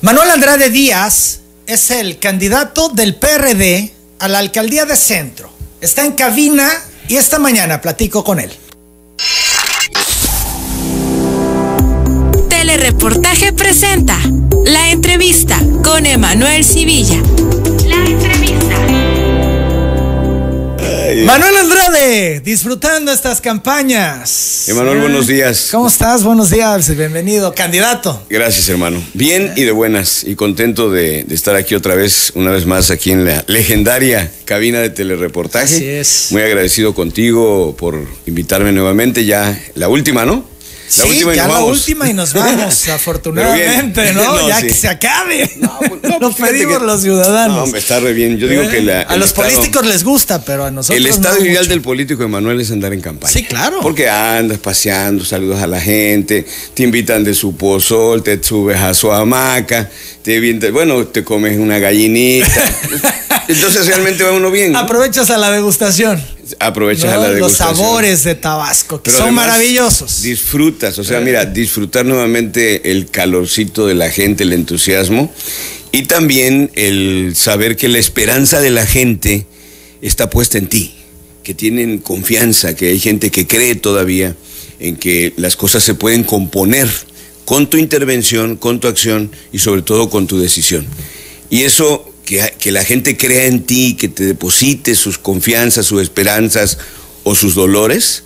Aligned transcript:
Manuel 0.00 0.30
Andrade 0.30 0.70
Díaz 0.70 1.40
es 1.66 1.90
el 1.90 2.20
candidato 2.20 2.88
del 2.88 3.16
PRD 3.16 3.92
a 4.20 4.28
la 4.28 4.38
alcaldía 4.38 4.84
de 4.84 4.94
Centro. 4.94 5.50
Está 5.80 6.04
en 6.04 6.12
cabina 6.12 6.70
y 7.08 7.16
esta 7.16 7.40
mañana 7.40 7.80
platico 7.80 8.22
con 8.22 8.38
él. 8.38 8.52
Telereportaje 12.48 13.52
presenta 13.52 14.16
la 14.64 14.90
entrevista 14.90 15.60
con 15.82 16.06
Emanuel 16.06 16.64
Civilla. 16.64 17.20
La 17.86 17.96
Manuel 21.16 21.56
Andrade, 21.56 22.40
disfrutando 22.40 23.10
estas 23.10 23.40
campañas. 23.40 24.68
Emanuel, 24.68 24.98
buenos 24.98 25.26
días. 25.26 25.68
¿Cómo 25.70 25.88
estás? 25.88 26.22
Buenos 26.22 26.50
días, 26.50 26.94
bienvenido, 26.94 27.54
candidato. 27.54 28.22
Gracias, 28.28 28.68
hermano. 28.68 29.02
Bien 29.14 29.54
y 29.56 29.64
de 29.64 29.72
buenas. 29.72 30.22
Y 30.24 30.34
contento 30.34 30.90
de, 30.90 31.24
de 31.24 31.34
estar 31.34 31.56
aquí 31.56 31.74
otra 31.74 31.94
vez, 31.94 32.32
una 32.34 32.50
vez 32.50 32.66
más, 32.66 32.90
aquí 32.90 33.10
en 33.10 33.24
la 33.24 33.42
legendaria 33.46 34.30
cabina 34.44 34.80
de 34.80 34.90
telereportaje. 34.90 35.76
Así 35.76 35.86
es. 35.86 36.26
Muy 36.30 36.42
agradecido 36.42 36.94
contigo 36.94 37.74
por 37.74 38.06
invitarme 38.26 38.72
nuevamente. 38.72 39.24
Ya 39.24 39.58
la 39.76 39.88
última, 39.88 40.26
¿no? 40.26 40.44
La 40.96 41.04
sí, 41.04 41.08
última 41.10 41.32
y 41.32 41.36
ya 41.36 41.42
nos 41.44 41.52
la 41.52 41.60
vamos. 41.60 41.78
última 41.78 42.08
y 42.10 42.14
nos 42.14 42.32
vamos, 42.32 42.88
afortunadamente, 42.88 44.12
¿no? 44.14 44.24
no 44.24 44.48
ya 44.48 44.60
sí. 44.60 44.66
que 44.68 44.74
se 44.74 44.88
acabe. 44.88 45.50
No, 45.56 45.78
pues, 45.78 46.02
no, 46.02 46.18
Lo 46.20 46.32
pedimos 46.32 46.78
que, 46.78 46.84
los 46.86 47.02
ciudadanos. 47.02 47.56
No, 47.56 47.62
hombre, 47.64 47.80
está 47.80 48.00
re 48.00 48.12
bien. 48.14 48.38
Yo 48.38 48.48
digo 48.48 48.62
¿Eh? 48.62 48.68
que 48.68 48.80
la, 48.80 49.02
A 49.02 49.16
los 49.16 49.28
estado, 49.28 49.48
políticos 49.48 49.86
les 49.86 50.02
gusta, 50.02 50.42
pero 50.44 50.64
a 50.64 50.70
nosotros 50.70 50.98
El 50.98 51.06
estado 51.06 51.38
ideal 51.44 51.58
mucho. 51.58 51.68
del 51.70 51.82
político, 51.82 52.22
Emanuel, 52.22 52.60
es 52.60 52.70
andar 52.70 52.92
en 52.92 53.00
campaña. 53.00 53.32
Sí, 53.32 53.44
claro. 53.44 53.80
Porque 53.82 54.08
andas 54.08 54.58
paseando, 54.58 55.24
saludas 55.24 55.62
a 55.62 55.66
la 55.66 55.80
gente, 55.80 56.46
te 56.74 56.82
invitan 56.82 57.22
de 57.22 57.34
su 57.34 57.56
pozol, 57.56 58.22
te 58.22 58.42
subes 58.42 58.78
a 58.78 58.94
su 58.94 59.12
hamaca, 59.12 59.90
te 60.22 60.70
bueno, 60.70 61.06
te 61.06 61.22
comes 61.24 61.58
una 61.58 61.78
gallinita. 61.78 62.48
Entonces 63.48 63.86
realmente 63.86 64.24
va 64.24 64.32
uno 64.32 64.50
bien. 64.50 64.76
Aprovechas 64.76 65.30
a 65.30 65.38
la 65.38 65.50
degustación. 65.50 66.37
Aprovechas 66.58 67.12
¿no? 67.12 67.20
a 67.20 67.28
la 67.28 67.34
degustación. 67.34 67.68
Los 67.70 67.78
sabores 67.78 68.24
de 68.24 68.34
Tabasco, 68.34 69.02
que 69.02 69.10
Pero 69.10 69.24
son 69.24 69.34
maravillosos. 69.34 70.22
Disfrutas, 70.22 70.98
o 70.98 71.04
sea, 71.04 71.20
mira, 71.20 71.44
disfrutar 71.44 72.04
nuevamente 72.04 72.90
el 72.90 73.10
calorcito 73.10 73.86
de 73.86 73.94
la 73.94 74.10
gente, 74.10 74.44
el 74.44 74.52
entusiasmo 74.52 75.32
y 75.92 76.02
también 76.02 76.70
el 76.74 77.34
saber 77.34 77.76
que 77.76 77.88
la 77.88 77.98
esperanza 77.98 78.60
de 78.60 78.70
la 78.70 78.86
gente 78.86 79.46
está 80.02 80.30
puesta 80.30 80.58
en 80.58 80.68
ti, 80.68 80.94
que 81.42 81.54
tienen 81.54 81.98
confianza, 81.98 82.74
que 82.74 82.88
hay 82.88 83.00
gente 83.00 83.30
que 83.30 83.46
cree 83.46 83.74
todavía 83.74 84.36
en 84.80 84.96
que 84.96 85.32
las 85.36 85.56
cosas 85.56 85.82
se 85.82 85.94
pueden 85.94 86.24
componer 86.24 86.88
con 87.44 87.68
tu 87.68 87.78
intervención, 87.78 88.56
con 88.56 88.78
tu 88.80 88.88
acción 88.88 89.30
y 89.52 89.58
sobre 89.58 89.82
todo 89.82 90.10
con 90.10 90.26
tu 90.26 90.38
decisión. 90.38 90.86
Y 91.50 91.62
eso 91.62 92.12
que, 92.28 92.52
que, 92.58 92.72
la 92.72 92.84
gente 92.84 93.16
crea 93.16 93.46
en 93.46 93.62
ti, 93.62 93.96
que 93.98 94.08
te 94.08 94.26
deposite 94.26 94.94
sus 94.94 95.16
confianzas, 95.16 95.86
sus 95.86 96.02
esperanzas 96.02 96.76
o 97.24 97.34
sus 97.34 97.54
dolores, 97.54 98.22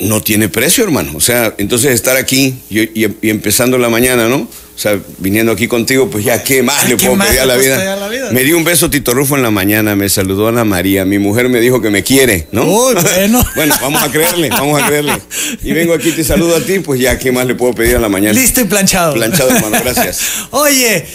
no 0.00 0.20
tiene 0.20 0.50
precio, 0.50 0.84
hermano. 0.84 1.12
O 1.14 1.20
sea, 1.20 1.54
entonces 1.56 1.92
estar 1.92 2.18
aquí 2.18 2.56
y, 2.68 2.80
y, 2.80 3.16
y 3.22 3.30
empezando 3.30 3.78
la 3.78 3.88
mañana, 3.88 4.28
¿no? 4.28 4.36
O 4.36 4.78
sea, 4.78 4.98
viniendo 5.16 5.50
aquí 5.50 5.66
contigo, 5.66 6.10
pues 6.10 6.26
ya, 6.26 6.42
¿qué 6.42 6.62
más 6.62 6.84
Ay, 6.84 6.88
le 6.90 6.96
¿qué 6.98 7.04
puedo 7.06 7.16
más 7.16 7.28
pedir 7.28 7.40
a 7.40 7.46
le 7.46 7.48
la 7.48 7.54
puedes 7.54 7.68
vida? 7.68 7.76
pedir 7.78 7.88
a 7.88 7.96
la 7.96 8.08
vida? 8.08 8.32
Me 8.32 8.44
dio 8.44 8.58
un 8.58 8.64
beso 8.64 8.90
Tito 8.90 9.14
Rufo 9.14 9.34
en 9.34 9.42
la 9.42 9.50
mañana, 9.50 9.96
me 9.96 10.10
saludó 10.10 10.48
Ana 10.48 10.64
María, 10.64 11.06
mi 11.06 11.18
mujer 11.18 11.48
me 11.48 11.58
dijo 11.60 11.80
que 11.80 11.88
me 11.88 12.02
quiere, 12.02 12.48
¿no? 12.52 12.66
Uy, 12.66 12.94
bueno. 13.02 13.42
bueno, 13.56 13.74
vamos 13.80 14.02
a 14.02 14.12
creerle, 14.12 14.50
vamos 14.50 14.82
a 14.82 14.86
creerle. 14.86 15.14
Y 15.62 15.72
vengo 15.72 15.94
aquí, 15.94 16.12
te 16.12 16.22
saludo 16.22 16.56
a 16.56 16.60
ti, 16.60 16.80
pues 16.80 17.00
ya, 17.00 17.18
¿qué 17.18 17.32
más 17.32 17.46
le 17.46 17.54
puedo 17.54 17.72
pedir 17.72 17.96
a 17.96 17.98
la 17.98 18.10
mañana? 18.10 18.38
Listo 18.38 18.60
y 18.60 18.64
planchado. 18.64 19.14
Planchado, 19.14 19.48
hermano, 19.56 19.78
gracias. 19.84 20.20
Oye, 20.50 21.06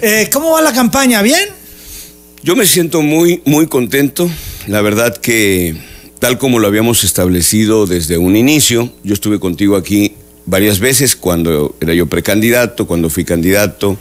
eh, 0.00 0.28
¿cómo 0.32 0.52
va 0.52 0.62
la 0.62 0.72
campaña? 0.72 1.20
¿Bien? 1.20 1.63
Yo 2.44 2.56
me 2.56 2.66
siento 2.66 3.00
muy, 3.00 3.40
muy 3.46 3.68
contento. 3.68 4.30
La 4.66 4.82
verdad 4.82 5.16
que 5.16 5.76
tal 6.18 6.36
como 6.36 6.58
lo 6.58 6.66
habíamos 6.66 7.02
establecido 7.02 7.86
desde 7.86 8.18
un 8.18 8.36
inicio, 8.36 8.92
yo 9.02 9.14
estuve 9.14 9.40
contigo 9.40 9.76
aquí 9.76 10.12
varias 10.44 10.78
veces 10.78 11.16
cuando 11.16 11.74
era 11.80 11.94
yo 11.94 12.04
precandidato, 12.04 12.86
cuando 12.86 13.08
fui 13.08 13.24
candidato 13.24 13.96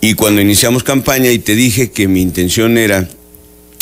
y 0.00 0.14
cuando 0.14 0.40
iniciamos 0.40 0.84
campaña 0.84 1.32
y 1.32 1.40
te 1.40 1.56
dije 1.56 1.90
que 1.90 2.06
mi 2.06 2.22
intención 2.22 2.78
era 2.78 3.08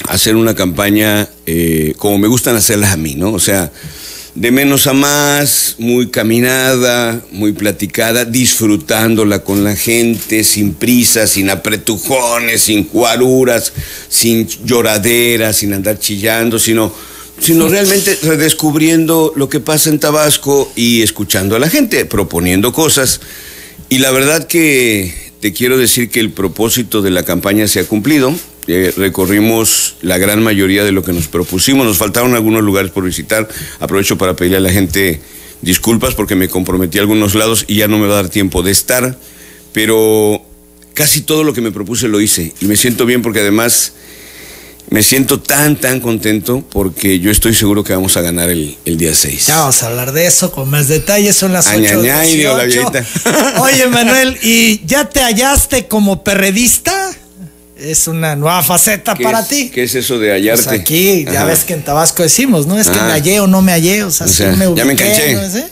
hacer 0.08 0.36
una 0.36 0.54
campaña 0.54 1.28
eh, 1.44 1.92
como 1.98 2.16
me 2.16 2.28
gustan 2.28 2.56
hacerlas 2.56 2.94
a 2.94 2.96
mí, 2.96 3.14
¿no? 3.14 3.30
O 3.34 3.40
sea, 3.40 3.70
de 4.36 4.50
menos 4.50 4.86
a 4.86 4.92
más, 4.92 5.76
muy 5.78 6.08
caminada, 6.08 7.24
muy 7.32 7.52
platicada, 7.52 8.26
disfrutándola 8.26 9.38
con 9.38 9.64
la 9.64 9.74
gente, 9.74 10.44
sin 10.44 10.74
prisa, 10.74 11.26
sin 11.26 11.48
apretujones, 11.48 12.60
sin 12.60 12.84
cuaruras, 12.84 13.72
sin 14.10 14.46
lloraderas, 14.46 15.56
sin 15.56 15.72
andar 15.72 15.98
chillando, 15.98 16.58
sino, 16.58 16.92
sino 17.40 17.66
realmente 17.66 18.18
redescubriendo 18.22 19.32
lo 19.36 19.48
que 19.48 19.60
pasa 19.60 19.88
en 19.88 19.98
Tabasco 19.98 20.70
y 20.76 21.00
escuchando 21.00 21.56
a 21.56 21.58
la 21.58 21.70
gente, 21.70 22.04
proponiendo 22.04 22.74
cosas. 22.74 23.20
Y 23.88 23.98
la 23.98 24.10
verdad 24.10 24.46
que 24.46 25.14
te 25.40 25.54
quiero 25.54 25.78
decir 25.78 26.10
que 26.10 26.20
el 26.20 26.30
propósito 26.30 27.00
de 27.00 27.10
la 27.10 27.22
campaña 27.22 27.66
se 27.68 27.80
ha 27.80 27.84
cumplido. 27.84 28.34
Eh, 28.68 28.92
recorrimos 28.96 29.96
la 30.02 30.18
gran 30.18 30.42
mayoría 30.42 30.84
de 30.84 30.92
lo 30.92 31.02
que 31.02 31.12
nos 31.12 31.28
propusimos. 31.28 31.86
Nos 31.86 31.98
faltaron 31.98 32.34
algunos 32.34 32.62
lugares 32.62 32.90
por 32.90 33.04
visitar. 33.04 33.48
Aprovecho 33.80 34.18
para 34.18 34.34
pedirle 34.34 34.58
a 34.58 34.60
la 34.60 34.70
gente 34.70 35.20
disculpas 35.62 36.14
porque 36.14 36.34
me 36.34 36.48
comprometí 36.48 36.98
a 36.98 37.00
algunos 37.00 37.34
lados 37.34 37.64
y 37.68 37.76
ya 37.76 37.88
no 37.88 37.98
me 37.98 38.06
va 38.06 38.14
a 38.14 38.22
dar 38.22 38.28
tiempo 38.28 38.62
de 38.62 38.72
estar. 38.72 39.16
Pero 39.72 40.42
casi 40.94 41.20
todo 41.20 41.44
lo 41.44 41.52
que 41.52 41.60
me 41.60 41.70
propuse 41.70 42.08
lo 42.08 42.20
hice. 42.20 42.54
Y 42.60 42.66
me 42.66 42.76
siento 42.76 43.06
bien 43.06 43.22
porque 43.22 43.40
además 43.40 43.92
me 44.88 45.02
siento 45.02 45.40
tan, 45.40 45.76
tan 45.76 46.00
contento 46.00 46.64
porque 46.70 47.18
yo 47.18 47.30
estoy 47.30 47.54
seguro 47.54 47.82
que 47.82 47.92
vamos 47.92 48.16
a 48.16 48.20
ganar 48.20 48.50
el, 48.50 48.76
el 48.84 48.96
día 48.96 49.14
6. 49.14 49.46
Ya 49.46 49.58
vamos 49.58 49.82
a 49.82 49.88
hablar 49.88 50.12
de 50.12 50.26
eso 50.26 50.52
con 50.52 50.70
más 50.70 50.88
detalles. 50.88 51.36
Son 51.36 51.52
las 51.52 51.66
8. 51.66 51.76
Añañay, 51.76 52.36
digo 52.36 52.56
la. 52.56 53.62
Oye, 53.62 53.86
Manuel, 53.90 54.38
¿y 54.42 54.84
ya 54.86 55.08
te 55.08 55.20
hallaste 55.20 55.86
como 55.86 56.22
perredista? 56.22 57.15
Es 57.78 58.08
una 58.08 58.34
nueva 58.36 58.62
faceta 58.62 59.14
para 59.14 59.40
es, 59.40 59.48
ti. 59.48 59.70
¿Qué 59.70 59.82
es 59.82 59.94
eso 59.94 60.18
de 60.18 60.30
hallarte? 60.30 60.64
Pues 60.64 60.80
aquí, 60.80 61.24
ya 61.24 61.40
Ajá. 61.40 61.44
ves 61.44 61.64
que 61.64 61.74
en 61.74 61.82
Tabasco 61.82 62.22
decimos, 62.22 62.66
¿no? 62.66 62.78
Es 62.78 62.88
que 62.88 62.96
me 62.98 63.10
hallé 63.12 63.40
o 63.40 63.46
no 63.46 63.60
me 63.60 63.72
hallé, 63.72 64.02
o 64.02 64.10
sea, 64.10 64.26
O 64.26 64.30
sea, 64.30 64.52
sí 64.52 64.56
me 64.58 64.64
ya 64.64 64.70
ubiqué, 64.70 64.84
me 64.86 64.92
enganché. 64.92 65.34
¿no? 65.34 65.50
¿Sí? 65.50 65.64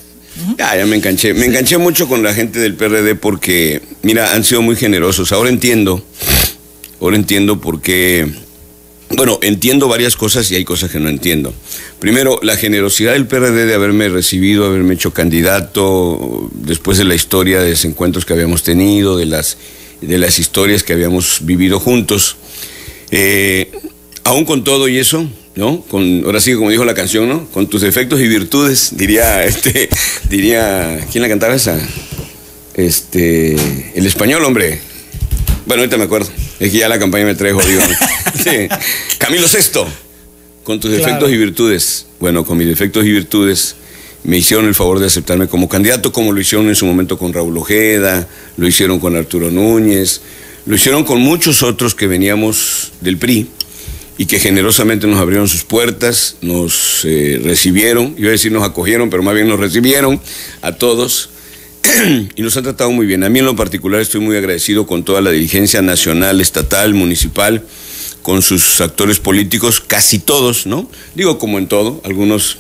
Ya, 0.59 0.77
ya 0.77 0.85
me 0.85 0.97
enganché. 0.97 1.33
Me 1.33 1.47
enganché 1.47 1.79
mucho 1.79 2.07
con 2.07 2.23
la 2.23 2.35
gente 2.35 2.59
del 2.59 2.75
PRD 2.75 3.15
porque, 3.15 3.81
mira, 4.03 4.35
han 4.35 4.45
sido 4.45 4.61
muy 4.61 4.77
generosos. 4.77 5.33
Ahora 5.33 5.49
entiendo, 5.49 6.05
ahora 7.01 7.17
entiendo 7.17 7.61
por 7.61 7.81
qué. 7.81 8.31
Bueno, 9.11 9.39
entiendo 9.43 9.89
varias 9.89 10.17
cosas 10.17 10.51
y 10.51 10.57
hay 10.57 10.65
cosas 10.65 10.91
que 10.91 11.01
no 11.01 11.09
entiendo. 11.09 11.55
Primero, 12.01 12.39
la 12.43 12.57
generosidad 12.57 13.13
del 13.13 13.27
PRD 13.27 13.65
de 13.65 13.75
haberme 13.75 14.11
recibido, 14.11 14.67
haberme 14.67 14.95
hecho 14.95 15.15
candidato, 15.15 16.51
después 16.53 16.99
de 16.99 17.05
la 17.05 17.15
historia 17.15 17.61
de 17.61 17.71
desencuentros 17.71 18.27
que 18.27 18.33
habíamos 18.35 18.63
tenido, 18.63 19.17
de 19.17 19.27
las, 19.27 19.57
de 20.07 20.19
las 20.19 20.39
historias 20.39 20.83
que 20.83 20.93
habíamos 20.93 21.39
vivido 21.43 21.81
juntos. 21.81 22.37
Eh, 23.11 23.71
aún 24.25 24.45
con 24.45 24.65
todo 24.65 24.89
y 24.89 24.99
eso, 24.99 25.29
¿no? 25.55 25.83
Con, 25.83 26.23
ahora 26.25 26.41
sí, 26.41 26.55
como 26.55 26.71
dijo 26.71 26.85
la 26.85 26.95
canción, 26.95 27.29
¿no? 27.29 27.47
Con 27.51 27.69
tus 27.69 27.83
defectos 27.83 28.21
y 28.21 28.29
virtudes, 28.29 28.97
diría, 28.97 29.45
este, 29.47 29.89
diría, 30.29 31.07
¿quién 31.13 31.23
la 31.23 31.29
cantaba 31.29 31.55
esa? 31.55 31.79
Este, 32.75 33.55
el 33.95 34.07
español, 34.07 34.45
hombre. 34.45 34.81
Bueno, 35.67 35.83
ahorita 35.83 35.97
me 35.97 36.05
acuerdo. 36.05 36.29
Es 36.61 36.73
que 36.73 36.79
ya 36.79 36.89
la 36.89 36.99
campaña 36.99 37.25
me 37.25 37.35
trae 37.35 37.53
jodido. 37.53 37.81
Sí. 38.35 38.69
Camilo 39.17 39.47
Sexto, 39.49 39.87
con 40.65 40.79
tus 40.81 40.91
defectos 40.91 41.19
Claro. 41.21 41.35
y 41.35 41.39
virtudes. 41.39 42.07
Bueno, 42.19 42.45
con 42.45 42.59
mis 42.59 42.67
defectos 42.67 43.07
y 43.07 43.13
virtudes 43.13 43.77
me 44.25 44.39
hicieron 44.39 44.67
el 44.67 44.75
favor 44.75 44.99
de 44.99 45.07
aceptarme 45.07 45.49
como 45.49 45.69
candidato, 45.69 46.13
como 46.13 46.33
lo 46.33 46.41
hicieron 46.41 46.69
en 46.69 46.75
su 46.75 46.87
momento 46.87 47.19
con 47.19 47.33
Raúl 47.33 47.57
Ojeda, 47.59 48.27
lo 48.57 48.67
hicieron 48.67 48.99
con 48.99 49.17
Arturo 49.17 49.51
Núñez, 49.51 50.23
lo 50.67 50.75
hicieron 50.75 51.05
con 51.05 51.21
muchos 51.21 51.63
otros 51.63 51.95
que 51.95 52.07
veníamos 52.07 52.93
del 53.03 53.19
PRI 53.19 53.49
y 54.17 54.27
que 54.27 54.39
generosamente 54.39 55.07
nos 55.07 55.21
abrieron 55.21 55.47
sus 55.47 55.65
puertas, 55.65 56.37
nos 56.41 57.05
eh, 57.05 57.41
recibieron, 57.43 58.15
iba 58.17 58.29
a 58.29 58.33
decir 58.33 58.51
nos 58.51 58.63
acogieron, 58.63 59.11
pero 59.11 59.23
más 59.23 59.35
bien 59.35 59.49
nos 59.49 59.61
recibieron 59.61 60.21
a 60.63 60.73
todos 60.73 61.29
y 62.37 62.41
nos 62.43 62.57
han 62.57 62.63
tratado 62.63 62.91
muy 62.93 63.07
bien. 63.07 63.25
A 63.25 63.29
mí 63.29 63.41
en 63.41 63.45
lo 63.45 63.57
particular 63.57 64.01
estoy 64.01 64.23
muy 64.23 64.37
agradecido 64.37 64.87
con 64.87 65.05
toda 65.05 65.21
la 65.21 65.33
dirigencia 65.33 65.83
nacional, 65.83 66.41
estatal, 66.41 66.95
municipal, 66.95 67.63
con 68.23 68.41
sus 68.41 68.81
actores 68.81 69.19
políticos, 69.19 69.81
casi 69.87 70.19
todos, 70.19 70.67
¿no? 70.67 70.89
Digo 71.15 71.39
como 71.39 71.59
en 71.59 71.67
todo, 71.67 72.01
algunos 72.05 72.57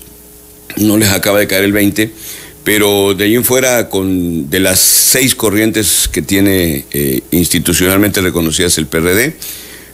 no 0.76 0.96
les 0.96 1.10
acaba 1.10 1.38
de 1.38 1.46
caer 1.46 1.64
el 1.64 1.72
20, 1.72 2.10
pero 2.64 3.14
de 3.14 3.24
ahí 3.24 3.34
en 3.34 3.44
fuera, 3.44 3.88
con, 3.90 4.48
de 4.50 4.60
las 4.60 4.78
seis 4.80 5.34
corrientes 5.34 6.08
que 6.10 6.22
tiene 6.22 6.84
eh, 6.92 7.20
institucionalmente 7.30 8.20
reconocidas 8.20 8.78
el 8.78 8.86
PRD, 8.86 9.36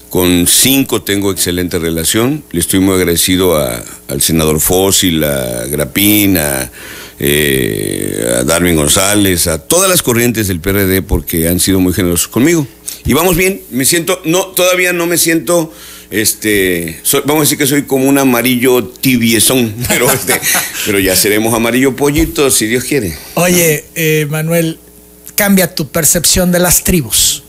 con 0.09 0.47
cinco 0.49 1.03
tengo 1.03 1.31
excelente 1.31 1.79
relación. 1.79 2.43
Le 2.53 2.61
estoy 2.61 2.81
muy 2.81 2.95
agradecido 2.95 3.57
a- 3.57 3.83
al 4.09 4.21
senador 4.23 4.61
Fósil, 4.61 5.23
a 5.25 5.67
Grapín, 5.67 6.37
a 6.39 6.71
eh, 7.23 8.35
a 8.39 8.45
Darwin 8.45 8.77
González, 8.77 9.47
a 9.47 9.59
todas 9.59 9.91
las 9.91 10.03
corrientes 10.03 10.49
del 10.49 10.59
PRD 10.61 11.03
porque 11.03 11.49
han 11.49 11.61
sido 11.61 11.79
muy 11.79 11.93
generosos 11.93 12.29
conmigo. 12.29 12.67
Y 13.05 13.13
vamos 13.13 13.37
bien, 13.37 13.61
me 13.71 13.85
siento, 13.85 14.21
no, 14.25 14.47
todavía 14.47 14.93
no 14.95 15.07
me 15.07 15.19
siento 15.19 15.71
este, 16.11 17.01
vamos 17.25 17.37
a 17.37 17.41
decir 17.41 17.59
que 17.59 17.67
soy 17.67 17.83
como 17.85 18.09
un 18.09 18.19
amarillo 18.19 18.85
tibiezón, 18.85 19.75
pero, 19.89 20.11
este, 20.11 20.41
pero 20.85 20.99
ya 20.99 21.15
seremos 21.15 21.55
amarillo 21.55 21.95
pollito 21.95 22.51
si 22.51 22.67
Dios 22.67 22.85
quiere. 22.85 23.17
Oye, 23.35 23.85
eh, 23.95 24.27
Manuel, 24.29 24.79
cambia 25.37 25.75
tu 25.75 25.89
percepción 25.89 26.51
de 26.53 26.59
las 26.59 26.85
tribus. 26.85 27.45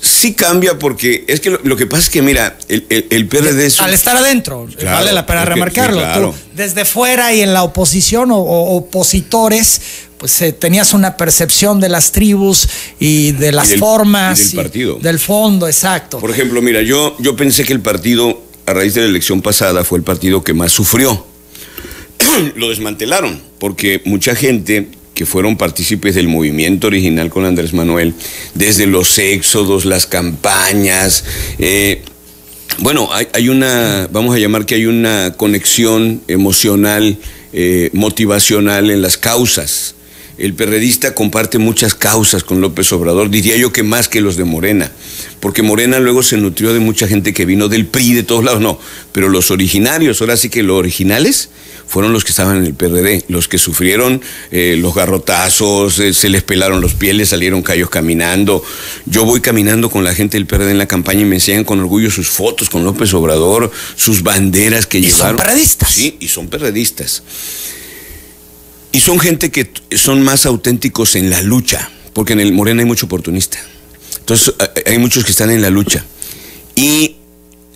Sí 0.00 0.34
cambia 0.34 0.80
porque 0.80 1.24
es 1.28 1.38
que 1.38 1.50
lo, 1.50 1.76
que 1.76 1.86
pasa 1.86 2.02
es 2.02 2.10
que, 2.10 2.22
mira, 2.22 2.58
el, 2.68 2.84
el, 2.88 3.28
PRD 3.28 3.66
es... 3.66 3.80
Al 3.80 3.94
estar 3.94 4.16
adentro, 4.16 4.66
vale 4.82 5.12
la 5.12 5.24
pena 5.24 5.44
remarcarlo. 5.44 6.34
desde 6.56 6.84
fuera 6.84 7.32
y 7.32 7.40
en 7.40 7.52
la 7.52 7.62
oposición 7.62 8.32
o, 8.32 8.38
opositores, 8.40 9.80
pues 10.22 10.40
eh, 10.40 10.52
tenías 10.52 10.94
una 10.94 11.16
percepción 11.16 11.80
de 11.80 11.88
las 11.88 12.12
tribus 12.12 12.68
y 13.00 13.32
de 13.32 13.50
las 13.50 13.74
formas. 13.74 14.38
Y 14.38 14.56
del 14.56 14.64
partido. 14.64 14.98
del 15.02 15.18
fondo, 15.18 15.66
exacto. 15.66 16.20
Por 16.20 16.30
ejemplo, 16.30 16.62
mira, 16.62 16.80
yo, 16.80 17.16
yo 17.18 17.34
pensé 17.34 17.64
que 17.64 17.72
el 17.72 17.80
partido, 17.80 18.40
a 18.64 18.72
raíz 18.72 18.94
de 18.94 19.00
la 19.00 19.08
elección 19.08 19.42
pasada, 19.42 19.82
fue 19.82 19.98
el 19.98 20.04
partido 20.04 20.44
que 20.44 20.54
más 20.54 20.70
sufrió. 20.70 21.26
lo 22.54 22.68
desmantelaron, 22.68 23.42
porque 23.58 24.00
mucha 24.04 24.36
gente 24.36 24.90
que 25.12 25.26
fueron 25.26 25.56
partícipes 25.56 26.14
del 26.14 26.28
movimiento 26.28 26.86
original 26.86 27.28
con 27.28 27.44
Andrés 27.44 27.72
Manuel, 27.72 28.14
desde 28.54 28.86
los 28.86 29.18
éxodos, 29.18 29.84
las 29.86 30.06
campañas. 30.06 31.24
Eh, 31.58 32.02
bueno, 32.78 33.10
hay, 33.12 33.48
una, 33.48 34.08
vamos 34.12 34.36
a 34.36 34.38
llamar 34.38 34.66
que 34.66 34.76
hay 34.76 34.86
una 34.86 35.34
conexión 35.36 36.22
emocional, 36.28 37.18
eh, 37.52 37.90
motivacional 37.92 38.88
en 38.92 39.02
las 39.02 39.18
causas. 39.18 39.96
El 40.42 40.54
perredista 40.54 41.14
comparte 41.14 41.58
muchas 41.58 41.94
causas 41.94 42.42
con 42.42 42.60
López 42.60 42.92
Obrador, 42.92 43.30
diría 43.30 43.56
yo 43.56 43.72
que 43.72 43.84
más 43.84 44.08
que 44.08 44.20
los 44.20 44.36
de 44.36 44.42
Morena, 44.42 44.90
porque 45.38 45.62
Morena 45.62 46.00
luego 46.00 46.24
se 46.24 46.36
nutrió 46.36 46.74
de 46.74 46.80
mucha 46.80 47.06
gente 47.06 47.32
que 47.32 47.46
vino 47.46 47.68
del 47.68 47.86
PRI, 47.86 48.14
de 48.14 48.22
todos 48.24 48.42
lados, 48.42 48.60
no, 48.60 48.76
pero 49.12 49.28
los 49.28 49.52
originarios, 49.52 50.20
ahora 50.20 50.36
sí 50.36 50.48
que 50.48 50.64
los 50.64 50.76
originales, 50.76 51.48
fueron 51.86 52.12
los 52.12 52.24
que 52.24 52.30
estaban 52.30 52.56
en 52.56 52.64
el 52.64 52.74
PRD, 52.74 53.24
los 53.28 53.46
que 53.46 53.56
sufrieron 53.56 54.20
eh, 54.50 54.74
los 54.80 54.96
garrotazos, 54.96 56.00
eh, 56.00 56.12
se 56.12 56.28
les 56.28 56.42
pelaron 56.42 56.80
los 56.80 56.94
pieles, 56.94 57.28
salieron 57.28 57.62
callos 57.62 57.88
caminando. 57.88 58.64
Yo 59.06 59.24
voy 59.24 59.40
caminando 59.42 59.90
con 59.90 60.02
la 60.02 60.12
gente 60.12 60.38
del 60.38 60.46
PRD 60.46 60.72
en 60.72 60.78
la 60.78 60.88
campaña 60.88 61.20
y 61.20 61.24
me 61.24 61.36
enseñan 61.36 61.62
con 61.62 61.78
orgullo 61.78 62.10
sus 62.10 62.28
fotos 62.28 62.68
con 62.68 62.84
López 62.84 63.14
Obrador, 63.14 63.70
sus 63.94 64.24
banderas 64.24 64.86
que 64.86 64.98
¿Y 64.98 65.02
llevaron. 65.02 65.36
Son 65.36 65.46
perredistas. 65.46 65.92
Sí, 65.92 66.16
y 66.18 66.26
son 66.26 66.48
perredistas. 66.48 67.22
Y 68.92 69.00
son 69.00 69.18
gente 69.18 69.50
que 69.50 69.70
son 69.96 70.22
más 70.22 70.46
auténticos 70.46 71.16
en 71.16 71.30
la 71.30 71.42
lucha, 71.42 71.90
porque 72.12 72.34
en 72.34 72.40
el 72.40 72.52
Morena 72.52 72.82
hay 72.82 72.86
mucho 72.86 73.06
oportunista. 73.06 73.58
Entonces, 74.20 74.54
hay 74.86 74.98
muchos 74.98 75.24
que 75.24 75.30
están 75.30 75.50
en 75.50 75.62
la 75.62 75.70
lucha. 75.70 76.04
Y 76.74 77.16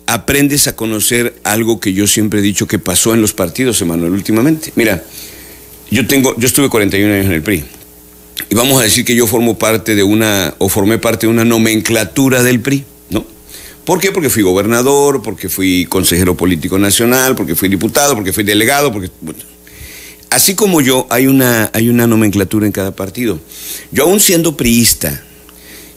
aprendes 0.05 0.67
a 0.67 0.75
conocer 0.75 1.35
algo 1.43 1.79
que 1.79 1.93
yo 1.93 2.07
siempre 2.07 2.39
he 2.39 2.43
dicho 2.43 2.67
que 2.67 2.79
pasó 2.79 3.13
en 3.13 3.21
los 3.21 3.33
partidos, 3.33 3.81
Emanuel, 3.81 4.13
últimamente. 4.13 4.71
Mira, 4.75 5.03
yo 5.91 6.07
tengo, 6.07 6.35
yo 6.37 6.47
estuve 6.47 6.69
41 6.69 7.13
años 7.13 7.25
en 7.25 7.31
el 7.33 7.41
PRI. 7.41 7.63
Y 8.49 8.55
vamos 8.55 8.79
a 8.79 8.83
decir 8.83 9.03
que 9.03 9.15
yo 9.15 9.27
formo 9.27 9.57
parte 9.57 9.95
de 9.95 10.03
una, 10.03 10.53
o 10.59 10.69
formé 10.69 10.97
parte 10.99 11.27
de 11.27 11.31
una 11.31 11.43
nomenclatura 11.43 12.43
del 12.43 12.61
PRI, 12.61 12.85
¿no? 13.09 13.25
¿Por 13.83 13.99
qué? 13.99 14.11
Porque 14.11 14.29
fui 14.29 14.43
gobernador, 14.43 15.21
porque 15.21 15.49
fui 15.49 15.85
consejero 15.85 16.37
político 16.37 16.77
nacional, 16.77 17.35
porque 17.35 17.55
fui 17.55 17.67
diputado, 17.67 18.15
porque 18.15 18.33
fui 18.33 18.43
delegado, 18.43 18.91
porque. 18.91 19.09
Así 20.29 20.55
como 20.55 20.81
yo, 20.81 21.07
hay 21.09 21.27
una, 21.27 21.69
hay 21.73 21.89
una 21.89 22.07
nomenclatura 22.07 22.65
en 22.65 22.71
cada 22.71 22.95
partido. 22.95 23.39
Yo 23.91 24.03
aún 24.03 24.19
siendo 24.19 24.57
priista, 24.57 25.23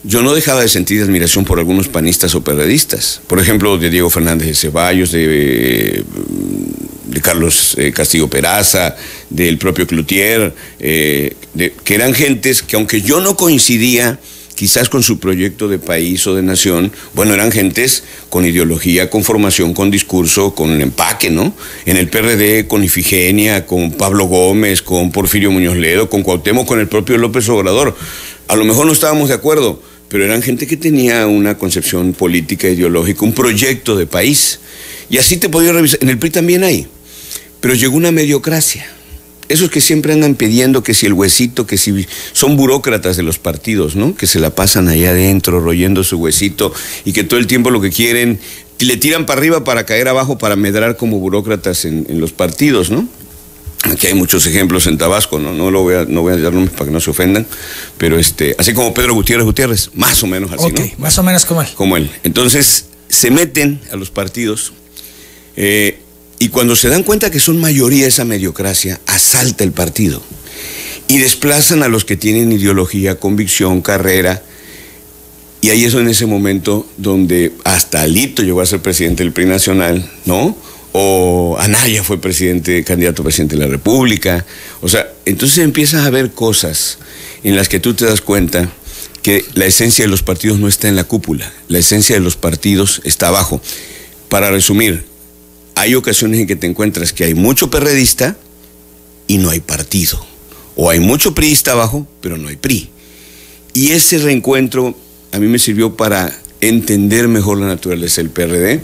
yo 0.03 0.23
no 0.23 0.35
dejaba 0.35 0.63
de 0.63 0.69
sentir 0.69 1.03
admiración 1.03 1.45
por 1.45 1.59
algunos 1.59 1.89
panistas 1.89 2.35
o 2.35 2.43
periodistas. 2.43 3.21
Por 3.27 3.39
ejemplo, 3.39 3.77
de 3.77 3.91
Diego 3.91 4.09
Fernández 4.09 4.49
de 4.49 4.55
Ceballos, 4.55 5.13
de, 5.13 6.05
de 7.07 7.21
Carlos 7.21 7.75
eh, 7.79 7.93
Castillo 7.93 8.29
Peraza, 8.29 8.97
del 9.29 9.59
propio 9.59 9.87
Cloutier, 9.87 10.55
eh, 10.79 11.35
que 11.85 11.95
eran 11.95 12.15
gentes 12.15 12.63
que 12.63 12.77
aunque 12.77 13.03
yo 13.03 13.21
no 13.21 13.37
coincidía 13.37 14.19
quizás 14.61 14.91
con 14.91 15.03
su 15.03 15.19
proyecto 15.19 15.69
de 15.69 15.79
país 15.79 16.27
o 16.27 16.35
de 16.35 16.43
nación, 16.43 16.93
bueno, 17.15 17.33
eran 17.33 17.51
gentes 17.51 18.05
con 18.29 18.45
ideología, 18.45 19.09
con 19.09 19.25
formación, 19.25 19.73
con 19.73 19.91
discurso, 19.91 20.55
con 20.55 20.79
empaque, 20.83 21.31
¿no? 21.31 21.55
En 21.87 21.97
el 21.97 22.11
PRD, 22.11 22.69
con 22.69 22.85
Ifigenia, 22.85 23.65
con 23.65 23.93
Pablo 23.93 24.27
Gómez, 24.27 24.83
con 24.83 25.13
Porfirio 25.13 25.51
Muñoz 25.51 25.79
Ledo, 25.79 26.11
con 26.11 26.23
Cuauhtémoc, 26.23 26.69
con 26.69 26.79
el 26.79 26.89
propio 26.89 27.17
López 27.17 27.49
Obrador. 27.49 27.97
A 28.49 28.57
lo 28.57 28.67
mejor 28.67 28.85
no 28.85 28.93
estábamos 28.93 29.31
de 29.31 29.35
acuerdo, 29.35 29.83
pero 30.09 30.27
eran 30.27 30.43
gente 30.43 30.67
que 30.67 30.77
tenía 30.77 31.27
una 31.27 31.57
concepción 31.57 32.13
política, 32.13 32.69
ideológica, 32.69 33.25
un 33.25 33.33
proyecto 33.33 33.97
de 33.97 34.07
país. 34.07 34.61
Y 35.09 35.17
así 35.17 35.39
te 35.39 35.49
podía 35.49 35.73
revisar. 35.73 36.01
En 36.03 36.11
el 36.11 36.19
PRI 36.19 36.29
también 36.29 36.65
hay. 36.65 36.87
Pero 37.63 37.73
llegó 37.73 37.97
una 37.97 38.13
mediocracia. 38.13 38.87
Esos 39.51 39.69
que 39.69 39.81
siempre 39.81 40.13
andan 40.13 40.37
pidiendo 40.37 40.83
que 40.83 40.95
si 40.95 41.07
el 41.07 41.13
huesito, 41.13 41.67
que 41.67 41.77
si 41.77 42.07
son 42.33 42.57
burócratas 42.57 43.17
de 43.17 43.23
los 43.23 43.39
partidos, 43.39 43.97
¿no? 43.97 44.15
Que 44.15 44.27
se 44.27 44.39
la 44.39 44.51
pasan 44.51 44.89
allá 44.89 45.11
adentro 45.11 45.61
royendo 45.61 46.05
su 46.05 46.19
huesito 46.19 46.73
y 47.05 47.13
que 47.13 47.25
todo 47.25 47.39
el 47.39 47.47
tiempo 47.47 47.71
lo 47.71 47.81
que 47.81 47.91
quieren, 47.91 48.39
le 48.79 48.97
tiran 48.97 49.27
para 49.27 49.41
arriba 49.41 49.65
para 49.65 49.85
caer 49.85 50.09
abajo 50.09 50.39
para 50.39 50.57
medrar 50.57 50.97
como 50.97 51.19
burócratas 51.19 51.85
en, 51.85 52.07
en 52.09 52.21
los 52.21 52.33
partidos, 52.33 52.91
¿no? 52.91 53.07
Aquí 53.83 54.07
hay 54.07 54.15
muchos 54.15 54.47
ejemplos 54.47 54.87
en 54.87 54.99
Tabasco, 54.99 55.39
no, 55.39 55.53
no, 55.53 55.71
lo 55.71 55.83
voy 55.83 55.95
a, 55.95 56.05
no 56.05 56.21
voy 56.23 56.35
a 56.35 56.37
dar 56.37 56.53
nombres 56.53 56.73
para 56.73 56.87
que 56.87 56.93
no 56.93 57.01
se 57.01 57.11
ofendan, 57.11 57.47
pero 57.99 58.19
este, 58.19 58.55
así 58.59 58.75
como 58.75 58.95
Pedro 58.95 59.15
Gutiérrez 59.15 59.45
Gutiérrez, 59.45 59.91
más 59.95 60.23
o 60.23 60.27
menos 60.27 60.53
así, 60.53 60.71
¿no? 60.71 60.91
más 60.99 61.19
o 61.19 61.23
menos 61.23 61.45
como 61.45 61.63
él. 61.63 61.69
Como 61.75 61.97
él. 61.97 62.11
Entonces, 62.23 62.87
se 63.09 63.31
meten 63.31 63.81
a 63.91 63.97
los 63.97 64.11
partidos 64.11 64.73
eh, 65.57 65.99
y 66.41 66.49
cuando 66.49 66.75
se 66.75 66.89
dan 66.89 67.03
cuenta 67.03 67.31
que 67.31 67.39
son 67.39 67.61
mayoría 67.61 68.07
esa 68.07 68.25
mediocracia, 68.25 68.99
asalta 69.07 69.63
el 69.63 69.73
partido 69.73 70.23
y 71.07 71.19
desplazan 71.19 71.83
a 71.83 71.89
los 71.89 72.07
que 72.07 72.17
tienen 72.17 72.51
ideología, 72.51 73.21
convicción, 73.21 73.83
carrera. 73.83 74.43
Y 75.61 75.69
ahí 75.69 75.85
es 75.85 75.93
en 75.93 76.09
ese 76.09 76.25
momento 76.25 76.89
donde 76.97 77.53
hasta 77.65 78.01
Alito 78.01 78.43
llegó 78.43 78.63
a 78.63 78.67
ser 78.67 78.81
presidente 78.81 79.23
del 79.23 79.35
PRI 79.35 79.45
Nacional, 79.45 80.11
¿no? 80.25 80.57
o 80.93 81.57
Anaya 81.61 82.03
fue 82.03 82.19
presidente, 82.21 82.83
candidato 82.85 83.21
a 83.21 83.25
presidente 83.25 83.57
de 83.57 83.67
la 83.67 83.71
República. 83.71 84.47
O 84.81 84.89
sea, 84.89 85.13
entonces 85.27 85.59
empiezas 85.59 86.07
a 86.07 86.11
ver 86.11 86.31
cosas 86.31 86.99
en 87.45 87.55
las 87.55 87.69
que 87.69 87.81
tú 87.81 87.93
te 87.93 88.07
das 88.07 88.23
cuenta 88.23 88.73
que 89.23 89.45
la 89.53 89.67
esencia 89.67 90.07
de 90.07 90.11
los 90.11 90.23
partidos 90.23 90.59
no 90.59 90.69
está 90.69 90.89
en 90.89 90.97
la 90.97 91.05
cúpula, 91.05 91.53
la 91.69 91.79
esencia 91.79 92.17
de 92.17 92.23
los 92.23 92.37
partidos 92.37 93.03
está 93.05 93.29
abajo. 93.29 93.61
Para 94.31 94.51
resumir, 94.51 95.10
hay 95.81 95.95
ocasiones 95.95 96.41
en 96.41 96.47
que 96.47 96.57
te 96.57 96.67
encuentras 96.67 97.13
que 97.13 97.25
hay 97.25 97.35
mucho 97.35 97.71
perredista 97.71 98.37
y 99.27 99.39
no 99.39 99.51
hay 99.51 99.61
partido. 99.61 100.25
O 100.77 100.91
hay 100.91 101.01
mucho 101.01 101.35
priista 101.35 101.73
abajo, 101.73 102.07
pero 102.21 102.37
no 102.37 102.49
hay 102.49 102.57
PRI. 102.57 102.91
Y 103.73 103.91
ese 103.91 104.19
reencuentro 104.19 104.97
a 105.33 105.39
mí 105.39 105.47
me 105.47 105.59
sirvió 105.59 105.97
para 105.97 106.37
entender 106.61 107.29
mejor 107.29 107.59
la 107.59 107.67
naturaleza 107.67 108.21
del 108.21 108.31
PRD 108.31 108.81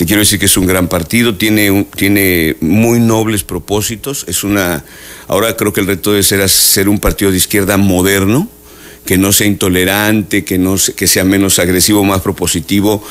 te 0.00 0.06
quiero 0.06 0.20
decir 0.20 0.38
que 0.38 0.46
es 0.46 0.56
un 0.56 0.66
gran 0.66 0.88
partido, 0.88 1.34
tiene, 1.36 1.86
tiene 1.94 2.56
muy 2.62 2.98
nobles 3.00 3.44
propósitos. 3.44 4.24
Es 4.28 4.44
una. 4.44 4.82
Ahora 5.28 5.58
creo 5.58 5.74
que 5.74 5.82
el 5.82 5.86
reto 5.86 6.12
debe 6.12 6.22
ser 6.22 6.48
ser 6.48 6.88
un 6.88 6.98
partido 6.98 7.30
de 7.30 7.36
izquierda 7.36 7.76
moderno, 7.76 8.48
que 9.04 9.18
no 9.18 9.30
sea 9.30 9.46
intolerante, 9.46 10.42
que, 10.42 10.56
no, 10.56 10.76
que 10.96 11.06
sea 11.06 11.24
menos 11.24 11.58
agresivo, 11.58 12.02
más 12.02 12.22
propositivo, 12.22 13.04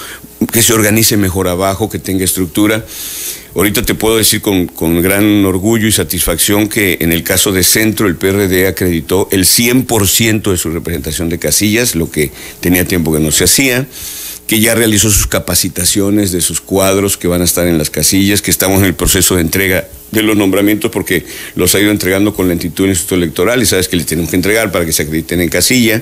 que 0.51 0.61
se 0.61 0.73
organice 0.73 1.17
mejor 1.17 1.47
abajo, 1.47 1.89
que 1.89 1.99
tenga 1.99 2.23
estructura. 2.23 2.85
Ahorita 3.55 3.81
te 3.83 3.95
puedo 3.95 4.17
decir 4.17 4.41
con, 4.41 4.67
con, 4.67 5.01
gran 5.01 5.43
orgullo 5.45 5.87
y 5.87 5.91
satisfacción 5.91 6.69
que 6.69 6.97
en 7.01 7.11
el 7.11 7.23
caso 7.23 7.51
de 7.51 7.63
Centro 7.63 8.07
el 8.07 8.15
PRD 8.15 8.67
acreditó 8.67 9.27
el 9.31 9.45
100% 9.45 10.51
de 10.51 10.57
su 10.57 10.69
representación 10.69 11.29
de 11.29 11.39
casillas, 11.39 11.95
lo 11.95 12.09
que 12.09 12.31
tenía 12.61 12.85
tiempo 12.85 13.11
que 13.11 13.19
no 13.19 13.31
se 13.31 13.45
hacía 13.45 13.87
que 14.49 14.59
ya 14.59 14.73
realizó 14.73 15.11
sus 15.11 15.27
capacitaciones 15.27 16.31
de 16.31 16.41
sus 16.41 16.59
cuadros 16.59 17.17
que 17.17 17.27
van 17.27 17.41
a 17.41 17.43
estar 17.43 17.67
en 17.67 17.77
las 17.77 17.91
casillas, 17.91 18.41
que 18.41 18.49
estamos 18.49 18.79
en 18.79 18.85
el 18.85 18.95
proceso 18.95 19.35
de 19.35 19.41
entrega 19.41 19.87
de 20.09 20.23
los 20.23 20.35
nombramientos 20.35 20.89
porque 20.89 21.23
los 21.53 21.75
ha 21.75 21.79
ido 21.79 21.91
entregando 21.91 22.33
con 22.33 22.47
lentitud 22.47 22.85
en 22.85 22.89
el 22.89 22.95
Instituto 22.95 23.13
Electoral 23.13 23.61
y 23.61 23.67
sabes 23.67 23.87
que 23.87 23.95
les 23.95 24.07
tenemos 24.07 24.31
que 24.31 24.37
entregar 24.37 24.71
para 24.71 24.87
que 24.87 24.91
se 24.91 25.03
acrediten 25.03 25.41
en 25.41 25.49
casilla, 25.49 26.01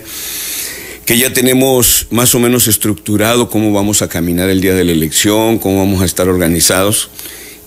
que 1.08 1.18
ya 1.18 1.32
tenemos 1.32 2.08
más 2.12 2.36
o 2.36 2.40
menos 2.40 2.68
estructurado 2.68 3.50
cómo 3.50 3.72
vamos 3.72 4.02
a 4.02 4.10
caminar 4.10 4.50
el 4.50 4.60
día 4.60 4.76
de 4.76 4.84
la 4.84 4.92
elección, 4.92 5.58
cómo 5.58 5.78
vamos 5.78 6.02
a 6.02 6.06
estar 6.06 6.28
organizados 6.28 7.10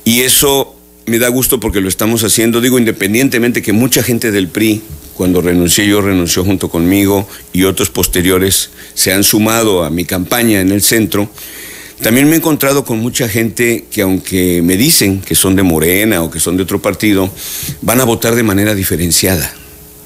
y 0.04 0.20
eso 0.20 0.76
me 1.06 1.18
da 1.18 1.28
gusto 1.28 1.58
porque 1.58 1.80
lo 1.80 1.88
estamos 1.88 2.22
haciendo, 2.22 2.60
digo 2.60 2.78
independientemente 2.78 3.62
que 3.62 3.72
mucha 3.72 4.02
gente 4.02 4.30
del 4.30 4.48
PRI 4.48 4.82
cuando 5.14 5.40
renuncié 5.40 5.88
yo 5.88 6.02
renunció 6.02 6.44
junto 6.44 6.68
conmigo 6.68 7.26
y 7.54 7.64
otros 7.64 7.88
posteriores 7.88 8.72
se 8.92 9.14
han 9.14 9.24
sumado 9.24 9.84
a 9.84 9.90
mi 9.90 10.04
campaña 10.04 10.60
en 10.60 10.70
el 10.70 10.82
centro. 10.82 11.30
También 12.02 12.28
me 12.28 12.34
he 12.34 12.36
encontrado 12.36 12.84
con 12.84 12.98
mucha 12.98 13.26
gente 13.26 13.86
que 13.90 14.02
aunque 14.02 14.60
me 14.60 14.76
dicen 14.76 15.22
que 15.22 15.34
son 15.34 15.56
de 15.56 15.62
Morena 15.62 16.22
o 16.22 16.30
que 16.30 16.40
son 16.40 16.58
de 16.58 16.64
otro 16.64 16.82
partido, 16.82 17.32
van 17.80 18.02
a 18.02 18.04
votar 18.04 18.34
de 18.34 18.42
manera 18.42 18.74
diferenciada. 18.74 19.50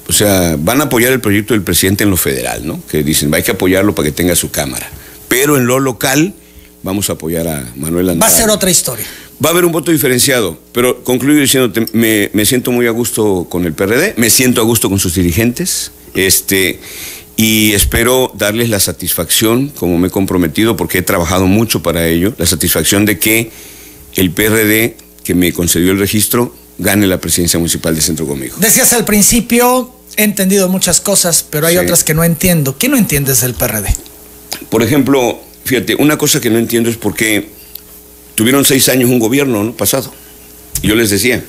O 0.07 0.13
sea, 0.13 0.55
van 0.59 0.81
a 0.81 0.85
apoyar 0.85 1.11
el 1.11 1.19
proyecto 1.19 1.53
del 1.53 1.63
presidente 1.63 2.03
en 2.03 2.09
lo 2.09 2.17
federal, 2.17 2.65
¿no? 2.65 2.79
Que 2.89 3.03
dicen, 3.03 3.33
hay 3.33 3.43
que 3.43 3.51
apoyarlo 3.51 3.95
para 3.95 4.07
que 4.07 4.11
tenga 4.11 4.35
su 4.35 4.51
cámara. 4.51 4.89
Pero 5.27 5.57
en 5.57 5.65
lo 5.65 5.79
local 5.79 6.33
vamos 6.83 7.09
a 7.09 7.13
apoyar 7.13 7.47
a 7.47 7.71
Manuel 7.75 8.09
Andrade. 8.09 8.31
Va 8.31 8.37
a 8.37 8.41
ser 8.41 8.49
otra 8.49 8.69
historia. 8.69 9.05
Va 9.43 9.49
a 9.49 9.51
haber 9.51 9.65
un 9.65 9.71
voto 9.71 9.91
diferenciado, 9.91 10.57
pero 10.71 11.03
concluyo 11.03 11.41
diciéndote, 11.41 11.87
me, 11.91 12.29
me 12.33 12.45
siento 12.45 12.71
muy 12.71 12.87
a 12.87 12.91
gusto 12.91 13.47
con 13.49 13.65
el 13.65 13.73
PRD, 13.73 14.13
me 14.15 14.29
siento 14.29 14.61
a 14.61 14.63
gusto 14.63 14.89
con 14.89 14.97
sus 14.97 15.15
dirigentes, 15.15 15.91
este, 16.13 16.79
y 17.35 17.73
espero 17.73 18.31
darles 18.35 18.69
la 18.69 18.79
satisfacción, 18.79 19.69
como 19.69 19.97
me 19.97 20.07
he 20.07 20.11
comprometido, 20.11 20.77
porque 20.77 20.99
he 20.99 21.01
trabajado 21.01 21.47
mucho 21.47 21.81
para 21.83 22.07
ello, 22.07 22.33
la 22.37 22.45
satisfacción 22.45 23.05
de 23.05 23.19
que 23.19 23.51
el 24.15 24.31
PRD 24.31 24.95
que 25.23 25.35
me 25.35 25.51
concedió 25.51 25.91
el 25.91 25.99
registro 25.99 26.55
gane 26.77 27.07
la 27.07 27.19
presidencia 27.19 27.59
municipal 27.59 27.93
de 27.93 28.01
Centro 28.01 28.25
conmigo. 28.25 28.55
Decías 28.59 28.93
al 28.93 29.03
principio, 29.03 29.94
he 30.17 30.23
entendido 30.23 30.69
muchas 30.69 31.01
cosas, 31.01 31.45
pero 31.49 31.67
hay 31.67 31.77
otras 31.77 32.03
que 32.03 32.13
no 32.13 32.23
entiendo. 32.23 32.77
¿Qué 32.77 32.89
no 32.89 32.97
entiendes 32.97 33.41
del 33.41 33.53
PRD? 33.53 33.93
Por 34.69 34.83
ejemplo, 34.83 35.39
fíjate, 35.63 35.95
una 35.95 36.17
cosa 36.17 36.39
que 36.41 36.49
no 36.49 36.57
entiendo 36.57 36.89
es 36.89 36.97
por 36.97 37.15
qué 37.15 37.49
tuvieron 38.35 38.65
seis 38.65 38.89
años 38.89 39.09
un 39.09 39.19
gobierno 39.19 39.63
¿no? 39.63 39.73
pasado. 39.73 40.13
Y 40.81 40.87
yo 40.87 40.95
les 40.95 41.09
decía, 41.09 41.43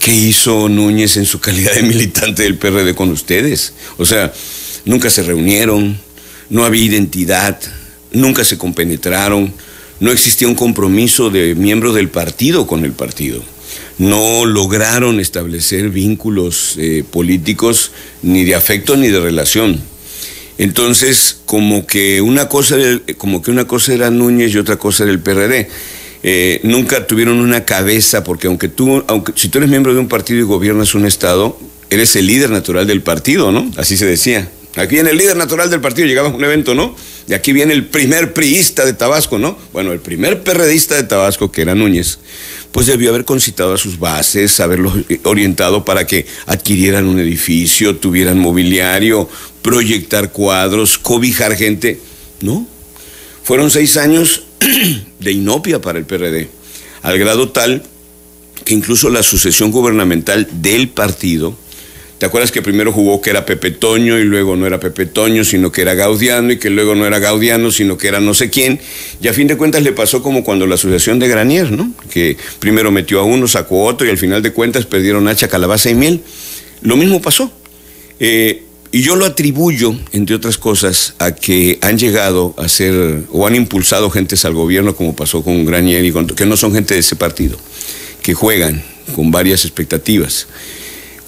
¿Qué 0.00 0.14
hizo 0.14 0.70
Núñez 0.70 1.18
en 1.18 1.26
su 1.26 1.40
calidad 1.40 1.74
de 1.74 1.82
militante 1.82 2.42
del 2.42 2.56
PRD 2.56 2.94
con 2.94 3.10
ustedes? 3.10 3.74
O 3.98 4.06
sea, 4.06 4.32
nunca 4.86 5.10
se 5.10 5.22
reunieron, 5.22 6.00
no 6.48 6.64
había 6.64 6.84
identidad, 6.84 7.60
nunca 8.10 8.42
se 8.42 8.56
compenetraron, 8.56 9.52
no 10.00 10.10
existía 10.10 10.48
un 10.48 10.54
compromiso 10.54 11.28
de 11.28 11.54
miembros 11.54 11.94
del 11.94 12.08
partido 12.08 12.66
con 12.66 12.86
el 12.86 12.92
partido. 12.92 13.44
No 14.00 14.46
lograron 14.46 15.20
establecer 15.20 15.90
vínculos 15.90 16.74
eh, 16.78 17.04
políticos 17.08 17.92
ni 18.22 18.44
de 18.44 18.54
afecto 18.54 18.96
ni 18.96 19.08
de 19.08 19.20
relación. 19.20 19.78
Entonces, 20.56 21.40
como 21.44 21.86
que 21.86 22.22
una 22.22 22.48
cosa, 22.48 22.76
como 23.18 23.42
que 23.42 23.50
una 23.50 23.66
cosa 23.66 23.92
era 23.92 24.10
Núñez 24.10 24.54
y 24.54 24.58
otra 24.58 24.76
cosa 24.76 25.02
era 25.02 25.12
el 25.12 25.20
PRD. 25.20 25.68
Eh, 26.22 26.60
nunca 26.62 27.06
tuvieron 27.06 27.40
una 27.40 27.66
cabeza, 27.66 28.24
porque 28.24 28.46
aunque 28.46 28.68
tú, 28.68 29.04
aunque 29.06 29.34
si 29.36 29.50
tú 29.50 29.58
eres 29.58 29.68
miembro 29.68 29.92
de 29.92 30.00
un 30.00 30.08
partido 30.08 30.40
y 30.40 30.44
gobiernas 30.44 30.94
un 30.94 31.04
estado, 31.04 31.58
eres 31.90 32.16
el 32.16 32.26
líder 32.26 32.48
natural 32.48 32.86
del 32.86 33.02
partido, 33.02 33.52
¿no? 33.52 33.70
Así 33.76 33.98
se 33.98 34.06
decía. 34.06 34.50
Aquí 34.76 34.94
viene 34.94 35.10
el 35.10 35.18
líder 35.18 35.36
natural 35.36 35.68
del 35.68 35.80
partido, 35.82 36.06
llegaba 36.06 36.28
a 36.28 36.32
un 36.32 36.42
evento, 36.42 36.74
¿no? 36.74 36.96
Y 37.28 37.34
aquí 37.34 37.52
viene 37.52 37.74
el 37.74 37.86
primer 37.86 38.32
priista 38.32 38.84
de 38.84 38.92
Tabasco, 38.92 39.38
¿no? 39.38 39.58
Bueno, 39.72 39.92
el 39.92 40.00
primer 40.00 40.42
perredista 40.42 40.94
de 40.94 41.02
Tabasco, 41.02 41.50
que 41.50 41.62
era 41.62 41.74
Núñez, 41.74 42.18
pues 42.72 42.86
debió 42.86 43.10
haber 43.10 43.24
concitado 43.24 43.74
a 43.74 43.78
sus 43.78 43.98
bases, 43.98 44.60
haberlos 44.60 44.94
orientado 45.24 45.84
para 45.84 46.06
que 46.06 46.26
adquirieran 46.46 47.06
un 47.06 47.18
edificio, 47.18 47.96
tuvieran 47.96 48.38
mobiliario, 48.38 49.28
proyectar 49.62 50.30
cuadros, 50.32 50.98
cobijar 50.98 51.56
gente. 51.56 52.00
No. 52.40 52.66
Fueron 53.42 53.70
seis 53.70 53.96
años 53.96 54.44
de 55.18 55.32
inopia 55.32 55.80
para 55.80 55.98
el 55.98 56.04
PRD, 56.04 56.48
al 57.02 57.18
grado 57.18 57.50
tal 57.50 57.82
que 58.64 58.74
incluso 58.74 59.10
la 59.10 59.22
sucesión 59.22 59.70
gubernamental 59.70 60.48
del 60.52 60.88
partido, 60.90 61.56
¿te 62.20 62.26
acuerdas 62.26 62.52
que 62.52 62.60
primero 62.60 62.92
jugó 62.92 63.22
que 63.22 63.30
era 63.30 63.46
Pepe 63.46 63.70
Toño 63.70 64.18
y 64.18 64.24
luego 64.24 64.54
no 64.54 64.66
era 64.66 64.78
Pepe 64.78 65.06
Toño, 65.06 65.42
sino 65.42 65.72
que 65.72 65.80
era 65.80 65.94
Gaudiano 65.94 66.52
y 66.52 66.58
que 66.58 66.68
luego 66.68 66.94
no 66.94 67.06
era 67.06 67.18
Gaudiano, 67.18 67.72
sino 67.72 67.96
que 67.96 68.08
era 68.08 68.20
no 68.20 68.34
sé 68.34 68.50
quién? 68.50 68.78
Y 69.22 69.28
a 69.28 69.32
fin 69.32 69.46
de 69.46 69.56
cuentas 69.56 69.82
le 69.82 69.92
pasó 69.92 70.22
como 70.22 70.44
cuando 70.44 70.66
la 70.66 70.74
asociación 70.74 71.18
de 71.18 71.28
Granier, 71.28 71.72
¿no? 71.72 71.94
Que 72.10 72.36
primero 72.58 72.90
metió 72.90 73.20
a 73.20 73.24
uno, 73.24 73.48
sacó 73.48 73.88
a 73.88 73.92
otro 73.92 74.06
y 74.06 74.10
al 74.10 74.18
final 74.18 74.42
de 74.42 74.52
cuentas 74.52 74.84
perdieron 74.84 75.28
hacha, 75.28 75.48
calabaza 75.48 75.88
y 75.88 75.94
miel. 75.94 76.20
Lo 76.82 76.98
mismo 76.98 77.22
pasó. 77.22 77.50
Eh, 78.18 78.64
y 78.92 79.00
yo 79.00 79.16
lo 79.16 79.24
atribuyo, 79.24 79.94
entre 80.12 80.36
otras 80.36 80.58
cosas, 80.58 81.14
a 81.20 81.34
que 81.34 81.78
han 81.80 81.98
llegado 81.98 82.54
a 82.58 82.68
ser 82.68 83.22
o 83.30 83.46
han 83.46 83.54
impulsado 83.54 84.10
gentes 84.10 84.44
al 84.44 84.52
gobierno, 84.52 84.94
como 84.94 85.16
pasó 85.16 85.42
con 85.42 85.64
Granier 85.64 86.04
y 86.04 86.12
con, 86.12 86.26
que 86.26 86.44
no 86.44 86.58
son 86.58 86.74
gente 86.74 86.92
de 86.92 87.00
ese 87.00 87.16
partido, 87.16 87.56
que 88.22 88.34
juegan 88.34 88.82
con 89.14 89.30
varias 89.30 89.64
expectativas. 89.64 90.48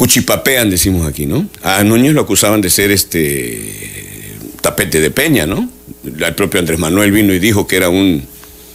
Cuchipapean, 0.02 0.68
decimos 0.68 1.06
aquí, 1.06 1.26
¿no? 1.26 1.48
A 1.62 1.84
Núñez 1.84 2.12
lo 2.12 2.22
acusaban 2.22 2.60
de 2.60 2.70
ser 2.70 2.90
este 2.90 4.34
tapete 4.60 5.00
de 5.00 5.12
peña, 5.12 5.46
¿no? 5.46 5.70
El 6.04 6.34
propio 6.34 6.58
Andrés 6.58 6.80
Manuel 6.80 7.12
vino 7.12 7.32
y 7.32 7.38
dijo 7.38 7.68
que 7.68 7.76
era 7.76 7.88
un 7.88 8.20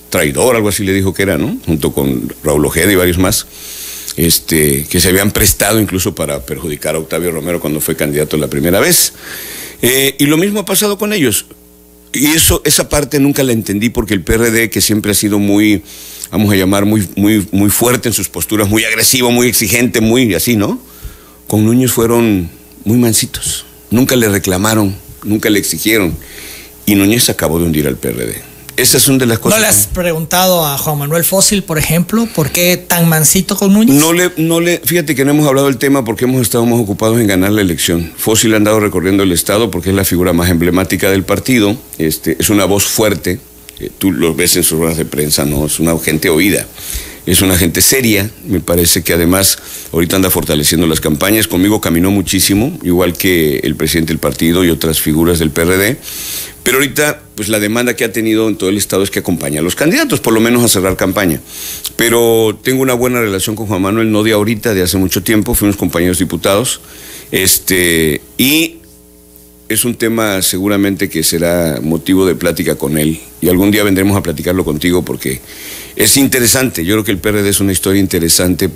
traidor, 0.09 0.55
algo 0.55 0.69
así 0.69 0.85
le 0.85 0.93
dijo 0.93 1.13
que 1.13 1.23
era, 1.23 1.37
¿no? 1.37 1.57
Junto 1.65 1.91
con 1.91 2.33
Raúl 2.45 2.65
Ojeda 2.65 2.93
y 2.93 2.95
varios 2.95 3.17
más 3.17 3.45
este, 4.15 4.87
que 4.89 5.01
se 5.01 5.09
habían 5.09 5.31
prestado 5.31 5.81
incluso 5.81 6.15
para 6.15 6.45
perjudicar 6.45 6.95
a 6.95 6.99
Octavio 6.99 7.31
Romero 7.31 7.59
cuando 7.59 7.81
fue 7.81 7.97
candidato 7.97 8.37
la 8.37 8.47
primera 8.47 8.79
vez. 8.79 9.11
Eh, 9.81 10.15
y 10.19 10.27
lo 10.27 10.37
mismo 10.37 10.61
ha 10.61 10.65
pasado 10.65 10.97
con 10.97 11.11
ellos. 11.11 11.47
Y 12.13 12.27
eso, 12.27 12.61
esa 12.63 12.87
parte 12.87 13.19
nunca 13.19 13.43
la 13.43 13.51
entendí 13.51 13.89
porque 13.89 14.13
el 14.13 14.21
PRD, 14.21 14.69
que 14.69 14.79
siempre 14.79 15.11
ha 15.11 15.13
sido 15.13 15.39
muy, 15.39 15.83
vamos 16.31 16.53
a 16.53 16.55
llamar, 16.55 16.85
muy, 16.85 17.05
muy, 17.17 17.45
muy 17.51 17.69
fuerte 17.69 18.07
en 18.07 18.13
sus 18.13 18.29
posturas, 18.29 18.69
muy 18.69 18.85
agresivo, 18.85 19.29
muy 19.29 19.49
exigente, 19.49 19.99
muy 19.99 20.33
así, 20.33 20.55
¿no? 20.55 20.87
Con 21.47 21.65
Núñez 21.65 21.91
fueron 21.91 22.49
muy 22.83 22.97
mansitos. 22.97 23.65
Nunca 23.89 24.15
le 24.15 24.29
reclamaron, 24.29 24.95
nunca 25.23 25.49
le 25.49 25.59
exigieron. 25.59 26.15
Y 26.85 26.95
Núñez 26.95 27.29
acabó 27.29 27.59
de 27.59 27.65
hundir 27.65 27.87
al 27.87 27.97
PRD. 27.97 28.41
Esa 28.77 28.97
es 28.97 29.07
una 29.07 29.17
de 29.17 29.25
las 29.25 29.39
cosas. 29.39 29.57
¿No 29.57 29.61
le 29.63 29.67
has 29.67 29.87
preguntado 29.87 30.63
a 30.63 30.77
Juan 30.77 30.99
Manuel 30.99 31.23
Fósil, 31.23 31.63
por 31.63 31.79
ejemplo, 31.79 32.27
por 32.35 32.51
qué 32.51 32.77
tan 32.77 33.09
mansito 33.09 33.55
con 33.55 33.73
Núñez? 33.73 33.95
No 33.95 34.13
le, 34.13 34.31
no 34.37 34.59
le, 34.59 34.79
fíjate 34.83 35.15
que 35.15 35.25
no 35.25 35.31
hemos 35.31 35.47
hablado 35.47 35.65
del 35.65 35.77
tema 35.77 36.05
porque 36.05 36.25
hemos 36.25 36.43
estado 36.43 36.63
más 36.67 36.79
ocupados 36.79 37.19
en 37.19 37.25
ganar 37.25 37.51
la 37.51 37.61
elección. 37.61 38.11
Fósil 38.17 38.53
ha 38.53 38.57
andado 38.57 38.79
recorriendo 38.79 39.23
el 39.23 39.31
Estado 39.31 39.71
porque 39.71 39.89
es 39.89 39.95
la 39.95 40.05
figura 40.05 40.31
más 40.31 40.49
emblemática 40.49 41.09
del 41.09 41.23
partido, 41.23 41.75
este, 41.97 42.37
es 42.39 42.51
una 42.51 42.65
voz 42.65 42.83
fuerte, 42.85 43.39
eh, 43.79 43.89
tú 43.97 44.11
lo 44.11 44.35
ves 44.35 44.55
en 44.57 44.63
sus 44.63 44.77
ruedas 44.77 44.97
de 44.97 45.05
prensa, 45.05 45.43
no, 45.43 45.65
es 45.65 45.79
una 45.79 45.97
gente 45.97 46.29
oída. 46.29 46.67
Es 47.27 47.41
una 47.41 47.57
gente 47.57 47.81
seria, 47.81 48.31
me 48.47 48.61
parece 48.61 49.03
que 49.03 49.11
además 49.11 49.57
ahorita 49.91 50.15
anda 50.15 50.29
fortaleciendo 50.29 50.87
las 50.87 51.01
campañas. 51.01 51.49
Conmigo 51.49 51.81
caminó 51.81 52.09
muchísimo, 52.09 52.79
igual 52.83 53.17
que 53.17 53.57
el 53.63 53.75
presidente 53.75 54.13
del 54.13 54.19
partido 54.19 54.63
y 54.63 54.69
otras 54.69 55.01
figuras 55.01 55.37
del 55.37 55.51
PRD. 55.51 55.97
Pero 56.63 56.77
ahorita, 56.77 57.21
pues 57.35 57.49
la 57.49 57.59
demanda 57.59 57.97
que 57.97 58.05
ha 58.05 58.13
tenido 58.13 58.47
en 58.47 58.55
todo 58.55 58.69
el 58.69 58.77
estado 58.77 59.03
es 59.03 59.11
que 59.11 59.19
acompañe 59.19 59.59
a 59.59 59.61
los 59.61 59.75
candidatos, 59.75 60.21
por 60.21 60.33
lo 60.33 60.39
menos 60.39 60.63
a 60.63 60.69
cerrar 60.69 60.95
campaña. 60.95 61.41
Pero 61.97 62.57
tengo 62.63 62.81
una 62.81 62.93
buena 62.93 63.19
relación 63.19 63.57
con 63.57 63.67
Juan 63.67 63.81
Manuel, 63.81 64.09
no 64.09 64.23
de 64.23 64.31
ahorita, 64.31 64.73
de 64.73 64.83
hace 64.83 64.97
mucho 64.97 65.21
tiempo, 65.21 65.53
fuimos 65.53 65.75
compañeros 65.75 66.19
diputados. 66.19 66.79
Este, 67.31 68.21
y 68.37 68.77
es 69.69 69.85
un 69.85 69.95
tema 69.95 70.41
seguramente 70.41 71.09
que 71.09 71.23
será 71.23 71.79
motivo 71.81 72.25
de 72.25 72.35
plática 72.35 72.75
con 72.75 72.97
él. 72.97 73.19
Y 73.41 73.49
algún 73.49 73.71
día 73.71 73.83
vendremos 73.83 74.17
a 74.17 74.23
platicarlo 74.23 74.63
contigo 74.63 75.03
porque 75.03 75.41
es 75.95 76.17
interesante. 76.17 76.85
Yo 76.85 76.95
creo 76.95 77.03
que 77.03 77.11
el 77.11 77.19
PRD 77.19 77.49
es 77.49 77.59
una 77.59 77.71
historia 77.71 77.99
interesante 77.99 78.69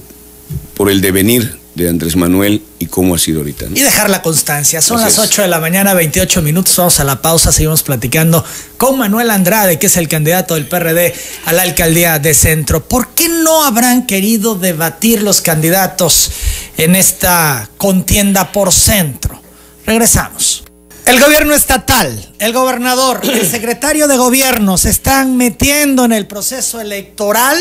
por 0.76 0.90
el 0.90 1.02
devenir 1.02 1.60
de 1.76 1.88
Andrés 1.88 2.18
Manuel 2.18 2.62
y 2.80 2.88
cómo 2.88 3.16
ha 3.16 3.18
sido 3.18 3.40
ahorita. 3.40 3.68
Y 3.74 3.80
dejar 3.80 4.10
la 4.10 4.22
constancia. 4.22 4.82
Son 4.82 5.00
las 5.00 5.18
8 5.18 5.44
de 5.44 5.48
la 5.48 5.60
mañana, 5.60 5.94
28 5.94 6.42
minutos. 6.42 6.76
Vamos 6.76 7.00
a 7.00 7.06
la 7.06 7.22
pausa, 7.22 7.52
seguimos 7.52 7.84
platicando 7.84 8.44
con 8.78 8.98
Manuel 8.98 9.30
Andrade, 9.30 9.80
que 9.80 9.88
es 9.88 9.96
el 9.96 10.10
candidato 10.10 10.56
del 10.56 10.68
PRD 10.68 11.14
a 11.46 11.54
la 11.54 11.62
alcaldía 11.62 12.20
de 12.20 12.34
Centro. 12.34 12.84
¿Por 12.86 13.10
qué 13.10 13.30
no 13.30 13.64
habrán 13.64 14.06
querido 14.06 14.56
debatir 14.56 15.22
los 15.22 15.40
candidatos 15.40 16.32
en 16.78 16.96
esta 16.96 17.70
contienda 17.78 18.52
por 18.52 18.74
Centro? 18.74 19.42
Regresamos. 19.86 20.64
El 21.06 21.20
gobierno 21.20 21.54
estatal, 21.54 22.34
el 22.40 22.54
gobernador, 22.54 23.22
el 23.24 23.48
secretario 23.50 24.08
de 24.08 24.18
gobierno 24.18 24.78
se 24.78 24.90
están 24.90 25.38
metiendo 25.38 26.06
en 26.06 26.14
el 26.14 26.28
proceso 26.28 26.80
electoral 26.80 27.58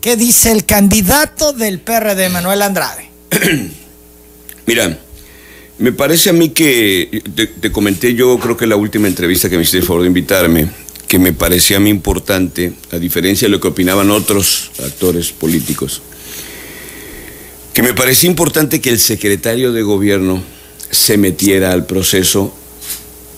¿Qué 0.00 0.16
dice 0.16 0.50
el 0.50 0.64
candidato 0.64 1.52
del 1.52 1.78
PRD, 1.78 2.30
Manuel 2.30 2.62
Andrade? 2.62 3.10
Mira, 4.66 4.98
me 5.78 5.92
parece 5.92 6.30
a 6.30 6.32
mí 6.32 6.50
que, 6.50 7.22
te, 7.60 7.70
comenté 7.70 8.14
yo 8.14 8.38
creo 8.38 8.56
que 8.56 8.66
la 8.66 8.76
última 8.76 9.08
entrevista 9.08 9.50
que 9.50 9.56
me 9.56 9.62
hiciste 9.62 9.78
el 9.78 9.84
favor 9.84 10.02
de 10.02 10.08
invitarme, 10.08 10.70
que 11.06 11.18
me 11.18 11.34
parecía 11.34 11.76
a 11.76 11.80
mí 11.80 11.90
importante, 11.90 12.72
a 12.92 12.98
diferencia 12.98 13.46
de 13.46 13.50
lo 13.50 13.60
que 13.60 13.68
opinaban 13.68 14.10
otros 14.10 14.70
actores 14.82 15.32
políticos, 15.32 16.00
que 17.74 17.82
me 17.82 17.92
parecía 17.92 18.30
importante 18.30 18.80
que 18.80 18.88
el 18.88 18.98
secretario 18.98 19.70
de 19.72 19.82
gobierno 19.82 20.42
se 20.90 21.16
metiera 21.16 21.72
al 21.72 21.86
proceso 21.86 22.54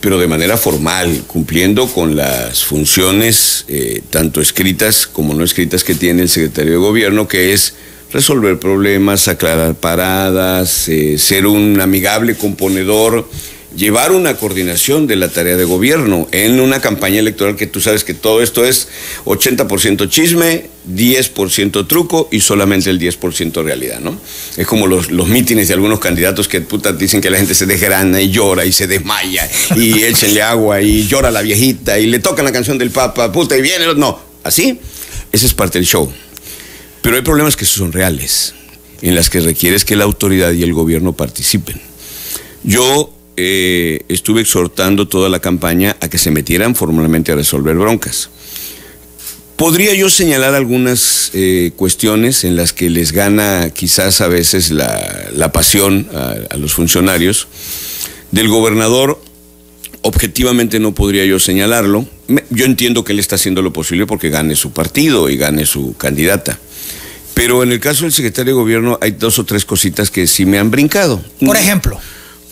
pero 0.02 0.18
de 0.18 0.26
manera 0.26 0.56
formal, 0.56 1.22
cumpliendo 1.28 1.86
con 1.86 2.16
las 2.16 2.64
funciones 2.64 3.64
eh, 3.68 4.02
tanto 4.10 4.40
escritas 4.40 5.06
como 5.06 5.32
no 5.32 5.44
escritas 5.44 5.84
que 5.84 5.94
tiene 5.94 6.22
el 6.22 6.28
secretario 6.28 6.72
de 6.72 6.78
gobierno, 6.78 7.28
que 7.28 7.52
es 7.52 7.74
resolver 8.12 8.58
problemas, 8.58 9.28
aclarar 9.28 9.76
paradas, 9.76 10.88
eh, 10.88 11.18
ser 11.18 11.46
un 11.46 11.80
amigable 11.80 12.34
componedor 12.34 13.28
llevar 13.76 14.12
una 14.12 14.36
coordinación 14.36 15.06
de 15.06 15.16
la 15.16 15.28
tarea 15.28 15.56
de 15.56 15.64
gobierno 15.64 16.28
en 16.32 16.60
una 16.60 16.80
campaña 16.80 17.20
electoral 17.20 17.56
que 17.56 17.66
tú 17.66 17.80
sabes 17.80 18.04
que 18.04 18.14
todo 18.14 18.42
esto 18.42 18.64
es 18.64 18.88
80% 19.24 20.08
chisme, 20.08 20.66
10% 20.88 21.86
truco 21.86 22.28
y 22.30 22.40
solamente 22.40 22.90
el 22.90 22.98
10% 22.98 23.62
realidad, 23.64 24.00
¿no? 24.00 24.18
Es 24.56 24.66
como 24.66 24.86
los, 24.86 25.10
los 25.10 25.28
mítines 25.28 25.68
de 25.68 25.74
algunos 25.74 26.00
candidatos 26.00 26.48
que 26.48 26.60
puta 26.60 26.92
dicen 26.92 27.20
que 27.20 27.30
la 27.30 27.38
gente 27.38 27.54
se 27.54 27.66
desgrana 27.66 28.20
y 28.20 28.30
llora 28.30 28.64
y 28.64 28.72
se 28.72 28.86
desmaya 28.86 29.48
y 29.76 30.02
échenle 30.04 30.42
agua 30.42 30.80
y 30.80 31.06
llora 31.06 31.30
la 31.30 31.42
viejita 31.42 31.98
y 31.98 32.06
le 32.06 32.18
tocan 32.18 32.44
la 32.44 32.52
canción 32.52 32.78
del 32.78 32.90
Papa, 32.90 33.32
puta, 33.32 33.56
y 33.56 33.62
viene, 33.62 33.86
no, 33.96 34.18
así, 34.44 34.78
esa 35.30 35.46
es 35.46 35.54
parte 35.54 35.78
del 35.78 35.86
show. 35.86 36.12
Pero 37.00 37.16
hay 37.16 37.22
problemas 37.22 37.56
que 37.56 37.64
son 37.64 37.92
reales, 37.92 38.54
en 39.00 39.14
las 39.14 39.28
que 39.28 39.40
requieres 39.40 39.84
que 39.84 39.96
la 39.96 40.04
autoridad 40.04 40.52
y 40.52 40.62
el 40.62 40.72
gobierno 40.72 41.12
participen. 41.12 41.80
Yo 42.62 43.12
eh, 43.36 44.00
estuve 44.08 44.42
exhortando 44.42 45.08
toda 45.08 45.28
la 45.28 45.40
campaña 45.40 45.96
a 46.00 46.08
que 46.08 46.18
se 46.18 46.30
metieran 46.30 46.74
formalmente 46.74 47.32
a 47.32 47.36
resolver 47.36 47.76
broncas. 47.76 48.30
Podría 49.56 49.94
yo 49.94 50.10
señalar 50.10 50.54
algunas 50.54 51.30
eh, 51.34 51.70
cuestiones 51.76 52.44
en 52.44 52.56
las 52.56 52.72
que 52.72 52.90
les 52.90 53.12
gana 53.12 53.70
quizás 53.70 54.20
a 54.20 54.28
veces 54.28 54.70
la, 54.70 55.52
pasión 55.52 56.08
a, 56.12 56.56
los 56.56 56.72
funcionarios. 56.72 57.46
Del 58.32 58.48
gobernador, 58.48 59.20
objetivamente 60.00 60.80
no 60.80 60.94
podría 60.94 61.24
yo 61.24 61.38
señalarlo. 61.38 62.06
Yo 62.50 62.64
entiendo 62.64 63.04
que 63.04 63.12
él 63.12 63.20
está 63.20 63.36
haciendo 63.36 63.62
lo 63.62 63.72
posible 63.72 64.06
porque 64.06 64.30
gane 64.30 64.56
su 64.56 64.72
partido 64.72 65.28
y 65.28 65.36
gane 65.36 65.64
su 65.64 65.94
candidata. 65.96 66.58
Pero 67.34 67.62
en 67.62 67.72
el 67.72 67.78
caso 67.78 68.02
del 68.02 68.12
secretario 68.12 68.54
de 68.54 68.60
gobierno 68.60 68.98
hay 69.00 69.12
dos 69.12 69.38
o 69.38 69.44
tres 69.44 69.64
cositas 69.64 70.10
que 70.10 70.26
sí 70.26 70.44
me 70.44 70.58
han 70.58 70.70
brincado. 70.70 71.22
Por 71.38 71.56
ejemplo. 71.56 72.00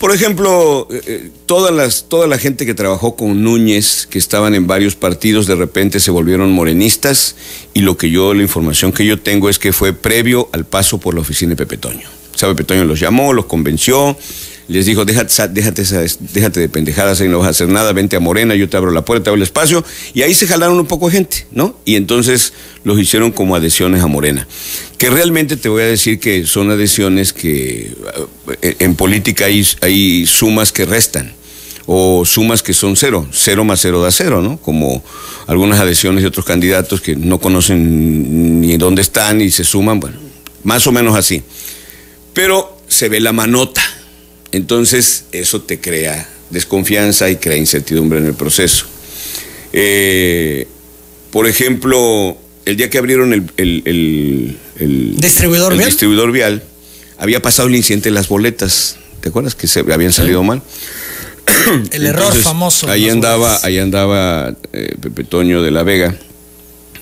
Por 0.01 0.11
ejemplo, 0.11 0.87
eh, 0.89 1.01
eh, 1.05 1.29
toda 1.45 1.69
la 1.69 2.37
gente 2.39 2.65
que 2.65 2.73
trabajó 2.73 3.15
con 3.15 3.43
Núñez, 3.43 4.07
que 4.09 4.17
estaban 4.17 4.55
en 4.55 4.65
varios 4.65 4.95
partidos, 4.95 5.45
de 5.45 5.53
repente 5.53 5.99
se 5.99 6.09
volvieron 6.09 6.51
morenistas 6.51 7.35
y 7.75 7.81
lo 7.81 7.97
que 7.97 8.09
yo, 8.09 8.33
la 8.33 8.41
información 8.41 8.93
que 8.93 9.05
yo 9.05 9.19
tengo 9.19 9.47
es 9.47 9.59
que 9.59 9.73
fue 9.73 9.93
previo 9.93 10.49
al 10.53 10.65
paso 10.65 10.97
por 10.97 11.13
la 11.13 11.21
oficina 11.21 11.51
de 11.51 11.55
Pepe 11.55 11.77
Toño. 11.77 12.09
Sabe, 12.33 12.55
Pepe 12.55 12.63
Toño 12.63 12.85
los 12.85 12.99
llamó, 12.99 13.31
los 13.31 13.45
convenció, 13.45 14.17
les 14.71 14.85
dijo, 14.85 15.05
déjate, 15.05 15.47
déjate, 15.49 15.83
déjate 16.33 16.59
de 16.59 16.69
pendejadas 16.69 17.21
ahí 17.21 17.27
no 17.27 17.39
vas 17.39 17.47
a 17.47 17.51
hacer 17.51 17.67
nada, 17.67 17.93
vente 17.93 18.15
a 18.15 18.19
Morena, 18.19 18.55
yo 18.55 18.69
te 18.69 18.77
abro 18.77 18.91
la 18.91 19.03
puerta, 19.03 19.29
abro 19.29 19.37
el 19.37 19.43
espacio. 19.43 19.83
Y 20.13 20.21
ahí 20.21 20.33
se 20.33 20.47
jalaron 20.47 20.79
un 20.79 20.87
poco 20.87 21.07
de 21.07 21.13
gente, 21.13 21.45
¿no? 21.51 21.75
Y 21.85 21.95
entonces 21.95 22.53
los 22.83 22.99
hicieron 22.99 23.31
como 23.31 23.55
adhesiones 23.55 24.01
a 24.01 24.07
Morena. 24.07 24.47
Que 24.97 25.09
realmente 25.09 25.57
te 25.57 25.69
voy 25.69 25.83
a 25.83 25.87
decir 25.87 26.19
que 26.19 26.45
son 26.45 26.71
adhesiones 26.71 27.33
que 27.33 27.93
eh, 28.61 28.75
en 28.79 28.95
política 28.95 29.45
hay, 29.45 29.65
hay 29.81 30.25
sumas 30.25 30.71
que 30.71 30.85
restan 30.85 31.33
o 31.85 32.23
sumas 32.25 32.63
que 32.63 32.73
son 32.73 32.95
cero, 32.95 33.27
cero 33.31 33.65
más 33.65 33.81
cero 33.81 34.01
da 34.01 34.11
cero, 34.11 34.41
¿no? 34.41 34.57
Como 34.57 35.03
algunas 35.47 35.79
adhesiones 35.79 36.21
de 36.21 36.29
otros 36.29 36.45
candidatos 36.45 37.01
que 37.01 37.15
no 37.15 37.39
conocen 37.39 38.61
ni 38.61 38.77
dónde 38.77 39.01
están 39.01 39.41
y 39.41 39.51
se 39.51 39.63
suman, 39.63 39.99
bueno, 39.99 40.17
más 40.63 40.87
o 40.87 40.91
menos 40.91 41.17
así. 41.17 41.43
Pero 42.33 42.77
se 42.87 43.09
ve 43.09 43.19
la 43.19 43.33
manota, 43.33 43.81
entonces, 44.51 45.25
eso 45.31 45.61
te 45.61 45.79
crea 45.79 46.27
desconfianza 46.49 47.29
y 47.29 47.37
crea 47.37 47.57
incertidumbre 47.57 48.19
en 48.19 48.25
el 48.25 48.33
proceso. 48.33 48.85
Eh, 49.73 50.67
por 51.31 51.47
ejemplo, 51.47 52.37
el 52.65 52.77
día 52.77 52.89
que 52.89 52.97
abrieron 52.97 53.33
el, 53.33 54.57
¿Distribuidor, 55.17 55.73
vial? 55.73 55.85
distribuidor 55.85 56.31
vial, 56.31 56.63
había 57.17 57.41
pasado 57.41 57.69
el 57.69 57.75
incidente 57.75 58.09
de 58.09 58.15
las 58.15 58.27
boletas. 58.27 58.97
¿Te 59.21 59.29
acuerdas 59.29 59.55
que 59.55 59.67
se 59.67 59.79
habían 59.79 60.11
salido 60.11 60.43
mal? 60.43 60.61
El 61.91 62.07
error 62.07 62.33
famoso. 62.35 62.89
Ahí 62.89 63.09
andaba, 63.09 63.59
ahí 63.63 63.77
andaba 63.77 64.55
eh, 64.73 64.95
Pepe 64.99 65.23
Toño 65.23 65.61
de 65.61 65.69
la 65.69 65.83
Vega, 65.83 66.15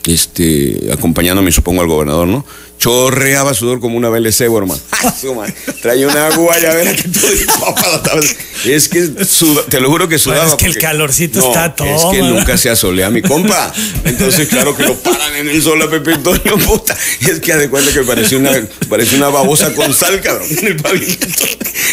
este, 0.05 0.89
acompañándome, 0.91 1.51
supongo, 1.51 1.81
al 1.81 1.87
gobernador, 1.87 2.27
¿no? 2.27 2.45
Chorreaba 2.79 3.53
sudor 3.53 3.79
como 3.79 3.97
una 3.97 4.09
BLC, 4.09 4.41
hermano. 4.41 4.79
Traía 5.81 6.07
una 6.07 6.29
guayabera 6.31 6.95
que 6.95 7.09
todo 7.09 7.31
empapado. 7.31 8.21
Es 8.65 8.89
que 8.89 9.07
te 9.69 9.79
lo 9.79 9.89
juro 9.89 10.09
que 10.09 10.19
sudaba. 10.19 10.45
es 10.45 10.55
que 10.55 10.65
el 10.65 10.77
calorcito 10.77 11.39
está 11.39 11.73
todo. 11.73 11.87
Es 11.87 12.03
que 12.11 12.21
nunca 12.21 12.57
se 12.57 12.69
asolea 12.69 13.09
mi 13.09 13.21
compa. 13.21 13.71
Entonces, 14.03 14.49
claro 14.49 14.75
que 14.75 14.83
lo 14.83 14.95
paran 14.95 15.33
en 15.37 15.47
el 15.47 15.63
sol 15.63 15.81
a 15.81 15.89
Pepe 15.89 16.15
Antonio, 16.15 16.57
puta. 16.57 16.93
Es 17.21 17.39
que 17.39 17.55
de 17.55 17.69
cuenta 17.69 17.93
que 17.93 18.01
parecía 18.01 18.37
una, 18.37 18.51
parecía 18.89 19.17
una 19.17 19.29
babosa 19.29 19.73
con 19.73 19.93
sal, 19.93 20.19
cabrón, 20.19 20.49
en 20.49 20.67
el 20.67 20.75
pavimento. 20.75 21.45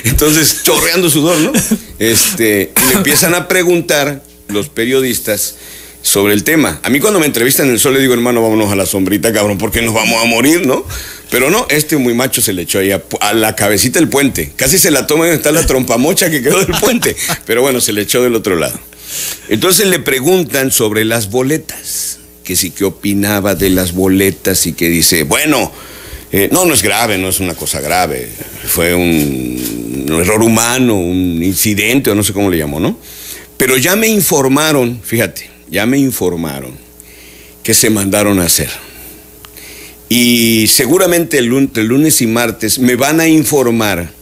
Entonces, 0.03 0.65
chorreando 0.65 1.09
sudor, 1.09 1.39
¿no? 1.39 1.53
Este, 2.01 2.73
me 2.89 2.95
empiezan 2.95 3.35
a 3.37 3.47
preguntar 3.47 4.23
los 4.49 4.69
periodistas 4.69 5.55
sobre 6.07 6.35
el 6.35 6.45
tema. 6.45 6.79
A 6.85 6.89
mí 6.89 7.01
cuando 7.01 7.19
me 7.19 7.27
entrevistan 7.27 7.67
en 7.67 7.73
el 7.73 7.81
sol 7.81 7.95
le 7.95 8.01
digo, 8.01 8.15
hermano, 8.15 8.41
vámonos 8.41 8.71
a 8.71 8.77
la 8.77 8.87
sombrita, 8.87 9.33
cabrón, 9.33 9.59
porque 9.59 9.83
nos 9.83 9.93
vamos 9.93 10.23
a 10.23 10.25
morir, 10.25 10.65
¿no? 10.65 10.87
Pero 11.31 11.51
no, 11.51 11.67
este 11.69 11.97
muy 11.97 12.15
macho 12.15 12.41
se 12.41 12.53
le 12.53 12.63
echó 12.63 12.79
ahí 12.79 12.93
a, 12.93 13.35
la 13.35 13.57
cabecita 13.57 13.99
del 13.99 14.09
puente. 14.09 14.53
Casi 14.55 14.79
se 14.79 14.93
la 14.93 15.09
toma 15.09 15.27
y 15.27 15.31
está 15.31 15.51
la 15.51 15.67
trompa 15.67 15.99
mocha 15.99 16.31
que 16.31 16.43
quedó 16.43 16.65
del 16.65 16.79
puente. 16.79 17.17
Pero 17.45 17.61
bueno, 17.61 17.81
se 17.81 17.93
le 17.93 18.03
echó 18.03 18.23
del 18.23 18.37
otro 18.37 18.55
lado. 18.55 18.79
Entonces 19.49 19.89
le 19.89 19.99
preguntan 19.99 20.71
sobre 20.71 21.05
las 21.05 21.29
boletas, 21.29 22.21
que 22.45 22.55
sí 22.55 22.71
que 22.71 22.85
opinaba 22.85 23.57
de 23.57 23.71
las 23.71 23.93
boletas 23.93 24.65
y 24.69 24.75
que 24.75 24.89
dice, 24.89 25.25
bueno, 25.25 25.73
eh, 26.31 26.49
no, 26.53 26.67
no 26.67 26.75
es 26.75 26.85
grave, 26.85 27.19
no 27.19 27.29
es 27.29 27.41
una 27.41 27.55
cosa 27.55 27.81
grave. 27.81 28.29
Fue 28.69 28.95
un, 28.95 30.07
un 30.09 30.21
error 30.21 30.41
humano, 30.41 30.95
un 30.95 31.43
incidente, 31.43 32.13
o 32.13 32.15
no 32.15 32.23
sé 32.23 32.33
cómo 32.33 32.49
le 32.49 32.59
llamó, 32.59 32.79
¿no? 32.79 32.97
Pero 33.57 33.77
ya 33.77 33.97
me 33.97 34.07
informaron, 34.07 35.01
fíjate, 35.03 35.56
ya 35.71 35.87
me 35.87 35.99
informaron 35.99 36.73
que 37.63 37.75
se 37.75 37.91
mandaron 37.91 38.39
a 38.39 38.45
hacer. 38.45 38.71
Y 40.09 40.67
seguramente 40.69 41.39
el 41.39 41.47
lunes, 41.47 42.23
y 42.23 42.27
martes 42.27 42.79
me 42.79 42.95
van 42.95 43.21
a 43.21 43.27
informar 43.27 44.13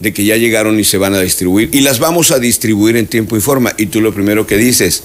de 0.00 0.12
que 0.12 0.24
ya 0.24 0.36
llegaron 0.36 0.80
y 0.80 0.84
se 0.84 0.96
van 0.96 1.14
a 1.14 1.20
distribuir. 1.20 1.68
Y 1.72 1.80
las 1.80 1.98
vamos 1.98 2.30
a 2.30 2.38
distribuir 2.38 2.96
en 2.96 3.06
tiempo 3.06 3.36
y 3.36 3.40
forma. 3.40 3.74
Y 3.76 3.86
tú 3.86 4.00
lo 4.00 4.14
primero 4.14 4.46
que 4.46 4.56
dices, 4.56 5.02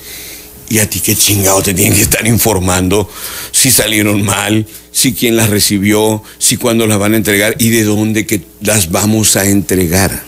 ¿y 0.70 0.80
a 0.80 0.90
ti 0.90 1.02
qué 1.02 1.16
chingado 1.16 1.62
te 1.62 1.74
tienen 1.74 1.94
que 1.94 2.04
estar 2.04 2.26
informando 2.26 3.10
si 3.52 3.70
salieron 3.70 4.24
mal, 4.24 4.66
si 4.92 5.14
quién 5.14 5.36
las 5.36 5.50
recibió, 5.50 6.24
si 6.38 6.56
cuándo 6.56 6.88
las 6.88 7.00
van 7.00 7.14
a 7.14 7.18
entregar 7.18 7.56
y 7.60 7.70
de 7.70 7.84
dónde 7.84 8.26
que 8.26 8.42
las 8.62 8.92
vamos 8.92 9.36
a 9.36 9.46
entregar? 9.46 10.24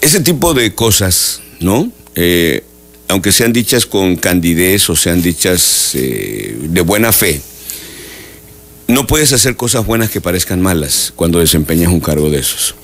Ese 0.00 0.20
tipo 0.20 0.52
de 0.52 0.74
cosas, 0.74 1.42
¿no? 1.60 1.92
Eh, 2.16 2.64
aunque 3.08 3.32
sean 3.32 3.52
dichas 3.52 3.86
con 3.86 4.16
candidez 4.16 4.88
o 4.90 4.96
sean 4.96 5.22
dichas 5.22 5.92
eh, 5.94 6.56
de 6.60 6.80
buena 6.80 7.12
fe, 7.12 7.40
no 8.88 9.06
puedes 9.06 9.32
hacer 9.32 9.56
cosas 9.56 9.84
buenas 9.84 10.10
que 10.10 10.20
parezcan 10.20 10.60
malas 10.60 11.12
cuando 11.16 11.40
desempeñas 11.40 11.92
un 11.92 12.00
cargo 12.00 12.30
de 12.30 12.38
esos. 12.38 12.74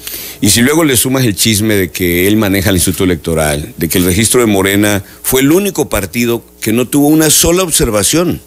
Y 0.40 0.50
si 0.50 0.61
luego 0.61 0.82
le 0.82 0.96
sumas 0.96 1.24
el 1.24 1.37
chisme 1.37 1.74
de 1.76 1.90
que 1.90 2.26
él 2.26 2.37
maneja 2.37 2.70
el 2.70 2.76
Instituto 2.76 3.04
Electoral, 3.04 3.72
de 3.76 3.88
que 3.88 3.98
el 3.98 4.04
registro 4.04 4.40
de 4.40 4.46
Morena 4.46 5.04
fue 5.22 5.40
el 5.42 5.52
único 5.52 5.88
partido 5.88 6.44
que 6.61 6.72
no 6.72 6.88
tuvo 6.88 7.06
una 7.06 7.30
sola 7.30 7.62
observación 7.62 8.40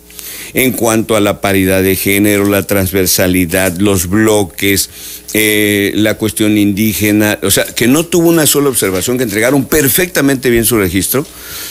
en 0.54 0.72
cuanto 0.74 1.16
a 1.16 1.22
la 1.22 1.42
paridad 1.42 1.82
de 1.82 1.96
género, 1.96 2.46
la 2.46 2.64
transversalidad, 2.64 3.78
los 3.78 4.08
bloques, 4.08 4.90
eh, 5.38 5.92
la 5.96 6.14
cuestión 6.14 6.58
indígena, 6.58 7.38
o 7.44 7.52
sea, 7.52 7.66
que 7.66 7.90
no 7.90 8.06
tuvo 8.06 8.30
una 8.30 8.46
sola 8.46 8.70
observación, 8.70 9.18
que 9.18 9.26
entregaron 9.26 9.66
perfectamente 9.66 10.50
bien 10.50 10.64
su 10.64 10.78
registro. 10.78 11.28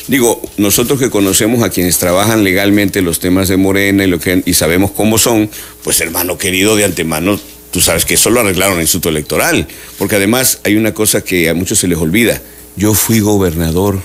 Digo, 0.06 0.42
nosotros 0.58 0.98
que 0.98 1.08
conocemos 1.08 1.62
a 1.62 1.70
quienes 1.70 1.96
trabajan 1.96 2.44
legalmente 2.44 3.00
los 3.00 3.20
temas 3.20 3.48
de 3.48 3.56
Morena 3.56 4.04
y, 4.04 4.06
lo 4.06 4.20
que, 4.20 4.42
y 4.44 4.52
sabemos 4.52 4.90
cómo 4.90 5.16
son, 5.16 5.48
pues 5.82 5.98
hermano 6.02 6.36
querido, 6.36 6.76
de 6.76 6.84
antemano, 6.84 7.40
tú 7.70 7.80
sabes 7.80 8.04
que 8.04 8.12
eso 8.12 8.28
lo 8.28 8.40
arreglaron 8.40 8.74
el 8.76 8.82
Instituto 8.82 9.08
Electoral, 9.08 9.66
porque 9.96 10.16
además 10.16 10.60
hay 10.64 10.76
una 10.76 10.92
cosa 10.92 11.22
que 11.24 11.48
a 11.48 11.54
muchos 11.54 11.78
se 11.78 11.88
les 11.88 11.96
olvida. 11.96 12.42
Yo 12.76 12.92
fui 12.92 13.20
gobernador 13.20 13.98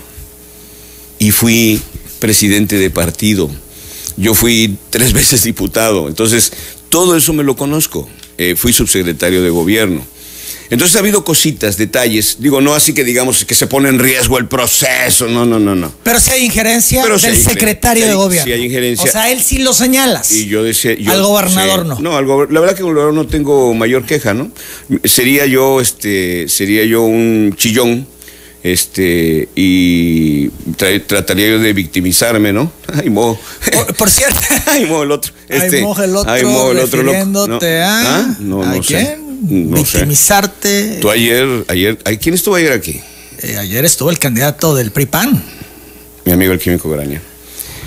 y 1.17 1.31
fui 1.31 1.81
presidente 2.19 2.77
de 2.77 2.91
partido. 2.91 3.51
Yo 4.15 4.33
fui 4.33 4.77
tres 4.89 5.11
veces 5.21 5.43
diputado. 5.43 6.07
Entonces, 6.07 6.53
todo 6.89 7.15
eso 7.15 7.33
me 7.33 7.43
lo 7.43 7.55
conozco. 7.55 8.09
Eh, 8.37 8.55
fui 8.55 8.73
subsecretario 8.73 9.41
de 9.41 9.49
gobierno. 9.49 10.03
Entonces 10.69 10.95
ha 10.97 10.99
habido 10.99 11.23
cositas, 11.23 11.77
detalles, 11.77 12.37
digo, 12.39 12.61
no 12.61 12.75
así 12.75 12.93
que 12.93 13.03
digamos 13.03 13.43
que 13.43 13.55
se 13.55 13.65
pone 13.65 13.89
en 13.89 13.97
riesgo 13.97 14.37
el 14.37 14.47
proceso, 14.47 15.27
no, 15.27 15.43
no, 15.43 15.59
no, 15.59 15.73
no. 15.73 15.91
Pero 16.03 16.19
si 16.19 16.29
hay 16.29 16.45
injerencia 16.45 17.03
del 17.03 17.37
secretario 17.37 18.05
de 18.05 18.13
gobierno. 18.13 18.45
Sí 18.45 18.51
hay 18.51 18.65
injerencia. 18.65 19.09
O 19.09 19.11
sea, 19.11 19.31
él 19.31 19.41
sí 19.41 19.59
lo 19.59 19.73
señalas. 19.73 20.31
Y 20.31 20.45
yo 20.45 20.63
decía... 20.63 20.95
al 21.07 21.23
gobernador 21.23 21.85
no. 21.87 21.99
No, 21.99 22.21
la 22.21 22.59
verdad 22.59 22.75
que 22.75 22.81
al 22.81 22.89
gobernador 22.89 23.13
no 23.13 23.25
tengo 23.25 23.73
mayor 23.73 24.05
queja, 24.05 24.35
¿no? 24.35 24.51
Sería 25.05 25.47
yo, 25.47 25.81
este, 25.81 26.47
sería 26.47 26.85
yo 26.85 27.01
un 27.01 27.55
chillón, 27.57 28.05
este, 28.63 29.47
y 29.55 30.49
trataría 31.07 31.47
yo 31.49 31.59
de 31.59 31.73
victimizarme, 31.73 32.51
¿no? 32.51 32.71
Ay, 32.93 33.09
mo. 33.09 33.39
Por, 33.97 34.09
cierto. 34.09 34.39
Ay, 34.67 34.85
mo 34.85 35.03
el 35.03 35.11
otro. 35.11 35.33
Este, 35.47 35.77
ay, 35.77 35.83
mo 35.83 36.03
el 36.03 36.15
otro. 36.15 36.31
Ay, 36.31 36.43
mo 36.43 36.71
el 36.71 36.79
otro. 36.79 37.03
No, 37.03 37.55
a. 37.55 37.59
¿Ah? 37.61 38.35
No, 38.39 38.65
no 38.65 38.83
sé. 38.83 39.17
Victimizarte. 39.41 40.97
Tú 41.01 41.09
ayer, 41.09 41.65
ayer, 41.69 41.97
¿quién 42.19 42.35
estuvo 42.35 42.55
ayer 42.55 42.73
aquí? 42.73 43.01
eh, 43.41 43.57
ayer 43.57 43.85
estuvo 43.85 44.09
el 44.09 44.19
candidato 44.19 44.75
del 44.75 44.91
PRI-PAN. 44.91 45.43
Mi 46.25 46.31
amigo 46.31 46.53
el 46.53 46.59
químico 46.59 46.89
Graña. 46.89 47.21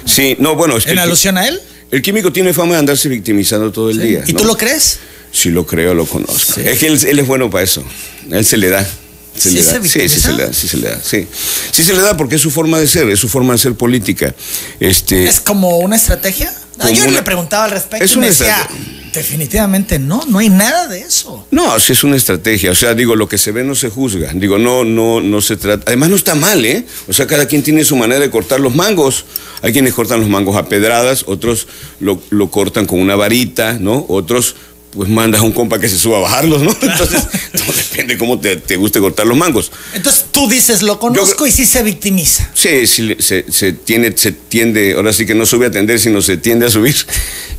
Sí, 0.05 0.37
no, 0.39 0.57
bueno, 0.57 0.77
es 0.77 0.85
que... 0.85 0.93
¿En 0.93 0.99
alusión 0.99 1.39
a 1.39 1.47
él? 1.47 1.61
El 1.91 2.03
químico 2.03 2.33
tiene 2.33 2.53
fama 2.55 2.73
de 2.73 2.79
andarse 2.79 3.09
victimizando 3.09 3.71
todo 3.71 3.91
el 3.91 4.01
día. 4.01 4.25
¿Y 4.27 4.33
¿no? 4.33 4.41
tú 4.41 4.45
lo 4.47 4.57
crees? 4.57 4.99
Sí, 5.31 5.51
lo 5.51 5.67
creo, 5.67 5.95
lo 5.95 6.07
conozco. 6.07 6.61
Es 6.61 6.79
que 6.79 6.87
él, 6.87 6.99
él 7.07 7.19
es 7.19 7.27
bueno 7.27 7.51
para 7.51 7.65
eso. 7.65 7.85
Él 8.31 8.45
se 8.45 8.57
le 8.57 8.71
da. 8.71 8.87
Se 9.37 9.49
¿Sí 9.51 9.57
le 9.57 9.63
se 9.63 9.79
da. 9.79 9.83
Sí, 9.83 9.89
sí 9.89 9.99
victimiza? 10.01 10.29
se 10.29 10.33
le 10.37 10.43
da, 10.47 10.53
sí 10.53 10.69
se 10.69 10.77
le 10.77 10.89
da, 10.89 11.01
sí. 11.03 11.29
Sí 11.73 11.85
se 11.85 11.95
le 11.95 12.01
da 12.03 12.17
porque 12.17 12.37
es 12.37 12.41
su 12.43 12.51
forma 12.51 12.79
de 12.79 12.87
ser, 12.87 13.09
es 13.09 13.19
su 13.19 13.29
forma 13.29 13.53
de 13.55 13.59
ser 13.59 13.75
política. 13.75 14.35
Este, 14.79 15.27
¿Es 15.27 15.41
como 15.41 15.79
una 15.79 15.97
estrategia? 15.97 16.53
Como 16.79 16.89
Ayer 16.89 17.05
una- 17.09 17.17
le 17.19 17.23
preguntaba 17.23 17.65
al 17.65 17.71
respecto 17.71 18.05
Es 18.05 18.13
y 18.15 18.19
me 18.19 18.27
decía, 18.27 18.57
estrategia. 18.61 19.11
definitivamente 19.13 19.99
no, 19.99 20.23
no 20.29 20.39
hay 20.39 20.49
nada 20.49 20.87
de 20.89 21.01
eso. 21.01 21.47
No, 21.51 21.79
sí 21.81 21.93
es 21.93 22.03
una 22.05 22.17
estrategia. 22.17 22.71
O 22.71 22.75
sea, 22.75 22.95
digo, 22.95 23.15
lo 23.17 23.29
que 23.29 23.37
se 23.39 23.53
ve 23.53 23.63
no 23.65 23.75
se 23.75 23.89
juzga. 23.91 24.33
Digo, 24.35 24.59
no, 24.59 24.85
no, 24.85 25.21
no 25.21 25.41
se 25.41 25.57
trata. 25.57 25.85
Además, 25.87 26.11
no 26.11 26.17
está 26.17 26.35
mal, 26.35 26.65
¿eh? 26.65 26.87
O 27.09 27.13
sea, 27.13 27.27
cada 27.27 27.47
quien 27.47 27.63
tiene 27.63 27.85
su 27.85 27.97
manera 27.97 28.21
de 28.21 28.31
cortar 28.31 28.61
los 28.61 28.75
mangos. 28.75 29.25
Hay 29.63 29.73
quienes 29.73 29.93
cortan 29.95 30.21
los 30.21 30.29
mangos 30.29 30.57
a 30.57 30.69
pedradas, 30.69 31.25
otros 31.27 31.69
lo, 32.01 32.21
lo 32.31 32.51
cortan 32.51 32.87
con 32.87 33.01
una 33.01 33.15
varita, 33.17 33.75
¿no? 33.79 34.05
Otros, 34.09 34.57
pues 34.93 35.09
mandas 35.09 35.41
a 35.41 35.45
un 35.45 35.53
compa 35.53 35.79
que 35.79 35.89
se 35.89 35.99
suba 35.99 36.19
a 36.19 36.21
bajarlos, 36.21 36.63
¿no? 36.63 36.71
Entonces, 36.83 37.27
todo 37.53 37.73
depende 37.77 38.19
cómo 38.19 38.39
te, 38.39 38.57
te 38.57 38.77
guste 38.77 39.01
cortar 39.01 39.27
los 39.27 39.37
mangos. 39.37 39.73
Entonces 39.95 40.27
tú 40.31 40.49
dices, 40.49 40.83
lo 40.83 40.99
conozco 40.99 41.47
y 41.47 41.51
sí 41.51 41.65
se 41.65 41.83
victimiza. 41.83 42.51
Sí, 42.55 42.87
sí, 42.87 43.17
se, 43.19 43.51
se 43.51 43.73
tiene, 43.73 44.13
se 44.17 44.33
tiende, 44.33 44.95
ahora 44.95 45.13
sí 45.13 45.27
que 45.27 45.35
no 45.35 45.47
sube 45.47 45.67
a 45.67 45.71
tender, 45.71 45.99
sino 45.99 46.21
se 46.21 46.37
tiende 46.37 46.67
a 46.67 46.71
subir. 46.71 46.95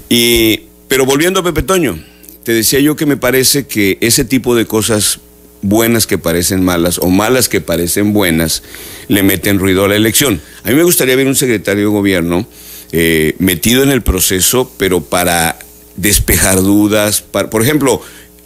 Y, 0.10 0.62
pero 0.88 1.06
volviendo 1.06 1.40
a 1.40 1.44
Pepe 1.44 1.64
Toño, 1.64 2.04
te 2.44 2.54
decía 2.54 2.80
yo 2.80 2.96
que 2.96 3.06
me 3.06 3.18
parece 3.18 3.66
que 3.66 3.98
ese 4.02 4.26
tipo 4.26 4.56
de 4.56 4.66
cosas 4.66 5.20
buenas 5.64 6.06
que 6.06 6.18
parecen 6.18 6.64
malas 6.64 7.00
o 7.00 7.08
malas 7.08 7.50
que 7.50 7.62
parecen 7.62 8.14
buenas 8.14 8.64
le 9.08 9.24
meten 9.24 9.60
ruido 9.60 9.86
a 9.86 9.88
la 9.88 9.96
elección. 9.96 10.42
A 10.64 10.70
mí 10.70 10.76
me 10.76 10.84
gustaría 10.84 11.16
ver 11.16 11.26
un 11.28 11.36
secretario 11.36 11.84
de 11.84 11.90
gobierno 11.90 12.46
eh, 12.92 13.36
metido 13.40 13.82
en 13.82 13.90
el 13.90 14.04
proceso, 14.04 14.72
pero 14.78 15.02
para 15.02 15.58
despejar 15.96 16.62
dudas. 16.62 17.22
para- 17.22 17.50
por 17.50 17.62
ejemplo, 17.64 18.02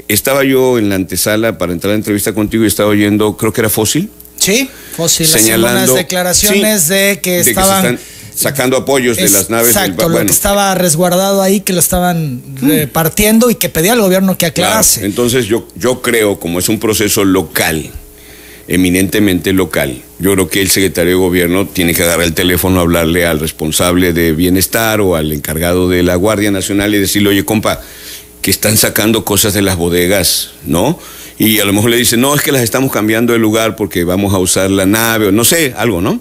estaba 0.07 0.43
yo 0.43 0.77
en 0.77 0.89
la 0.89 0.95
antesala 0.95 1.57
para 1.57 1.73
entrar 1.73 1.91
a 1.91 1.93
la 1.93 1.97
entrevista 1.99 2.33
contigo 2.33 2.63
y 2.63 2.67
estaba 2.67 2.89
oyendo, 2.89 3.36
creo 3.38 3.51
que 3.53 3.62
era 3.62 3.69
Fósil, 3.69 4.10
Sí, 4.39 4.69
fósil, 4.95 5.25
señalando 5.25 5.93
unas 5.93 5.95
declaraciones 5.95 6.83
sí, 6.83 6.89
de 6.89 7.19
que 7.21 7.38
de 7.38 7.43
se 7.43 7.49
estaban 7.51 7.77
están 7.95 7.99
sacando 8.36 8.77
apoyos 8.77 9.17
de 9.17 9.27
las 9.29 9.49
naves 9.49 9.69
Exacto, 9.69 10.03
lo 10.03 10.10
bueno, 10.10 10.23
Hmm. 10.25 10.27
que 10.27 10.33
estaba 10.33 10.75
resguardado 10.75 11.41
ahí, 11.41 11.62
que 11.62 11.73
lo 11.73 11.79
estaban 11.79 12.43
repartiendo 12.62 13.49
y 13.49 13.55
que 13.55 13.69
pedía 13.69 13.93
al 13.93 14.01
gobierno 14.01 14.38
que 14.38 14.51
claro. 14.53 14.69
aclarase. 14.69 15.05
entonces 15.05 15.45
yo 15.47 15.67
yo 15.75 16.01
creo 16.03 16.39
como 16.39 16.60
es 16.60 16.69
un 16.69 16.79
proceso 16.79 17.25
local 17.25 17.89
eminentemente 18.67 19.53
local. 19.53 20.01
Yo 20.19 20.34
creo 20.34 20.49
que 20.49 20.62
el 20.62 20.69
secretario 20.69 21.12
de 21.12 21.17
gobierno 21.17 21.67
tiene 21.67 21.93
que 21.93 22.03
agarrar 22.03 22.25
el 22.25 22.34
teléfono 22.34 22.80
hablarle 22.80 23.25
al 23.25 23.39
responsable 23.39 24.13
de 24.13 24.34
bienestar 24.34 24.99
o 25.01 25.15
al 25.15 25.32
encargado 25.32 25.89
de 25.89 26.03
la 26.03 26.15
Guardia 26.15 26.51
Nacional 26.51 26.93
y 26.93 26.99
decirle 26.99 27.30
oye 27.30 27.45
compa 27.45 27.82
que 28.41 28.51
están 28.51 28.77
sacando 28.77 29.23
cosas 29.25 29.53
de 29.53 29.62
las 29.62 29.77
bodegas 29.77 30.51
no 30.65 30.99
y 31.38 31.60
a 31.60 31.65
lo 31.65 31.73
mejor 31.73 31.91
le 31.91 31.97
dice 31.97 32.17
no 32.17 32.34
es 32.34 32.41
que 32.41 32.51
las 32.51 32.63
estamos 32.63 32.91
cambiando 32.91 33.34
de 33.34 33.39
lugar 33.39 33.75
porque 33.75 34.03
vamos 34.03 34.34
a 34.34 34.39
usar 34.39 34.69
la 34.71 34.86
nave 34.86 35.27
o 35.27 35.32
no 35.32 35.43
sé 35.43 35.73
algo 35.77 36.01
no 36.01 36.19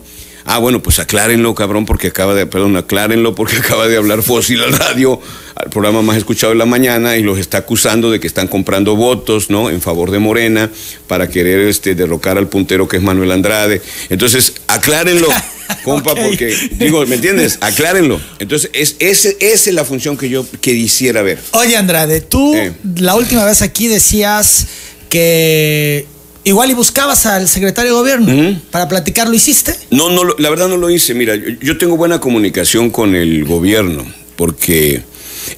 Ah, 0.49 0.59
bueno, 0.59 0.81
pues 0.81 1.01
aclárenlo, 1.01 1.57
cabrón, 1.57 1.87
porque 1.87 2.07
acaba 2.07 2.33
de, 2.33 2.47
perdón, 2.47 2.77
aclárenlo 2.77 3.35
porque 3.35 3.57
acaba 3.65 3.89
de 3.89 3.97
hablar 3.97 4.23
Fósil 4.23 4.63
al 4.63 4.73
radio, 4.73 5.21
al 5.57 5.71
programa 5.71 6.03
más 6.03 6.19
escuchado 6.19 6.53
de 6.53 6.59
la 6.59 6.67
mañana, 6.67 7.17
y 7.17 7.23
los 7.23 7.39
está 7.39 7.59
acusando 7.59 8.11
de 8.11 8.21
que 8.21 8.27
están 8.27 8.47
comprando 8.47 8.95
votos, 8.95 9.49
¿no? 9.49 9.71
En 9.71 9.81
favor 9.81 10.11
de 10.11 10.19
Morena, 10.19 10.71
para 11.07 11.29
querer 11.31 11.61
este, 11.61 11.95
derrocar 11.95 12.37
al 12.37 12.49
puntero 12.49 12.87
que 12.87 12.99
es 12.99 13.03
Manuel 13.03 13.31
Andrade. 13.33 13.81
Entonces, 14.11 14.53
aclárenlo, 14.69 15.29
compa, 15.85 16.15
porque, 16.15 16.55
digo, 16.73 17.07
¿me 17.07 17.15
entiendes? 17.15 17.57
Aclárenlo. 17.63 18.21
Entonces, 18.39 18.71
es, 18.75 18.97
ese, 18.99 19.37
esa 19.41 19.71
es 19.71 19.75
la 19.75 19.85
función 19.87 20.19
que 20.19 20.29
yo 20.29 20.45
quisiera 20.61 21.23
ver. 21.23 21.39
Oye, 21.53 21.75
Andrade, 21.77 22.21
tú 22.21 22.55
Eh. 22.55 22.73
la 22.97 23.15
última 23.17 23.45
vez 23.47 23.63
aquí 23.63 23.89
decías 23.89 24.67
que 25.09 26.05
igual 26.45 26.71
y 26.71 26.75
buscabas 26.75 27.25
al 27.25 27.49
secretario 27.49 27.93
de 27.93 27.99
gobierno 27.99 28.61
para 28.71 28.89
platicar, 28.89 29.27
¿lo 29.27 29.35
hiciste? 29.35 29.75
No, 29.91 30.11
no, 30.11 30.23
la 30.39 30.51
verdad 30.51 30.69
no 30.69 30.77
lo 30.77 30.91
hice. 30.91 31.15
Mira, 31.15 31.35
yo, 31.35 31.47
yo 31.63 31.79
tengo 31.79 31.97
buena 31.97 32.21
comunicación 32.21 32.91
con 32.91 33.15
el 33.15 33.45
gobierno, 33.45 34.05
porque 34.37 35.03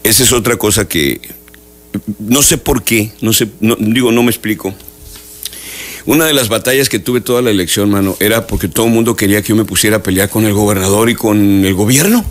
esa 0.05 0.23
es 0.23 0.33
otra 0.33 0.57
cosa 0.57 0.89
que 0.89 1.21
no 2.19 2.43
sé 2.43 2.59
por 2.59 2.83
qué, 2.85 3.13
no 3.21 3.33
sé, 3.33 3.49
no- 3.61 3.77
digo, 3.79 4.13
no 4.13 4.23
me 4.23 4.31
explico. 4.31 4.75
Una 6.07 6.25
de 6.27 6.33
las 6.33 6.49
batallas 6.49 6.89
que 6.89 6.99
tuve 6.99 7.21
toda 7.21 7.43
la 7.43 7.51
elección, 7.51 7.91
mano, 7.91 8.17
era 8.21 8.47
porque 8.47 8.69
todo 8.69 8.87
el 8.87 8.93
mundo 8.93 9.15
quería 9.15 9.43
que 9.43 9.49
yo 9.51 9.57
me 9.57 9.65
pusiera 9.65 9.99
a 9.99 10.03
pelear 10.03 10.31
con 10.31 10.45
el 10.47 10.55
gobernador 10.55 11.11
y 11.11 11.15
con 11.15 11.65
el 11.65 11.75
gobierno. 11.75 12.25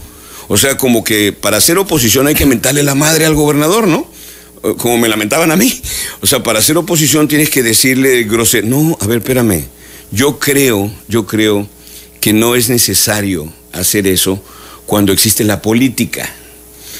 O 0.47 0.57
sea, 0.57 0.77
como 0.77 1.03
que 1.03 1.33
para 1.33 1.57
hacer 1.57 1.77
oposición 1.77 2.25
hay 2.25 2.33
que 2.33 2.45
mentarle 2.45 2.81
la 2.81 2.95
madre 2.95 3.25
al 3.25 3.35
gobernador, 3.35 3.87
¿no? 3.87 4.09
Eh, 4.63 4.73
Como 4.77 4.97
me 4.97 5.07
lamentaban 5.09 5.51
a 5.51 5.55
mí. 5.55 5.79
O 6.21 6.25
sea, 6.27 6.41
para 6.41 6.59
hacer 6.59 6.77
oposición 6.77 7.27
tienes 7.27 7.49
que 7.49 7.61
decirle 7.61 8.23
grosero. 8.23 8.65
No, 8.67 8.97
a 8.99 9.05
ver, 9.05 9.17
espérame. 9.19 9.65
Yo 10.11 10.39
creo, 10.39 10.89
yo 11.07 11.27
creo 11.27 11.67
que 12.21 12.33
no 12.33 12.55
es 12.55 12.69
necesario 12.69 13.51
hacer 13.73 14.07
eso 14.07 14.41
cuando 14.87 15.11
existe 15.11 15.43
la 15.43 15.61
política. 15.61 16.33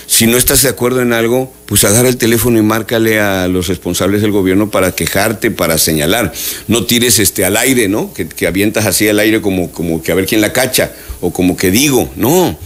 Si 0.08 0.26
no 0.26 0.38
estás 0.38 0.64
de 0.64 0.70
acuerdo 0.70 1.02
en 1.02 1.12
algo, 1.12 1.54
pues 1.66 1.84
agarra 1.84 2.08
el 2.08 2.16
teléfono 2.16 2.58
y 2.58 2.62
márcale 2.62 3.20
a 3.20 3.48
los 3.50 3.68
responsables 3.68 4.22
del 4.22 4.32
gobierno 4.32 4.72
para 4.72 4.94
quejarte, 4.94 5.52
para 5.52 5.78
señalar. 5.78 6.34
No 6.70 6.86
tires 6.86 7.20
este 7.20 7.44
al 7.44 7.58
aire, 7.58 7.90
¿no? 7.90 8.14
Que, 8.14 8.26
que 8.28 8.48
avientas 8.48 8.86
así 8.86 9.08
al 9.08 9.20
aire 9.20 9.42
como, 9.42 9.70
como 9.72 10.02
que 10.02 10.14
a 10.14 10.16
ver 10.16 10.26
quién 10.26 10.40
la 10.40 10.54
cacha, 10.54 10.94
o 11.20 11.32
como 11.32 11.58
que 11.58 11.72
digo, 11.72 12.10
no. 12.16 12.58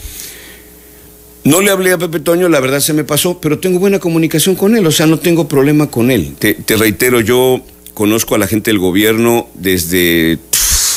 No 1.43 1.61
le 1.61 1.71
hablé 1.71 1.91
a 1.91 1.97
Pepe 1.97 2.19
Toño, 2.19 2.47
la 2.47 2.59
verdad 2.59 2.79
se 2.79 2.93
me 2.93 3.03
pasó, 3.03 3.41
pero 3.41 3.57
tengo 3.57 3.79
buena 3.79 3.97
comunicación 3.97 4.55
con 4.55 4.75
él, 4.77 4.85
o 4.85 4.91
sea, 4.91 5.07
no 5.07 5.17
tengo 5.17 5.47
problema 5.47 5.87
con 5.87 6.11
él. 6.11 6.35
Te, 6.37 6.53
te 6.53 6.77
reitero, 6.77 7.19
yo 7.21 7.61
conozco 7.95 8.35
a 8.35 8.37
la 8.37 8.45
gente 8.45 8.69
del 8.69 8.77
gobierno 8.77 9.49
desde, 9.55 10.37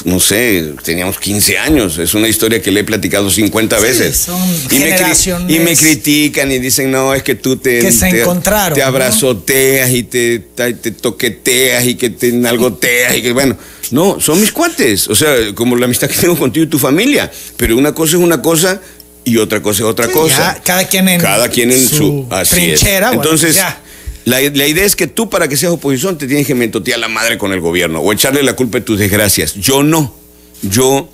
no 0.04 0.20
sé, 0.20 0.74
teníamos 0.84 1.18
15 1.18 1.58
años, 1.58 1.96
es 1.98 2.12
una 2.14 2.28
historia 2.28 2.60
que 2.60 2.70
le 2.70 2.80
he 2.80 2.84
platicado 2.84 3.30
50 3.30 3.76
Sí, 3.78 3.82
veces. 3.82 4.16
son 4.18 4.38
y, 4.70 4.78
me 4.78 5.54
y 5.54 5.58
me 5.60 5.76
critican 5.76 6.52
y 6.52 6.58
dicen, 6.58 6.90
no, 6.90 7.14
es 7.14 7.22
que 7.22 7.34
tú 7.34 7.56
te, 7.56 7.78
Que 7.80 7.90
se 7.90 8.10
te, 8.10 8.20
encontraron, 8.20 8.74
te 8.74 8.80
¿no? 8.82 8.86
abrazoteas 8.86 9.90
y 9.92 10.02
te, 10.02 10.40
te, 10.40 10.74
te 10.74 10.90
toqueteas 10.90 11.86
y 11.86 11.94
que 11.94 12.10
te 12.10 12.32
nalgoteas 12.32 13.16
y 13.16 13.22
que, 13.22 13.32
bueno, 13.32 13.56
no, 13.90 14.20
son 14.20 14.40
mis 14.40 14.52
cuates, 14.52 15.08
o 15.08 15.14
sea, 15.14 15.34
como 15.54 15.74
la 15.76 15.86
amistad 15.86 16.08
que 16.08 16.16
tengo 16.16 16.36
contigo 16.38 16.64
y 16.64 16.68
tu 16.68 16.78
familia, 16.78 17.30
pero 17.56 17.76
una 17.76 17.94
cosa 17.94 18.16
es 18.16 18.22
una 18.22 18.42
cosa 18.42 18.80
y 19.24 19.38
otra 19.38 19.62
cosa 19.62 19.84
es 19.84 19.88
otra 19.88 20.06
Sí, 20.06 20.12
cosa. 20.12 20.54
ya, 20.56 20.62
cada 20.62 20.84
quien 20.86 21.08
en 21.08 21.20
Cada 21.20 21.48
quien 21.48 21.70
en 21.72 21.80
su 21.88 21.96
su, 21.96 22.26
así 22.30 22.56
trinchera, 22.56 23.06
bueno, 23.08 23.22
Entonces, 23.22 23.54
ya. 23.56 23.80
La, 24.24 24.40
la 24.40 24.66
idea 24.66 24.84
es 24.84 24.96
que 24.96 25.06
tú 25.06 25.28
para 25.28 25.48
que 25.48 25.56
seas 25.56 25.72
oposición 25.72 26.16
te 26.18 26.26
tienes 26.26 26.46
que 26.46 26.54
mentotear 26.54 26.98
la 26.98 27.08
madre 27.08 27.38
con 27.38 27.52
el 27.52 27.60
gobierno 27.60 28.00
o 28.00 28.12
echarle 28.12 28.42
la 28.42 28.54
culpa 28.54 28.78
de 28.78 28.84
tus 28.84 28.98
desgracias. 28.98 29.54
Yo 29.54 29.82
no. 29.82 30.14
Yo 30.62 31.08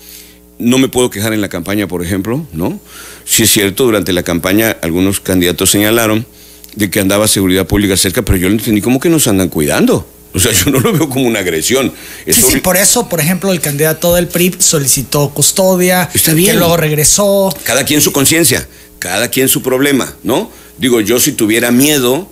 no 0.59 0.79
me 0.79 0.89
puedo 0.89 1.11
quejar 1.11 1.33
en 1.33 1.41
la 1.41 1.49
campaña, 1.49 1.89
por 1.89 2.05
ejemplo, 2.05 2.47
¿no? 2.53 2.79
Si 3.25 3.43
es 3.45 3.51
cierto, 3.51 3.85
durante 3.85 4.13
la 4.13 4.23
campaña 4.23 4.77
algunos 4.83 5.21
candidatos 5.21 5.71
señalaron 5.71 6.27
de 6.77 6.91
que 6.91 7.01
andaba 7.01 7.27
seguridad 7.27 7.67
pública 7.67 7.97
cerca, 7.97 8.23
pero 8.23 8.39
yo 8.39 8.49
no 8.49 8.55
entendí 8.57 8.81
cómo 8.81 9.01
que 9.01 9.09
nos 9.09 9.27
andan 9.27 9.49
cuidando. 9.49 10.07
O 10.33 10.39
sea, 10.39 10.53
yo 10.53 10.71
no 10.71 10.79
lo 10.79 10.93
veo 10.93 11.09
como 11.09 11.27
una 11.27 11.41
agresión. 11.41 11.93
Es 12.25 12.37
Sí, 12.37 12.43
sí, 12.53 12.61
por 12.61 12.77
eso, 12.77 13.09
por 13.09 13.19
ejemplo, 13.19 13.51
el 13.51 13.61
candidato 13.61 14.15
del 14.15 14.29
PRI 14.29 14.55
solicitó 14.61 15.31
custodia, 15.31 16.09
Está 16.15 16.35
bien. 16.35 16.53
que 16.53 16.59
luego 16.59 16.77
regresó. 16.77 17.53
Cada 17.65 17.85
quien 17.85 18.01
su 18.01 18.13
conciencia, 18.13 18.69
cada 19.01 19.29
quien 19.29 19.49
su 19.49 19.63
problema, 19.63 20.15
¿no? 20.23 20.49
Digo, 20.79 21.01
yo 21.01 21.19
si 21.19 21.33
tuviera 21.33 21.73
miedo 21.73 22.29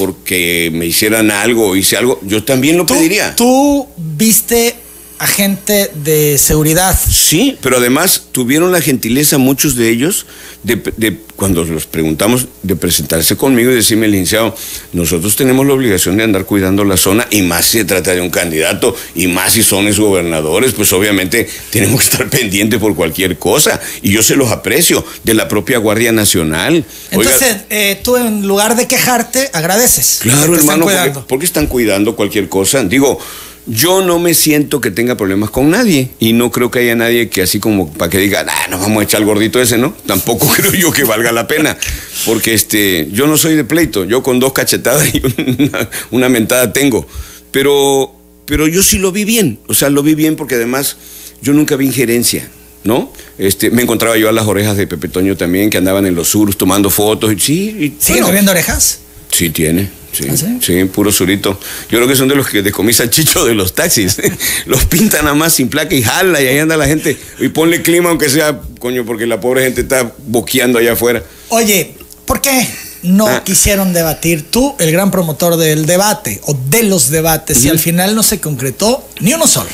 porque 0.00 0.70
me 0.72 0.86
hicieran 0.86 1.30
algo 1.30 1.76
hice 1.76 1.96
algo, 1.98 2.18
yo 2.22 2.42
también 2.42 2.78
lo 2.78 2.86
¿Tú, 2.86 2.94
pediría. 2.94 3.36
tú 3.36 3.86
viste 3.96 4.74
a 5.20 5.26
gente 5.26 5.90
de 6.02 6.38
seguridad. 6.38 6.98
Sí, 7.10 7.58
pero 7.60 7.76
además 7.76 8.22
tuvieron 8.32 8.72
la 8.72 8.80
gentileza 8.80 9.36
muchos 9.36 9.76
de 9.76 9.90
ellos 9.90 10.24
de, 10.62 10.76
de- 10.96 11.18
cuando 11.36 11.62
los 11.64 11.86
preguntamos 11.86 12.46
de 12.62 12.74
presentarse 12.76 13.36
conmigo 13.36 13.70
y 13.70 13.74
decirme, 13.74 14.08
licenciado, 14.08 14.54
nosotros 14.94 15.36
tenemos 15.36 15.66
la 15.66 15.72
obligación 15.74 16.16
de 16.18 16.24
andar 16.24 16.44
cuidando 16.46 16.84
la 16.84 16.96
zona 16.98 17.26
y 17.30 17.40
más 17.42 17.66
si 17.66 17.78
se 17.78 17.84
trata 17.84 18.14
de 18.14 18.20
un 18.22 18.28
candidato 18.30 18.94
y 19.14 19.26
más 19.26 19.52
si 19.54 19.62
son 19.62 19.88
ex 19.88 19.98
gobernadores, 19.98 20.72
pues 20.72 20.90
obviamente 20.94 21.48
tenemos 21.70 22.00
que 22.00 22.04
estar 22.10 22.28
pendientes 22.30 22.78
por 22.80 22.94
cualquier 22.94 23.38
cosa 23.38 23.78
y 24.02 24.12
yo 24.12 24.22
se 24.22 24.36
los 24.36 24.50
aprecio 24.50 25.04
de 25.24 25.34
la 25.34 25.48
propia 25.48 25.78
Guardia 25.78 26.12
Nacional. 26.12 26.84
Oiga, 27.12 27.30
Entonces, 27.30 27.56
eh, 27.70 28.00
tú 28.02 28.16
en 28.16 28.46
lugar 28.46 28.74
de 28.76 28.86
quejarte, 28.86 29.50
agradeces. 29.52 30.18
Claro, 30.22 30.54
están 30.56 30.80
hermano, 30.82 31.24
porque 31.26 31.44
están 31.46 31.66
cuidando 31.66 32.16
cualquier 32.16 32.48
cosa. 32.50 32.84
Digo, 32.84 33.18
yo 33.66 34.02
no 34.02 34.18
me 34.18 34.34
siento 34.34 34.80
que 34.80 34.90
tenga 34.90 35.16
problemas 35.16 35.50
con 35.50 35.70
nadie 35.70 36.10
y 36.18 36.32
no 36.32 36.50
creo 36.50 36.70
que 36.70 36.80
haya 36.80 36.94
nadie 36.94 37.28
que 37.28 37.42
así 37.42 37.60
como 37.60 37.92
para 37.92 38.10
que 38.10 38.18
diga, 38.18 38.44
ah, 38.48 38.68
nos 38.68 38.80
vamos 38.80 39.00
a 39.00 39.04
echar 39.04 39.20
al 39.20 39.26
gordito 39.26 39.60
ese, 39.60 39.78
¿no? 39.78 39.94
Tampoco 40.06 40.48
creo 40.56 40.72
yo 40.72 40.92
que 40.92 41.04
valga 41.04 41.32
la 41.32 41.46
pena, 41.46 41.76
porque 42.24 42.54
este, 42.54 43.08
yo 43.12 43.26
no 43.26 43.36
soy 43.36 43.54
de 43.54 43.64
pleito, 43.64 44.04
yo 44.04 44.22
con 44.22 44.40
dos 44.40 44.52
cachetadas 44.52 45.14
y 45.14 45.22
una, 45.62 45.88
una 46.10 46.28
mentada 46.28 46.72
tengo, 46.72 47.06
pero 47.50 48.16
pero 48.46 48.66
yo 48.66 48.82
sí 48.82 48.98
lo 48.98 49.12
vi 49.12 49.24
bien, 49.24 49.60
o 49.68 49.74
sea, 49.74 49.90
lo 49.90 50.02
vi 50.02 50.16
bien 50.16 50.34
porque 50.34 50.56
además 50.56 50.96
yo 51.40 51.52
nunca 51.52 51.76
vi 51.76 51.86
injerencia. 51.86 52.48
¿no? 52.82 53.12
Este, 53.38 53.70
me 53.70 53.82
encontraba 53.82 54.16
yo 54.16 54.28
a 54.28 54.32
las 54.32 54.46
orejas 54.46 54.76
de 54.76 54.86
Pepe 54.86 55.08
Toño 55.08 55.36
también, 55.36 55.70
que 55.70 55.78
andaban 55.78 56.06
en 56.06 56.14
los 56.14 56.28
surus 56.28 56.56
tomando 56.56 56.90
fotos. 56.90 57.32
Y, 57.32 57.38
sí, 57.38 57.76
y, 57.78 58.02
¿Sigue 58.02 58.22
bueno, 58.22 58.50
orejas? 58.50 59.00
Sí, 59.40 59.48
tiene. 59.48 59.88
Sí, 60.12 60.24
¿Ah, 60.28 60.36
sí? 60.60 60.84
puro 60.84 61.10
surito. 61.10 61.58
Yo 61.88 61.96
creo 61.96 62.06
que 62.06 62.14
son 62.14 62.28
de 62.28 62.34
los 62.34 62.46
que 62.46 62.60
decomisa 62.60 63.08
chicho 63.08 63.46
de 63.46 63.54
los 63.54 63.74
taxis. 63.74 64.20
los 64.66 64.84
pintan 64.84 65.24
nada 65.24 65.34
más 65.34 65.54
sin 65.54 65.70
placa 65.70 65.94
y 65.94 66.02
jala 66.02 66.42
y 66.42 66.46
ahí 66.46 66.58
anda 66.58 66.76
la 66.76 66.86
gente. 66.86 67.16
Y 67.38 67.48
ponle 67.48 67.80
clima 67.80 68.10
aunque 68.10 68.28
sea, 68.28 68.60
coño, 68.78 69.06
porque 69.06 69.26
la 69.26 69.40
pobre 69.40 69.62
gente 69.62 69.80
está 69.80 70.12
boqueando 70.26 70.78
allá 70.78 70.92
afuera. 70.92 71.22
Oye, 71.48 71.94
¿por 72.26 72.42
qué 72.42 72.68
no 73.02 73.28
ah. 73.28 73.42
quisieron 73.42 73.94
debatir? 73.94 74.50
Tú, 74.50 74.74
el 74.78 74.92
gran 74.92 75.10
promotor 75.10 75.56
del 75.56 75.86
debate 75.86 76.38
o 76.42 76.52
de 76.68 76.82
los 76.82 77.08
debates, 77.08 77.64
y 77.64 77.70
al 77.70 77.78
final 77.78 78.14
no 78.14 78.22
se 78.22 78.40
concretó 78.40 79.08
ni 79.20 79.32
uno 79.32 79.46
solo. 79.46 79.70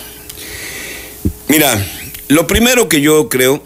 Mira, 1.49 1.85
lo 2.29 2.47
primero 2.47 2.89
que 2.89 3.01
yo 3.01 3.29
creo 3.29 3.65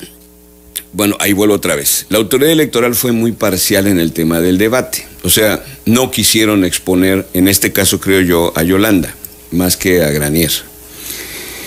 bueno, 0.93 1.17
ahí 1.21 1.35
vuelvo 1.35 1.55
otra 1.55 1.77
vez. 1.77 2.07
La 2.09 2.17
autoridad 2.17 2.51
electoral 2.51 2.95
fue 2.95 3.13
muy 3.13 3.33
parcial 3.33 3.87
en 3.87 4.01
el 4.01 4.13
tema 4.13 4.41
del 4.41 4.57
debate. 4.57 5.10
O 5.23 5.31
sea, 5.31 5.63
no 5.85 6.11
quisieron 6.11 6.65
exponer, 6.65 7.27
en 7.35 7.49
este 7.49 7.73
caso 7.73 8.01
creo 8.01 8.21
yo, 8.21 8.53
a 8.57 8.63
Yolanda, 8.63 9.15
más 9.51 9.77
que 9.77 10.03
a 10.03 10.11
Granier. 10.11 10.53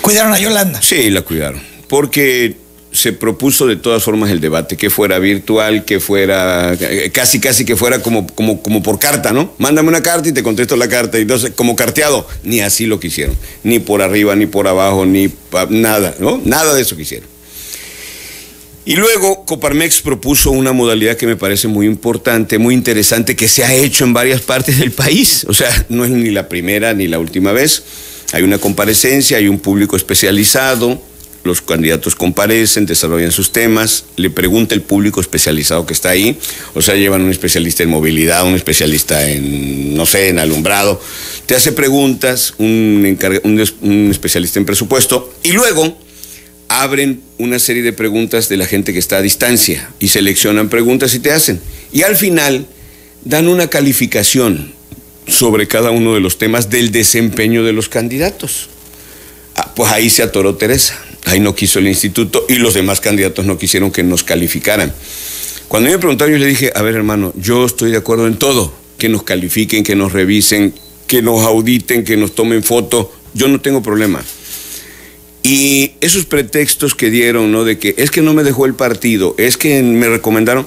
¿Cuidaron 0.01 0.33
a 0.33 0.39
Yolanda? 0.39 0.81
Sí, 0.81 1.09
la 1.09 1.21
cuidaron. 1.21 1.61
Porque 1.87 2.57
se 2.91 3.11
propuso 3.11 3.65
de 3.67 3.75
todas 3.75 4.03
formas 4.03 4.29
el 4.29 4.39
debate, 4.39 4.77
que 4.77 4.89
fuera 4.89 5.17
virtual, 5.19 5.83
que 5.83 5.99
fuera, 5.99 6.77
casi 7.11 7.39
casi 7.39 7.65
que 7.65 7.75
fuera 7.75 7.99
como, 7.99 8.27
como, 8.27 8.61
como 8.61 8.83
por 8.83 8.99
carta, 8.99 9.33
¿no? 9.33 9.53
Mándame 9.57 9.89
una 9.89 10.03
carta 10.03 10.29
y 10.29 10.31
te 10.31 10.43
contesto 10.43 10.75
la 10.75 10.87
carta. 10.87 11.17
Y 11.17 11.23
entonces, 11.23 11.51
como 11.55 11.75
carteado, 11.75 12.27
ni 12.43 12.61
así 12.61 12.85
lo 12.85 12.99
quisieron. 12.99 13.35
Ni 13.63 13.79
por 13.79 14.01
arriba, 14.01 14.35
ni 14.35 14.45
por 14.45 14.67
abajo, 14.67 15.05
ni 15.05 15.31
nada, 15.69 16.15
¿no? 16.19 16.39
Nada 16.45 16.73
de 16.73 16.81
eso 16.81 16.95
quisieron. 16.95 17.32
Y 18.85 18.97
luego 18.97 19.45
Coparmex 19.45 20.01
propuso 20.01 20.51
una 20.51 20.73
modalidad 20.73 21.15
que 21.15 21.25
me 21.25 21.37
parece 21.37 21.69
muy 21.69 21.85
importante, 21.85 22.57
muy 22.57 22.73
interesante, 22.73 23.35
que 23.35 23.47
se 23.47 23.63
ha 23.63 23.73
hecho 23.73 24.03
en 24.03 24.13
varias 24.13 24.41
partes 24.41 24.77
del 24.77 24.91
país. 24.91 25.45
O 25.47 25.53
sea, 25.53 25.85
no 25.89 26.03
es 26.03 26.11
ni 26.11 26.31
la 26.31 26.49
primera 26.49 26.93
ni 26.93 27.07
la 27.07 27.17
última 27.19 27.53
vez. 27.53 27.83
Hay 28.33 28.43
una 28.43 28.57
comparecencia, 28.57 29.37
hay 29.37 29.47
un 29.47 29.59
público 29.59 29.95
especializado, 29.95 31.01
los 31.43 31.61
candidatos 31.61 32.15
comparecen, 32.15 32.85
desarrollan 32.85 33.31
sus 33.31 33.51
temas, 33.51 34.05
le 34.15 34.29
pregunta 34.29 34.75
el 34.75 34.81
público 34.81 35.21
especializado 35.21 35.85
que 35.85 35.93
está 35.93 36.09
ahí, 36.09 36.37
o 36.73 36.81
sea, 36.81 36.95
llevan 36.95 37.21
un 37.21 37.31
especialista 37.31 37.83
en 37.83 37.89
movilidad, 37.89 38.45
un 38.45 38.55
especialista 38.55 39.29
en, 39.29 39.95
no 39.95 40.05
sé, 40.05 40.29
en 40.29 40.39
alumbrado, 40.39 41.01
te 41.45 41.55
hace 41.55 41.73
preguntas, 41.73 42.53
un, 42.57 43.17
un 43.81 44.09
especialista 44.09 44.59
en 44.59 44.65
presupuesto, 44.65 45.33
y 45.43 45.51
luego 45.51 45.97
abren 46.81 47.21
una 47.37 47.59
serie 47.59 47.83
de 47.83 47.93
preguntas 47.93 48.49
de 48.49 48.57
la 48.57 48.65
gente 48.65 48.93
que 48.93 48.99
está 48.99 49.17
a 49.17 49.21
distancia 49.21 49.89
y 49.99 50.07
seleccionan 50.07 50.69
preguntas 50.69 51.13
y 51.13 51.19
te 51.19 51.31
hacen. 51.31 51.61
Y 51.91 52.01
al 52.01 52.15
final 52.15 52.65
dan 53.23 53.47
una 53.47 53.67
calificación 53.67 54.73
sobre 55.27 55.67
cada 55.67 55.91
uno 55.91 56.15
de 56.15 56.19
los 56.19 56.37
temas 56.37 56.69
del 56.69 56.91
desempeño 56.91 57.63
de 57.63 57.73
los 57.73 57.89
candidatos. 57.89 58.69
Ah, 59.55 59.71
pues 59.75 59.91
ahí 59.91 60.09
se 60.09 60.23
atoró 60.23 60.55
Teresa, 60.55 60.99
ahí 61.25 61.39
no 61.39 61.53
quiso 61.53 61.77
el 61.77 61.87
instituto 61.87 62.45
y 62.49 62.55
los 62.55 62.73
demás 62.73 62.99
candidatos 62.99 63.45
no 63.45 63.57
quisieron 63.57 63.91
que 63.91 64.03
nos 64.03 64.23
calificaran. 64.23 64.93
Cuando 65.67 65.91
me 65.91 65.99
preguntaron, 65.99 66.33
yo 66.33 66.39
le 66.39 66.47
dije, 66.47 66.71
a 66.73 66.81
ver 66.81 66.95
hermano, 66.95 67.33
yo 67.35 67.65
estoy 67.65 67.91
de 67.91 67.97
acuerdo 67.97 68.25
en 68.27 68.37
todo, 68.37 68.73
que 68.97 69.09
nos 69.09 69.23
califiquen, 69.23 69.83
que 69.83 69.95
nos 69.95 70.11
revisen, 70.11 70.73
que 71.07 71.21
nos 71.21 71.43
auditen, 71.43 72.03
que 72.03 72.17
nos 72.17 72.33
tomen 72.33 72.63
foto, 72.63 73.13
yo 73.35 73.47
no 73.47 73.61
tengo 73.61 73.83
problema. 73.83 74.23
Y 75.43 75.91
esos 75.99 76.25
pretextos 76.25 76.95
que 76.95 77.09
dieron, 77.09 77.51
¿no? 77.51 77.65
De 77.65 77.77
que 77.77 77.93
es 77.97 78.11
que 78.11 78.21
no 78.21 78.33
me 78.33 78.43
dejó 78.43 78.65
el 78.65 78.75
partido, 78.75 79.35
es 79.37 79.57
que 79.57 79.83
me 79.83 80.07
recomendaron. 80.07 80.65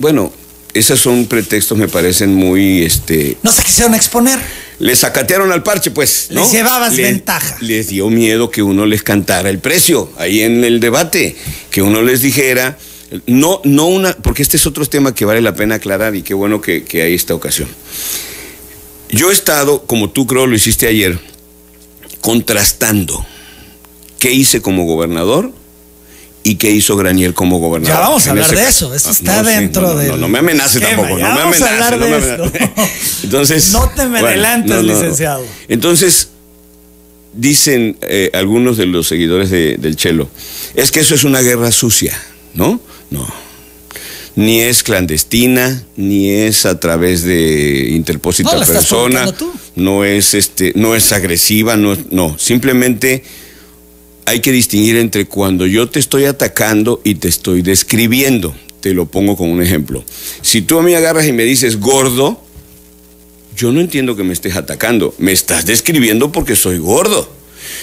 Bueno, 0.00 0.32
esos 0.74 1.00
son 1.00 1.26
pretextos, 1.26 1.78
me 1.78 1.86
parecen 1.86 2.34
muy. 2.34 2.82
este 2.82 3.36
No 3.44 3.52
se 3.52 3.62
quisieron 3.62 3.94
exponer. 3.94 4.38
Les 4.80 4.98
sacatearon 5.00 5.52
al 5.52 5.62
parche, 5.62 5.92
pues. 5.92 6.28
¿no? 6.30 6.42
Les 6.42 6.52
llevabas 6.52 6.96
ventaja. 6.96 7.56
Les 7.60 7.88
dio 7.88 8.10
miedo 8.10 8.50
que 8.50 8.62
uno 8.62 8.86
les 8.86 9.04
cantara 9.04 9.50
el 9.50 9.60
precio 9.60 10.10
ahí 10.18 10.40
en 10.42 10.64
el 10.64 10.80
debate, 10.80 11.36
que 11.70 11.82
uno 11.82 12.02
les 12.02 12.20
dijera. 12.20 12.76
No, 13.26 13.60
no 13.64 13.86
una. 13.86 14.16
Porque 14.16 14.42
este 14.42 14.56
es 14.56 14.66
otro 14.66 14.84
tema 14.84 15.14
que 15.14 15.24
vale 15.24 15.40
la 15.40 15.54
pena 15.54 15.76
aclarar 15.76 16.16
y 16.16 16.22
qué 16.22 16.34
bueno 16.34 16.60
que, 16.60 16.82
que 16.84 17.02
hay 17.02 17.14
esta 17.14 17.34
ocasión. 17.34 17.68
Yo 19.10 19.30
he 19.30 19.32
estado, 19.32 19.84
como 19.86 20.10
tú 20.10 20.26
creo 20.26 20.46
lo 20.46 20.54
hiciste 20.54 20.86
ayer, 20.86 21.18
contrastando 22.20 23.24
qué 24.18 24.32
hice 24.32 24.60
como 24.60 24.84
gobernador 24.84 25.52
y 26.42 26.54
qué 26.54 26.70
hizo 26.70 26.96
Granier 26.96 27.34
como 27.34 27.58
gobernador. 27.58 27.96
Ya 27.96 28.00
vamos 28.00 28.26
a 28.26 28.30
hablar 28.30 28.50
de 28.50 28.68
eso, 28.68 28.94
esto 28.94 29.10
ah, 29.10 29.12
está 29.12 29.42
dentro 29.42 29.94
de. 29.94 30.08
No, 30.08 30.16
no, 30.16 30.28
me 30.28 30.38
amenace 30.38 30.80
tampoco, 30.80 31.18
no 31.18 31.34
me 31.34 31.40
amenace. 31.40 31.96
no, 31.96 32.08
me 32.08 32.52
Entonces, 33.24 33.70
no 33.70 33.88
te 33.90 34.06
me 34.06 34.20
adelantes, 34.20 34.82
licenciado. 34.82 35.44
Entonces, 35.68 36.28
dicen 37.34 37.98
eh, 38.02 38.30
algunos 38.32 38.76
de 38.76 38.86
los 38.86 39.06
seguidores 39.06 39.50
del 39.50 39.96
Chelo, 39.96 40.28
es 40.74 40.90
que 40.90 41.00
eso 41.00 41.14
es 41.14 41.24
una 41.24 41.40
guerra 41.40 41.70
sucia, 41.70 42.18
¿no? 42.54 42.80
No. 43.10 43.26
Ni 44.36 44.60
es 44.60 44.84
clandestina, 44.84 45.82
ni 45.96 46.30
es 46.30 46.64
a 46.64 46.78
través 46.78 47.24
de 47.24 47.88
interpósita 47.90 48.64
persona, 48.64 49.34
no 49.74 50.04
es 50.04 50.32
este, 50.34 50.72
no 50.76 50.94
es 50.94 51.10
agresiva, 51.12 51.76
no, 51.76 51.96
no, 52.10 52.38
simplemente 52.38 53.24
hay 54.28 54.40
que 54.40 54.52
distinguir 54.52 54.96
entre 54.96 55.26
cuando 55.26 55.66
yo 55.66 55.88
te 55.88 55.98
estoy 55.98 56.26
atacando 56.26 57.00
y 57.02 57.16
te 57.16 57.28
estoy 57.28 57.62
describiendo. 57.62 58.54
Te 58.80 58.94
lo 58.94 59.06
pongo 59.06 59.36
como 59.36 59.52
un 59.52 59.62
ejemplo. 59.62 60.04
Si 60.42 60.62
tú 60.62 60.78
a 60.78 60.82
mí 60.82 60.94
agarras 60.94 61.26
y 61.26 61.32
me 61.32 61.44
dices 61.44 61.80
gordo, 61.80 62.40
yo 63.56 63.72
no 63.72 63.80
entiendo 63.80 64.16
que 64.16 64.24
me 64.24 64.32
estés 64.32 64.54
atacando. 64.54 65.14
Me 65.18 65.32
estás 65.32 65.66
describiendo 65.66 66.30
porque 66.30 66.56
soy 66.56 66.78
gordo. 66.78 67.28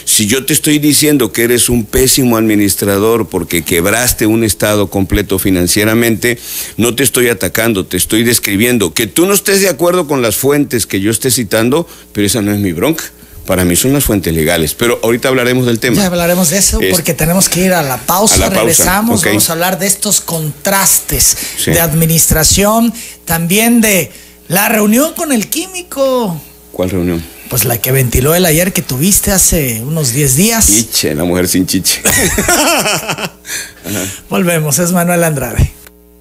Si 0.05 0.27
yo 0.27 0.45
te 0.45 0.53
estoy 0.53 0.79
diciendo 0.79 1.31
que 1.31 1.43
eres 1.43 1.67
un 1.67 1.83
pésimo 1.83 2.37
administrador 2.37 3.27
porque 3.27 3.63
quebraste 3.63 4.25
un 4.27 4.43
estado 4.43 4.89
completo 4.89 5.39
financieramente, 5.39 6.37
no 6.77 6.95
te 6.95 7.03
estoy 7.03 7.27
atacando, 7.27 7.85
te 7.85 7.97
estoy 7.97 8.23
describiendo. 8.23 8.93
Que 8.93 9.07
tú 9.07 9.25
no 9.25 9.33
estés 9.33 9.61
de 9.61 9.69
acuerdo 9.69 10.07
con 10.07 10.21
las 10.21 10.37
fuentes 10.37 10.85
que 10.85 11.01
yo 11.01 11.11
esté 11.11 11.31
citando, 11.31 11.87
pero 12.13 12.25
esa 12.25 12.41
no 12.41 12.53
es 12.53 12.59
mi 12.59 12.71
bronca. 12.71 13.03
Para 13.45 13.63
mí 13.63 13.75
son 13.75 13.93
las 13.93 14.03
fuentes 14.03 14.33
legales, 14.33 14.73
pero 14.73 14.99
ahorita 15.03 15.27
hablaremos 15.27 15.67
del 15.67 15.79
tema. 15.79 15.97
Ya 15.97 16.07
hablaremos 16.07 16.49
de 16.49 16.57
eso 16.57 16.79
porque 16.91 17.13
tenemos 17.13 17.47
que 17.47 17.61
ir 17.65 17.73
a 17.73 17.83
la 17.83 17.97
pausa. 17.97 18.49
Regresamos, 18.49 19.23
vamos 19.23 19.49
a 19.49 19.53
hablar 19.53 19.77
de 19.77 19.85
estos 19.85 20.19
contrastes 20.19 21.37
de 21.65 21.79
administración, 21.79 22.91
también 23.23 23.81
de 23.81 24.11
la 24.47 24.67
reunión 24.67 25.13
con 25.13 25.31
el 25.31 25.47
químico. 25.47 26.41
¿Cuál 26.71 26.89
reunión? 26.89 27.23
Pues 27.49 27.65
la 27.65 27.77
que 27.79 27.91
ventiló 27.91 28.33
el 28.33 28.47
ayer 28.47 28.73
que 28.73 28.81
tuviste 28.81 29.31
hace 29.31 29.79
unos 29.81 30.11
10 30.11 30.35
días. 30.35 30.65
Chiche, 30.65 31.13
la 31.13 31.23
mujer 31.23 31.47
sin 31.47 31.67
chiche. 31.67 32.01
Volvemos, 34.29 34.79
es 34.79 34.91
Manuel 34.91 35.23
Andrade. 35.23 35.71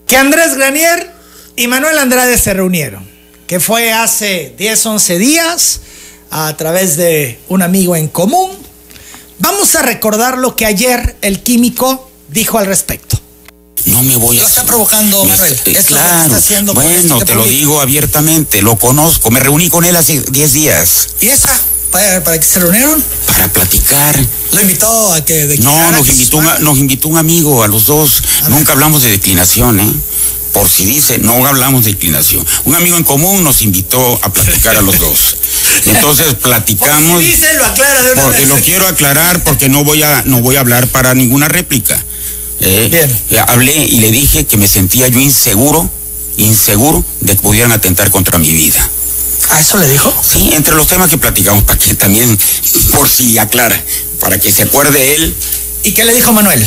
Que 0.07 0.19
Andrés 0.19 0.55
Granier 0.55 1.11
y 1.57 1.69
Manuel 1.69 1.97
Andrade 1.99 2.37
se 2.37 2.53
reunieron, 2.53 3.09
que 3.47 3.61
fue 3.61 3.95
hace 3.95 4.55
10, 4.59 4.87
11 4.87 5.19
días 5.19 5.81
a 6.37 6.57
través 6.57 6.97
de 6.97 7.39
un 7.49 7.63
amigo 7.63 7.95
en 7.95 8.09
común. 8.09 8.51
Vamos 9.39 9.77
a 9.77 9.83
recordar 9.83 10.37
lo 10.37 10.57
que 10.57 10.67
ayer 10.67 11.17
el 11.23 11.45
químico 11.45 12.11
dijo 12.29 12.59
al 12.59 12.67
respecto. 12.67 13.21
No 13.87 14.03
me 14.03 14.17
voy 14.17 14.39
a. 14.39 14.43
Lo 14.43 14.49
está 14.49 14.65
provocando, 14.65 15.25
Manuel. 15.25 15.57
claro. 15.87 16.35
bueno, 16.75 17.19
te 17.21 17.37
lo 17.37 17.45
digo 17.45 17.81
abiertamente. 17.81 18.63
Lo 18.63 18.77
conozco. 18.77 19.31
Me 19.31 19.39
reuní 19.39 19.71
con 19.71 19.85
él 19.85 19.95
hace 19.95 20.21
10 20.29 20.53
días. 20.53 21.09
¿Y 21.21 21.29
esa? 21.29 21.57
¿Para, 21.93 22.25
para 22.25 22.37
qué 22.37 22.45
se 22.45 22.59
reunieron? 22.59 23.05
Para 23.29 23.53
platicar. 23.53 24.19
¿Lo 24.53 24.61
invitó 24.61 25.13
a 25.13 25.25
que 25.25 25.57
No, 25.61 25.93
nos 25.93 26.09
invitó, 26.09 26.39
un, 26.39 26.49
nos 26.61 26.79
invitó 26.79 27.09
un 27.09 27.19
amigo 27.19 27.63
a 27.63 27.69
los 27.69 27.87
dos. 27.87 28.25
Nunca 28.49 28.73
hablamos 28.73 29.05
de 29.05 29.11
declinación, 29.11 29.79
¿eh? 29.79 29.93
por 30.55 30.71
si 30.71 30.87
dice, 30.87 31.19
no 31.19 31.45
hablamos 31.45 31.85
de 31.85 31.91
inclinación. 31.91 32.47
Un 32.65 32.77
amigo 32.77 32.97
en 32.97 33.03
común 33.03 33.43
nos 33.43 33.61
invitó 33.63 34.21
a 34.23 34.33
platicar 34.33 34.77
a 34.77 34.83
los 34.83 34.99
dos. 35.01 35.37
Entonces 35.87 36.35
platicamos. 36.35 37.13
Por 37.13 37.23
si 37.23 37.27
dice, 37.29 37.55
lo 37.55 37.65
aclara 37.65 38.03
de 38.03 38.13
una 38.13 38.23
porque 38.23 38.47
Lo 38.47 38.57
quiero 38.57 38.87
aclarar 38.87 39.43
porque 39.45 39.69
no 39.69 39.85
voy 39.85 40.03
a, 40.03 40.23
no 40.27 40.41
voy 40.41 40.57
a 40.57 40.61
hablar 40.61 40.87
para 40.89 41.15
ninguna 41.15 41.49
réplica. 41.49 42.03
Eh, 42.61 42.89
Bien. 42.91 43.21
Eh, 43.31 43.39
hablé 43.49 43.75
y 43.77 44.01
le 44.01 44.11
dije 44.11 44.47
que 44.47 44.57
me 44.57 44.69
sentía 44.69 45.09
yo 45.09 45.19
inseguro, 45.21 45.91
inseguro 46.37 47.05
de 47.21 47.37
que 47.37 47.43
pudieran 47.43 47.73
atentar 47.73 48.11
contra 48.11 48.39
mi 48.39 48.51
vida. 48.51 48.89
¿A 49.51 49.61
eso 49.61 49.77
le 49.79 49.89
dijo? 49.89 50.13
Sí, 50.23 50.51
entre 50.55 50.75
los 50.75 50.87
temas 50.87 51.11
que 51.11 51.19
platicamos, 51.19 51.65
para 51.65 51.79
que 51.79 51.95
también, 51.95 52.39
por 52.93 53.09
si 53.09 53.37
aclara, 53.39 53.79
para 54.21 54.39
que 54.39 54.51
se 54.51 54.63
acuerde 54.63 55.15
él. 55.17 55.35
¿Y 55.83 55.93
qué 55.93 56.05
le 56.05 56.15
dijo 56.15 56.33
Manuel? 56.33 56.67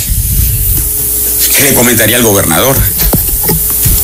Que 1.56 1.64
le 1.64 1.74
comentaría 1.74 2.18
al 2.18 2.24
gobernador 2.24 2.78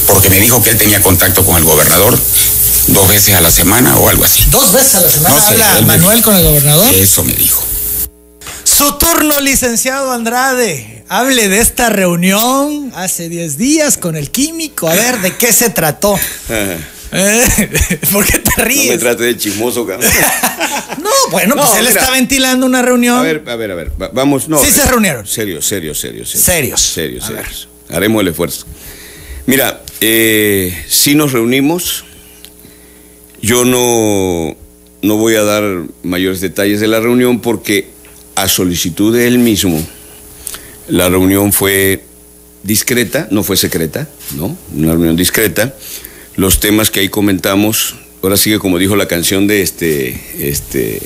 porque 0.08 0.30
me 0.30 0.40
dijo 0.40 0.62
que 0.62 0.72
él 0.72 0.78
tenía 0.78 1.02
contacto 1.02 1.46
con 1.46 1.58
el 1.58 1.64
gobernador. 1.64 2.18
Dos 2.88 3.08
veces 3.08 3.36
a 3.36 3.42
la 3.42 3.52
semana 3.52 3.98
o 3.98 4.10
algo 4.10 4.24
así. 4.26 4.44
¿Dos 4.50 4.72
veces 4.74 4.96
a 4.96 5.02
la 5.02 5.10
semana 5.10 5.36
No 5.36 5.42
sé, 5.42 5.48
habla 5.64 5.82
Manuel 5.88 6.22
con 6.22 6.36
el 6.36 6.44
gobernador? 6.44 6.94
Eso 6.94 7.24
me 7.24 7.34
dijo. 7.34 7.64
Su 8.64 8.94
turno, 8.98 9.40
licenciado 9.40 10.12
Andrade. 10.12 11.04
Hable 11.10 11.48
de 11.50 11.60
esta 11.60 11.90
reunión 11.90 12.92
hace 12.96 13.30
10 13.30 13.58
días 13.58 13.98
con 13.98 14.16
el 14.16 14.32
químico. 14.32 14.88
A 14.90 14.96
ver, 14.96 15.20
¿de 15.22 15.36
qué 15.36 15.54
se 15.54 15.70
trató? 15.70 16.18
Eh, 16.50 16.80
¿Por 18.12 18.26
qué 18.26 18.40
te 18.40 18.50
No 18.52 18.58
me 18.58 18.64
ríes? 18.64 19.00
trate 19.00 19.24
de 19.24 19.38
chismoso, 19.38 19.86
cabrón. 19.86 20.10
No, 21.02 21.10
bueno, 21.32 21.56
pues 21.56 21.70
No, 21.70 21.76
él 21.78 21.88
mira. 21.88 22.00
está 22.02 22.12
ventilando 22.12 22.66
una 22.66 22.82
reunión. 22.82 23.18
A 23.18 23.22
ver, 23.22 23.44
a 23.48 23.56
ver, 23.56 23.72
a 23.72 23.76
ver. 23.76 23.92
va- 24.02 24.10
Vamos, 24.14 24.48
no. 24.48 24.64
Sí 24.64 24.72
se 24.72 24.86
reunieron. 24.86 25.26
Serio, 25.28 25.62
serio, 25.62 25.94
serio, 25.94 26.26
serio. 26.26 26.44
Serios. 26.44 26.82
Serios, 26.82 27.26
serios. 27.26 27.68
Haremos 27.90 28.22
el 28.22 28.30
esfuerzo. 28.30 28.66
Mira, 29.46 29.82
eh, 30.02 30.86
si 30.88 31.16
nos 31.16 31.32
reunimos, 31.34 32.06
yo 33.44 33.66
no, 33.66 34.56
no 35.02 35.18
voy 35.18 35.36
a 35.36 35.44
dar 35.44 35.84
mayores 36.02 36.40
detalles 36.40 36.80
de 36.80 36.88
la 36.88 37.02
reunión 37.02 37.42
porque 37.42 37.90
a 38.36 38.48
solicitud 38.48 39.14
de 39.14 39.28
él 39.28 39.38
mismo, 39.38 39.86
la 40.88 41.10
reunión 41.10 41.52
fue 41.52 42.06
discreta, 42.64 43.28
no 43.32 43.44
fue 43.44 43.58
secreta, 43.58 44.08
¿no? 44.38 44.58
Una 44.74 44.94
reunión 44.94 45.18
discreta. 45.18 45.76
Los 46.38 46.62
temas 46.62 46.90
que 46.90 47.02
ahí 47.02 47.10
comentamos, 47.10 47.96
ahora 48.24 48.38
sigue 48.38 48.60
como 48.60 48.80
dijo 48.80 48.96
la 48.96 49.10
canción 49.10 49.46
de 49.46 49.62
este, 49.62 50.20
este, 50.40 51.02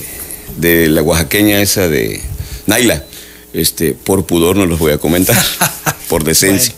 de 0.58 0.90
la 0.90 1.02
oaxaqueña 1.02 1.60
esa 1.60 1.90
de 1.90 2.22
Naila. 2.68 3.04
Este, 3.52 3.94
por 3.94 4.28
pudor 4.28 4.58
no 4.58 4.68
los 4.68 4.78
voy 4.78 4.92
a 4.92 5.00
comentar, 5.00 5.44
por 6.08 6.24
decencia. 6.24 6.76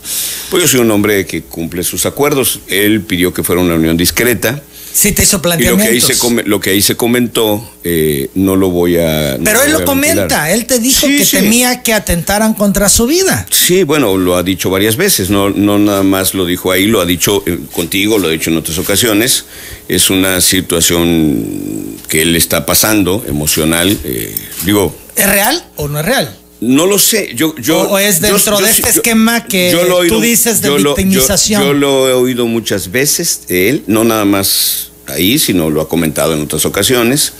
Pues 0.48 0.62
yo 0.62 0.68
soy 0.68 0.80
un 0.80 0.90
hombre 0.90 1.26
que 1.26 1.42
cumple 1.42 1.82
sus 1.82 2.06
acuerdos. 2.06 2.60
Él 2.68 3.02
pidió 3.02 3.34
que 3.34 3.42
fuera 3.42 3.60
una 3.60 3.74
reunión 3.74 3.98
discreta. 3.98 4.62
Sí 4.92 5.12
te 5.12 5.22
hizo 5.22 5.36
Y 5.36 5.38
lo 5.38 5.42
que 5.42 5.48
planteamientos. 5.48 6.10
ahí 6.10 6.16
se, 6.16 6.42
lo 6.48 6.60
que 6.60 6.70
ahí 6.70 6.82
se 6.82 6.96
comentó, 6.96 7.70
eh, 7.84 8.28
no 8.34 8.56
lo 8.56 8.70
voy 8.70 8.96
a. 8.98 9.36
no 9.38 9.44
Pero 9.44 9.62
él 9.62 9.72
lo 9.72 9.84
comenta. 9.84 10.16
ventilar. 10.22 10.50
Él 10.50 10.66
te 10.66 10.78
dijo 10.80 11.06
Sí, 11.06 11.18
que 11.18 11.24
sí. 11.24 11.36
temía 11.36 11.82
que 11.82 11.94
atentaran 11.94 12.54
contra 12.54 12.88
su 12.88 13.06
vida. 13.06 13.46
Sí, 13.50 13.84
bueno, 13.84 14.16
lo 14.18 14.36
ha 14.36 14.42
dicho 14.42 14.68
varias 14.68 14.96
veces, 14.96 15.30
no, 15.30 15.48
no 15.50 15.78
nada 15.78 16.02
más 16.02 16.34
lo 16.34 16.44
dijo 16.44 16.72
ahí, 16.72 16.86
lo 16.86 17.00
ha 17.00 17.06
dicho 17.06 17.42
eh, 17.46 17.58
contigo, 17.72 18.18
lo 18.18 18.28
ha 18.28 18.30
dicho 18.32 18.50
en 18.50 18.56
otras 18.56 18.78
ocasiones. 18.78 19.44
Es 19.88 20.10
una 20.10 20.40
situación 20.40 21.96
que 22.08 22.22
él 22.22 22.34
está 22.36 22.66
pasando, 22.66 23.24
emocional. 23.28 23.96
eh, 24.04 24.34
digo, 24.64 24.94
¿Es 25.16 25.28
real 25.28 25.64
o 25.76 25.86
no 25.88 26.00
es 26.00 26.06
real? 26.06 26.36
No 26.60 26.86
lo 26.86 26.98
sé, 26.98 27.30
yo... 27.34 27.54
yo 27.56 27.80
O- 27.90 27.98
es 27.98 28.20
dentro 28.20 28.58
yo 28.58 28.64
de 28.64 28.70
este 28.70 28.88
esquema 28.90 29.44
que 29.44 29.70
yo 29.72 29.84
lo 29.84 30.06
tú 30.06 30.20
dices 30.20 30.60
de 30.60 30.68
yo 30.68 30.78
lo- 30.78 30.90
yo- 30.90 30.94
victimización. 30.96 31.62
Yo, 31.62 31.72
lo 31.72 32.08
he 32.08 32.12
oído 32.12 32.46
muchas 32.46 32.90
veces 32.90 33.42
de 33.48 33.70
él, 33.70 33.84
no 33.86 34.04
nada 34.04 34.24
más 34.24 34.90
ahí, 35.06 35.38
sino 35.38 35.70
lo 35.70 35.80
ha 35.80 35.88
comentado 35.88 36.34
en 36.34 36.42
otras 36.42 36.64
ocasiones, 36.66 37.32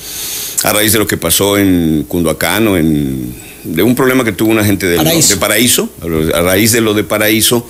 a 0.64 0.72
raíz 0.72 0.92
de 0.92 0.98
lo 0.98 1.06
que 1.06 1.16
pasó 1.16 1.56
en 1.58 2.04
Cunduacán 2.08 2.66
o 2.68 2.76
en... 2.76 3.34
de 3.64 3.82
un 3.82 3.94
problema 3.94 4.24
que 4.24 4.32
tuvo 4.32 4.50
una 4.50 4.64
gente 4.64 4.86
del- 4.86 4.96
Paraíso. 4.98 5.34
de 5.34 5.40
Paraíso, 5.40 5.88
a 6.34 6.40
raíz 6.42 6.72
de 6.72 6.80
lo 6.80 6.94
de 6.94 7.04
Paraíso, 7.04 7.68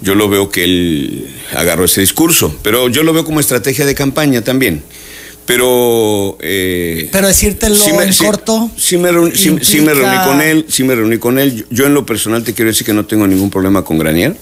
yo 0.00 0.14
lo 0.14 0.28
veo 0.28 0.50
que 0.50 0.64
él 0.64 1.28
agarró 1.56 1.84
ese 1.86 2.00
discurso, 2.00 2.54
pero 2.62 2.88
yo 2.88 3.02
lo 3.02 3.12
veo 3.12 3.24
como 3.24 3.40
estrategia 3.40 3.84
de 3.86 3.94
campaña 3.94 4.42
también. 4.42 4.82
Pero... 5.46 6.38
eh, 6.40 7.08
Pero 7.12 7.26
decírtelo 7.26 7.76
me- 7.96 8.04
en 8.04 8.14
corto. 8.14 8.70
Sí 8.76 8.96
me, 8.96 9.12
me 9.12 9.18
reuní 9.94 10.16
con 10.24 10.40
él, 10.40 10.64
sí 10.68 10.84
me 10.84 10.94
reuní 10.94 11.18
con 11.18 11.38
él. 11.38 11.66
Yo 11.70 11.86
en 11.86 11.94
lo 11.94 12.06
personal 12.06 12.42
te 12.44 12.54
quiero 12.54 12.70
decir 12.70 12.86
que 12.86 12.94
no 12.94 13.04
tengo 13.04 13.26
ningún 13.26 13.50
problema 13.50 13.84
con 13.84 13.98
Granier. 13.98 14.36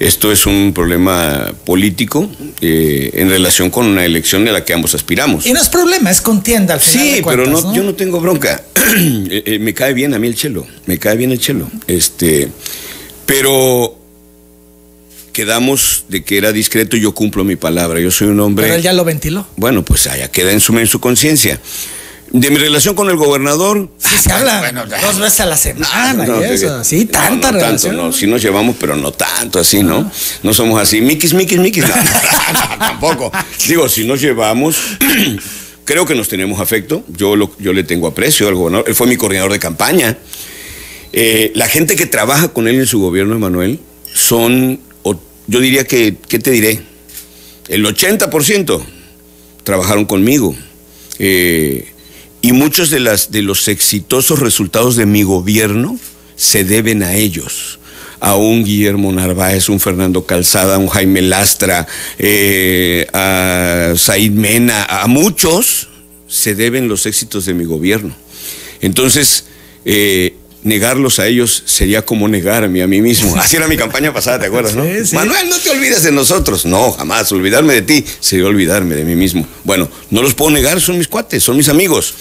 Esto 0.00 0.32
es 0.32 0.44
un 0.44 0.72
problema 0.74 1.52
político 1.64 2.28
eh, 2.60 3.10
en 3.14 3.30
relación 3.30 3.70
con 3.70 3.86
una 3.86 4.04
elección 4.04 4.46
a 4.48 4.50
la 4.52 4.64
que 4.64 4.72
ambos 4.74 4.92
aspiramos. 4.96 5.46
Y 5.46 5.52
no 5.52 5.60
es 5.62 5.68
problema, 5.68 6.10
es 6.10 6.20
contienda 6.20 6.74
al 6.74 6.80
final. 6.80 7.06
Sí, 7.06 7.12
de 7.14 7.22
pero 7.22 7.46
no, 7.46 7.72
yo 7.72 7.84
no 7.84 7.94
tengo 7.94 8.20
bronca. 8.20 8.62
Eh, 8.96 9.42
eh, 9.46 9.58
me 9.60 9.72
cae 9.72 9.94
bien 9.94 10.12
a 10.14 10.18
mí 10.18 10.26
el 10.28 10.34
chelo, 10.34 10.66
me 10.86 10.98
cae 10.98 11.16
bien 11.16 11.32
el 11.32 11.38
chelo. 11.40 11.70
Este, 11.86 12.48
pero 13.24 13.98
quedamos 15.34 16.06
de 16.08 16.24
que 16.24 16.38
era 16.38 16.50
discreto 16.52 16.96
y 16.96 17.00
yo 17.02 17.12
cumplo 17.12 17.44
mi 17.44 17.56
palabra. 17.56 18.00
Yo 18.00 18.10
soy 18.10 18.28
un 18.28 18.40
hombre. 18.40 18.64
Pero 18.64 18.76
él 18.76 18.82
ya 18.82 18.94
lo 18.94 19.04
ventiló. 19.04 19.46
Bueno, 19.56 19.84
pues 19.84 20.06
allá 20.06 20.30
queda 20.30 20.52
en 20.52 20.60
su, 20.60 20.78
en 20.78 20.86
su 20.86 21.00
conciencia. 21.00 21.60
De 22.32 22.50
mi 22.50 22.56
relación 22.56 22.94
con 22.96 23.08
el 23.10 23.16
gobernador. 23.16 23.90
Sí, 23.98 24.16
se 24.22 24.32
habla 24.32 24.60
bueno, 24.60 24.84
dos 24.86 25.18
veces 25.20 25.40
a 25.40 25.46
la 25.46 25.56
semana 25.56 26.24
No, 26.26 26.38
y 26.42 26.48
que- 26.48 26.54
eso. 26.54 26.82
Sí, 26.82 27.04
no, 27.04 27.10
tanta 27.10 27.52
no, 27.52 27.58
tanto, 27.58 27.66
relación. 27.66 27.96
no, 27.96 28.12
sí 28.12 28.26
nos 28.26 28.42
llevamos, 28.42 28.74
pero 28.80 28.96
no 28.96 29.12
tanto 29.12 29.60
así, 29.60 29.82
¿no? 29.82 30.10
No 30.42 30.54
somos 30.54 30.80
así, 30.80 31.00
miquis, 31.00 31.34
miquis, 31.34 31.58
miquis, 31.58 31.84
no, 31.88 31.94
no, 31.94 32.78
tampoco. 32.78 33.30
Digo, 33.68 33.88
si 33.88 34.04
nos 34.06 34.20
llevamos, 34.20 34.76
creo 35.84 36.06
que 36.06 36.14
nos 36.16 36.28
tenemos 36.28 36.60
afecto, 36.60 37.04
yo, 37.08 37.36
lo- 37.36 37.54
yo 37.60 37.72
le 37.72 37.84
tengo 37.84 38.06
aprecio 38.08 38.48
al 38.48 38.54
gobernador, 38.54 38.88
él 38.88 38.94
fue 38.96 39.06
mi 39.06 39.16
coordinador 39.16 39.52
de 39.52 39.58
campaña. 39.60 40.16
Eh, 41.12 41.52
la 41.54 41.68
gente 41.68 41.94
que 41.94 42.06
trabaja 42.06 42.48
con 42.48 42.66
él 42.66 42.76
en 42.80 42.86
su 42.86 42.98
gobierno, 42.98 43.36
Emanuel, 43.36 43.78
son, 44.12 44.80
yo 45.46 45.60
diría 45.60 45.84
que, 45.84 46.16
¿qué 46.28 46.38
te 46.38 46.50
diré? 46.50 46.80
El 47.68 47.84
80% 47.84 48.84
trabajaron 49.62 50.04
conmigo. 50.04 50.54
Eh, 51.18 51.88
y 52.42 52.52
muchos 52.52 52.90
de, 52.90 53.00
las, 53.00 53.30
de 53.30 53.42
los 53.42 53.68
exitosos 53.68 54.40
resultados 54.40 54.96
de 54.96 55.06
mi 55.06 55.22
gobierno 55.22 55.98
se 56.36 56.64
deben 56.64 57.02
a 57.02 57.14
ellos. 57.14 57.78
A 58.20 58.36
un 58.36 58.64
Guillermo 58.64 59.12
Narváez, 59.12 59.68
un 59.68 59.80
Fernando 59.80 60.24
Calzada, 60.24 60.78
un 60.78 60.88
Jaime 60.88 61.22
Lastra, 61.22 61.86
eh, 62.18 63.06
a 63.12 63.92
Said 63.96 64.32
Mena, 64.32 64.84
a 64.84 65.06
muchos 65.06 65.88
se 66.26 66.54
deben 66.54 66.88
los 66.88 67.06
éxitos 67.06 67.44
de 67.44 67.54
mi 67.54 67.64
gobierno. 67.64 68.14
Entonces, 68.80 69.46
eh, 69.84 70.36
negarlos 70.64 71.20
a 71.20 71.26
ellos 71.26 71.62
sería 71.66 72.02
como 72.02 72.26
negarme 72.26 72.82
a 72.82 72.86
mí 72.86 73.00
mismo. 73.00 73.36
Así 73.40 73.56
era 73.56 73.68
mi 73.68 73.76
campaña 73.76 74.12
pasada, 74.12 74.40
¿te 74.40 74.46
acuerdas, 74.46 74.74
no? 74.74 74.84
Sí, 74.84 75.06
sí. 75.06 75.14
Manuel, 75.14 75.48
no 75.48 75.58
te 75.58 75.70
olvides 75.70 76.02
de 76.02 76.10
nosotros. 76.10 76.66
No, 76.66 76.90
jamás. 76.92 77.30
Olvidarme 77.30 77.74
de 77.74 77.82
ti 77.82 78.04
sería 78.20 78.46
olvidarme 78.46 78.96
de 78.96 79.04
mí 79.04 79.14
mismo. 79.14 79.46
Bueno, 79.62 79.88
no 80.10 80.22
los 80.22 80.34
puedo 80.34 80.50
negar, 80.50 80.80
son 80.80 80.98
mis 80.98 81.06
cuates, 81.06 81.42
son 81.42 81.56
mis 81.56 81.68
amigos. 81.68 82.14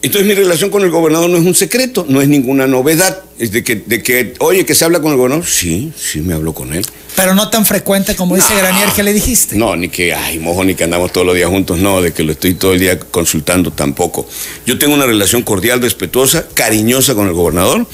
Entonces 0.00 0.28
mi 0.28 0.34
relación 0.34 0.70
con 0.70 0.82
el 0.82 0.90
gobernador 0.90 1.28
no 1.28 1.38
es 1.38 1.44
un 1.44 1.56
secreto, 1.56 2.06
no 2.08 2.22
es 2.22 2.28
ninguna 2.28 2.68
novedad. 2.68 3.22
Es 3.38 3.50
de 3.50 3.64
que, 3.64 3.76
de 3.76 4.02
que, 4.02 4.34
oye, 4.38 4.64
que 4.64 4.74
se 4.74 4.84
habla 4.84 5.00
con 5.00 5.10
el 5.10 5.16
gobernador. 5.16 5.44
Sí, 5.44 5.92
sí 5.96 6.20
me 6.20 6.34
hablo 6.34 6.52
con 6.52 6.72
él. 6.72 6.84
Pero 7.16 7.34
no 7.34 7.50
tan 7.50 7.66
frecuente 7.66 8.14
como 8.14 8.36
dice 8.36 8.54
Granier 8.54 8.90
que 8.90 9.02
le 9.02 9.12
dijiste. 9.12 9.56
No, 9.56 9.74
ni 9.74 9.88
que, 9.88 10.14
ay, 10.14 10.38
mojo, 10.38 10.64
ni 10.64 10.76
que 10.76 10.84
andamos 10.84 11.12
todos 11.12 11.26
los 11.26 11.34
días 11.34 11.50
juntos, 11.50 11.78
no, 11.78 12.00
de 12.00 12.12
que 12.12 12.22
lo 12.22 12.30
estoy 12.30 12.54
todo 12.54 12.74
el 12.74 12.80
día 12.80 12.96
consultando 12.98 13.72
tampoco. 13.72 14.28
Yo 14.66 14.78
tengo 14.78 14.94
una 14.94 15.04
relación 15.04 15.42
cordial, 15.42 15.82
respetuosa, 15.82 16.46
cariñosa 16.54 17.16
con 17.16 17.26
el 17.26 17.32
gobernador. 17.32 17.88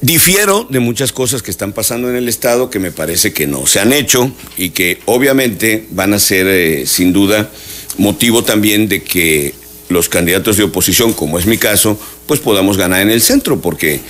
Difiero 0.00 0.66
de 0.70 0.80
muchas 0.80 1.12
cosas 1.12 1.42
que 1.42 1.50
están 1.50 1.74
pasando 1.74 2.08
en 2.08 2.16
el 2.16 2.26
Estado 2.26 2.70
que 2.70 2.78
me 2.78 2.90
parece 2.90 3.34
que 3.34 3.46
no 3.46 3.66
se 3.66 3.80
han 3.80 3.92
hecho 3.92 4.32
y 4.56 4.70
que 4.70 4.98
obviamente 5.04 5.86
van 5.90 6.14
a 6.14 6.18
ser, 6.18 6.46
eh, 6.46 6.86
sin 6.86 7.12
duda, 7.12 7.50
motivo 7.98 8.44
también 8.44 8.88
de 8.88 9.02
que 9.02 9.54
los 9.94 10.10
candidatos 10.10 10.58
de 10.58 10.64
oposición, 10.64 11.14
como 11.14 11.38
es 11.38 11.46
mi 11.46 11.56
caso, 11.56 11.98
pues 12.26 12.40
podamos 12.40 12.76
ganar 12.76 13.00
en 13.00 13.10
el 13.10 13.22
centro, 13.22 13.60
porque 13.62 14.00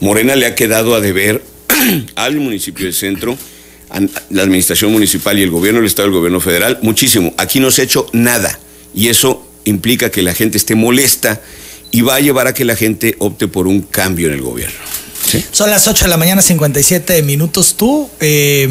Morena 0.00 0.34
le 0.36 0.46
ha 0.46 0.54
quedado 0.54 0.94
a 0.94 1.00
deber 1.00 1.42
al 2.14 2.36
municipio 2.36 2.86
del 2.86 2.94
centro 2.94 3.36
an- 3.90 4.10
la 4.30 4.42
administración 4.42 4.90
municipal 4.92 5.38
y 5.38 5.42
el 5.42 5.50
gobierno 5.50 5.80
del 5.80 5.86
Estado 5.86 6.08
el 6.08 6.14
gobierno 6.14 6.40
federal, 6.40 6.78
muchísimo. 6.82 7.34
Aquí 7.36 7.60
no 7.60 7.70
se 7.70 7.82
ha 7.82 7.84
hecho 7.84 8.06
nada 8.12 8.58
y 8.94 9.08
eso 9.08 9.46
implica 9.64 10.10
que 10.10 10.22
la 10.22 10.32
gente 10.34 10.56
esté 10.58 10.74
molesta 10.74 11.40
y 11.90 12.00
va 12.00 12.14
a 12.16 12.20
llevar 12.20 12.46
a 12.46 12.54
que 12.54 12.64
la 12.64 12.74
gente 12.74 13.16
opte 13.18 13.48
por 13.48 13.66
un 13.66 13.82
cambio 13.82 14.28
en 14.28 14.34
el 14.34 14.40
gobierno. 14.40 14.78
Son 15.50 15.70
las 15.70 15.86
8 15.88 16.04
de 16.06 16.10
la 16.10 16.16
mañana, 16.16 16.42
57 16.42 17.22
minutos. 17.22 17.74
Tú 17.76 18.10
eh, 18.20 18.68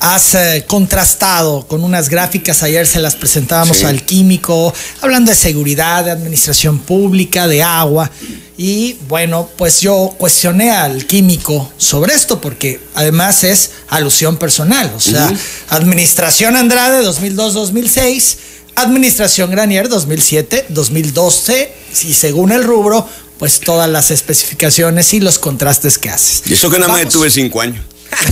has 0.00 0.34
eh, 0.34 0.64
contrastado 0.66 1.66
con 1.66 1.82
unas 1.84 2.08
gráficas, 2.08 2.62
ayer 2.62 2.86
se 2.86 3.00
las 3.00 3.16
presentábamos 3.16 3.78
Sí. 3.78 3.84
al 3.84 4.04
químico, 4.04 4.72
hablando 5.00 5.30
de 5.30 5.36
seguridad, 5.36 6.04
de 6.04 6.10
administración 6.10 6.78
pública, 6.78 7.46
de 7.48 7.62
agua. 7.62 8.10
Y 8.56 8.94
bueno, 9.08 9.48
pues 9.56 9.80
yo 9.80 10.14
cuestioné 10.18 10.70
al 10.70 11.06
químico 11.06 11.72
sobre 11.78 12.14
esto 12.14 12.40
porque 12.40 12.80
además 12.94 13.44
es 13.44 13.70
alusión 13.88 14.36
personal. 14.36 14.92
O 14.96 15.00
sea, 15.00 15.32
Administración 15.68 16.56
Andrade 16.56 17.04
2002-2006, 17.06 18.36
Administración 18.74 19.50
Granier 19.50 19.88
2007-2012, 19.88 21.68
y 22.04 22.14
según 22.14 22.52
el 22.52 22.64
rubro, 22.64 23.08
pues 23.38 23.60
todas 23.60 23.88
las 23.88 24.10
especificaciones 24.10 25.12
y 25.14 25.20
los 25.20 25.38
contrastes 25.38 25.98
que 25.98 26.10
haces. 26.10 26.42
Y 26.46 26.54
eso 26.54 26.70
que 26.70 26.78
nada 26.78 26.92
más 26.92 27.08
tuve 27.08 27.30
cinco 27.30 27.60
años. 27.60 27.84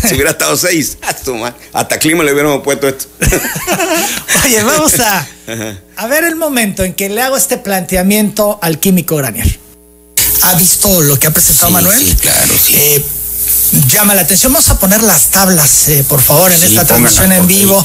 Si 0.08 0.14
hubiera 0.14 0.30
estado 0.30 0.56
seis, 0.56 0.98
hasta 1.72 1.98
clima 1.98 2.24
le 2.24 2.32
hubiéramos 2.32 2.62
puesto 2.62 2.88
esto. 2.88 3.06
Oye, 4.44 4.62
vamos 4.62 4.98
a, 5.00 5.26
a 5.96 6.06
ver 6.06 6.24
el 6.24 6.36
momento 6.36 6.84
en 6.84 6.94
que 6.94 7.08
le 7.08 7.22
hago 7.22 7.36
este 7.36 7.58
planteamiento 7.58 8.58
al 8.62 8.78
químico 8.78 9.16
Granier. 9.16 9.58
¿Ha 10.42 10.54
visto 10.54 11.02
lo 11.02 11.18
que 11.18 11.26
ha 11.26 11.30
presentado 11.30 11.68
Sí, 11.68 11.72
Manuel? 11.72 11.98
sí, 11.98 12.16
claro, 12.20 12.52
sí. 12.64 12.74
Eh, 12.76 13.04
llama 13.88 14.14
la 14.14 14.22
atención. 14.22 14.52
Vamos 14.52 14.68
a 14.68 14.78
poner 14.78 15.02
las 15.02 15.30
tablas, 15.30 15.88
eh, 15.88 16.04
por 16.08 16.20
favor, 16.20 16.52
en 16.52 16.62
esta 16.62 16.84
transmisión 16.84 17.32
en 17.32 17.46
vivo. 17.46 17.82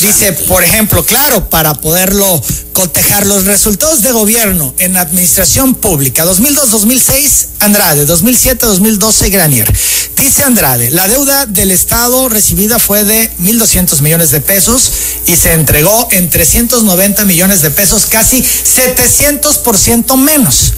Dice, 0.00 0.32
por 0.48 0.64
ejemplo, 0.64 1.04
claro, 1.04 1.48
para 1.48 1.74
poderlo 1.74 2.42
cotejar 2.72 3.26
los 3.26 3.44
resultados 3.44 4.02
de 4.02 4.12
gobierno 4.12 4.74
en 4.78 4.96
administración 4.96 5.74
pública, 5.74 6.24
2002-2006, 6.24 7.46
Andrade, 7.60 8.06
2007-2012, 8.06 9.30
Granier. 9.30 9.72
Dice 10.16 10.42
Andrade, 10.42 10.90
la 10.90 11.08
deuda 11.08 11.46
del 11.46 11.70
Estado 11.70 12.28
recibida 12.28 12.78
fue 12.78 13.04
de 13.04 13.30
1.200 13.38 14.00
millones 14.02 14.30
de 14.30 14.40
pesos 14.40 14.92
y 15.26 15.34
se 15.34 15.52
entregó 15.54 16.08
en 16.12 16.28
390 16.28 17.24
millones 17.24 17.62
de 17.62 17.70
pesos, 17.70 18.06
casi 18.06 18.42
700% 18.42 20.16
menos. 20.16 20.74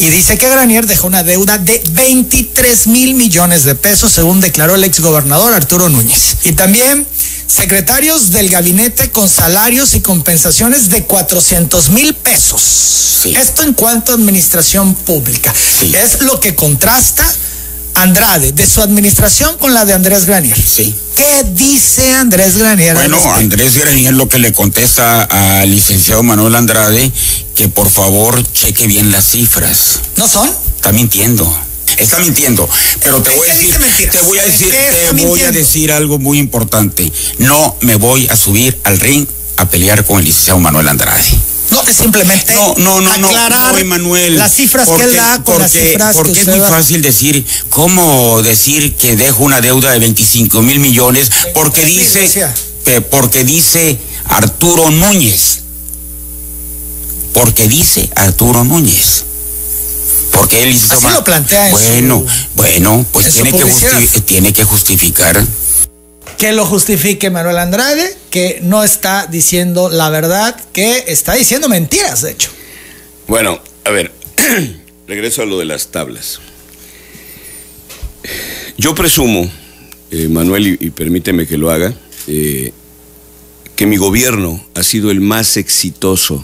Y 0.00 0.08
dice 0.08 0.38
que 0.38 0.48
Granier 0.48 0.86
dejó 0.86 1.08
una 1.08 1.22
deuda 1.22 1.58
de 1.58 1.82
23 1.90 2.86
mil 2.86 3.14
millones 3.14 3.64
de 3.64 3.74
pesos, 3.74 4.10
según 4.10 4.40
declaró 4.40 4.74
el 4.74 4.84
exgobernador 4.84 5.52
Arturo 5.52 5.90
Núñez. 5.90 6.38
Y 6.44 6.52
también 6.52 7.06
secretarios 7.46 8.30
del 8.30 8.48
gabinete 8.48 9.10
con 9.10 9.28
salarios 9.28 9.94
y 9.94 10.00
compensaciones 10.00 10.88
de 10.88 11.04
400 11.04 11.90
mil 11.90 12.14
pesos. 12.14 13.26
Esto 13.26 13.62
en 13.62 13.74
cuanto 13.74 14.12
a 14.12 14.14
administración 14.14 14.94
pública. 14.94 15.52
Es 15.82 16.22
lo 16.22 16.40
que 16.40 16.54
contrasta 16.54 17.30
Andrade, 17.94 18.52
de 18.52 18.66
su 18.66 18.80
administración 18.80 19.58
con 19.58 19.74
la 19.74 19.84
de 19.84 19.92
Andrés 19.92 20.24
Granier. 20.24 20.56
Sí. 20.56 20.94
¿Qué 21.16 21.44
dice 21.54 22.14
Andrés 22.14 22.56
Granier? 22.56 22.94
Bueno, 22.94 23.18
Andrés 23.34 23.76
Granier 23.76 24.14
lo 24.14 24.28
que 24.28 24.38
le 24.38 24.52
contesta 24.52 25.22
al 25.24 25.70
licenciado 25.70 26.22
Manuel 26.22 26.54
Andrade, 26.54 27.12
que 27.54 27.68
por 27.68 27.90
favor 27.90 28.42
cheque 28.52 28.86
bien 28.86 29.12
las 29.12 29.26
cifras. 29.26 30.00
¿No 30.16 30.26
son? 30.26 30.50
Está 30.76 30.92
mintiendo. 30.92 31.54
Está 31.98 32.18
mintiendo, 32.20 32.66
pero 33.02 33.20
te 33.20 33.30
voy 33.36 33.48
a 33.50 33.54
decir, 33.54 33.74
te 34.10 34.20
voy 34.22 34.38
a 34.38 34.44
decir, 34.44 34.68
te 34.70 35.26
voy 35.26 35.42
a 35.42 35.50
decir 35.50 35.92
algo 35.92 36.18
muy 36.18 36.38
importante. 36.38 37.12
No 37.38 37.76
me 37.82 37.96
voy 37.96 38.26
a 38.28 38.36
subir 38.36 38.78
al 38.84 38.98
ring 38.98 39.26
a 39.58 39.68
pelear 39.68 40.06
con 40.06 40.18
el 40.18 40.24
licenciado 40.24 40.60
Manuel 40.60 40.88
Andrade. 40.88 41.22
No, 41.70 41.82
es 41.82 41.96
simplemente 41.96 42.54
no, 42.54 42.74
no, 42.78 43.00
no, 43.00 43.10
aclarar 43.10 43.72
no, 43.72 43.78
Emanuel, 43.78 44.36
las 44.36 44.54
cifras 44.54 44.88
que 44.88 45.02
él 45.02 45.14
da 45.14 45.42
con 45.44 45.58
las 45.60 45.72
cifras 45.72 46.16
porque 46.16 46.40
es 46.40 46.46
muy 46.48 46.60
fácil 46.60 47.00
decir, 47.02 47.44
¿cómo 47.68 48.42
decir 48.42 48.96
que 48.96 49.16
dejo 49.16 49.44
una 49.44 49.60
deuda 49.60 49.92
de 49.92 50.00
25 50.00 50.62
mil 50.62 50.80
millones? 50.80 51.30
Porque 51.54 51.84
dice, 51.84 52.52
porque 53.10 53.44
dice 53.44 53.98
Arturo 54.24 54.90
Núñez. 54.90 55.60
Porque 57.32 57.68
dice 57.68 58.10
Arturo 58.16 58.64
Núñez. 58.64 59.24
Porque 60.32 60.62
él 60.62 60.70
hizo 60.70 60.94
Así 60.94 61.06
lo 61.08 61.24
plantea 61.24 61.70
Bueno, 61.70 62.24
bueno, 62.54 63.04
pues 63.12 63.32
tiene 63.32 63.52
que, 63.52 64.20
tiene 64.20 64.52
que 64.52 64.64
justificar 64.64 65.44
que 66.40 66.52
lo 66.52 66.64
justifique 66.64 67.28
Manuel 67.28 67.58
Andrade, 67.58 68.16
que 68.30 68.60
no 68.62 68.82
está 68.82 69.26
diciendo 69.26 69.90
la 69.90 70.08
verdad, 70.08 70.58
que 70.72 71.04
está 71.08 71.34
diciendo 71.34 71.68
mentiras, 71.68 72.22
de 72.22 72.30
hecho. 72.30 72.50
Bueno, 73.28 73.60
a 73.84 73.90
ver, 73.90 74.10
regreso 75.06 75.42
a 75.42 75.44
lo 75.44 75.58
de 75.58 75.66
las 75.66 75.88
tablas. 75.88 76.40
Yo 78.78 78.94
presumo, 78.94 79.50
eh, 80.10 80.28
Manuel, 80.28 80.78
y, 80.80 80.88
permíteme 80.88 81.46
que 81.46 81.58
lo 81.58 81.70
haga, 81.70 81.92
eh, 82.26 82.72
que 83.76 83.84
mi 83.84 83.98
gobierno 83.98 84.64
ha 84.74 84.82
sido 84.82 85.10
el 85.10 85.20
más 85.20 85.58
exitoso 85.58 86.42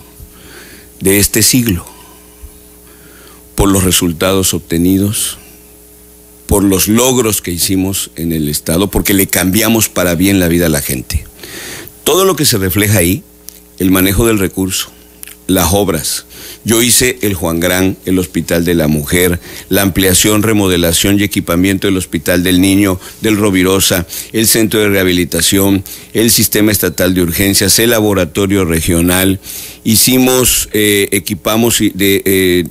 de 1.01 1.19
este 1.19 1.43
siglo 1.43 1.87
por 3.55 3.71
los 3.71 3.83
resultados 3.83 4.53
obtenidos, 4.53 5.39
por 6.47 6.63
los 6.65 6.89
logros 6.89 7.43
que 7.43 7.51
hicimos 7.51 8.11
en 8.17 8.33
el 8.33 8.49
Estado, 8.49 8.91
porque 8.91 9.15
le 9.15 9.27
cambiamos 9.27 9.89
para 9.89 10.15
bien 10.15 10.41
la 10.41 10.49
vida 10.49 10.67
a 10.67 10.71
la 10.71 10.83
gente. 10.83 11.25
Todo 12.05 12.25
lo 12.25 12.37
que 12.37 12.45
se 12.45 12.59
refleja 12.59 12.99
ahí, 12.99 13.23
el 13.79 13.91
manejo 13.91 14.27
del 14.27 14.39
recurso, 14.39 14.91
las 15.47 15.73
obras. 15.73 16.27
Yo 16.65 16.83
hice 16.83 17.19
el 17.23 17.35
Juan 17.35 17.61
Gran, 17.61 17.97
el 18.07 18.19
Hospital 18.19 18.65
de 18.65 18.75
la 18.75 18.89
Mujer, 18.89 19.39
la 19.69 19.83
ampliación, 19.83 20.43
remodelación 20.43 21.21
y 21.21 21.23
equipamiento 21.23 21.87
del 21.87 21.97
Hospital 21.97 22.43
del 22.43 22.61
Niño, 22.61 22.99
del 23.21 23.37
Rovirosa, 23.37 24.07
el 24.33 24.49
Centro 24.49 24.81
de 24.81 24.89
Rehabilitación, 24.89 25.85
el 26.13 26.31
Sistema 26.31 26.73
Estatal 26.73 27.15
de 27.15 27.23
Urgencias, 27.23 27.79
el 27.79 27.91
Laboratorio 27.91 28.65
Regional. 28.65 29.39
Hicimos, 29.85 30.69
eh, 30.73 31.09
equipamos 31.13 31.79
de, 31.79 32.23
eh, 32.25 32.65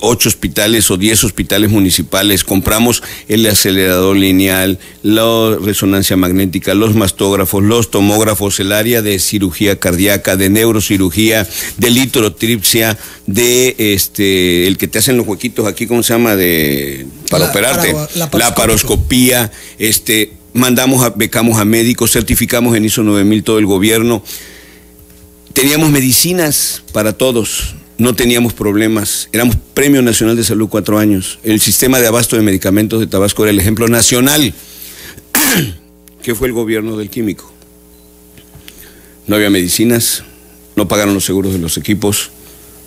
ocho 0.00 0.28
hospitales 0.28 0.90
o 0.90 0.96
diez 0.96 1.24
hospitales 1.24 1.70
municipales, 1.70 2.44
compramos 2.44 3.02
el 3.28 3.46
acelerador 3.46 4.16
lineal, 4.16 4.78
la 5.02 5.56
resonancia 5.60 6.16
magnética, 6.16 6.74
los 6.74 6.94
mastógrafos, 6.94 7.62
los 7.62 7.90
tomógrafos, 7.90 8.60
el 8.60 8.72
área 8.72 9.02
de 9.02 9.18
cirugía 9.18 9.78
cardíaca, 9.78 10.36
de 10.36 10.50
neurocirugía, 10.50 11.46
de 11.76 11.90
litrotripsia, 11.90 12.98
de 13.26 13.74
este 13.78 14.66
el 14.66 14.76
que 14.78 14.88
te 14.88 14.98
hacen 14.98 15.16
los 15.16 15.26
huequitos 15.26 15.66
aquí, 15.66 15.86
¿cómo 15.86 16.02
se 16.02 16.12
llama? 16.12 16.36
de 16.36 17.06
para 17.30 17.46
operarte, 17.46 17.94
la, 18.14 18.54
paroscopía, 18.54 19.50
este 19.78 20.32
mandamos 20.52 21.04
a, 21.04 21.10
becamos 21.10 21.58
a 21.58 21.64
médicos, 21.64 22.12
certificamos 22.12 22.76
en 22.76 22.84
ISO 22.84 23.02
9000 23.02 23.42
todo 23.44 23.58
el 23.58 23.66
gobierno. 23.66 24.22
Teníamos 25.52 25.90
medicinas 25.90 26.82
para 26.92 27.12
todos 27.12 27.76
no 27.98 28.14
teníamos 28.14 28.52
problemas. 28.52 29.28
Éramos 29.32 29.56
Premio 29.74 30.02
Nacional 30.02 30.36
de 30.36 30.44
Salud 30.44 30.68
cuatro 30.68 30.98
años. 30.98 31.38
El 31.42 31.60
sistema 31.60 32.00
de 32.00 32.06
abasto 32.06 32.36
de 32.36 32.42
medicamentos 32.42 33.00
de 33.00 33.06
Tabasco 33.06 33.44
era 33.44 33.50
el 33.50 33.60
ejemplo 33.60 33.88
nacional. 33.88 34.52
¿Qué 36.22 36.34
fue 36.34 36.48
el 36.48 36.54
gobierno 36.54 36.96
del 36.96 37.10
químico? 37.10 37.52
No 39.26 39.36
había 39.36 39.50
medicinas, 39.50 40.24
no 40.76 40.88
pagaron 40.88 41.14
los 41.14 41.24
seguros 41.24 41.52
de 41.52 41.58
los 41.58 41.76
equipos, 41.76 42.30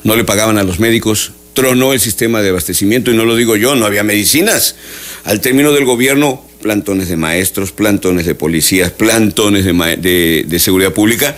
no 0.03 0.16
le 0.16 0.24
pagaban 0.24 0.58
a 0.58 0.64
los 0.64 0.80
médicos, 0.80 1.32
tronó 1.53 1.93
el 1.93 1.99
sistema 1.99 2.41
de 2.41 2.49
abastecimiento 2.49 3.12
y 3.12 3.16
no 3.16 3.26
lo 3.26 3.36
digo 3.36 3.55
yo, 3.55 3.76
no 3.76 3.86
había 3.86 4.03
medicinas. 4.03 4.76
Al 5.24 5.41
término 5.41 5.72
del 5.72 5.86
gobierno, 5.86 6.43
plantones 6.62 7.10
de 7.10 7.18
maestros, 7.18 7.72
plantones 7.72 8.26
de 8.26 8.36
policías, 8.36 8.91
plantones 8.91 9.66
de, 9.66 10.45
de 10.47 10.60
seguridad 10.60 10.93
pública 10.93 11.36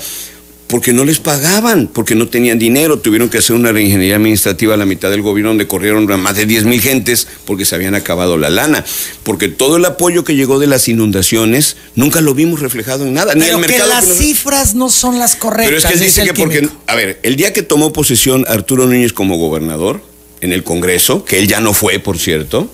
porque 0.69 0.93
no 0.93 1.03
les 1.03 1.19
pagaban, 1.19 1.87
porque 1.91 2.13
no 2.13 2.27
tenían 2.27 2.59
dinero, 2.59 2.99
tuvieron 2.99 3.27
que 3.27 3.39
hacer 3.39 3.55
una 3.55 3.71
reingeniería 3.71 4.17
administrativa 4.17 4.75
a 4.75 4.77
la 4.77 4.85
mitad 4.85 5.09
del 5.09 5.23
gobierno 5.23 5.49
donde 5.49 5.65
corrieron 5.65 6.09
a 6.11 6.17
más 6.17 6.35
de 6.35 6.45
10 6.45 6.65
mil 6.65 6.79
gentes 6.79 7.27
porque 7.45 7.65
se 7.65 7.73
habían 7.73 7.95
acabado 7.95 8.37
la 8.37 8.51
lana, 8.51 8.85
porque 9.23 9.47
todo 9.47 9.77
el 9.77 9.85
apoyo 9.85 10.23
que 10.23 10.35
llegó 10.35 10.59
de 10.59 10.67
las 10.67 10.87
inundaciones 10.87 11.75
nunca 11.95 12.21
lo 12.21 12.35
vimos 12.35 12.59
reflejado 12.59 13.07
en 13.07 13.15
nada, 13.15 13.33
ni 13.33 13.45
el 13.45 13.57
mercado. 13.57 13.83
Que 13.83 13.87
las 13.89 14.17
cifras 14.19 14.75
no 14.75 14.91
son 14.91 15.17
las 15.17 15.35
correctas. 15.35 15.65
Pero 15.65 15.77
es 15.79 15.85
que 15.85 16.05
dice 16.05 16.23
que 16.23 16.35
porque, 16.35 16.69
a 16.85 16.95
ver, 16.95 17.19
el 17.23 17.35
día 17.35 17.51
que 17.51 17.63
tomó 17.63 17.91
posesión 17.91 18.45
Arturo 18.47 18.85
Núñez 18.85 19.11
como 19.11 19.37
gobernador 19.37 20.03
en 20.39 20.53
el 20.53 20.63
Congreso, 20.63 21.25
que 21.25 21.39
él 21.39 21.47
ya 21.47 21.61
no 21.61 21.73
fue, 21.73 21.97
por 21.97 22.19
cierto, 22.19 22.69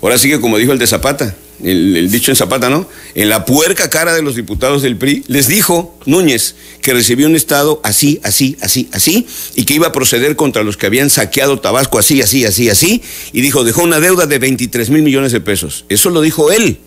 ahora 0.00 0.18
sigue 0.18 0.40
como 0.40 0.56
dijo 0.56 0.70
el 0.70 0.78
de 0.78 0.86
Zapata, 0.86 1.34
el, 1.62 2.10
dicho 2.10 2.30
en 2.30 2.36
Zapata, 2.36 2.68
¿no? 2.68 2.88
En 3.14 3.28
la 3.28 3.44
puerca 3.44 3.90
cara 3.90 4.14
de 4.14 4.22
los 4.22 4.36
diputados 4.36 4.82
del 4.82 4.96
PRI, 4.96 5.24
les 5.28 5.46
dijo 5.46 5.98
Núñez 6.06 6.54
que 6.80 6.92
recibió 6.92 7.26
un 7.26 7.36
Estado 7.36 7.80
así, 7.82 8.20
así, 8.22 8.56
así, 8.60 8.88
así, 8.92 9.26
y 9.54 9.64
que 9.64 9.74
iba 9.74 9.88
a 9.88 9.92
proceder 9.92 10.36
contra 10.36 10.62
los 10.62 10.76
que 10.76 10.86
habían 10.86 11.10
saqueado 11.10 11.60
Tabasco 11.60 11.98
así, 11.98 12.20
así, 12.22 12.44
así, 12.44 12.68
así, 12.68 13.02
y 13.32 13.40
dijo, 13.40 13.64
dejó 13.64 13.82
una 13.82 14.00
deuda 14.00 14.26
de 14.26 14.38
23 14.38 14.90
mil 14.90 15.02
millones 15.02 15.32
de 15.32 15.40
pesos. 15.40 15.84
Eso 15.88 16.10
lo 16.10 16.20
dijo 16.20 16.50
él. 16.52 16.78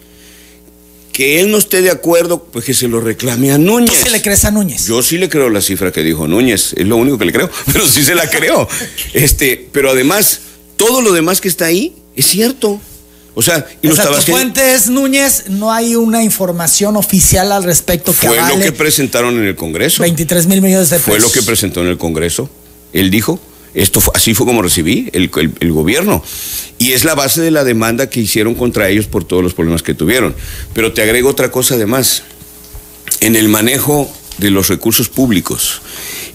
Que 1.14 1.40
él 1.40 1.50
no 1.50 1.58
esté 1.58 1.82
de 1.82 1.90
acuerdo, 1.90 2.44
pues 2.44 2.64
que 2.64 2.76
se 2.76 2.88
lo 2.88 3.02
reclame 3.02 3.52
a 3.52 3.58
Núñez. 3.58 3.90
¿Tú 3.90 4.04
se 4.04 4.12
le 4.12 4.22
crees 4.22 4.46
a 4.46 4.52
Núñez? 4.52 4.86
Yo 4.86 5.02
sí 5.02 5.18
le 5.18 5.30
creo 5.30 5.50
la 5.50 5.62
cifra 5.62 5.92
que 5.92 6.04
dijo 6.04 6.28
Núñez, 6.28 6.74
es 6.78 6.86
lo 6.86 6.96
único 6.98 7.18
que 7.18 7.26
le 7.26 7.34
creo, 7.34 7.50
pero 7.74 7.88
sí 7.88 8.04
se 8.04 8.14
la 8.14 8.30
creo. 8.30 8.68
Este, 9.14 9.68
pero 9.72 9.90
además, 9.90 10.42
todo 10.76 11.02
lo 11.02 11.12
demás 11.12 11.42
que 11.42 11.48
está 11.48 11.66
ahí 11.66 11.96
es 12.16 12.28
cierto. 12.28 12.80
O 13.40 13.44
sea, 13.44 13.68
y 13.84 13.88
los 13.88 14.00
fuentes 14.26 14.90
Núñez, 14.90 15.44
no 15.50 15.72
hay 15.72 15.96
una 15.96 16.24
información 16.24 16.98
oficial 16.98 17.52
al 17.52 17.64
respecto 17.64 18.12
que 18.12 18.28
Fue 18.30 18.36
lo 18.36 18.60
que 18.60 18.72
presentaron 18.72 19.38
en 19.38 19.44
el 19.44 19.56
Congreso. 19.56 20.02
23 20.02 20.48
mil 20.48 20.60
millones 20.60 20.90
de 20.90 20.96
pesos. 20.96 21.06
Fue 21.06 21.20
lo 21.20 21.32
que 21.32 21.44
presentó 21.44 21.82
en 21.82 21.88
el 21.90 22.00
Congreso. 22.00 22.50
Él 22.94 23.12
dijo, 23.12 23.40
esto 23.76 24.02
así 24.16 24.34
fue 24.34 24.48
como 24.48 24.64
recibí 24.64 25.12
el, 25.14 25.30
el, 25.60 25.72
gobierno. 25.72 26.24
Y 26.80 26.94
es 26.94 27.06
la 27.06 27.14
base 27.14 27.40
de 27.42 27.52
la 27.52 27.64
demanda 27.64 28.10
que 28.10 28.22
hicieron 28.22 28.56
contra 28.56 28.90
ellos 28.90 29.06
por 29.06 29.24
todos 29.24 29.44
los 29.44 29.54
problemas 29.54 29.84
que 29.84 29.94
tuvieron. 29.94 30.34
Pero 30.74 30.94
te 30.94 31.04
agrego 31.04 31.30
otra 31.30 31.52
cosa 31.52 31.76
además. 31.76 32.24
En 33.20 33.36
el 33.36 33.50
manejo 33.50 34.12
de 34.40 34.50
los 34.50 34.68
recursos 34.68 35.10
públicos 35.10 35.84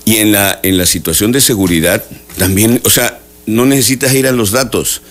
y 0.05 0.19
en 0.19 0.31
la, 0.31 0.61
en 0.63 0.79
la 0.79 0.87
situación 0.87 1.33
de 1.33 1.41
seguridad, 1.41 2.05
también, 2.39 2.81
o 2.85 2.91
sea, 2.91 3.19
no 3.47 3.67
necesitas 3.67 4.15
ir 4.15 4.29
a 4.29 4.33
los 4.33 4.53
datos 4.53 5.03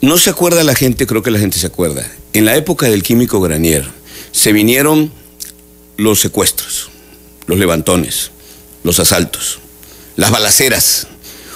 no 0.00 0.18
se 0.18 0.30
acuerda 0.30 0.62
la 0.64 0.74
gente, 0.74 1.06
creo 1.06 1.22
que 1.22 1.30
la 1.30 1.38
gente 1.38 1.58
se 1.58 1.66
acuerda. 1.66 2.06
En 2.32 2.44
la 2.44 2.56
época 2.56 2.86
del 2.86 3.02
químico 3.02 3.40
Granier 3.40 3.84
se 4.32 4.52
vinieron 4.52 5.10
los 5.96 6.20
secuestros, 6.20 6.90
los 7.46 7.58
levantones, 7.58 8.30
los 8.84 9.00
asaltos, 9.00 9.58
las 10.16 10.30
balaceras. 10.30 11.06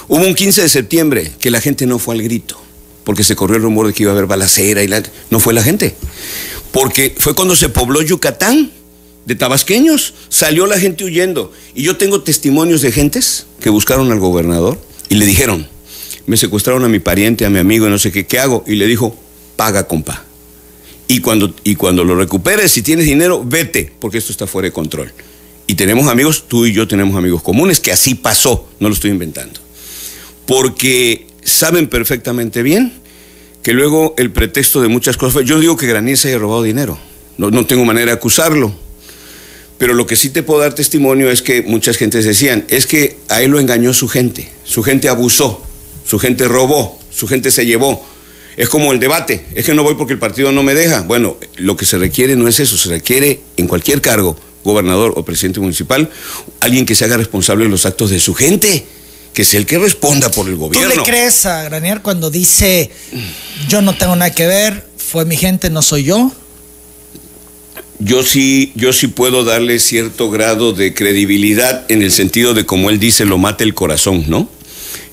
Hubo 0.07 0.25
un 0.25 0.33
15 0.33 0.63
de 0.63 0.69
septiembre 0.69 1.31
que 1.39 1.51
la 1.51 1.61
gente 1.61 1.85
no 1.85 1.99
fue 1.99 2.15
al 2.15 2.23
grito. 2.23 2.57
porque 3.03 3.23
se 3.23 3.35
corrió 3.35 3.57
el 3.57 3.63
rumor 3.63 3.87
de 3.87 3.93
que 3.93 4.03
iba 4.03 4.11
a 4.11 4.13
haber 4.13 4.27
balacera 4.27 4.83
y 4.83 4.87
la... 4.87 5.01
no 5.31 5.39
fue 5.39 5.53
la 5.53 5.63
gente. 5.63 5.95
Porque 6.71 7.15
fue 7.17 7.33
cuando 7.33 7.55
se 7.55 7.69
pobló 7.69 8.01
Yucatán 8.01 8.71
de 9.25 9.35
tabasqueños, 9.35 10.13
salió 10.29 10.65
la 10.67 10.79
gente 10.79 11.03
huyendo. 11.03 11.51
Y 11.73 11.83
yo 11.83 11.97
tengo 11.97 12.21
testimonios 12.21 12.81
de 12.81 12.91
gentes 12.91 13.47
que 13.59 13.69
buscaron 13.69 14.11
al 14.11 14.19
gobernador 14.19 14.79
y 15.09 15.15
le 15.15 15.25
dijeron, 15.25 15.67
me 16.25 16.37
secuestraron 16.37 16.83
a 16.85 16.87
mi 16.87 16.99
pariente, 16.99 17.45
a 17.45 17.49
mi 17.49 17.59
amigo, 17.59 17.89
no 17.89 17.99
sé 17.99 18.11
qué, 18.11 18.25
¿qué 18.25 18.39
hago? 18.39 18.63
Y 18.67 18.75
le 18.75 18.87
dijo, 18.87 19.15
paga, 19.55 19.87
compa. 19.87 20.25
Y 21.07 21.19
cuando, 21.19 21.53
y 21.63 21.75
cuando 21.75 22.03
lo 22.03 22.15
recuperes, 22.15 22.71
si 22.71 22.81
tienes 22.81 23.05
dinero, 23.05 23.43
vete, 23.45 23.91
porque 23.99 24.17
esto 24.17 24.31
está 24.31 24.47
fuera 24.47 24.67
de 24.67 24.71
control. 24.71 25.11
Y 25.67 25.75
tenemos 25.75 26.07
amigos, 26.07 26.45
tú 26.47 26.65
y 26.65 26.73
yo 26.73 26.87
tenemos 26.87 27.15
amigos 27.17 27.41
comunes, 27.41 27.79
que 27.79 27.91
así 27.91 28.15
pasó, 28.15 28.69
no 28.79 28.87
lo 28.87 28.93
estoy 28.93 29.11
inventando. 29.11 29.59
Porque 30.45 31.27
saben 31.43 31.87
perfectamente 31.87 32.63
bien 32.63 32.93
que 33.63 33.73
luego 33.73 34.15
el 34.17 34.31
pretexto 34.31 34.81
de 34.81 34.87
muchas 34.87 35.17
cosas 35.17 35.43
yo 35.45 35.59
digo 35.59 35.77
que 35.77 35.87
Granier 35.87 36.17
se 36.17 36.29
haya 36.29 36.39
robado 36.39 36.63
dinero, 36.63 36.97
no, 37.37 37.51
no 37.51 37.65
tengo 37.65 37.85
manera 37.85 38.07
de 38.07 38.13
acusarlo, 38.13 38.73
pero 39.77 39.93
lo 39.93 40.05
que 40.05 40.15
sí 40.15 40.29
te 40.29 40.43
puedo 40.43 40.61
dar 40.61 40.73
testimonio 40.73 41.31
es 41.31 41.41
que 41.41 41.61
muchas 41.61 41.97
gentes 41.97 42.25
decían, 42.25 42.65
es 42.69 42.85
que 42.85 43.17
a 43.29 43.41
él 43.41 43.51
lo 43.51 43.59
engañó 43.59 43.93
su 43.93 44.07
gente, 44.07 44.49
su 44.63 44.83
gente 44.83 45.09
abusó, 45.09 45.63
su 46.05 46.19
gente 46.19 46.47
robó, 46.47 46.99
su 47.11 47.27
gente 47.27 47.51
se 47.51 47.65
llevó. 47.65 48.05
Es 48.57 48.69
como 48.69 48.91
el 48.91 48.99
debate, 48.99 49.45
es 49.55 49.65
que 49.65 49.73
no 49.73 49.83
voy 49.83 49.95
porque 49.95 50.13
el 50.13 50.19
partido 50.19 50.51
no 50.51 50.61
me 50.61 50.73
deja. 50.73 51.01
Bueno, 51.01 51.37
lo 51.55 51.77
que 51.77 51.85
se 51.85 51.97
requiere 51.97 52.35
no 52.35 52.47
es 52.47 52.59
eso, 52.59 52.77
se 52.77 52.89
requiere 52.89 53.39
en 53.57 53.67
cualquier 53.67 54.01
cargo, 54.01 54.37
gobernador 54.63 55.13
o 55.15 55.23
presidente 55.23 55.59
municipal, 55.59 56.09
alguien 56.59 56.85
que 56.85 56.95
se 56.95 57.05
haga 57.05 57.17
responsable 57.17 57.63
de 57.63 57.69
los 57.69 57.85
actos 57.85 58.09
de 58.09 58.19
su 58.19 58.33
gente, 58.33 58.85
que 59.33 59.45
sea 59.45 59.59
el 59.59 59.65
que 59.65 59.79
responda 59.79 60.29
por 60.29 60.47
el 60.47 60.57
gobierno. 60.57 60.89
¿Tú 60.89 60.97
le 60.97 61.03
crees 61.03 61.45
a 61.45 61.63
Granier 61.63 62.01
cuando 62.01 62.29
dice, 62.29 62.91
yo 63.69 63.81
no 63.81 63.95
tengo 63.95 64.15
nada 64.15 64.33
que 64.33 64.45
ver, 64.45 64.85
fue 64.97 65.25
mi 65.25 65.37
gente, 65.37 65.69
no 65.69 65.81
soy 65.81 66.03
yo? 66.03 66.31
Yo 67.99 68.23
sí, 68.23 68.73
yo 68.75 68.93
sí 68.93 69.07
puedo 69.07 69.43
darle 69.43 69.79
cierto 69.79 70.29
grado 70.31 70.73
de 70.73 70.93
credibilidad 70.93 71.85
en 71.89 72.01
el 72.01 72.11
sentido 72.11 72.53
de 72.53 72.65
como 72.65 72.89
él 72.89 72.99
dice, 72.99 73.25
lo 73.25 73.37
mata 73.37 73.63
el 73.63 73.75
corazón, 73.75 74.25
¿no? 74.27 74.49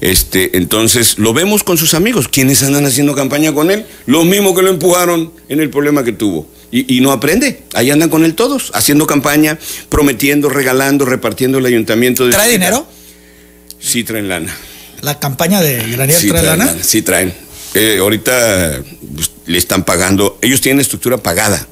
Este, 0.00 0.56
entonces, 0.56 1.18
lo 1.18 1.32
vemos 1.32 1.64
con 1.64 1.76
sus 1.76 1.94
amigos, 1.94 2.28
quienes 2.28 2.62
andan 2.62 2.86
haciendo 2.86 3.14
campaña 3.14 3.52
con 3.52 3.70
él, 3.70 3.84
los 4.06 4.24
mismos 4.24 4.54
que 4.54 4.62
lo 4.62 4.70
empujaron 4.70 5.32
en 5.48 5.60
el 5.60 5.70
problema 5.70 6.04
que 6.04 6.12
tuvo. 6.12 6.48
Y, 6.70 7.00
no 7.00 7.12
aprende, 7.12 7.62
ahí 7.72 7.90
andan 7.90 8.10
con 8.10 8.24
él 8.26 8.34
todos, 8.34 8.70
haciendo 8.74 9.06
campaña, 9.06 9.58
prometiendo, 9.88 10.50
regalando, 10.50 11.06
repartiendo 11.06 11.58
el 11.58 11.64
ayuntamiento. 11.64 12.26
De 12.26 12.32
¿Trae 12.32 12.50
dinero? 12.50 12.86
Sí, 13.80 14.04
traen 14.04 14.28
lana. 14.28 14.54
¿La 15.00 15.18
campaña 15.18 15.62
de 15.62 15.92
Granier 15.92 16.20
trae 16.28 16.42
lana? 16.42 16.76
Sí, 16.82 17.00
traen. 17.00 17.32
Eh, 17.72 17.98
ahorita 18.00 18.82
pues, 19.14 19.30
le 19.46 19.56
están 19.56 19.84
pagando, 19.84 20.38
ellos 20.42 20.60
tienen 20.60 20.80
estructura 20.80 21.16
pagada. 21.16 21.66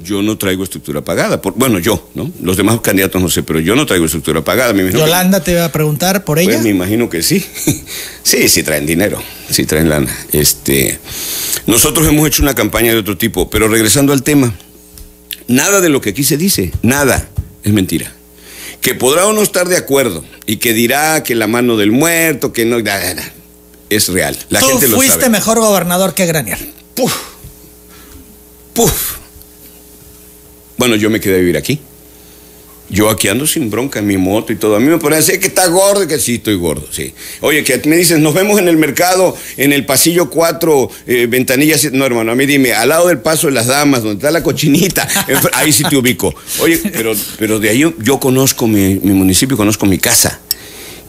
Yo 0.00 0.22
no 0.22 0.38
traigo 0.38 0.64
estructura 0.64 1.02
pagada. 1.02 1.42
Por, 1.42 1.54
bueno, 1.54 1.78
yo, 1.78 2.08
¿no? 2.14 2.30
Los 2.40 2.56
demás 2.56 2.80
candidatos 2.80 3.20
no 3.20 3.28
sé, 3.28 3.42
pero 3.42 3.60
yo 3.60 3.74
no 3.74 3.86
traigo 3.86 4.06
estructura 4.06 4.42
pagada. 4.42 4.72
¿Yolanda 4.90 5.42
te 5.42 5.54
va 5.54 5.66
a 5.66 5.72
preguntar 5.72 6.24
por 6.24 6.38
ella? 6.38 6.52
Pues 6.52 6.62
me 6.62 6.70
imagino 6.70 7.08
que 7.08 7.22
sí. 7.22 7.44
sí, 8.22 8.48
sí 8.48 8.62
traen 8.62 8.86
dinero, 8.86 9.22
sí 9.50 9.66
traen 9.66 9.88
lana. 9.88 10.16
Este, 10.32 10.98
nosotros 11.66 12.06
hemos 12.06 12.26
hecho 12.26 12.42
una 12.42 12.54
campaña 12.54 12.92
de 12.92 12.98
otro 12.98 13.16
tipo, 13.16 13.50
pero 13.50 13.68
regresando 13.68 14.12
al 14.12 14.22
tema, 14.22 14.54
nada 15.48 15.80
de 15.80 15.88
lo 15.88 16.00
que 16.00 16.10
aquí 16.10 16.24
se 16.24 16.36
dice, 16.36 16.72
nada, 16.82 17.28
es 17.64 17.72
mentira. 17.72 18.12
Que 18.80 18.94
podrá 18.94 19.26
o 19.26 19.32
no 19.32 19.42
estar 19.42 19.68
de 19.68 19.76
acuerdo 19.76 20.24
y 20.46 20.58
que 20.58 20.72
dirá 20.72 21.22
que 21.24 21.34
la 21.34 21.48
mano 21.48 21.76
del 21.76 21.90
muerto, 21.90 22.52
que 22.52 22.64
no, 22.64 22.78
es 23.90 24.08
real. 24.08 24.36
La 24.48 24.60
Tú 24.60 24.66
gente 24.68 24.88
lo 24.88 24.96
fuiste 24.96 25.28
mejor 25.28 25.58
gobernador 25.58 26.14
que 26.14 26.26
Granier. 26.26 26.58
Puf. 26.94 27.12
Puf. 28.74 29.15
Bueno, 30.76 30.96
yo 30.96 31.10
me 31.10 31.20
quedé 31.20 31.36
a 31.36 31.38
vivir 31.38 31.56
aquí. 31.56 31.80
Yo 32.88 33.10
aquí 33.10 33.26
ando 33.26 33.48
sin 33.48 33.68
bronca 33.68 33.98
en 33.98 34.06
mi 34.06 34.16
moto 34.16 34.52
y 34.52 34.56
todo. 34.56 34.76
A 34.76 34.80
mí 34.80 34.86
me 34.86 34.98
ponen 34.98 35.18
decir 35.18 35.40
que 35.40 35.48
está 35.48 35.66
gordo 35.66 36.06
que 36.06 36.20
sí, 36.20 36.36
estoy 36.36 36.54
gordo, 36.54 36.86
sí. 36.90 37.12
Oye, 37.40 37.64
que 37.64 37.80
me 37.88 37.96
dices, 37.96 38.20
nos 38.20 38.32
vemos 38.32 38.60
en 38.60 38.68
el 38.68 38.76
mercado, 38.76 39.36
en 39.56 39.72
el 39.72 39.84
pasillo 39.84 40.30
4, 40.30 40.90
eh, 41.08 41.26
ventanillas. 41.28 41.92
No, 41.92 42.06
hermano, 42.06 42.30
a 42.30 42.34
mí 42.36 42.46
dime, 42.46 42.74
al 42.74 42.90
lado 42.90 43.08
del 43.08 43.18
paso 43.18 43.48
de 43.48 43.54
las 43.54 43.66
damas, 43.66 44.02
donde 44.02 44.18
está 44.18 44.30
la 44.30 44.42
cochinita, 44.42 45.08
ahí 45.54 45.72
sí 45.72 45.82
te 45.82 45.96
ubico. 45.96 46.32
Oye, 46.60 46.80
pero, 46.92 47.12
pero 47.38 47.58
de 47.58 47.70
ahí 47.70 47.84
yo, 47.98 48.20
conozco 48.20 48.68
mi, 48.68 49.00
mi 49.02 49.12
municipio, 49.12 49.56
conozco 49.56 49.84
mi 49.86 49.98
casa. 49.98 50.40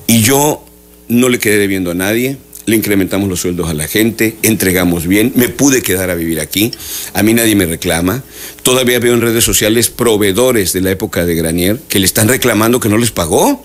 Y 0.08 0.22
yo 0.22 0.66
no 1.10 1.30
le 1.30 1.38
quedé 1.38 1.58
debiendo 1.58 1.92
a 1.92 1.94
nadie 1.94 2.38
le 2.68 2.76
incrementamos 2.76 3.30
los 3.30 3.40
sueldos 3.40 3.70
a 3.70 3.74
la 3.74 3.88
gente, 3.88 4.38
entregamos 4.44 5.08
bien, 5.08 5.32
me 5.36 5.48
pude 5.48 5.82
quedar 5.82 6.10
a 6.10 6.16
vivir 6.16 6.42
aquí, 6.42 6.72
a 7.14 7.24
mí 7.24 7.34
nadie 7.34 7.56
me 7.56 7.66
reclama. 7.66 8.24
Todavía 8.62 9.00
veo 9.00 9.14
en 9.14 9.22
redes 9.22 9.46
sociales 9.46 9.90
proveedores 9.90 10.74
de 10.74 10.82
la 10.82 10.92
época 10.92 11.26
de 11.26 11.34
Granier 11.34 11.80
que 11.88 12.00
le 12.00 12.06
están 12.06 12.28
reclamando 12.28 12.82
que 12.82 12.90
no 12.90 12.98
les 12.98 13.12
pagó, 13.12 13.64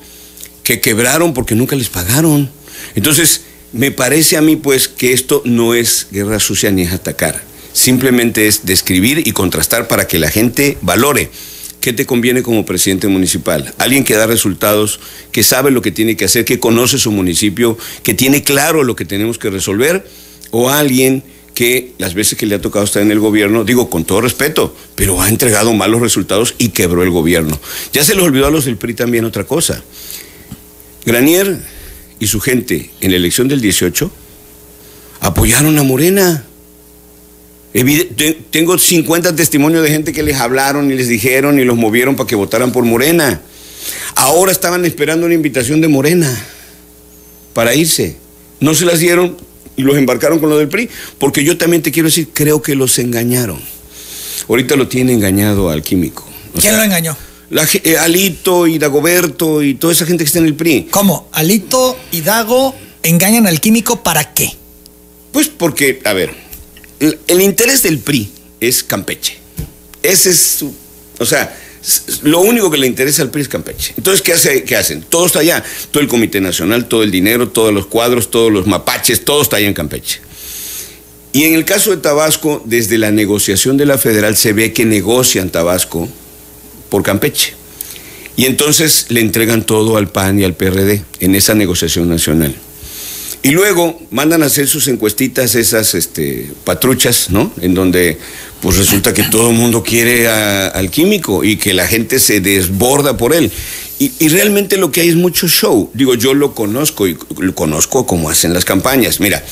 que 0.62 0.80
quebraron 0.80 1.34
porque 1.34 1.56
nunca 1.56 1.74
les 1.74 1.88
pagaron. 1.88 2.48
Entonces, 2.94 3.40
me 3.72 3.90
parece 3.90 4.36
a 4.36 4.40
mí 4.40 4.54
pues 4.54 4.86
que 4.86 5.12
esto 5.12 5.42
no 5.44 5.74
es 5.74 6.06
guerra 6.12 6.38
sucia 6.38 6.70
ni 6.70 6.82
es 6.82 6.92
atacar, 6.92 7.42
simplemente 7.72 8.46
es 8.46 8.66
describir 8.66 9.26
y 9.26 9.32
contrastar 9.32 9.88
para 9.88 10.06
que 10.06 10.20
la 10.20 10.30
gente 10.30 10.78
valore. 10.80 11.28
¿Qué 11.82 11.92
te 11.92 12.06
conviene 12.06 12.44
como 12.44 12.64
presidente 12.64 13.08
municipal? 13.08 13.74
Alguien 13.78 14.04
que 14.04 14.14
da 14.14 14.28
resultados, 14.28 15.00
que 15.32 15.42
sabe 15.42 15.72
lo 15.72 15.82
que 15.82 15.90
tiene 15.90 16.16
que 16.16 16.26
hacer, 16.26 16.44
que 16.44 16.60
conoce 16.60 16.96
su 16.96 17.10
municipio, 17.10 17.76
que 18.04 18.14
tiene 18.14 18.44
claro 18.44 18.84
lo 18.84 18.94
que 18.94 19.04
tenemos 19.04 19.36
que 19.36 19.50
resolver, 19.50 20.06
o 20.52 20.70
alguien 20.70 21.24
que 21.54 21.92
las 21.98 22.14
veces 22.14 22.38
que 22.38 22.46
le 22.46 22.54
ha 22.54 22.60
tocado 22.60 22.84
estar 22.84 23.02
en 23.02 23.10
el 23.10 23.18
gobierno, 23.18 23.64
digo 23.64 23.90
con 23.90 24.04
todo 24.04 24.20
respeto, 24.20 24.76
pero 24.94 25.20
ha 25.20 25.28
entregado 25.28 25.72
malos 25.72 26.00
resultados 26.00 26.54
y 26.56 26.68
quebró 26.68 27.02
el 27.02 27.10
gobierno. 27.10 27.58
Ya 27.92 28.04
se 28.04 28.14
les 28.14 28.22
olvidó 28.22 28.46
a 28.46 28.52
los 28.52 28.64
del 28.64 28.76
PRI 28.76 28.94
también 28.94 29.24
otra 29.24 29.42
cosa. 29.42 29.82
Granier 31.04 31.58
y 32.20 32.28
su 32.28 32.38
gente 32.38 32.92
en 33.00 33.10
la 33.10 33.16
elección 33.16 33.48
del 33.48 33.60
18 33.60 34.08
apoyaron 35.18 35.76
a 35.80 35.82
Morena 35.82 36.44
tengo 38.50 38.78
50 38.78 39.34
testimonios 39.34 39.82
de 39.82 39.88
gente 39.88 40.12
que 40.12 40.22
les 40.22 40.36
hablaron 40.36 40.90
y 40.90 40.94
les 40.94 41.08
dijeron 41.08 41.58
y 41.58 41.64
los 41.64 41.76
movieron 41.76 42.16
para 42.16 42.26
que 42.26 42.34
votaran 42.34 42.72
por 42.72 42.84
Morena. 42.84 43.40
Ahora 44.14 44.52
estaban 44.52 44.84
esperando 44.84 45.26
una 45.26 45.34
invitación 45.34 45.80
de 45.80 45.88
Morena 45.88 46.30
para 47.54 47.74
irse. 47.74 48.16
No 48.60 48.74
se 48.74 48.84
las 48.84 48.98
dieron 48.98 49.36
y 49.76 49.82
los 49.82 49.96
embarcaron 49.96 50.38
con 50.38 50.50
lo 50.50 50.58
del 50.58 50.68
PRI, 50.68 50.88
porque 51.18 51.44
yo 51.44 51.56
también 51.56 51.82
te 51.82 51.90
quiero 51.90 52.08
decir, 52.08 52.28
creo 52.32 52.60
que 52.60 52.74
los 52.74 52.98
engañaron. 52.98 53.60
Ahorita 54.48 54.76
lo 54.76 54.88
tiene 54.88 55.12
engañado 55.12 55.70
al 55.70 55.82
químico. 55.82 56.28
¿Quién 56.60 56.76
lo 56.76 56.82
engañó? 56.82 57.16
Eh, 57.84 57.96
Alito 57.98 58.66
y 58.66 58.78
Dagoberto 58.78 59.62
y 59.62 59.74
toda 59.74 59.92
esa 59.92 60.06
gente 60.06 60.24
que 60.24 60.28
está 60.28 60.38
en 60.38 60.46
el 60.46 60.54
PRI. 60.54 60.88
¿Cómo? 60.90 61.28
¿Alito 61.32 61.98
y 62.10 62.20
Dago 62.20 62.74
engañan 63.02 63.46
al 63.46 63.60
químico 63.60 64.02
para 64.02 64.32
qué? 64.32 64.52
Pues 65.32 65.48
porque, 65.48 66.00
a 66.04 66.12
ver, 66.12 66.34
el, 67.26 67.40
interés 67.40 67.82
del 67.82 67.98
PRI 67.98 68.30
es 68.60 68.82
Campeche. 68.84 69.38
Ese 70.02 70.30
es 70.30 70.38
su. 70.38 70.74
O 71.18 71.26
sea, 71.26 71.56
lo 72.22 72.40
único 72.40 72.70
que 72.70 72.78
le 72.78 72.86
interesa 72.86 73.22
al 73.22 73.30
PRI 73.30 73.42
es 73.42 73.48
Campeche. 73.48 73.94
Entonces, 73.96 74.22
¿qué, 74.22 74.32
hace, 74.32 74.62
¿qué 74.64 74.76
hacen? 74.76 75.02
Todo 75.02 75.26
está 75.26 75.40
allá. 75.40 75.64
Todo 75.90 76.02
el 76.02 76.08
Comité 76.08 76.40
Nacional, 76.40 76.86
todo 76.86 77.02
el 77.02 77.10
dinero, 77.10 77.48
todos 77.48 77.72
los 77.74 77.86
cuadros, 77.86 78.30
todos 78.30 78.52
los 78.52 78.66
mapaches, 78.66 79.24
todo 79.24 79.42
está 79.42 79.56
allá 79.56 79.68
en 79.68 79.74
Campeche. 79.74 80.20
Y 81.32 81.44
en 81.44 81.54
el 81.54 81.64
caso 81.64 81.90
de 81.90 81.96
Tabasco, 81.96 82.62
desde 82.66 82.98
la 82.98 83.10
negociación 83.10 83.76
de 83.76 83.86
la 83.86 83.98
federal 83.98 84.36
se 84.36 84.52
ve 84.52 84.72
que 84.72 84.84
negocian 84.84 85.50
Tabasco 85.50 86.08
por 86.88 87.02
Campeche. 87.02 87.54
Y 88.36 88.46
entonces 88.46 89.06
le 89.08 89.20
entregan 89.20 89.64
todo 89.64 89.96
al 89.96 90.08
PAN 90.08 90.38
y 90.38 90.44
al 90.44 90.54
PRD 90.54 91.02
en 91.20 91.34
esa 91.34 91.54
negociación 91.54 92.08
nacional. 92.08 92.54
Y 93.42 93.50
luego 93.50 94.00
mandan 94.10 94.42
a 94.42 94.46
hacer 94.46 94.68
sus 94.68 94.86
encuestitas, 94.86 95.56
esas 95.56 95.94
este, 95.94 96.52
patruchas, 96.64 97.30
¿no? 97.30 97.52
En 97.60 97.74
donde 97.74 98.18
pues 98.60 98.76
resulta 98.76 99.12
que 99.12 99.24
todo 99.24 99.50
el 99.50 99.56
mundo 99.56 99.82
quiere 99.82 100.28
al 100.28 100.90
químico 100.90 101.42
y 101.42 101.56
que 101.56 101.74
la 101.74 101.88
gente 101.88 102.20
se 102.20 102.40
desborda 102.40 103.16
por 103.16 103.34
él. 103.34 103.50
Y, 103.98 104.12
y, 104.20 104.28
realmente 104.28 104.76
lo 104.76 104.92
que 104.92 105.00
hay 105.00 105.08
es 105.08 105.16
mucho 105.16 105.48
show. 105.48 105.90
Digo, 105.94 106.14
yo 106.14 106.34
lo 106.34 106.54
conozco 106.54 107.08
y 107.08 107.16
lo 107.38 107.54
conozco 107.54 108.06
como 108.06 108.30
hacen 108.30 108.52
las 108.54 108.64
campañas. 108.64 109.20
Mira, 109.20 109.44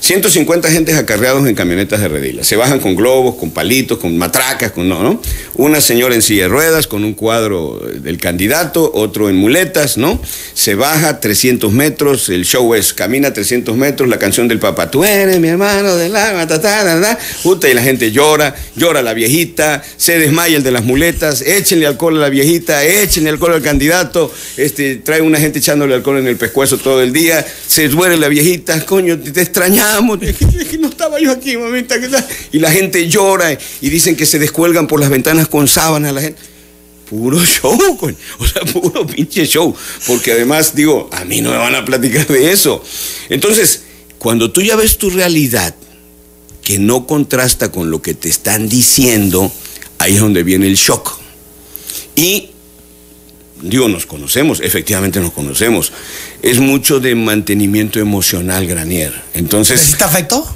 150 0.00 0.68
agentes 0.68 0.96
acarreados 0.96 1.46
en 1.48 1.54
camionetas 1.54 2.00
de 2.00 2.08
redila. 2.08 2.44
Se 2.44 2.56
bajan 2.56 2.80
con 2.80 2.94
globos, 2.94 3.34
con 3.34 3.50
palitos, 3.50 3.98
con 3.98 4.16
matracas, 4.16 4.72
con 4.72 4.88
no, 4.88 5.02
¿no? 5.02 5.20
Una 5.54 5.80
señora 5.80 6.14
en 6.14 6.22
silla 6.22 6.44
de 6.44 6.48
ruedas 6.48 6.86
con 6.86 7.04
un 7.04 7.14
cuadro 7.14 7.80
del 8.00 8.18
candidato, 8.18 8.90
otro 8.94 9.28
en 9.28 9.36
muletas, 9.36 9.98
¿no? 9.98 10.20
Se 10.54 10.74
baja 10.74 11.20
300 11.20 11.72
metros, 11.72 12.28
el 12.28 12.44
show 12.44 12.74
es 12.74 12.92
camina 12.94 13.32
300 13.32 13.76
metros, 13.76 14.08
la 14.08 14.18
canción 14.18 14.48
del 14.48 14.58
papá, 14.58 14.90
tú 14.90 15.04
eres 15.04 15.38
mi 15.40 15.48
hermano 15.48 15.96
de 15.96 16.08
la 16.08 16.46
ta, 16.46 17.18
puta, 17.42 17.68
y 17.68 17.74
la 17.74 17.82
gente 17.82 18.10
llora, 18.10 18.54
llora 18.76 19.02
la 19.02 19.14
viejita, 19.14 19.82
se 19.96 20.18
desmaya 20.18 20.56
el 20.56 20.62
de 20.62 20.70
las 20.70 20.84
muletas, 20.84 21.42
échenle 21.42 21.86
alcohol 21.86 22.16
a 22.16 22.20
la 22.20 22.28
viejita, 22.28 22.84
échenle 22.84 23.30
alcohol 23.30 23.54
al 23.54 23.62
candidato, 23.62 24.32
este, 24.56 24.96
trae 24.96 25.20
una 25.20 25.38
gente 25.38 25.58
echándole 25.58 25.94
alcohol 25.94 26.18
en 26.18 26.28
el 26.28 26.36
pescuezo 26.36 26.78
todo 26.78 27.02
el 27.02 27.12
día, 27.12 27.44
se 27.66 27.88
duele 27.88 28.16
la 28.16 28.28
viejita, 28.28 28.84
coño, 28.84 29.18
te 29.18 29.40
extraña 29.88 29.94
vamos. 29.94 30.18
No 30.78 30.88
estaba 30.88 31.20
yo 31.20 31.32
aquí, 31.32 31.56
mamita. 31.56 31.96
Y 32.52 32.58
la 32.58 32.70
gente 32.70 33.08
llora 33.08 33.56
y 33.80 33.90
dicen 33.90 34.16
que 34.16 34.26
se 34.26 34.38
descuelgan 34.38 34.86
por 34.86 35.00
las 35.00 35.10
ventanas 35.10 35.48
con 35.48 35.68
sábanas. 35.68 36.12
La 36.12 36.20
gente. 36.20 36.40
Puro 37.08 37.42
show, 37.42 37.78
o 38.38 38.46
sea, 38.46 38.62
puro 38.72 39.06
pinche 39.06 39.46
show. 39.46 39.74
Porque 40.06 40.32
además, 40.32 40.74
digo, 40.74 41.08
a 41.10 41.24
mí 41.24 41.40
no 41.40 41.50
me 41.50 41.56
van 41.56 41.74
a 41.74 41.84
platicar 41.84 42.26
de 42.26 42.52
eso. 42.52 42.84
Entonces, 43.30 43.82
cuando 44.18 44.50
tú 44.50 44.60
ya 44.60 44.76
ves 44.76 44.98
tu 44.98 45.08
realidad, 45.08 45.74
que 46.62 46.78
no 46.78 47.06
contrasta 47.06 47.72
con 47.72 47.90
lo 47.90 48.02
que 48.02 48.12
te 48.12 48.28
están 48.28 48.68
diciendo, 48.68 49.50
ahí 49.98 50.16
es 50.16 50.20
donde 50.20 50.42
viene 50.42 50.66
el 50.66 50.74
shock. 50.74 51.18
Y 52.14 52.50
digo, 53.62 53.88
nos 53.88 54.04
conocemos, 54.04 54.60
efectivamente 54.60 55.18
nos 55.20 55.32
conocemos. 55.32 55.92
Es 56.42 56.58
mucho 56.58 57.00
de 57.00 57.14
mantenimiento 57.14 57.98
emocional, 57.98 58.66
Granier. 58.66 59.12
Entonces. 59.34 59.80
¿Necesita 59.80 60.04
afecto? 60.06 60.54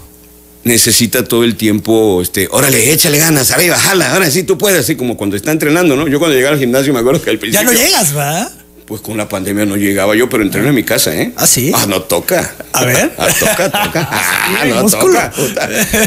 Necesita 0.65 1.25
todo 1.25 1.43
el 1.43 1.57
tiempo, 1.57 2.23
este, 2.23 2.47
órale, 2.49 2.93
échale 2.93 3.19
ganas, 3.19 3.51
arriba, 3.51 3.77
jala, 3.77 4.15
ahora 4.15 4.31
sí 4.31 4.45
tú 4.45 4.57
puedes, 4.57 4.79
así 4.79 4.95
como 4.95 5.17
cuando 5.17 5.35
está 5.35 5.51
entrenando, 5.51 5.97
¿no? 5.97 6.07
Yo 6.07 6.21
cuando 6.21 6.37
llegaba 6.37 6.55
al 6.55 6.61
gimnasio 6.61 6.93
me 6.93 7.01
acuerdo 7.01 7.21
que 7.21 7.31
al 7.31 7.39
principio. 7.41 7.69
Ya 7.69 7.73
no 7.73 7.77
llegas, 7.77 8.17
¿va? 8.17 8.49
Pues 8.87 9.01
con 9.01 9.17
la 9.17 9.29
pandemia 9.29 9.65
no 9.65 9.77
llegaba 9.77 10.15
yo, 10.15 10.29
pero 10.29 10.45
entreno 10.45 10.69
en 10.69 10.75
mi 10.77 10.85
casa, 10.85 11.17
¿eh? 11.17 11.33
¿Ah, 11.35 11.49
sí? 11.49 11.73
Ah, 11.75 11.87
no 11.89 12.03
toca. 12.03 12.55
A 12.73 12.85
ver. 12.85 13.13
Ah, 13.19 13.29
toca, 13.39 13.71
toca. 13.71 14.09
Ah, 14.13 14.65
no 14.67 14.87
toca. 14.89 15.33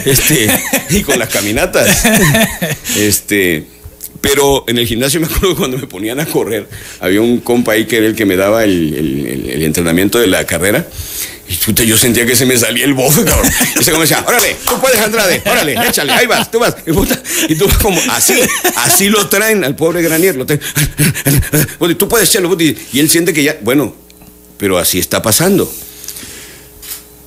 Este, 0.06 0.50
y 0.90 1.02
con 1.02 1.20
las 1.20 1.30
caminatas. 1.30 2.04
Este, 2.96 3.66
pero 4.26 4.66
en 4.68 4.80
el 4.80 4.88
gimnasio 4.88 5.20
me 5.22 5.28
acuerdo 5.28 5.56
cuando 5.56 5.78
me 5.78 5.86
ponían 5.88 6.20
a 6.20 6.26
correr, 6.26 6.68
había 7.00 7.22
un 7.22 7.40
compa 7.40 7.74
ahí 7.74 7.86
que 7.86 7.98
era 7.98 8.08
el 8.08 8.16
que 8.16 8.26
me 8.26 8.36
daba 8.36 8.64
el, 8.64 9.62
entrenamiento 9.62 10.20
de 10.20 10.28
la 10.28 10.46
carrera. 10.46 10.88
Y 11.48 11.54
puta, 11.58 11.84
yo 11.84 11.96
sentía 11.96 12.26
que 12.26 12.36
se 12.36 12.48
me 12.48 12.58
salía 12.58 12.86
el 12.86 12.96
bofe, 12.96 13.24
cabrón. 13.24 13.52
Y 13.80 13.84
se 13.84 13.92
decía, 13.92 14.26
órale, 14.28 14.56
tú 14.68 14.82
puedes, 14.82 15.00
Andrade, 15.00 15.44
órale, 15.46 15.76
échale, 15.88 16.12
ahí 16.12 16.26
vas, 16.26 16.50
tú 16.50 16.58
vas. 16.58 16.76
Y, 16.88 16.92
puta, 16.92 17.22
y 17.48 17.54
tú 17.54 17.68
como 17.84 18.02
así, 18.10 18.34
así 18.78 19.10
lo 19.10 19.28
traen 19.28 19.64
al 19.64 19.76
pobre 19.76 20.02
Granier. 20.02 20.36
Lo 20.36 20.48
traen, 20.48 20.60
tú 22.00 22.10
puedes, 22.10 22.30
echarlo. 22.30 22.58
Y 22.60 23.00
él 23.00 23.10
siente 23.12 23.32
que 23.32 23.44
ya, 23.44 23.58
bueno, 23.62 23.96
pero 24.58 24.80
así 24.80 24.98
está 24.98 25.22
pasando. 25.22 25.72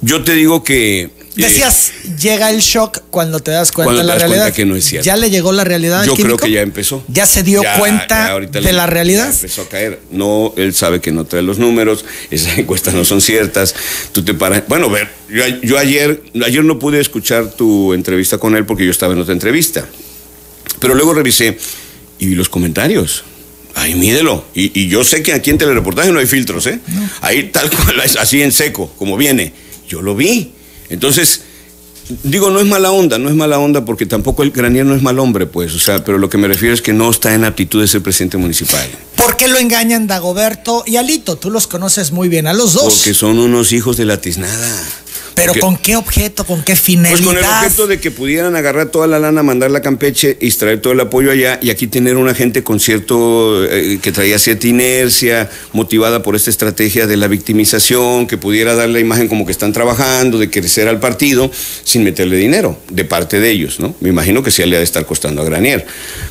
Yo 0.00 0.24
te 0.24 0.32
digo 0.32 0.64
que 0.64 1.10
Decías, 1.46 1.92
llega 2.20 2.50
el 2.50 2.60
shock 2.60 3.02
cuando 3.10 3.38
te 3.38 3.52
das 3.52 3.70
cuenta 3.70 3.94
de 3.94 4.04
la 4.04 4.18
realidad. 4.18 4.52
que 4.52 4.64
no 4.64 4.74
es 4.74 4.84
cierto. 4.84 5.06
¿Ya 5.06 5.16
le 5.16 5.30
llegó 5.30 5.52
la 5.52 5.64
realidad? 5.64 6.04
Yo 6.04 6.14
creo 6.14 6.36
que 6.36 6.50
ya 6.50 6.62
empezó. 6.62 7.04
¿Ya 7.08 7.26
se 7.26 7.42
dio 7.42 7.62
cuenta 7.78 8.38
de 8.40 8.72
la 8.72 8.86
realidad? 8.86 9.30
empezó 9.32 9.62
a 9.62 9.68
caer. 9.68 10.00
No, 10.10 10.52
él 10.56 10.74
sabe 10.74 11.00
que 11.00 11.12
no 11.12 11.24
trae 11.24 11.42
los 11.42 11.58
números, 11.58 12.04
esas 12.30 12.58
encuestas 12.58 12.94
no 12.94 13.04
son 13.04 13.20
ciertas. 13.20 13.74
Tú 14.12 14.24
te 14.24 14.34
paras. 14.34 14.64
Bueno, 14.66 14.90
ver, 14.90 15.08
yo, 15.62 15.78
ayer, 15.78 16.22
ayer 16.44 16.64
no 16.64 16.78
pude 16.78 17.00
escuchar 17.00 17.52
tu 17.52 17.94
entrevista 17.94 18.38
con 18.38 18.56
él 18.56 18.66
porque 18.66 18.84
yo 18.84 18.90
estaba 18.90 19.12
en 19.12 19.20
otra 19.20 19.32
entrevista. 19.32 19.86
Pero 20.80 20.94
luego 20.94 21.14
revisé 21.14 21.56
y 22.18 22.26
vi 22.26 22.34
los 22.34 22.48
comentarios. 22.48 23.24
Ahí 23.74 23.94
mídelo. 23.94 24.44
Y, 24.54 24.88
yo 24.88 25.04
sé 25.04 25.22
que 25.22 25.32
aquí 25.32 25.50
en 25.50 25.58
telereportaje 25.58 26.10
no 26.10 26.18
hay 26.18 26.26
filtros, 26.26 26.66
¿eh? 26.66 26.80
Ahí 27.20 27.44
tal 27.52 27.70
cual, 27.76 28.00
así 28.00 28.42
en 28.42 28.50
seco, 28.50 28.92
como 28.98 29.16
viene. 29.16 29.52
Yo 29.88 30.02
lo 30.02 30.16
vi. 30.16 30.52
Entonces, 30.90 31.42
digo, 32.22 32.50
no 32.50 32.60
es 32.60 32.66
mala 32.66 32.90
onda, 32.90 33.18
no 33.18 33.28
es 33.28 33.34
mala 33.34 33.58
onda 33.58 33.84
porque 33.84 34.06
tampoco 34.06 34.42
el 34.42 34.50
Granier 34.50 34.86
no 34.86 34.94
es 34.94 35.02
mal 35.02 35.18
hombre, 35.18 35.46
pues, 35.46 35.74
o 35.74 35.78
sea, 35.78 36.04
pero 36.04 36.18
lo 36.18 36.28
que 36.28 36.38
me 36.38 36.48
refiero 36.48 36.74
es 36.74 36.82
que 36.82 36.92
no 36.92 37.10
está 37.10 37.34
en 37.34 37.44
aptitud 37.44 37.80
de 37.80 37.88
ser 37.88 38.02
presidente 38.02 38.36
municipal. 38.36 38.88
¿Por 39.16 39.36
qué 39.36 39.48
lo 39.48 39.58
engañan 39.58 40.06
Dagoberto 40.06 40.84
y 40.86 40.96
Alito? 40.96 41.36
Tú 41.36 41.50
los 41.50 41.66
conoces 41.66 42.12
muy 42.12 42.28
bien, 42.28 42.46
a 42.46 42.52
los 42.52 42.72
dos. 42.72 42.94
Porque 42.94 43.14
son 43.14 43.38
unos 43.38 43.72
hijos 43.72 43.96
de 43.96 44.04
la 44.04 44.20
tiznada. 44.20 44.84
¿Pero 45.38 45.54
con 45.60 45.76
qué 45.76 45.96
objeto? 45.96 46.44
¿Con 46.44 46.62
qué 46.62 46.76
finalidad? 46.76 47.16
Pues 47.16 47.26
con 47.26 47.36
el 47.36 47.44
objeto 47.44 47.86
de 47.86 48.00
que 48.00 48.10
pudieran 48.10 48.56
agarrar 48.56 48.88
toda 48.88 49.06
la 49.06 49.18
lana, 49.18 49.42
mandarla 49.42 49.78
a 49.78 49.82
Campeche 49.82 50.36
y 50.40 50.46
extraer 50.46 50.80
todo 50.80 50.92
el 50.92 51.00
apoyo 51.00 51.30
allá 51.30 51.58
y 51.62 51.70
aquí 51.70 51.86
tener 51.86 52.16
una 52.16 52.34
gente 52.34 52.62
con 52.62 52.80
cierto, 52.80 53.64
eh, 53.64 53.98
que 54.02 54.12
traía 54.12 54.38
cierta 54.38 54.66
inercia, 54.66 55.48
motivada 55.72 56.22
por 56.22 56.36
esta 56.36 56.50
estrategia 56.50 57.06
de 57.06 57.16
la 57.16 57.28
victimización, 57.28 58.26
que 58.26 58.36
pudiera 58.36 58.74
dar 58.74 58.88
la 58.88 59.00
imagen 59.00 59.28
como 59.28 59.46
que 59.46 59.52
están 59.52 59.72
trabajando, 59.72 60.38
de 60.38 60.50
crecer 60.50 60.88
al 60.88 61.00
partido, 61.00 61.50
sin 61.84 62.04
meterle 62.04 62.36
dinero, 62.36 62.78
de 62.90 63.04
parte 63.04 63.40
de 63.40 63.50
ellos, 63.50 63.80
¿no? 63.80 63.94
Me 64.00 64.08
imagino 64.08 64.42
que 64.42 64.50
sí 64.50 64.64
le 64.64 64.76
ha 64.76 64.78
de 64.78 64.84
estar 64.84 65.06
costando 65.06 65.42
a 65.42 65.44
Granier, 65.44 65.86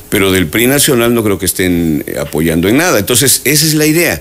pero 0.08 0.30
del 0.30 0.46
PRI 0.46 0.66
nacional 0.66 1.14
no 1.14 1.24
creo 1.24 1.38
que 1.38 1.46
estén 1.46 2.04
eh, 2.06 2.16
apoyando 2.20 2.68
en 2.68 2.76
nada. 2.76 2.98
Entonces, 2.98 3.42
esa 3.44 3.66
es 3.66 3.74
la 3.74 3.86
idea. 3.86 4.20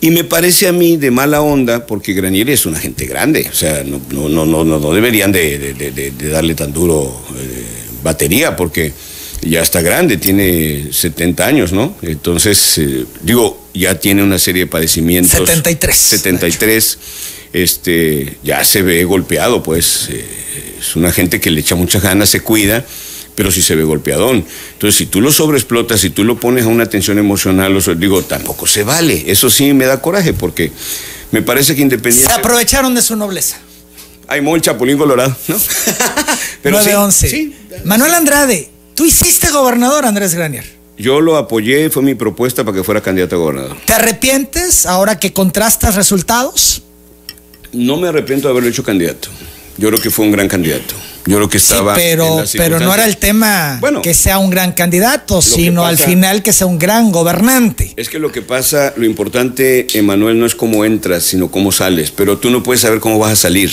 Y 0.00 0.10
me 0.10 0.24
parece 0.24 0.68
a 0.68 0.72
mí 0.72 0.96
de 0.96 1.10
mala 1.10 1.40
onda, 1.40 1.86
porque 1.86 2.12
Granier 2.12 2.50
es 2.50 2.66
una 2.66 2.78
gente 2.78 3.06
grande, 3.06 3.48
o 3.50 3.54
sea, 3.54 3.82
no, 3.82 4.00
no, 4.28 4.44
no, 4.44 4.64
no, 4.64 4.92
deberían 4.92 5.32
de, 5.32 6.12
darle 6.30 6.54
tan 6.54 6.72
duro 6.72 7.24
eh, 7.38 7.64
batería, 8.02 8.56
porque 8.56 8.92
ya 9.40 9.62
está 9.62 9.80
grande, 9.80 10.18
tiene 10.18 10.88
70 10.92 11.46
años, 11.46 11.72
¿no? 11.72 11.96
Entonces, 12.02 12.78
eh, 12.78 13.04
digo, 13.22 13.68
ya 13.72 13.98
tiene 13.98 14.22
una 14.22 14.38
serie 14.38 14.64
de 14.64 14.66
padecimientos. 14.66 15.32
73. 15.32 15.96
73. 15.96 16.98
Este, 17.52 18.36
ya 18.42 18.64
se 18.64 18.82
ve 18.82 19.04
golpeado, 19.04 19.62
pues. 19.62 20.08
Eh, 20.10 20.24
es 20.78 20.94
una 20.94 21.10
gente 21.10 21.40
que 21.40 21.50
le 21.50 21.60
echa 21.60 21.74
muchas 21.74 22.02
ganas, 22.02 22.28
se 22.28 22.40
cuida 22.40 22.84
pero 23.36 23.52
si 23.52 23.62
se 23.62 23.76
ve 23.76 23.84
golpeadón. 23.84 24.44
Entonces, 24.72 24.96
si 24.96 25.06
tú 25.06 25.20
lo 25.20 25.30
sobreexplotas, 25.30 26.00
si 26.00 26.10
tú 26.10 26.24
lo 26.24 26.40
pones 26.40 26.64
a 26.64 26.68
una 26.68 26.86
tensión 26.86 27.18
emocional, 27.18 27.78
digo, 27.98 28.22
tampoco 28.22 28.66
se 28.66 28.82
vale. 28.82 29.24
Eso 29.30 29.48
sí 29.50 29.72
me 29.74 29.84
da 29.84 30.00
coraje 30.00 30.32
porque 30.32 30.72
me 31.30 31.42
parece 31.42 31.76
que 31.76 31.82
independiente. 31.82 32.32
Se 32.32 32.38
aprovecharon 32.40 32.94
de 32.94 33.02
su 33.02 33.14
nobleza. 33.14 33.58
Hay 34.26 34.40
muy 34.40 34.60
chapulín 34.60 34.98
colorado, 34.98 35.36
¿no? 35.46 35.56
pero 36.62 36.80
9-11. 36.80 37.12
Sí, 37.12 37.54
Manuel 37.84 38.14
Andrade, 38.14 38.70
tú 38.94 39.04
hiciste 39.04 39.50
gobernador, 39.50 40.04
Andrés 40.06 40.34
Granier. 40.34 40.64
Yo 40.98 41.20
lo 41.20 41.36
apoyé, 41.36 41.90
fue 41.90 42.02
mi 42.02 42.14
propuesta 42.14 42.64
para 42.64 42.78
que 42.78 42.82
fuera 42.82 43.02
candidato 43.02 43.36
a 43.36 43.38
gobernador. 43.38 43.76
¿Te 43.84 43.92
arrepientes 43.92 44.86
ahora 44.86 45.20
que 45.20 45.32
contrastas 45.32 45.94
resultados? 45.94 46.82
No 47.72 47.98
me 47.98 48.08
arrepiento 48.08 48.48
de 48.48 48.52
haberlo 48.52 48.70
hecho 48.70 48.82
candidato. 48.82 49.28
Yo 49.78 49.88
creo 49.88 50.00
que 50.00 50.10
fue 50.10 50.24
un 50.24 50.32
gran 50.32 50.48
candidato. 50.48 50.94
Yo 51.26 51.36
creo 51.36 51.48
que 51.48 51.56
estaba. 51.56 51.96
Sí, 51.96 52.02
pero, 52.04 52.44
pero 52.56 52.78
no 52.78 52.94
era 52.94 53.04
el 53.04 53.16
tema 53.16 53.80
que 54.02 54.14
sea 54.14 54.38
un 54.38 54.48
gran 54.48 54.72
candidato, 54.72 55.42
sino 55.42 55.84
al 55.84 55.98
final 55.98 56.42
que 56.42 56.52
sea 56.52 56.66
un 56.66 56.78
gran 56.78 57.10
gobernante. 57.10 57.92
Es 57.96 58.08
que 58.08 58.18
lo 58.18 58.30
que 58.30 58.42
pasa, 58.42 58.94
lo 58.96 59.04
importante, 59.04 59.86
Emanuel, 59.94 60.38
no 60.38 60.46
es 60.46 60.54
cómo 60.54 60.84
entras, 60.84 61.24
sino 61.24 61.50
cómo 61.50 61.72
sales. 61.72 62.12
Pero 62.12 62.38
tú 62.38 62.50
no 62.50 62.62
puedes 62.62 62.82
saber 62.82 63.00
cómo 63.00 63.18
vas 63.18 63.32
a 63.32 63.36
salir. 63.36 63.72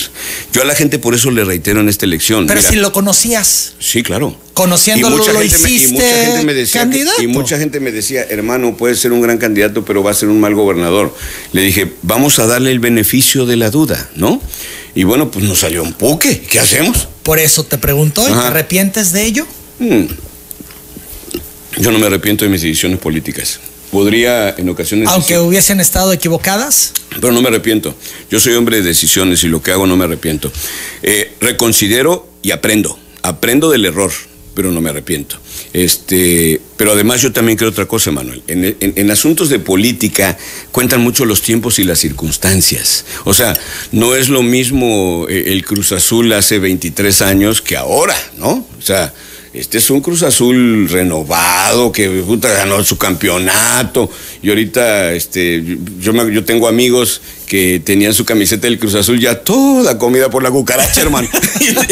Yo 0.52 0.62
a 0.62 0.64
la 0.64 0.74
gente 0.74 0.98
por 0.98 1.14
eso 1.14 1.30
le 1.30 1.44
reitero 1.44 1.80
en 1.80 1.88
esta 1.88 2.06
elección. 2.06 2.46
Pero 2.46 2.60
si 2.60 2.76
lo 2.76 2.92
conocías. 2.92 3.74
Sí, 3.78 4.02
claro. 4.02 4.36
Conociéndolo 4.54 5.16
lo 5.32 5.42
hiciste 5.42 5.88
y 5.88 5.92
mucha 5.92 6.26
gente 6.26 6.44
me 6.44 6.54
decía 6.54 6.80
candidato. 6.80 7.22
y 7.22 7.26
mucha 7.26 7.58
gente 7.58 7.80
me 7.80 7.92
decía, 7.92 8.22
hermano, 8.22 8.76
puede 8.76 8.94
ser 8.94 9.12
un 9.12 9.20
gran 9.20 9.38
candidato, 9.38 9.84
pero 9.84 10.02
va 10.02 10.12
a 10.12 10.14
ser 10.14 10.28
un 10.28 10.40
mal 10.40 10.54
gobernador. 10.54 11.14
Le 11.52 11.62
dije, 11.62 11.92
vamos 12.02 12.38
a 12.38 12.46
darle 12.46 12.70
el 12.70 12.78
beneficio 12.78 13.46
de 13.46 13.56
la 13.56 13.70
duda, 13.70 14.08
¿no? 14.16 14.40
Y 14.94 15.04
bueno, 15.04 15.30
pues 15.30 15.44
nos 15.44 15.58
salió 15.58 15.82
un 15.82 15.92
puque. 15.92 16.40
¿Qué 16.40 16.60
hacemos? 16.60 17.08
Por 17.22 17.38
eso 17.38 17.64
te 17.64 17.78
pregunto, 17.78 18.22
¿y 18.22 18.32
te 18.32 18.38
arrepientes 18.38 19.12
de 19.12 19.24
ello? 19.24 19.46
Mm. 19.78 20.04
Yo 21.78 21.90
no 21.90 21.98
me 21.98 22.06
arrepiento 22.06 22.44
de 22.44 22.50
mis 22.50 22.62
decisiones 22.62 22.98
políticas. 22.98 23.58
Podría 23.90 24.50
en 24.56 24.68
ocasiones... 24.68 25.08
Aunque 25.08 25.38
hubiesen 25.38 25.80
estado 25.80 26.12
equivocadas. 26.12 26.92
Pero 27.10 27.32
no 27.32 27.42
me 27.42 27.48
arrepiento. 27.48 27.94
Yo 28.30 28.40
soy 28.40 28.54
hombre 28.54 28.76
de 28.78 28.82
decisiones 28.82 29.42
y 29.44 29.48
lo 29.48 29.62
que 29.62 29.72
hago 29.72 29.86
no 29.86 29.96
me 29.96 30.04
arrepiento. 30.04 30.52
Eh, 31.02 31.34
reconsidero 31.40 32.28
y 32.42 32.50
aprendo. 32.50 32.98
Aprendo 33.22 33.70
del 33.70 33.84
error 33.84 34.12
pero 34.54 34.70
no 34.70 34.80
me 34.80 34.90
arrepiento. 34.90 35.38
Este, 35.72 36.60
pero 36.76 36.92
además 36.92 37.20
yo 37.20 37.32
también 37.32 37.58
creo 37.58 37.70
otra 37.70 37.86
cosa, 37.86 38.10
Manuel. 38.10 38.42
En, 38.46 39.10
asuntos 39.10 39.48
de 39.48 39.58
política 39.58 40.36
cuentan 40.72 41.00
mucho 41.00 41.24
los 41.24 41.42
tiempos 41.42 41.78
y 41.78 41.84
las 41.84 41.98
circunstancias. 41.98 43.04
O 43.24 43.34
sea, 43.34 43.58
no 43.92 44.14
es 44.14 44.28
lo 44.28 44.42
mismo 44.42 45.26
eh, 45.28 45.52
el 45.52 45.64
Cruz 45.64 45.92
Azul 45.92 46.32
hace 46.32 46.58
23 46.58 47.22
años 47.22 47.62
que 47.62 47.76
ahora, 47.76 48.16
¿no? 48.38 48.66
O 48.78 48.82
sea, 48.82 49.12
este 49.54 49.78
es 49.78 49.88
un 49.88 50.00
Cruz 50.00 50.22
Azul 50.24 50.88
renovado 50.90 51.92
que 51.92 52.08
puta, 52.08 52.48
ganó 52.48 52.82
su 52.84 52.98
campeonato 52.98 54.10
y 54.42 54.48
ahorita 54.48 55.12
este 55.12 55.62
yo 56.00 56.28
yo 56.28 56.44
tengo 56.44 56.66
amigos 56.66 57.20
que 57.46 57.80
tenían 57.84 58.12
su 58.14 58.24
camiseta 58.24 58.66
del 58.66 58.80
Cruz 58.80 58.96
Azul 58.96 59.20
ya 59.20 59.40
toda 59.40 59.96
comida 59.96 60.28
por 60.28 60.42
la 60.42 60.50
cucaracha, 60.50 61.02
hermano. 61.02 61.28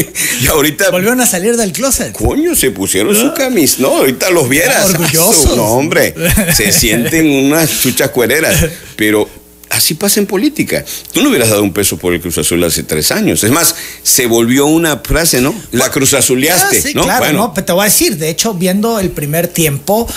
y, 0.43 0.47
ahorita 0.47 0.91
volvieron 0.91 1.21
a 1.21 1.27
salir 1.27 1.57
del 1.57 1.73
closet. 1.73 2.13
Coño, 2.13 2.55
se 2.55 2.71
pusieron 2.71 3.15
su 3.15 3.33
camisa. 3.35 3.77
No, 3.79 3.99
ahorita 3.99 4.31
los 4.31 4.49
vieras. 4.49 4.91
Orgullosos. 4.91 5.57
No, 5.57 5.65
hombre, 5.65 6.15
se 6.55 6.73
sienten 6.73 7.29
unas 7.31 7.81
chuchas 7.81 8.11
cuereras, 8.11 8.67
pero 8.97 9.29
Así 9.83 9.95
pasa 9.95 10.21
en 10.21 10.27
política. 10.27 10.85
Tú 11.11 11.23
no 11.23 11.29
hubieras 11.29 11.51
dado 11.51 11.65
un 11.65 11.73
peso 11.73 11.97
por 11.97 12.15
el 12.15 12.21
Cruz 12.21 12.39
Azul 12.39 12.63
hace 12.63 12.85
tres 12.85 13.11
años. 13.11 13.43
Es 13.43 13.51
más, 13.51 13.75
se 14.05 14.27
volvió 14.27 14.67
una 14.67 14.99
frase, 14.99 15.41
¿no? 15.41 15.53
La 15.73 15.91
Cruz 15.91 16.15
Azuleaste, 16.15 16.79
ah, 16.79 16.83
sí, 16.85 16.95
¿no? 16.95 17.03
Claro, 17.03 17.33
no, 17.33 17.53
te 17.53 17.73
voy 17.73 17.83
a 17.83 17.85
decir, 17.87 18.17
de 18.17 18.29
hecho, 18.29 18.55
viendo 18.55 19.01
el 19.01 19.11
primer 19.11 19.49
tiempo, 19.49 20.09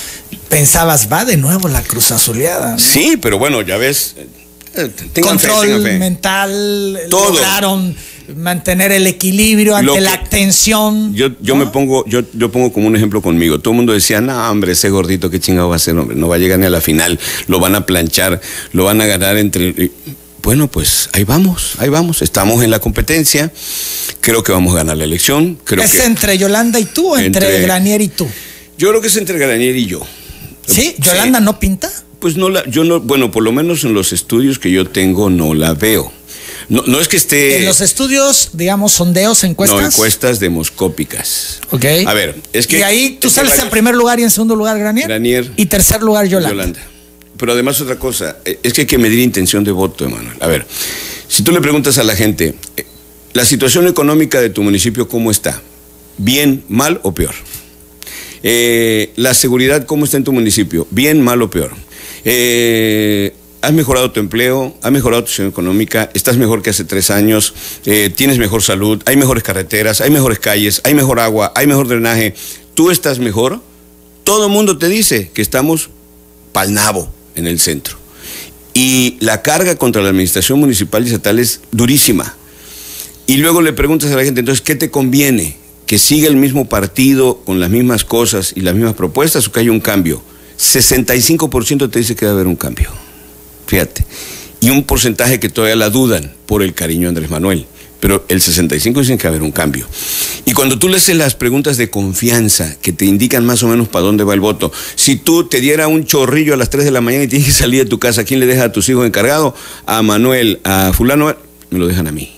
pensabas, 0.50 1.12
va 1.12 1.26
de 1.26 1.38
nuevo 1.38 1.68
la 1.68 1.82
Cruz 1.82 2.12
Azuleada. 2.12 2.78
Sí, 2.78 3.18
pero 3.20 3.40
bueno, 3.40 3.64
ya 3.64 3.78
ves. 3.78 4.14
Eh, 4.76 4.92
Control 5.20 5.82
mental, 5.98 7.00
Todo. 7.10 7.32
lograron 7.32 7.96
mantener 8.36 8.92
el 8.92 9.08
equilibrio 9.08 9.76
ante 9.76 10.02
la 10.02 10.24
tensión. 10.24 11.14
Yo, 11.14 11.30
yo 11.42 11.56
me 11.56 11.68
pongo, 11.68 12.06
yo, 12.08 12.22
yo 12.34 12.52
pongo 12.52 12.72
como 12.72 12.88
un 12.88 12.96
ejemplo 12.96 13.22
conmigo. 13.22 13.60
Todo 13.60 13.74
el 13.74 13.78
mundo 13.78 13.94
decía, 13.94 14.22
no, 14.22 14.50
hombre, 14.50 14.72
ese 14.72 14.90
gordito, 14.90 15.30
qué 15.30 15.40
chingado 15.40 15.70
va 15.70 15.76
a 15.76 15.80
ser, 15.80 15.98
hombre, 15.98 16.16
no 16.16 16.28
va 16.28 16.36
a 16.36 16.40
llegar 16.40 16.60
ni 16.60 16.66
a 16.66 16.70
la 16.70 16.82
final, 16.82 17.20
lo 17.48 17.60
van 17.60 17.76
a 17.76 17.86
planchar, 17.86 18.42
lo 18.72 18.86
van 18.86 19.02
a 19.02 19.06
ganar 19.06 19.38
entre. 19.38 19.92
Bueno, 20.42 20.68
pues 20.70 21.10
ahí 21.14 21.24
vamos, 21.24 21.74
ahí 21.80 21.90
vamos. 21.90 22.22
Estamos 22.22 22.64
en 22.64 22.70
la 22.70 22.80
competencia. 22.80 23.52
Creo 24.22 24.44
que 24.44 24.52
vamos 24.52 24.74
a 24.74 24.78
ganar 24.78 24.98
la 24.98 25.04
elección. 25.04 25.58
Creo 25.64 25.84
¿Es 25.84 26.00
entre 26.06 26.38
Yolanda 26.38 26.80
y 26.80 26.86
tú 26.86 27.14
o 27.14 27.18
entre, 27.18 27.62
Granier 27.62 28.02
y 28.02 28.10
tú? 28.10 28.28
Yo 28.78 28.90
creo 28.90 29.02
que 29.02 29.08
es 29.08 29.18
entre 29.18 29.40
Granier 29.40 29.76
y 29.76 29.88
yo. 29.88 30.02
¿Sí? 30.68 30.96
¿Yolanda 31.00 31.40
no 31.40 31.60
pinta? 31.60 31.92
Pues 32.20 32.38
no 32.38 32.50
la, 32.50 32.64
yo 32.70 32.84
no, 32.84 33.00
bueno, 33.02 33.32
por 33.32 33.44
lo 33.44 33.52
menos 33.52 33.84
en 33.84 33.94
los 33.94 34.14
estudios 34.14 34.60
que 34.60 34.72
yo 34.72 34.88
tengo 34.88 35.30
no 35.30 35.54
la 35.54 35.74
veo. 35.74 36.12
No, 36.70 36.84
no 36.88 37.00
es 37.00 37.08
que 37.08 37.18
esté. 37.18 37.58
En 37.58 37.66
los 37.66 37.82
estudios, 37.82 38.50
digamos, 38.54 38.94
sondeos, 38.94 39.44
encuestas. 39.44 39.82
No, 39.82 39.88
encuestas 39.88 40.40
demoscópicas. 40.40 41.60
Ok. 41.72 41.86
A 42.06 42.14
ver, 42.14 42.36
es 42.54 42.68
que. 42.68 42.80
Y 42.80 42.84
ahí 42.84 43.18
tú 43.20 43.30
sales 43.30 43.58
en 43.60 43.70
primer 43.70 43.96
lugar 43.96 44.20
y 44.20 44.24
en 44.24 44.32
segundo 44.32 44.56
lugar 44.56 44.78
Granier. 44.80 45.08
Granier. 45.08 45.52
Y 45.56 45.68
tercer 45.68 46.02
lugar 46.02 46.28
Yolanda. 46.28 46.50
Yolanda. 46.50 46.80
Pero 47.38 47.52
además 47.52 47.80
otra 47.82 47.98
cosa, 47.98 48.38
eh, 48.46 48.60
es 48.64 48.74
que 48.74 48.82
hay 48.82 48.88
que 48.88 48.98
medir 48.98 49.20
intención 49.20 49.64
de 49.64 49.72
voto, 49.72 50.06
Emanuel. 50.06 50.38
A 50.40 50.48
ver, 50.48 50.66
si 51.28 51.44
tú 51.44 51.52
le 51.52 51.62
preguntas 51.62 51.98
a 51.98 52.04
la 52.04 52.16
gente, 52.16 52.56
eh, 52.78 52.86
¿la 53.34 53.46
situación 53.46 53.88
económica 53.88 54.42
de 54.42 54.50
tu 54.50 54.64
municipio 54.64 55.08
cómo 55.08 55.32
está? 55.32 55.62
¿Bien, 56.18 56.64
mal 56.70 57.02
o 57.04 57.14
peor? 57.14 57.36
Eh, 58.42 59.12
¿La 59.18 59.34
seguridad 59.34 59.86
cómo 59.86 60.06
está 60.06 60.18
en 60.18 60.24
tu 60.24 60.32
municipio? 60.32 60.88
¿Bien, 60.92 61.22
mal 61.22 61.42
o 61.42 61.50
peor? 61.50 61.72
¿Has 63.66 63.74
mejorado 63.74 64.12
tu 64.12 64.20
empleo? 64.20 64.78
¿Has 64.84 64.92
mejorado 64.92 65.24
tu 65.24 65.32
situación 65.32 65.48
económica? 65.48 66.12
¿Estás 66.14 66.38
mejor 66.38 66.62
que 66.62 66.70
hace 66.70 66.84
tres 66.84 67.10
años? 67.10 67.56
¿Tienes 68.16 68.38
mejor 68.38 68.62
salud? 68.62 69.02
¿Hay 69.08 69.18
mejores 69.18 69.42
carreteras? 69.42 70.02
¿Hay 70.02 70.12
mejores 70.12 70.38
calles? 70.38 70.82
¿Hay 70.84 70.94
mejor 70.94 71.20
agua? 71.20 71.52
¿Hay 71.56 71.66
mejor 71.66 71.88
drenaje? 71.88 72.36
¿Tú 72.76 72.92
estás 72.92 73.18
mejor? 73.18 73.62
Todo 74.24 74.46
el 74.46 74.52
mundo 74.52 74.78
te 74.78 74.88
dice 74.88 75.32
que 75.34 75.42
estamos 75.42 75.90
palnabo 76.52 77.12
en 77.34 77.48
el 77.48 77.60
centro. 77.60 77.98
Y 78.76 79.18
la 79.20 79.42
carga 79.42 79.76
contra 79.78 80.04
la 80.04 80.10
administración 80.10 80.60
municipal 80.60 81.04
y 81.04 81.08
estatal 81.08 81.40
es 81.40 81.62
durísima. 81.72 82.36
Y 83.26 83.38
luego 83.38 83.64
le 83.64 83.74
preguntas 83.74 84.12
a 84.12 84.16
la 84.16 84.24
gente, 84.24 84.42
entonces, 84.42 84.62
¿qué 84.62 84.76
te 84.76 84.92
conviene? 84.92 85.58
¿Que 85.88 85.98
siga 85.98 86.28
el 86.28 86.36
mismo 86.36 86.70
partido 86.70 87.38
con 87.44 87.60
las 87.60 87.72
mismas 87.72 88.06
cosas 88.06 88.54
y 88.56 88.62
las 88.62 88.76
mismas 88.76 88.94
propuestas 88.94 89.48
o 89.48 89.52
que 89.52 89.62
haya 89.62 89.72
un 89.72 89.80
cambio? 89.80 90.22
65% 90.60 91.90
te 91.90 91.98
dice 91.98 92.16
que 92.16 92.26
debe 92.26 92.36
haber 92.36 92.48
un 92.48 92.56
cambio. 92.56 93.05
Fíjate. 93.68 94.06
Y 94.62 94.70
un 94.70 94.84
porcentaje 94.84 95.40
que 95.40 95.50
todavía 95.50 95.76
la 95.76 95.90
dudan 95.90 96.34
por 96.46 96.64
el 96.64 96.74
cariño 96.74 97.08
a 97.08 97.10
Andrés 97.10 97.30
Manuel 97.30 97.68
pero 98.06 98.24
el 98.28 98.40
65 98.40 99.00
dicen 99.00 99.18
que 99.18 99.24
va 99.24 99.30
a 99.30 99.36
haber 99.36 99.42
un 99.42 99.52
cambio. 99.52 99.88
Y 100.46 100.54
cuando 100.54 100.78
tú 100.78 100.90
lees 100.90 101.10
las 101.16 101.34
preguntas 101.34 101.78
de 101.78 101.90
confianza 101.90 102.78
que 102.80 102.94
te 102.94 103.06
indican 103.06 103.44
más 103.44 103.64
o 103.64 103.68
menos 103.68 103.88
para 103.88 104.06
dónde 104.06 104.24
va 104.24 104.36
el 104.36 104.42
voto, 104.42 104.72
si 104.96 105.16
tú 105.16 105.48
te 105.48 105.60
diera 105.60 105.88
un 105.88 106.06
chorrillo 106.06 106.54
a 106.54 106.58
las 106.58 106.70
3 106.70 106.86
de 106.86 106.92
la 106.92 107.02
mañana 107.02 107.24
y 107.24 107.28
tienes 107.28 107.48
que 107.48 107.54
salir 107.54 107.84
de 107.84 107.90
tu 107.90 107.98
casa, 107.98 108.24
¿quién 108.24 108.40
le 108.40 108.46
deja 108.46 108.66
a 108.66 108.72
tus 108.72 108.88
hijos 108.90 109.08
encargados? 109.08 109.56
A 109.88 110.04
Manuel, 110.04 110.60
a 110.64 110.94
fulano, 110.94 111.36
me 111.72 111.80
lo 111.80 111.88
dejan 111.88 112.08
a 112.08 112.12
mí. 112.12 112.32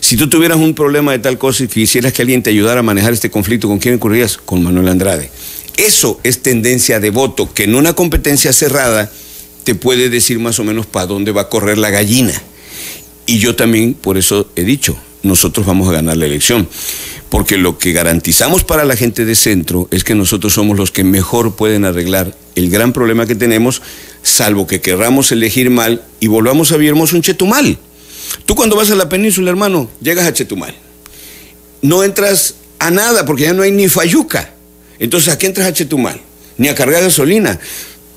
Si 0.00 0.16
tú 0.16 0.28
tuvieras 0.28 0.58
un 0.58 0.74
problema 0.74 1.12
de 1.12 1.20
tal 1.20 1.38
cosa 1.38 1.62
y 1.62 1.68
quisieras 1.68 2.12
que 2.12 2.22
alguien 2.22 2.42
te 2.42 2.50
ayudara 2.50 2.80
a 2.80 2.82
manejar 2.82 3.12
este 3.12 3.30
conflicto, 3.30 3.68
¿con 3.68 3.78
quién 3.78 3.94
ocurrirías? 3.94 4.38
Con 4.38 4.64
Manuel 4.64 4.88
Andrade. 4.88 5.30
Eso 5.76 6.18
es 6.24 6.42
tendencia 6.42 6.98
de 6.98 7.10
voto, 7.10 7.52
que 7.54 7.62
en 7.62 7.76
una 7.76 7.92
competencia 7.92 8.52
cerrada 8.52 9.12
te 9.66 9.74
puede 9.74 10.10
decir 10.10 10.38
más 10.38 10.60
o 10.60 10.64
menos 10.64 10.86
para 10.86 11.06
dónde 11.06 11.32
va 11.32 11.42
a 11.42 11.48
correr 11.48 11.76
la 11.76 11.90
gallina. 11.90 12.32
Y 13.26 13.40
yo 13.40 13.56
también, 13.56 13.94
por 13.94 14.16
eso 14.16 14.48
he 14.54 14.62
dicho, 14.62 14.96
nosotros 15.24 15.66
vamos 15.66 15.88
a 15.88 15.92
ganar 15.92 16.16
la 16.16 16.26
elección. 16.26 16.68
Porque 17.30 17.56
lo 17.56 17.76
que 17.76 17.90
garantizamos 17.90 18.62
para 18.62 18.84
la 18.84 18.94
gente 18.94 19.24
de 19.24 19.34
centro 19.34 19.88
es 19.90 20.04
que 20.04 20.14
nosotros 20.14 20.52
somos 20.52 20.78
los 20.78 20.92
que 20.92 21.02
mejor 21.02 21.56
pueden 21.56 21.84
arreglar 21.84 22.32
el 22.54 22.70
gran 22.70 22.92
problema 22.92 23.26
que 23.26 23.34
tenemos, 23.34 23.82
salvo 24.22 24.68
que 24.68 24.80
querramos 24.80 25.32
elegir 25.32 25.68
mal 25.68 26.04
y 26.20 26.28
volvamos 26.28 26.70
a 26.70 26.76
Villahermosa 26.76 27.16
un 27.16 27.22
Chetumal. 27.22 27.76
Tú 28.44 28.54
cuando 28.54 28.76
vas 28.76 28.92
a 28.92 28.94
la 28.94 29.08
península, 29.08 29.50
hermano, 29.50 29.90
llegas 30.00 30.26
a 30.26 30.32
Chetumal. 30.32 30.76
No 31.82 32.04
entras 32.04 32.54
a 32.78 32.92
nada 32.92 33.24
porque 33.24 33.42
ya 33.42 33.52
no 33.52 33.64
hay 33.64 33.72
ni 33.72 33.88
fayuca. 33.88 34.54
Entonces, 35.00 35.34
¿a 35.34 35.36
qué 35.36 35.48
entras 35.48 35.66
a 35.66 35.72
Chetumal? 35.72 36.20
Ni 36.56 36.68
a 36.68 36.76
cargar 36.76 37.02
gasolina 37.02 37.58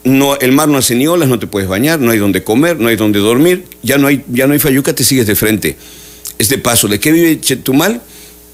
no, 0.04 0.38
el 0.38 0.52
mar 0.52 0.70
no 0.70 0.78
hace 0.78 0.95
ni 0.95 1.08
olas, 1.08 1.30
no 1.30 1.39
te 1.39 1.47
puedes 1.47 1.70
bañar, 1.70 2.00
no 2.00 2.12
hay 2.12 2.18
donde 2.18 2.43
comer, 2.43 2.80
no 2.80 2.88
hay 2.88 2.95
donde 2.95 3.20
dormir, 3.20 3.66
ya 3.84 3.97
no 3.97 4.08
hay, 4.08 4.24
ya 4.30 4.47
no 4.47 4.54
hay 4.54 4.60
fayuca, 4.60 4.93
te 4.93 5.04
sigues 5.04 5.28
de 5.28 5.36
frente. 5.36 5.78
Es 6.38 6.50
de 6.50 6.58
paso. 6.58 6.88
¿De 6.88 7.00
qué 7.00 7.12
vive 7.12 7.39
Chetumal? 7.39 8.02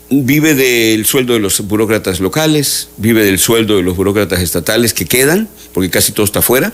Vive 0.09 0.55
del 0.55 1.05
sueldo 1.05 1.33
de 1.33 1.39
los 1.39 1.61
burócratas 1.61 2.19
locales, 2.19 2.89
vive 2.97 3.23
del 3.23 3.39
sueldo 3.39 3.77
de 3.77 3.83
los 3.83 3.95
burócratas 3.95 4.41
estatales 4.41 4.93
que 4.93 5.05
quedan, 5.05 5.47
porque 5.73 5.89
casi 5.89 6.11
todo 6.11 6.25
está 6.25 6.39
afuera, 6.39 6.73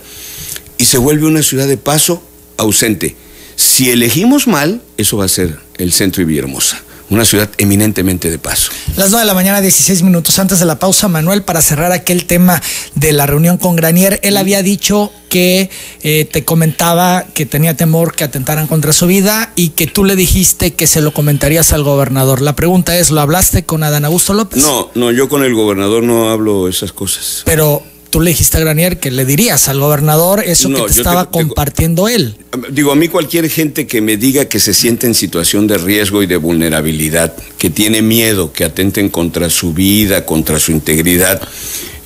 y 0.78 0.86
se 0.86 0.98
vuelve 0.98 1.28
una 1.28 1.42
ciudad 1.42 1.68
de 1.68 1.78
paso 1.78 2.24
ausente. 2.58 3.16
Si 3.56 3.90
elegimos 3.90 4.48
mal, 4.48 4.82
eso 4.98 5.18
va 5.18 5.26
a 5.26 5.30
ser 5.30 5.60
el 5.78 5.94
centro 5.94 6.22
y 6.22 6.26
Villahermosa 6.26 6.84
una 7.12 7.26
ciudad 7.26 7.50
eminentemente 7.58 8.32
de 8.32 8.40
paso. 8.40 8.72
Las 8.96 9.12
9 9.12 9.24
de 9.24 9.28
la 9.28 9.34
mañana, 9.34 9.62
16 9.62 10.02
minutos 10.02 10.40
antes 10.40 10.60
de 10.60 10.66
la 10.66 10.80
pausa, 10.80 11.10
Manuel, 11.10 11.44
para 11.44 11.62
cerrar 11.62 11.92
aquel 11.92 12.26
tema 12.26 12.62
de 12.96 13.12
la 13.12 13.26
reunión 13.26 13.58
con 13.58 13.76
Granier, 13.76 14.20
él 14.24 14.38
había 14.38 14.64
dicho 14.64 15.12
que 15.30 15.70
eh, 16.04 16.26
te 16.26 16.46
comentaba 16.46 17.26
que 17.34 17.46
tenía 17.46 17.76
temor 17.76 18.16
que 18.16 18.24
atentaran 18.24 18.68
contra 18.68 18.94
su 18.94 19.08
vida 19.08 19.52
y 19.56 19.70
que 19.70 19.88
tú 19.88 20.06
le 20.06 20.16
dijiste 20.16 20.74
que 20.74 20.88
se 20.88 21.02
lo 21.02 21.14
comentarías 21.14 21.74
al 21.74 21.84
gobernador. 21.84 22.42
La 22.42 22.56
pregunta 22.56 22.98
es, 22.98 23.12
¿lo 23.12 23.20
hablaste 23.20 23.64
con 23.64 23.84
Adán 23.84 24.06
Augusto 24.06 24.34
López? 24.34 24.64
No, 24.64 24.90
no, 24.96 25.12
yo 25.12 25.28
con 25.28 25.44
el 25.44 25.54
gobernador 25.54 26.04
no 26.04 26.30
hablo 26.30 26.70
esas 26.70 26.94
cosas. 26.94 27.44
Pero 27.46 27.84
tú 28.12 28.20
le 28.20 28.30
dijiste 28.30 28.58
a 28.58 28.60
Granier 28.60 29.00
que 29.00 29.10
le 29.10 29.26
dirías 29.26 29.70
al 29.70 29.80
gobernador 29.80 30.44
eso 30.46 30.70
que 30.70 30.82
te 30.82 30.92
estaba 30.92 31.32
compartiendo 31.32 32.08
él. 32.08 32.36
Digo, 32.70 32.92
a 32.92 32.96
mí 32.96 33.08
cualquier 33.08 33.50
gente 33.50 33.88
que 33.88 34.02
me 34.02 34.18
diga 34.18 34.46
que 34.46 34.60
se 34.60 34.74
siente 34.74 35.08
en 35.08 35.16
situación 35.16 35.66
de 35.66 35.78
riesgo 35.78 36.22
y 36.22 36.28
de 36.28 36.36
vulnerabilidad, 36.38 37.34
que 37.58 37.70
tiene 37.70 38.02
miedo, 38.02 38.52
que 38.52 38.66
atenten 38.66 39.10
contra 39.10 39.50
su 39.50 39.74
vida, 39.74 40.26
contra 40.26 40.60
su 40.60 40.74
integridad, 40.74 41.42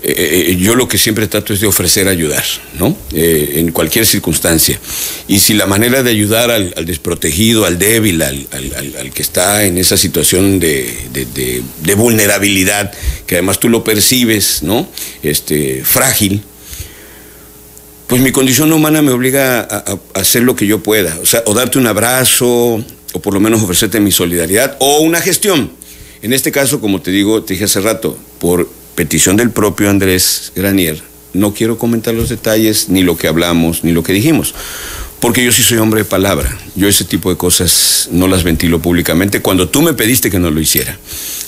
eh, 0.07 0.57
yo 0.59 0.75
lo 0.75 0.87
que 0.87 0.99
siempre 0.99 1.27
trato 1.27 1.51
es 1.51 1.61
de 1.61 1.67
ofrecer 1.67 2.07
ayudar, 2.07 2.43
¿no? 2.77 2.95
Eh, 3.11 3.53
en 3.55 3.71
cualquier 3.71 4.05
circunstancia. 4.05 4.79
Y 5.27 5.39
si 5.39 5.55
la 5.55 5.65
manera 5.65 6.03
de 6.03 6.11
ayudar 6.11 6.51
al, 6.51 6.73
desprotegido, 6.85 7.65
al 7.65 7.79
débil, 7.79 8.21
al, 8.21 9.11
que 9.13 9.21
está 9.23 9.63
en 9.63 9.79
esa 9.79 9.97
situación 9.97 10.59
de, 10.59 11.63
vulnerabilidad, 11.97 12.93
que 13.25 13.35
además 13.35 13.59
tú 13.59 13.67
lo 13.67 13.83
percibes, 13.83 14.61
¿no? 14.61 14.87
Este, 15.23 15.83
frágil, 15.83 16.43
pues 18.05 18.21
mi 18.21 18.31
condición 18.31 18.71
humana 18.71 19.01
me 19.01 19.11
obliga 19.11 19.61
a, 19.61 19.77
a, 19.77 19.99
hacer 20.19 20.43
lo 20.43 20.55
que 20.55 20.67
yo 20.67 20.83
pueda, 20.83 21.17
o 21.19 21.25
sea, 21.25 21.41
o 21.47 21.55
darte 21.55 21.79
un 21.79 21.87
abrazo, 21.87 22.85
o 23.13 23.19
por 23.21 23.33
lo 23.33 23.39
menos 23.39 23.63
ofrecerte 23.63 23.99
mi 23.99 24.11
solidaridad, 24.11 24.77
o 24.79 24.99
una 24.99 25.19
gestión. 25.19 25.71
En 26.21 26.31
este 26.31 26.51
caso, 26.51 26.79
como 26.79 27.01
te 27.01 27.09
digo, 27.09 27.43
te 27.43 27.53
dije 27.53 27.65
hace 27.65 27.81
rato, 27.81 28.17
por 28.39 28.69
petición 28.95 29.37
del 29.37 29.51
propio 29.51 29.89
Andrés 29.89 30.51
Granier, 30.55 31.01
no 31.33 31.53
quiero 31.53 31.77
comentar 31.77 32.13
los 32.13 32.29
detalles, 32.29 32.89
ni 32.89 33.03
lo 33.03 33.17
que 33.17 33.27
hablamos, 33.27 33.83
ni 33.83 33.91
lo 33.91 34.03
que 34.03 34.13
dijimos, 34.13 34.55
porque 35.19 35.43
yo 35.43 35.51
sí 35.51 35.63
soy 35.63 35.77
hombre 35.77 36.01
de 36.01 36.05
palabra. 36.05 36.57
Yo 36.75 36.87
ese 36.87 37.03
tipo 37.03 37.29
de 37.29 37.37
cosas 37.37 38.09
no 38.11 38.27
las 38.27 38.43
ventilo 38.43 38.81
públicamente 38.81 39.41
cuando 39.41 39.69
tú 39.69 39.81
me 39.81 39.93
pediste 39.93 40.29
que 40.29 40.39
no 40.39 40.51
lo 40.51 40.59
hiciera. 40.61 40.97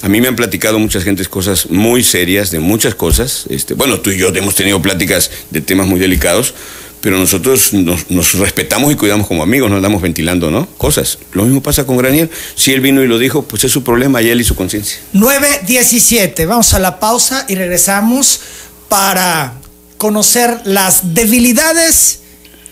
A 0.02 0.10
mí 0.10 0.22
me 0.22 0.28
han 0.28 0.36
platicado 0.36 0.80
muchas 0.80 1.04
gentes 1.04 1.30
cosas 1.30 1.70
muy 1.70 2.04
serias, 2.04 2.52
de 2.52 2.60
muchas 2.60 2.96
cosas. 2.96 3.46
Este, 3.50 3.74
bueno, 3.74 4.00
tú 4.00 4.12
y 4.12 4.18
yo 4.18 4.30
hemos 4.30 4.56
tenido 4.56 4.82
pláticas 4.82 5.32
de 5.52 5.62
temas 5.62 5.88
muy 5.88 6.00
delicados, 6.00 6.54
pero 7.02 7.18
nosotros 7.18 7.74
nos, 7.74 8.34
respetamos 8.34 8.92
y 8.92 8.96
cuidamos 8.96 9.28
como 9.28 9.44
amigos, 9.44 9.70
no 9.70 9.78
andamos 9.78 10.02
ventilando, 10.02 10.50
¿no? 10.50 10.68
Cosas. 10.78 11.20
Lo 11.34 11.44
mismo 11.44 11.62
pasa 11.62 11.86
con 11.86 11.98
Granier. 11.98 12.30
Si 12.56 12.74
él 12.74 12.82
vino 12.82 13.04
y 13.04 13.08
lo 13.08 13.20
dijo, 13.20 13.44
pues 13.44 13.64
es 13.64 13.72
su 13.72 13.84
problema 13.84 14.22
y 14.22 14.30
él 14.30 14.42
y 14.42 14.44
su 14.44 14.56
conciencia. 14.56 14.98
9.17, 15.14 16.48
vamos 16.48 16.74
a 16.74 16.80
la 16.80 17.00
pausa 17.00 17.46
y 17.48 17.56
regresamos 17.56 18.42
para 18.90 19.54
conocer 19.98 20.62
las 20.66 21.14
debilidades 21.14 22.20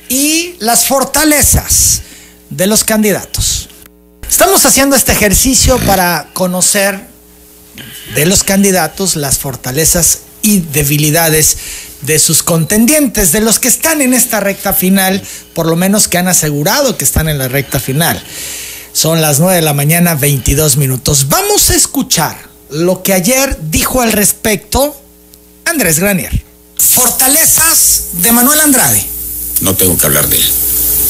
y 0.10 0.56
las 0.60 0.86
fortalezas 0.86 2.02
de 2.50 2.68
los 2.68 2.84
candidatos. 2.84 3.70
Estamos 4.30 4.66
haciendo 4.66 4.96
este 4.96 5.12
ejercicio 5.12 5.78
para 5.80 6.30
conocer 6.34 7.00
de 8.16 8.26
los 8.26 8.44
candidatos 8.44 9.16
las 9.16 9.38
fortalezas 9.38 10.22
y 10.42 10.60
debilidades 10.60 11.58
de 12.06 12.20
sus 12.20 12.44
contendientes, 12.44 13.32
de 13.32 13.42
los 13.42 13.60
que 13.60 13.68
están 13.68 14.02
en 14.02 14.14
esta 14.14 14.40
recta 14.40 14.74
final, 14.74 15.22
por 15.54 15.66
lo 15.66 15.76
menos 15.76 16.08
que 16.08 16.18
han 16.18 16.28
asegurado 16.28 16.98
que 16.98 17.06
están 17.06 17.30
en 17.30 17.38
la 17.38 17.48
recta 17.48 17.80
final. 17.80 18.24
Son 18.94 19.22
las 19.22 19.40
9 19.40 19.56
de 19.56 19.62
la 19.62 19.74
mañana, 19.74 20.16
22 20.16 20.78
minutos. 20.78 21.28
Vamos 21.28 21.70
a 21.70 21.76
escuchar 21.76 22.38
lo 22.70 23.04
que 23.04 23.14
ayer 23.14 23.58
dijo 23.70 24.02
al 24.02 24.12
respecto 24.12 24.96
Andrés 25.66 26.00
Granier. 26.00 26.44
Fortalezas 26.78 28.06
de 28.14 28.32
Manuel 28.32 28.60
Andrade. 28.62 29.06
No 29.62 29.76
tengo 29.76 29.98
que 29.98 30.06
hablar 30.06 30.28
de 30.28 30.38
él. 30.38 30.52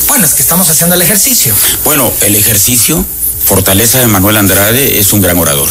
Bueno, 0.08 0.26
es 0.26 0.34
que 0.34 0.42
estamos 0.42 0.70
haciendo 0.70 0.96
el 0.96 1.02
ejercicio. 1.02 1.54
Bueno, 1.84 2.12
el 2.22 2.36
ejercicio 2.36 3.06
fortaleza 3.46 4.00
de 4.00 4.08
Manuel 4.08 4.38
Andrade 4.38 5.00
es 5.00 5.14
un 5.14 5.22
gran 5.22 5.38
orador. 5.38 5.70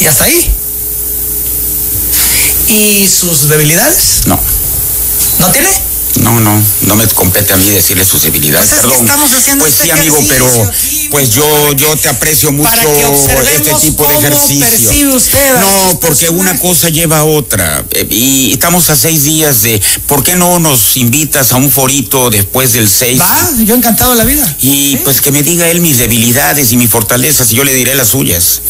¿Y 0.00 0.06
hasta 0.06 0.24
ahí? 0.24 0.50
¿Y 2.68 3.08
sus 3.08 3.48
debilidades? 3.48 4.22
No. 4.26 4.40
¿No 5.38 5.50
tiene? 5.52 5.68
No, 6.20 6.40
no, 6.40 6.62
no 6.82 6.96
me 6.96 7.06
compete 7.08 7.52
a 7.52 7.56
mí 7.56 7.68
decirle 7.68 8.04
sus 8.04 8.22
debilidades. 8.22 8.68
Pues 8.70 8.80
Perdón. 8.80 9.00
estamos 9.06 9.32
haciendo 9.32 9.64
pues 9.64 9.74
este 9.74 9.84
sí, 9.84 9.90
amigo, 9.90 10.16
pero 10.28 10.72
pues 11.10 11.30
yo 11.30 11.72
yo 11.74 11.94
te 11.96 12.08
aprecio 12.08 12.52
mucho 12.52 12.70
para 12.70 12.82
que 12.82 13.04
observemos 13.04 13.66
este 13.68 13.74
tipo 13.86 14.06
de 14.08 14.14
ejercicio. 14.16 15.14
usted 15.14 15.60
no, 15.60 16.00
porque 16.00 16.30
una 16.30 16.58
cosa 16.58 16.88
lleva 16.88 17.18
a 17.18 17.24
otra. 17.24 17.84
Eh, 17.90 18.06
Y 18.10 18.52
estamos 18.52 18.88
a 18.90 18.96
seis 18.96 19.24
días 19.24 19.62
de 19.62 19.80
¿por 20.06 20.24
qué 20.24 20.36
no 20.36 20.58
nos 20.58 20.96
invitas 20.96 21.52
a 21.52 21.56
un 21.56 21.70
forito 21.70 22.30
después 22.30 22.72
del 22.72 22.88
seis? 22.88 23.20
Va, 23.20 23.50
yo 23.64 23.74
encantado 23.74 24.12
de 24.12 24.16
la 24.16 24.24
vida. 24.24 24.56
Y 24.62 24.92
¿Sí? 24.92 25.00
pues 25.04 25.20
que 25.20 25.30
me 25.32 25.42
diga 25.42 25.68
él 25.68 25.80
mis 25.80 25.98
debilidades 25.98 26.72
y 26.72 26.76
mis 26.76 26.90
fortalezas 26.90 27.52
y 27.52 27.56
yo 27.56 27.64
le 27.64 27.74
diré 27.74 27.94
las 27.94 28.08
suyas. 28.08 28.62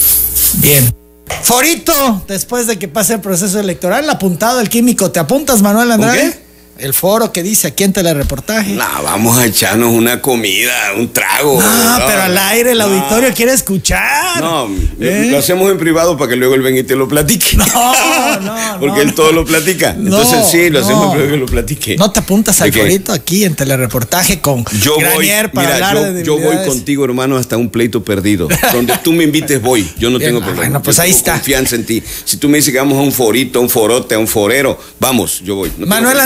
Bien. 0.55 0.96
Forito, 1.43 2.25
después 2.27 2.67
de 2.67 2.79
que 2.79 2.89
pase 2.89 3.15
el 3.15 3.21
proceso 3.21 3.61
electoral, 3.61 4.09
apuntado 4.11 4.61
el 4.61 4.69
químico. 4.69 5.11
¿Te 5.11 5.21
apuntas, 5.21 5.63
Manuel 5.63 5.93
Andrade? 5.93 6.46
El 6.79 6.93
foro 6.93 7.33
que 7.33 7.43
dice 7.43 7.69
aquí 7.69 7.85
en 7.85 7.93
telereportaje. 7.95 8.73
No, 8.73 8.85
vamos 9.03 9.39
a 9.39 9.47
echarnos 9.47 9.93
una 9.95 10.21
comida, 10.21 10.73
un 10.99 11.11
trago. 11.11 11.59
No, 11.61 11.99
No, 11.99 12.07
pero 12.07 12.23
al 12.25 12.37
aire 12.37 12.73
el 12.73 12.79
no. 12.79 12.85
auditorio 12.85 13.33
quiere 13.35 13.53
escuchar. 13.53 14.43
No, 14.43 14.69
¿Eh? 15.01 15.29
lo 15.31 15.39
hacemos 15.39 15.71
en 15.71 15.79
privado 15.79 16.19
para 16.19 16.29
que 16.31 16.37
luego 16.37 16.55
él 16.55 16.61
venga 16.61 16.81
y 16.81 16.85
te 16.85 16.95
lo 16.95 17.09
platique. 17.09 17.57
No, 17.67 18.41
no, 18.41 18.81
Porque 18.81 19.01
él 19.01 19.15
todo 19.15 19.33
lo 19.33 19.45
platica. 19.45 19.95
No, 19.95 20.19
Entonces 20.21 20.47
sí, 20.51 20.69
lo 20.69 20.81
hacemos 20.81 21.13
privado 21.13 21.31
que 21.31 21.37
lo 21.39 21.47
platique. 21.47 21.97
No 21.97 22.11
te 22.13 22.21
apuntas 22.21 22.61
al 22.61 22.73
forito 22.73 23.13
aquí 23.13 23.45
en 23.45 23.55
telereportaje 23.55 24.41
con 24.41 24.65
Yo 24.83 24.97
voy, 24.97 25.29
para 25.29 25.51
mira, 25.55 25.75
hablar 25.75 25.95
yo, 25.97 26.13
de 26.13 26.25
yo 26.25 26.39
voy 26.39 26.57
contigo, 26.67 27.05
hermano, 27.07 27.37
hasta 27.39 27.57
un 27.57 27.71
pleito 27.71 28.05
perdido. 28.05 28.49
Donde 28.73 28.95
tú 29.03 29.13
me 29.13 29.25
invites, 29.25 29.63
voy. 29.63 29.89
Yo 29.99 30.11
no 30.11 30.19
Bien, 30.19 30.31
tengo 30.31 30.41
ah, 30.43 30.45
problema. 30.45 30.63
bueno, 30.69 30.83
pues 30.83 30.97
Yo 30.97 31.03
ahí 31.03 31.09
tengo 31.11 31.19
está. 31.19 31.33
confianza 31.33 31.75
en 31.77 31.87
ti. 31.87 32.03
Si 32.25 32.37
tú 32.37 32.49
me 32.51 32.59
dices 32.59 32.73
que 32.73 32.79
vamos 32.79 32.99
a 32.99 33.01
un 33.01 33.13
forito, 33.13 33.59
a 33.59 33.63
un 33.63 33.71
forote, 33.71 34.15
a 34.15 34.19
un 34.19 34.29
forero, 34.29 34.79
vamos, 35.01 35.41
yo 35.43 35.57
voy. 35.57 35.73
No 35.79 35.87
Manuel 35.87 36.13
problema. 36.19 36.25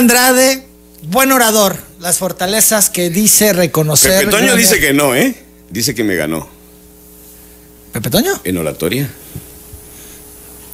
Buen 1.02 1.32
orador. 1.32 1.76
Las 2.00 2.18
fortalezas 2.18 2.90
que 2.90 3.10
dice 3.10 3.52
reconocer. 3.52 4.20
Pepe 4.20 4.30
Toño 4.30 4.56
dice 4.56 4.78
que 4.80 4.92
no, 4.92 5.14
¿eh? 5.14 5.34
Dice 5.70 5.94
que 5.94 6.04
me 6.04 6.14
ganó. 6.16 6.48
¿Pepe 7.92 8.10
Toño? 8.10 8.40
¿En 8.44 8.56
oratoria? 8.58 9.10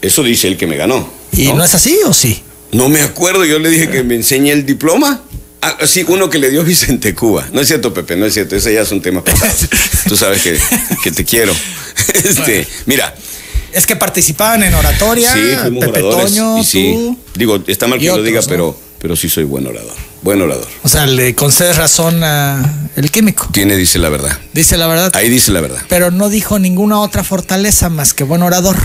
Eso 0.02 0.22
dice 0.22 0.48
él 0.48 0.56
que 0.56 0.66
me 0.66 0.76
ganó. 0.76 1.08
¿Y 1.32 1.52
no, 1.52 1.64
es 1.64 1.74
así 1.74 1.98
o 2.04 2.12
sí? 2.12 2.42
No 2.72 2.88
me 2.88 3.00
acuerdo, 3.02 3.44
yo 3.44 3.58
le 3.58 3.70
dije 3.70 3.88
que 3.88 4.02
me 4.02 4.14
enseñe 4.14 4.50
el 4.50 4.66
diploma. 4.66 5.22
Ah, 5.62 5.78
sí, 5.86 6.04
uno 6.06 6.28
que 6.30 6.38
le 6.38 6.50
dio 6.50 6.62
Vicente 6.62 7.14
Cuba. 7.14 7.48
No 7.52 7.60
es 7.60 7.68
cierto, 7.68 7.92
Pepe, 7.94 8.14
no 8.16 8.26
es 8.26 8.34
cierto. 8.34 8.54
Ese 8.56 8.74
ya 8.74 8.82
es 8.82 8.92
un 8.92 9.00
tema 9.00 9.24
pasado. 9.24 9.52
Tú 10.08 10.16
sabes 10.16 10.42
que, 10.42 10.58
que 11.02 11.10
te 11.10 11.24
quiero. 11.24 11.52
Este, 12.24 12.66
mira, 12.86 13.14
Es 13.72 13.86
que 13.86 13.96
participaban 13.96 14.62
en 14.62 14.74
oratoria. 14.74 15.32
sí, 15.32 15.40
fuimos 15.60 15.86
Pepe 15.86 16.02
oradores. 16.02 16.34
Toño, 16.34 16.58
y 16.58 16.64
sí, 16.64 16.92
tú. 16.92 17.18
digo, 17.38 17.62
está 17.66 17.86
mal 17.86 17.98
que 17.98 18.06
lo 18.06 18.22
diga, 18.22 18.40
¿no? 18.40 18.46
pero, 18.46 18.78
pero 18.98 19.16
sí 19.16 19.28
soy 19.28 19.44
buen 19.44 19.66
orador. 19.66 19.92
Buen 20.22 20.40
orador. 20.42 20.66
O 20.82 20.88
sea, 20.88 21.06
le 21.06 21.34
concedes 21.34 21.76
razón 21.76 22.22
a 22.24 22.88
el 22.96 23.10
químico. 23.10 23.48
Tiene, 23.52 23.76
dice 23.76 23.98
la 23.98 24.08
verdad. 24.08 24.38
Dice 24.52 24.76
la 24.76 24.86
verdad. 24.86 25.12
Ahí 25.14 25.28
dice 25.28 25.52
la 25.52 25.60
verdad. 25.60 25.82
Pero 25.88 26.10
no 26.10 26.28
dijo 26.28 26.58
ninguna 26.58 27.00
otra 27.00 27.22
fortaleza 27.22 27.88
más 27.88 28.14
que 28.14 28.24
buen 28.24 28.42
orador. 28.42 28.76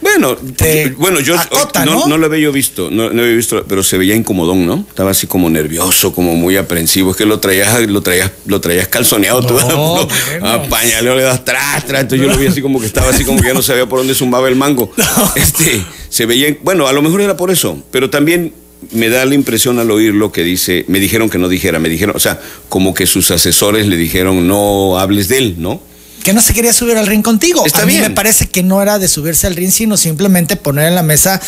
Bueno, 0.00 0.36
Te 0.36 0.90
bueno, 0.90 1.20
yo 1.20 1.38
acota, 1.38 1.84
no, 1.84 2.00
¿no? 2.00 2.06
no 2.06 2.18
lo 2.18 2.26
había 2.26 2.38
yo 2.38 2.52
visto, 2.52 2.90
no, 2.90 3.10
no 3.10 3.22
había 3.22 3.34
visto, 3.34 3.64
pero 3.66 3.82
se 3.82 3.98
veía 3.98 4.14
incomodón, 4.14 4.64
¿no? 4.64 4.84
Estaba 4.88 5.10
así 5.10 5.26
como 5.26 5.50
nervioso, 5.50 6.12
como 6.12 6.34
muy 6.36 6.56
aprensivo. 6.56 7.10
Es 7.10 7.16
que 7.16 7.26
lo 7.26 7.40
traías, 7.40 7.82
lo 7.88 8.02
traías, 8.02 8.30
lo 8.44 8.60
traías 8.60 8.86
calzoneado 8.86 9.44
tú. 9.44 9.54
No, 9.54 9.68
¿no? 9.68 10.06
bueno. 10.06 10.46
A 10.48 10.62
pañaleo 10.64 11.16
le 11.16 11.22
das 11.22 11.44
tras, 11.44 11.84
tras. 11.86 12.02
Entonces 12.02 12.24
yo 12.24 12.32
lo 12.32 12.38
vi 12.38 12.46
así 12.46 12.62
como 12.62 12.78
que 12.78 12.86
estaba 12.86 13.10
así 13.10 13.24
como 13.24 13.40
que 13.40 13.48
ya 13.48 13.54
no 13.54 13.62
sabía 13.62 13.86
por 13.88 13.98
dónde 13.98 14.14
zumbaba 14.14 14.48
el 14.48 14.56
mango. 14.56 14.92
Este, 15.34 15.84
se 16.08 16.24
veía, 16.24 16.56
bueno, 16.62 16.86
a 16.86 16.92
lo 16.92 17.02
mejor 17.02 17.20
era 17.20 17.36
por 17.36 17.50
eso, 17.50 17.82
pero 17.90 18.08
también 18.08 18.52
me 18.92 19.08
da 19.08 19.24
la 19.24 19.34
impresión 19.34 19.78
al 19.78 19.90
oírlo 19.90 20.32
que 20.32 20.42
dice, 20.42 20.84
me 20.88 21.00
dijeron 21.00 21.30
que 21.30 21.38
no 21.38 21.48
dijera, 21.48 21.78
me 21.78 21.88
dijeron, 21.88 22.16
o 22.16 22.20
sea, 22.20 22.40
como 22.68 22.94
que 22.94 23.06
sus 23.06 23.30
asesores 23.30 23.86
le 23.86 23.96
dijeron 23.96 24.46
no 24.46 24.98
hables 24.98 25.28
de 25.28 25.38
él, 25.38 25.54
¿no? 25.58 25.80
Que 26.22 26.32
no 26.32 26.40
se 26.40 26.54
quería 26.54 26.72
subir 26.72 26.96
al 26.96 27.06
ring 27.06 27.22
contigo. 27.22 27.64
Está 27.64 27.82
a 27.82 27.86
mí 27.86 27.92
bien. 27.92 28.02
me 28.02 28.10
parece 28.10 28.48
que 28.48 28.62
no 28.62 28.82
era 28.82 28.98
de 28.98 29.06
subirse 29.06 29.46
al 29.46 29.54
ring, 29.54 29.70
sino 29.70 29.96
simplemente 29.96 30.56
poner 30.56 30.88
en 30.88 30.96
la 30.96 31.04
mesa 31.04 31.40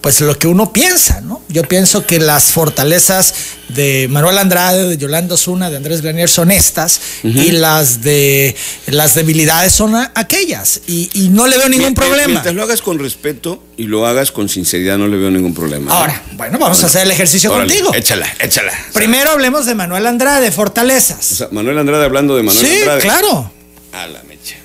pues 0.00 0.20
lo 0.22 0.38
que 0.38 0.46
uno 0.46 0.72
piensa, 0.72 1.20
¿no? 1.20 1.42
Yo 1.48 1.62
pienso 1.64 2.06
que 2.06 2.18
las 2.18 2.52
fortalezas 2.52 3.34
de 3.68 4.08
Manuel 4.10 4.38
Andrade, 4.38 4.88
de 4.88 4.96
Yolanda 4.96 5.34
Osuna, 5.34 5.68
de 5.68 5.76
Andrés 5.76 6.00
Granier 6.00 6.28
son 6.28 6.50
estas 6.50 7.00
y 7.22 7.50
las 7.52 8.00
de 8.00 8.56
las 8.86 9.14
debilidades 9.14 9.72
son 9.72 9.94
aquellas 10.14 10.80
y, 10.86 11.10
y 11.12 11.28
no 11.28 11.46
le 11.46 11.58
veo 11.58 11.68
ningún 11.68 11.88
Mien- 11.88 11.94
problema. 11.94 12.26
Mientras 12.28 12.54
lo 12.54 12.62
hagas 12.62 12.80
con 12.80 12.98
respeto 12.98 13.62
y 13.76 13.84
lo 13.84 14.06
hagas 14.06 14.32
con 14.32 14.48
sinceridad, 14.48 14.96
no 14.96 15.06
le 15.06 15.16
veo 15.18 15.30
ningún 15.30 15.54
problema. 15.54 15.86
¿no? 15.86 15.92
Ahora, 15.98 16.22
bueno, 16.32 16.58
vamos 16.58 16.82
a 16.82 16.86
hacer 16.86 17.02
el 17.02 17.10
ejercicio 17.10 17.52
Órale, 17.52 17.68
contigo. 17.72 17.94
Échala, 17.94 18.26
échala. 18.40 18.72
Primero 18.94 19.30
hablemos 19.30 19.66
de 19.66 19.74
Manuel 19.74 20.06
Andrade, 20.06 20.48
O 20.48 20.52
fortalezas. 20.52 21.24
sea, 21.24 21.48
Manuel 21.52 21.78
Andrade 21.78 22.04
hablando 22.06 22.36
de 22.36 22.42
Manuel 22.42 22.66
sí, 22.66 22.78
Andrade. 22.78 23.00
claro. 23.02 23.52
A 23.92 24.06
la 24.06 24.22
mecha. 24.22 24.56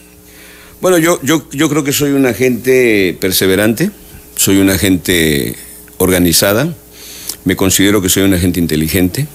Bueno, 0.81 0.97
yo, 0.97 1.19
yo, 1.23 1.47
yo 1.51 1.67
creo 1.69 1.83
que 1.83 1.91
soy 1.91 2.11
una 2.11 2.33
gente 2.33 3.17
perseverante, 3.19 3.91
soy 4.35 4.57
una 4.57 4.77
gente 4.77 5.55
organizada, 5.97 6.73
me 7.45 7.55
considero 7.55 8.01
que 8.01 8.09
soy 8.09 8.23
una 8.23 8.39
gente 8.39 8.59
inteligente, 8.59 9.27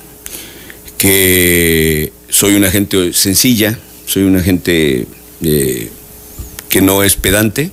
que 0.99 2.13
soy 2.29 2.55
una 2.55 2.71
gente 2.71 3.13
sencilla, 3.13 3.79
soy 4.07 4.25
una 4.25 4.43
gente 4.43 5.07
eh, 5.43 5.91
que 6.69 6.81
no 6.83 7.03
es 7.03 7.17
pedante, 7.17 7.71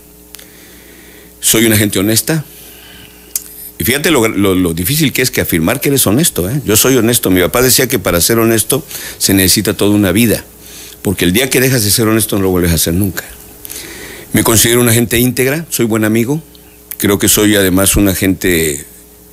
soy 1.40 1.66
una 1.66 1.78
gente 1.78 2.00
honesta. 2.00 2.46
Y 3.80 3.84
fíjate 3.84 4.10
lo, 4.10 4.28
lo- 4.28 4.56
lo 4.56 4.74
difícil 4.74 5.14
que 5.14 5.22
es 5.22 5.30
que 5.30 5.42
afirmar 5.42 5.82
que 5.82 5.90
eres 5.90 6.08
honesto. 6.08 6.50
¿eh? 6.50 6.62
Yo 6.66 6.76
soy 6.76 6.96
honesto. 6.96 7.30
Mi 7.30 7.42
papá 7.42 7.62
decía 7.62 7.88
que 7.88 8.00
para 8.00 8.22
ser 8.22 8.40
honesto 8.40 8.84
se 9.20 9.34
necesita 9.36 9.76
toda 9.76 9.92
una 9.92 10.12
vida. 10.12 10.44
Porque 11.04 11.26
el 11.26 11.32
día 11.34 11.50
que 11.50 11.60
dejas 11.62 11.84
de 11.84 11.92
ser 11.92 12.08
honesto 12.08 12.38
no 12.38 12.44
lo 12.44 12.50
vuelves 12.50 12.72
a 12.72 12.76
hacer 12.76 12.94
nunca. 12.96 13.24
Me 14.34 14.44
considero 14.44 14.82
una 14.82 14.94
gente 14.94 15.20
íntegra, 15.20 15.66
soy 15.70 15.86
buen 15.86 16.06
amigo. 16.06 16.42
Creo 16.98 17.20
que 17.20 17.28
soy 17.28 17.56
además 17.56 17.95
una 17.95 18.16
gente 18.16 18.86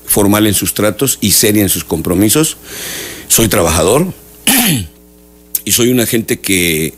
formal 0.06 0.46
en 0.46 0.54
sus 0.54 0.74
tratos 0.74 1.18
y 1.20 1.32
seria 1.32 1.62
en 1.62 1.68
sus 1.68 1.84
compromisos. 1.84 2.56
Soy 3.28 3.48
trabajador 3.48 4.12
y 5.64 5.72
soy 5.72 5.90
una 5.90 6.06
gente 6.06 6.40
que 6.40 6.94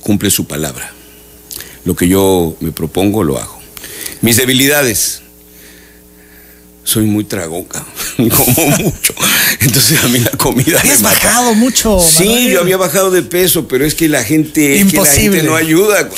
cumple 0.00 0.30
su 0.30 0.46
palabra. 0.46 0.92
Lo 1.84 1.94
que 1.94 2.08
yo 2.08 2.56
me 2.60 2.72
propongo 2.72 3.22
lo 3.22 3.38
hago. 3.38 3.58
Mis 4.22 4.36
debilidades. 4.36 5.22
Soy 6.84 7.04
muy 7.04 7.24
tragón, 7.24 7.64
como 8.16 8.66
mucho. 8.78 9.14
Entonces 9.60 10.02
a 10.02 10.08
mí 10.08 10.20
la 10.20 10.30
comida 10.30 10.82
mata. 11.02 11.02
bajado 11.02 11.54
mucho. 11.54 12.00
Sí, 12.00 12.24
Manuel. 12.24 12.50
yo 12.50 12.60
había 12.60 12.76
bajado 12.78 13.10
de 13.10 13.22
peso, 13.22 13.68
pero 13.68 13.84
es 13.84 13.94
que 13.94 14.08
la 14.08 14.24
gente, 14.24 14.80
es 14.80 14.90
que 14.90 14.96
la 14.96 15.04
gente 15.04 15.42
no 15.42 15.54
ayuda. 15.54 16.08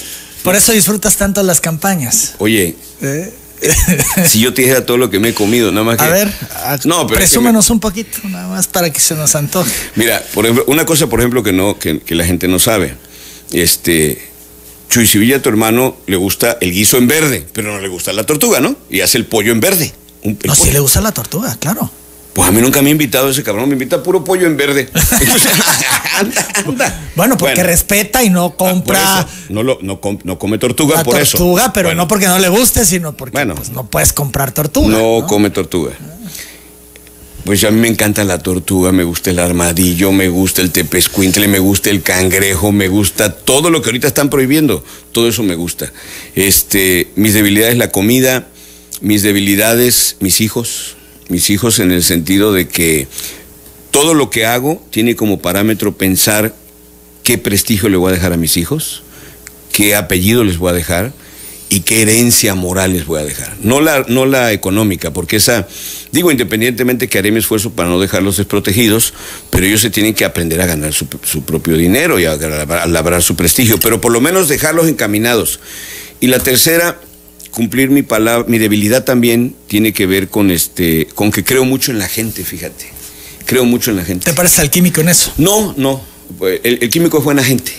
Por 0.45 0.55
eso 0.55 0.71
disfrutas 0.71 1.17
tanto 1.17 1.43
las 1.43 1.61
campañas. 1.61 2.35
Oye, 2.39 2.77
¿eh? 3.03 3.33
si 4.27 4.41
yo 4.41 4.55
te 4.55 4.63
dijera 4.63 4.85
todo 4.87 4.97
lo 4.97 5.11
que 5.11 5.19
me 5.19 5.31
he 5.31 5.35
comido, 5.35 5.71
nada 5.73 5.85
más 5.85 5.97
que. 5.99 6.05
A 6.05 6.09
ver, 6.09 6.29
a- 6.55 6.79
no, 6.85 7.07
pero 7.07 7.21
es 7.21 7.31
que 7.31 7.35
presúmenos 7.35 7.71
un 7.71 7.81
poquito, 7.81 8.19
nada 8.25 8.49
más 8.49 8.67
para 8.69 8.91
que 8.91 9.01
se 9.01 9.15
nos 9.15 9.35
antoje. 9.35 9.71
mira, 9.97 10.23
por 10.35 10.45
ejemplo, 10.47 10.65
una 10.69 10.85
cosa, 10.87 11.07
por 11.09 11.21
ejemplo, 11.21 11.43
que 11.43 11.53
no, 11.53 11.79
que, 11.79 12.01
que 12.01 12.15
la 12.15 12.25
gente 12.25 12.49
no 12.49 12.59
sabe. 12.59 12.95
Este, 13.53 14.29
Chuy 14.89 15.07
Sevilla, 15.07 15.43
tu 15.43 15.49
hermano, 15.49 15.97
le 16.07 16.17
gusta 16.17 16.57
el 16.61 16.73
guiso 16.73 16.97
en 16.97 17.07
verde, 17.09 17.47
pero 17.53 17.73
no 17.73 17.81
le 17.81 17.89
gusta 17.89 18.13
la 18.13 18.25
tortuga, 18.25 18.61
¿no? 18.61 18.77
Y 18.89 19.01
hace 19.01 19.19
el 19.19 19.27
pollo 19.27 19.53
en 19.53 19.61
verde. 19.61 19.93
Un- 20.23 20.39
No, 20.45 20.55
pollo. 20.55 20.73
le 20.73 20.81
gusta 20.81 21.01
la 21.01 21.13
tortuga, 21.13 21.57
claro. 21.61 21.91
Pues 22.33 22.49
a 22.49 22.53
mí 22.53 22.61
nunca 22.61 22.81
me 22.81 22.89
ha 22.89 22.93
invitado 22.93 23.29
ese 23.31 23.43
cabrón, 23.43 23.69
me 23.69 23.73
invita 23.75 24.03
puro 24.03 24.23
pollo 24.23 24.47
en 24.47 24.57
verde. 24.57 24.89
Entonces, 25.21 25.51
anda, 26.19 26.49
anda. 26.65 27.11
Bueno, 27.17 27.37
porque 27.37 27.63
respeta 27.65 28.23
y 28.23 28.31
no 28.31 28.47
Ah, 28.47 28.57
compra 28.57 29.27
no, 29.49 29.63
lo, 29.65 29.79
no, 29.83 30.01
com- 30.01 30.19
no 30.23 30.39
come 30.39 30.57
tortuga 30.59 30.97
la 30.99 31.05
por 31.05 31.19
eso. 31.21 31.37
tortuga, 31.39 31.73
pero 31.73 31.89
Bueno. 31.89 32.03
no 32.03 32.09
porque 32.09 32.27
no 32.27 32.39
le 32.39 32.49
guste, 32.49 32.85
sino 32.85 33.17
porque 33.17 33.33
Bueno. 33.37 33.57
pues, 33.57 33.71
no 33.71 33.87
puedes 33.91 34.13
comprar 34.13 34.53
tortuga. 34.53 34.89
No, 34.89 35.21
¿no? 35.21 35.27
come 35.27 35.51
tortuga. 35.51 35.91
Pues 37.45 37.65
a 37.65 37.71
mí 37.71 37.81
me 37.81 37.89
encanta 37.89 38.23
la 38.23 38.39
tortuga, 38.39 38.93
me 38.93 39.03
gusta 39.03 39.31
el 39.31 39.39
armadillo, 39.39 40.13
me 40.13 40.29
gusta 40.29 40.61
el 40.63 40.71
tepescuintle, 40.71 41.49
me 41.49 41.59
gusta 41.59 41.89
el 41.91 42.03
cangrejo, 42.03 42.71
me 42.71 42.87
gusta 42.89 43.35
todo 43.35 43.71
lo 43.71 43.81
que 43.83 43.89
ahorita 43.89 44.07
están 44.07 44.29
prohibiendo, 44.31 44.85
todo 45.11 45.27
eso 45.29 45.43
me 45.43 45.55
gusta. 45.55 45.91
Este, 46.37 47.09
mis 47.17 47.33
debilidades 47.35 47.77
la 47.79 47.91
comida, 47.91 48.47
mis 49.01 49.23
debilidades 49.23 50.17
mis 50.21 50.41
hijos, 50.43 50.97
mis 51.31 51.51
hijos 51.51 51.79
en 51.79 51.91
el 51.91 52.03
sentido 52.03 52.53
de 52.53 52.69
que 52.69 53.09
todo 53.91 54.15
lo 54.15 54.31
que 54.31 54.47
hago 54.47 54.85
tiene 54.91 55.17
como 55.17 55.41
parámetro 55.41 55.97
pensar 55.97 56.55
qué 57.23 57.39
prestigio 57.39 57.89
le 57.89 57.97
voy 57.97 58.11
a 58.11 58.15
dejar 58.15 58.33
a 58.33 58.37
mis 58.37 58.57
hijos, 58.57 59.03
qué 59.73 59.95
apellido 59.95 60.45
les 60.45 60.59
voy 60.59 60.71
a 60.71 60.75
dejar 60.75 61.13
y 61.71 61.81
qué 61.81 62.03
herencia 62.03 62.57
moral 62.57 62.93
les 62.93 63.07
voy 63.07 63.21
a 63.21 63.25
dejar. 63.25 63.57
No 63.63 63.81
la, 63.81 64.05
no 64.09 64.27
la 64.27 64.53
económica, 64.53 65.13
porque 65.13 65.37
esa, 65.37 65.69
digo, 66.11 66.33
independientemente 66.33 67.09
que 67.09 67.19
haré 67.19 67.31
mi 67.31 67.39
esfuerzo 67.39 67.71
para 67.71 67.89
no 67.89 68.01
dejarlos 68.01 68.37
desprotegidos, 68.37 69.15
pero 69.51 69.67
ellos 69.67 69.81
se 69.81 69.91
tienen 69.91 70.15
que 70.15 70.25
aprender 70.25 70.61
a 70.61 70.67
ganar 70.67 70.93
su, 70.93 71.07
propio 71.07 71.77
dinero 71.77 72.19
y 72.19 72.25
a, 72.25 72.37
labrar 72.87 73.23
su 73.23 73.37
prestigio, 73.37 73.79
pero 73.79 74.01
por 74.01 74.11
lo 74.11 74.21
menos 74.21 74.49
dejarlos 74.49 74.89
encaminados. 74.89 75.61
Y 76.19 76.27
la 76.27 76.41
tercera, 76.41 77.01
cumplir 77.51 77.91
mi 77.91 78.03
palabra, 78.03 78.49
mi 78.49 78.59
debilidad 78.59 79.05
también 79.05 79.55
tiene 79.69 79.93
que 79.93 80.07
ver 80.07 80.29
con 80.29 80.51
este, 80.51 81.07
con 81.15 81.31
que 81.31 81.45
creo 81.45 81.65
mucho 81.65 81.91
en 81.91 81.99
la 81.99 82.09
gente, 82.09 82.45
fíjate. 82.45 82.87
Creo 83.47 83.65
mucho 83.65 83.91
en 83.91 83.97
la 83.97 84.05
gente. 84.05 84.25
¿Te 84.25 84.35
parece 84.35 84.61
al 84.61 84.71
químico 84.71 85.01
en 85.01 85.09
eso? 85.09 85.33
No, 85.37 85.75
no. 85.77 86.03
el 86.41 86.91
químico 86.91 87.19
es 87.19 87.25
buena 87.25 87.43
gente, 87.43 87.73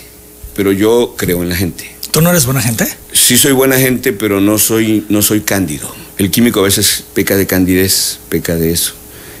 pero 0.54 0.72
yo 0.72 1.14
creo 1.16 1.42
en 1.42 1.48
la 1.48 1.56
gente. 1.56 1.92
¿Tú 2.12 2.20
no 2.20 2.28
eres 2.28 2.44
buena 2.44 2.60
gente? 2.60 2.86
Sí 3.12 3.38
soy 3.38 3.52
buena 3.52 3.78
gente, 3.78 4.12
pero 4.12 4.38
no 4.38 4.58
soy, 4.58 5.06
no 5.08 5.22
soy 5.22 5.40
cándido. 5.40 5.90
El 6.18 6.30
químico 6.30 6.60
a 6.60 6.64
veces 6.64 7.04
peca 7.14 7.38
de 7.38 7.46
candidez, 7.46 8.18
peca 8.28 8.54
de 8.54 8.70
eso. 8.70 8.92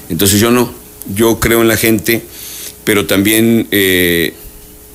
Entonces 0.08 0.40
yo 0.40 0.50
no, 0.50 0.72
yo 1.14 1.38
creo 1.38 1.60
en 1.60 1.68
la 1.68 1.76
gente, 1.76 2.22
pero 2.84 3.06
también 3.06 3.68
eh, 3.72 4.32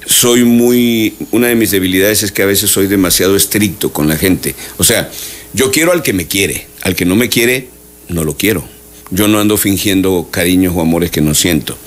soy 0.08 0.44
muy, 0.44 1.16
una 1.32 1.48
de 1.48 1.56
mis 1.56 1.72
debilidades 1.72 2.24
es 2.24 2.32
que 2.32 2.42
a 2.42 2.46
veces 2.46 2.72
soy 2.72 2.88
demasiado 2.88 3.36
estricto 3.36 3.92
con 3.92 4.08
la 4.08 4.18
gente. 4.18 4.56
O 4.78 4.84
sea, 4.84 5.12
yo 5.54 5.72
quiero 5.72 5.92
al 5.92 6.02
que 6.02 6.14
me 6.14 6.28
quiere, 6.28 6.68
al 6.82 6.96
que 6.96 7.06
no 7.06 7.16
me 7.16 7.30
quiere, 7.30 7.70
no 8.08 8.24
lo 8.24 8.36
quiero. 8.36 8.68
Yo 9.12 9.28
no 9.28 9.40
ando 9.40 9.58
fingiendo 9.58 10.30
cariños 10.32 10.74
o 10.76 10.82
amores 10.82 11.12
que 11.12 11.22
no 11.22 11.34
siento. 11.34 11.78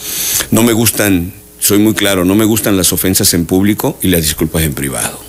No 0.50 0.62
me 0.62 0.72
gustan, 0.72 1.32
soy 1.58 1.78
muy 1.78 1.94
claro, 1.94 2.24
no 2.24 2.34
me 2.34 2.44
gustan 2.44 2.76
las 2.76 2.92
ofensas 2.92 3.34
en 3.34 3.46
público 3.46 3.98
y 4.02 4.08
las 4.08 4.22
disculpas 4.22 4.62
en 4.62 4.74
privado. 4.74 5.20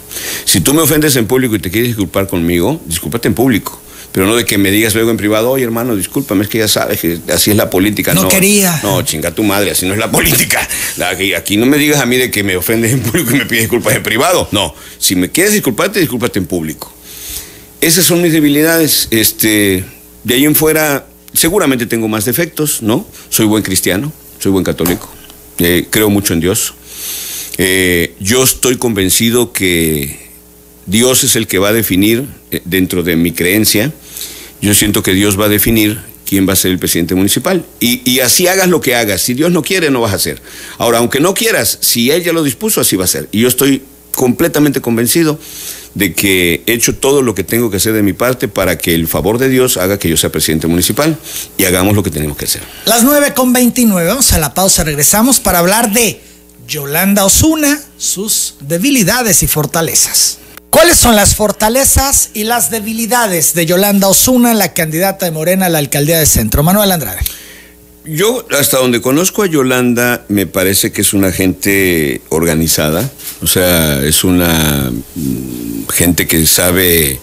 Si 0.45 0.61
tú 0.61 0.73
me 0.73 0.81
ofendes 0.81 1.15
en 1.15 1.27
público 1.27 1.55
y 1.55 1.59
te 1.59 1.71
quieres 1.71 1.89
disculpar 1.89 2.27
conmigo, 2.27 2.81
discúlpate 2.85 3.29
en 3.29 3.33
público. 3.33 3.81
Pero 4.11 4.25
no 4.25 4.35
de 4.35 4.43
que 4.43 4.57
me 4.57 4.71
digas 4.71 4.93
luego 4.93 5.09
en 5.09 5.17
privado, 5.17 5.51
oye 5.51 5.63
hermano, 5.63 5.95
discúlpame, 5.95 6.43
es 6.43 6.49
que 6.49 6.57
ya 6.57 6.67
sabes 6.67 6.99
que 6.99 7.19
así 7.33 7.51
es 7.51 7.57
la 7.57 7.69
política. 7.69 8.13
No, 8.13 8.27
quería. 8.27 8.79
No, 8.83 9.01
chinga 9.03 9.31
tu 9.33 9.43
madre, 9.43 9.71
así 9.71 9.85
no 9.85 9.93
es 9.93 9.99
la 9.99 10.11
política. 10.11 10.67
aquí 11.37 11.57
no 11.57 11.65
me 11.65 11.77
digas 11.77 12.01
a 12.01 12.05
mí 12.05 12.17
de 12.17 12.29
que 12.29 12.43
me 12.43 12.57
ofendes 12.57 12.91
en 12.91 12.99
público 12.99 13.31
y 13.31 13.35
me 13.35 13.45
pides 13.45 13.63
disculpas 13.63 13.95
en 13.95 14.03
privado. 14.03 14.49
No, 14.51 14.75
si 14.99 15.15
me 15.15 15.29
quieres 15.31 15.53
disculparte, 15.53 15.99
discúlpate 15.99 16.39
en 16.39 16.45
público. 16.45 16.91
Esas 17.79 18.05
son 18.05 18.21
mis 18.21 18.33
debilidades. 18.33 19.07
Este, 19.11 19.83
de 20.23 20.35
ahí 20.35 20.45
en 20.45 20.55
fuera, 20.55 21.07
seguramente 21.33 21.85
tengo 21.85 22.07
más 22.07 22.25
defectos, 22.25 22.81
¿no? 22.81 23.07
Soy 23.29 23.45
buen 23.45 23.63
cristiano, 23.63 24.11
soy 24.39 24.51
buen 24.51 24.65
católico, 24.65 25.09
eh, 25.59 25.87
creo 25.89 26.09
mucho 26.09 26.33
en 26.33 26.41
Dios. 26.41 26.73
Eh, 27.57 28.15
yo 28.19 28.43
estoy 28.43 28.77
convencido 28.77 29.53
que 29.53 30.19
Dios 30.85 31.23
es 31.23 31.35
el 31.35 31.47
que 31.47 31.59
va 31.59 31.69
a 31.69 31.73
definir, 31.73 32.25
eh, 32.51 32.61
dentro 32.65 33.03
de 33.03 33.15
mi 33.15 33.31
creencia, 33.31 33.91
yo 34.61 34.73
siento 34.73 35.03
que 35.03 35.13
Dios 35.13 35.39
va 35.39 35.45
a 35.45 35.49
definir 35.49 35.99
quién 36.25 36.47
va 36.47 36.53
a 36.53 36.55
ser 36.55 36.71
el 36.71 36.79
presidente 36.79 37.13
municipal. 37.13 37.65
Y, 37.79 38.19
así 38.19 38.47
hagas 38.47 38.69
lo 38.69 38.79
que 38.79 38.95
hagas. 38.95 39.21
Si 39.21 39.33
Dios 39.33 39.51
no 39.51 39.61
quiere, 39.61 39.91
no 39.91 39.99
vas 40.01 40.13
a 40.13 40.15
hacer. 40.15 40.41
Ahora, 40.77 40.99
aunque 40.99 41.19
no 41.19 41.33
quieras, 41.33 41.77
si 41.81 42.09
Él 42.09 42.23
ya 42.23 42.31
lo 42.31 42.41
dispuso, 42.41 42.79
así 42.79 42.95
va 42.95 43.03
a 43.03 43.07
ser. 43.07 43.27
Y 43.31 43.41
yo 43.41 43.47
estoy 43.47 43.83
completamente 44.11 44.79
convencido 44.79 45.37
de 45.93 46.13
que 46.13 46.63
he 46.65 46.73
hecho 46.73 46.95
todo 46.95 47.21
lo 47.21 47.35
que 47.35 47.43
tengo 47.43 47.69
que 47.69 47.77
hacer 47.77 47.91
de 47.91 48.01
mi 48.01 48.13
parte 48.13 48.47
para 48.47 48.77
que 48.77 48.95
el 48.95 49.07
favor 49.07 49.39
de 49.39 49.49
Dios 49.49 49.75
haga 49.75 49.99
que 49.99 50.07
yo 50.07 50.15
sea 50.15 50.31
presidente 50.31 50.67
municipal 50.67 51.17
y 51.57 51.65
hagamos 51.65 51.95
lo 51.95 52.03
que 52.03 52.11
tenemos 52.11 52.37
que 52.37 52.45
hacer. 52.45 52.61
Las 52.85 53.03
9 53.03 53.33
con 53.33 53.51
29, 53.51 54.07
vamos 54.07 54.31
a 54.31 54.39
la 54.39 54.53
pausa, 54.53 54.85
regresamos 54.85 55.41
para 55.41 55.59
hablar 55.59 55.91
de 55.91 56.21
Yolanda 56.65 57.25
Osuna, 57.25 57.81
sus 57.97 58.55
debilidades 58.61 59.43
y 59.43 59.47
fortalezas. 59.47 60.37
¿Cuáles 60.81 60.97
son 60.97 61.15
las 61.15 61.35
fortalezas 61.35 62.31
y 62.33 62.43
las 62.43 62.71
debilidades 62.71 63.53
de 63.53 63.67
Yolanda 63.67 64.07
Osuna, 64.07 64.55
la 64.55 64.73
candidata 64.73 65.27
de 65.27 65.31
Morena 65.31 65.67
a 65.67 65.69
la 65.69 65.77
alcaldía 65.77 66.17
de 66.17 66.25
Centro? 66.25 66.63
Manuel 66.63 66.91
Andrade. 66.91 67.19
Yo, 68.03 68.47
hasta 68.59 68.79
donde 68.79 68.99
conozco 68.99 69.43
a 69.43 69.45
Yolanda, 69.45 70.25
me 70.27 70.47
parece 70.47 70.91
que 70.91 71.01
es 71.01 71.13
una 71.13 71.31
gente 71.31 72.21
organizada, 72.29 73.07
o 73.43 73.45
sea, 73.45 74.03
es 74.03 74.23
una 74.23 74.91
mm, 74.91 75.87
gente 75.93 76.25
que 76.25 76.47
sabe, 76.47 77.19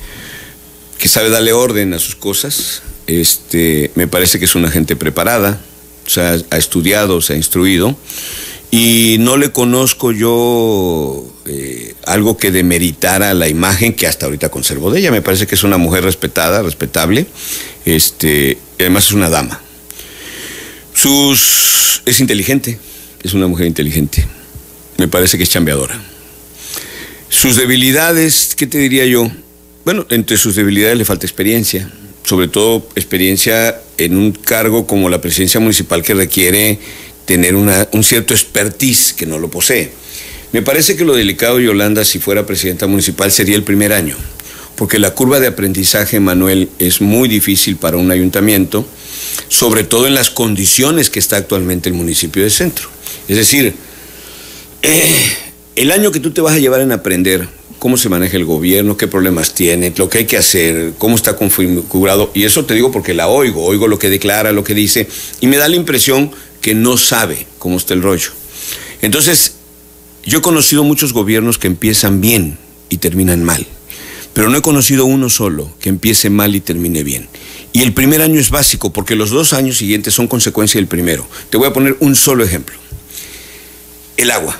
que 0.96 1.08
sabe 1.08 1.28
darle 1.28 1.52
orden 1.52 1.94
a 1.94 1.98
sus 1.98 2.14
cosas. 2.14 2.82
Este, 3.08 3.90
me 3.96 4.06
parece 4.06 4.38
que 4.38 4.44
es 4.44 4.54
una 4.54 4.70
gente 4.70 4.94
preparada, 4.94 5.60
o 6.06 6.10
sea, 6.10 6.36
ha 6.48 6.58
estudiado, 6.58 7.20
se 7.20 7.32
ha 7.32 7.36
instruido 7.36 7.96
y 8.70 9.16
no 9.20 9.36
le 9.36 9.50
conozco 9.50 10.12
yo 10.12 11.26
eh, 11.46 11.94
algo 12.04 12.36
que 12.36 12.50
demeritara 12.50 13.32
la 13.32 13.48
imagen 13.48 13.94
que 13.94 14.06
hasta 14.06 14.26
ahorita 14.26 14.50
conservo 14.50 14.90
de 14.90 15.00
ella. 15.00 15.10
Me 15.10 15.22
parece 15.22 15.46
que 15.46 15.54
es 15.54 15.64
una 15.64 15.78
mujer 15.78 16.04
respetada, 16.04 16.62
respetable, 16.62 17.26
este, 17.84 18.58
y 18.78 18.82
además 18.82 19.06
es 19.06 19.12
una 19.12 19.30
dama. 19.30 19.60
Sus, 20.92 22.02
es 22.04 22.20
inteligente, 22.20 22.78
es 23.22 23.32
una 23.32 23.46
mujer 23.46 23.66
inteligente. 23.66 24.26
Me 24.98 25.08
parece 25.08 25.38
que 25.38 25.44
es 25.44 25.50
chambeadora. 25.50 25.98
Sus 27.30 27.56
debilidades, 27.56 28.54
¿qué 28.56 28.66
te 28.66 28.78
diría 28.78 29.06
yo? 29.06 29.30
Bueno, 29.84 30.06
entre 30.10 30.36
sus 30.36 30.56
debilidades 30.56 30.98
le 30.98 31.04
falta 31.04 31.26
experiencia, 31.26 31.90
sobre 32.24 32.48
todo 32.48 32.86
experiencia 32.94 33.80
en 33.96 34.16
un 34.16 34.32
cargo 34.32 34.86
como 34.86 35.08
la 35.08 35.20
presidencia 35.20 35.60
municipal 35.60 36.02
que 36.02 36.14
requiere 36.14 36.78
tener 37.28 37.54
un 37.56 38.04
cierto 38.04 38.32
expertise 38.32 39.12
que 39.12 39.26
no 39.26 39.38
lo 39.38 39.50
posee. 39.50 39.92
Me 40.52 40.62
parece 40.62 40.96
que 40.96 41.04
lo 41.04 41.14
delicado 41.14 41.58
de 41.58 41.64
Yolanda, 41.64 42.02
si 42.06 42.18
fuera 42.18 42.46
presidenta 42.46 42.86
municipal, 42.86 43.30
sería 43.30 43.54
el 43.54 43.64
primer 43.64 43.92
año, 43.92 44.16
porque 44.76 44.98
la 44.98 45.10
curva 45.10 45.38
de 45.38 45.46
aprendizaje, 45.46 46.20
Manuel, 46.20 46.70
es 46.78 47.02
muy 47.02 47.28
difícil 47.28 47.76
para 47.76 47.98
un 47.98 48.10
ayuntamiento, 48.10 48.88
sobre 49.48 49.84
todo 49.84 50.06
en 50.06 50.14
las 50.14 50.30
condiciones 50.30 51.10
que 51.10 51.18
está 51.18 51.36
actualmente 51.36 51.90
el 51.90 51.94
municipio 51.94 52.42
de 52.42 52.48
centro. 52.48 52.88
Es 53.28 53.36
decir, 53.36 53.74
el 55.76 55.92
año 55.92 56.10
que 56.10 56.20
tú 56.20 56.30
te 56.30 56.40
vas 56.40 56.54
a 56.54 56.58
llevar 56.58 56.80
en 56.80 56.92
aprender 56.92 57.46
cómo 57.78 57.96
se 57.96 58.08
maneja 58.08 58.36
el 58.36 58.44
gobierno, 58.44 58.96
qué 58.96 59.06
problemas 59.06 59.54
tiene, 59.54 59.92
lo 59.96 60.08
que 60.08 60.18
hay 60.18 60.26
que 60.26 60.36
hacer, 60.36 60.94
cómo 60.98 61.16
está 61.16 61.36
configurado, 61.36 62.30
y 62.34 62.44
eso 62.44 62.64
te 62.64 62.74
digo 62.74 62.90
porque 62.90 63.14
la 63.14 63.28
oigo, 63.28 63.64
oigo 63.64 63.88
lo 63.88 63.98
que 63.98 64.10
declara, 64.10 64.52
lo 64.52 64.64
que 64.64 64.74
dice, 64.74 65.08
y 65.40 65.46
me 65.46 65.56
da 65.56 65.68
la 65.68 65.76
impresión 65.76 66.30
que 66.60 66.74
no 66.74 66.96
sabe 66.96 67.46
cómo 67.58 67.76
está 67.76 67.94
el 67.94 68.02
rollo. 68.02 68.30
Entonces, 69.00 69.54
yo 70.24 70.38
he 70.38 70.42
conocido 70.42 70.84
muchos 70.84 71.12
gobiernos 71.12 71.58
que 71.58 71.68
empiezan 71.68 72.20
bien 72.20 72.58
y 72.88 72.98
terminan 72.98 73.44
mal, 73.44 73.66
pero 74.32 74.50
no 74.50 74.58
he 74.58 74.62
conocido 74.62 75.04
uno 75.04 75.30
solo 75.30 75.72
que 75.80 75.88
empiece 75.88 76.30
mal 76.30 76.54
y 76.54 76.60
termine 76.60 77.02
bien. 77.02 77.28
Y 77.72 77.82
el 77.82 77.92
primer 77.92 78.22
año 78.22 78.40
es 78.40 78.50
básico 78.50 78.92
porque 78.92 79.14
los 79.14 79.30
dos 79.30 79.52
años 79.52 79.76
siguientes 79.76 80.14
son 80.14 80.26
consecuencia 80.26 80.80
del 80.80 80.88
primero. 80.88 81.26
Te 81.50 81.58
voy 81.58 81.68
a 81.68 81.72
poner 81.72 81.96
un 82.00 82.16
solo 82.16 82.42
ejemplo. 82.42 82.76
El 84.16 84.30
agua. 84.30 84.58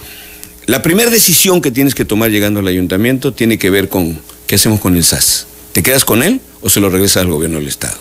La 0.69 0.83
primera 0.83 1.11
decisión 1.11 1.63
que 1.63 1.71
tienes 1.71 1.95
que 1.95 2.05
tomar 2.05 2.31
llegando 2.31 2.61
al 2.61 2.67
ayuntamiento 2.67 3.33
tiene 3.33 3.59
que 3.59 3.71
ver 3.71 3.89
con 3.89 4.21
qué 4.47 4.57
hacemos 4.57 4.81
con 4.81 4.97
el 4.97 5.03
SAS. 5.03 5.47
¿Te 5.73 5.83
quedas 5.83 6.05
con 6.05 6.23
él 6.23 6.43
o 6.61 6.69
se 6.69 6.79
lo 6.79 6.91
regresas 6.91 7.23
al 7.23 7.29
gobierno 7.29 7.59
del 7.59 7.69
Estado? 7.69 7.97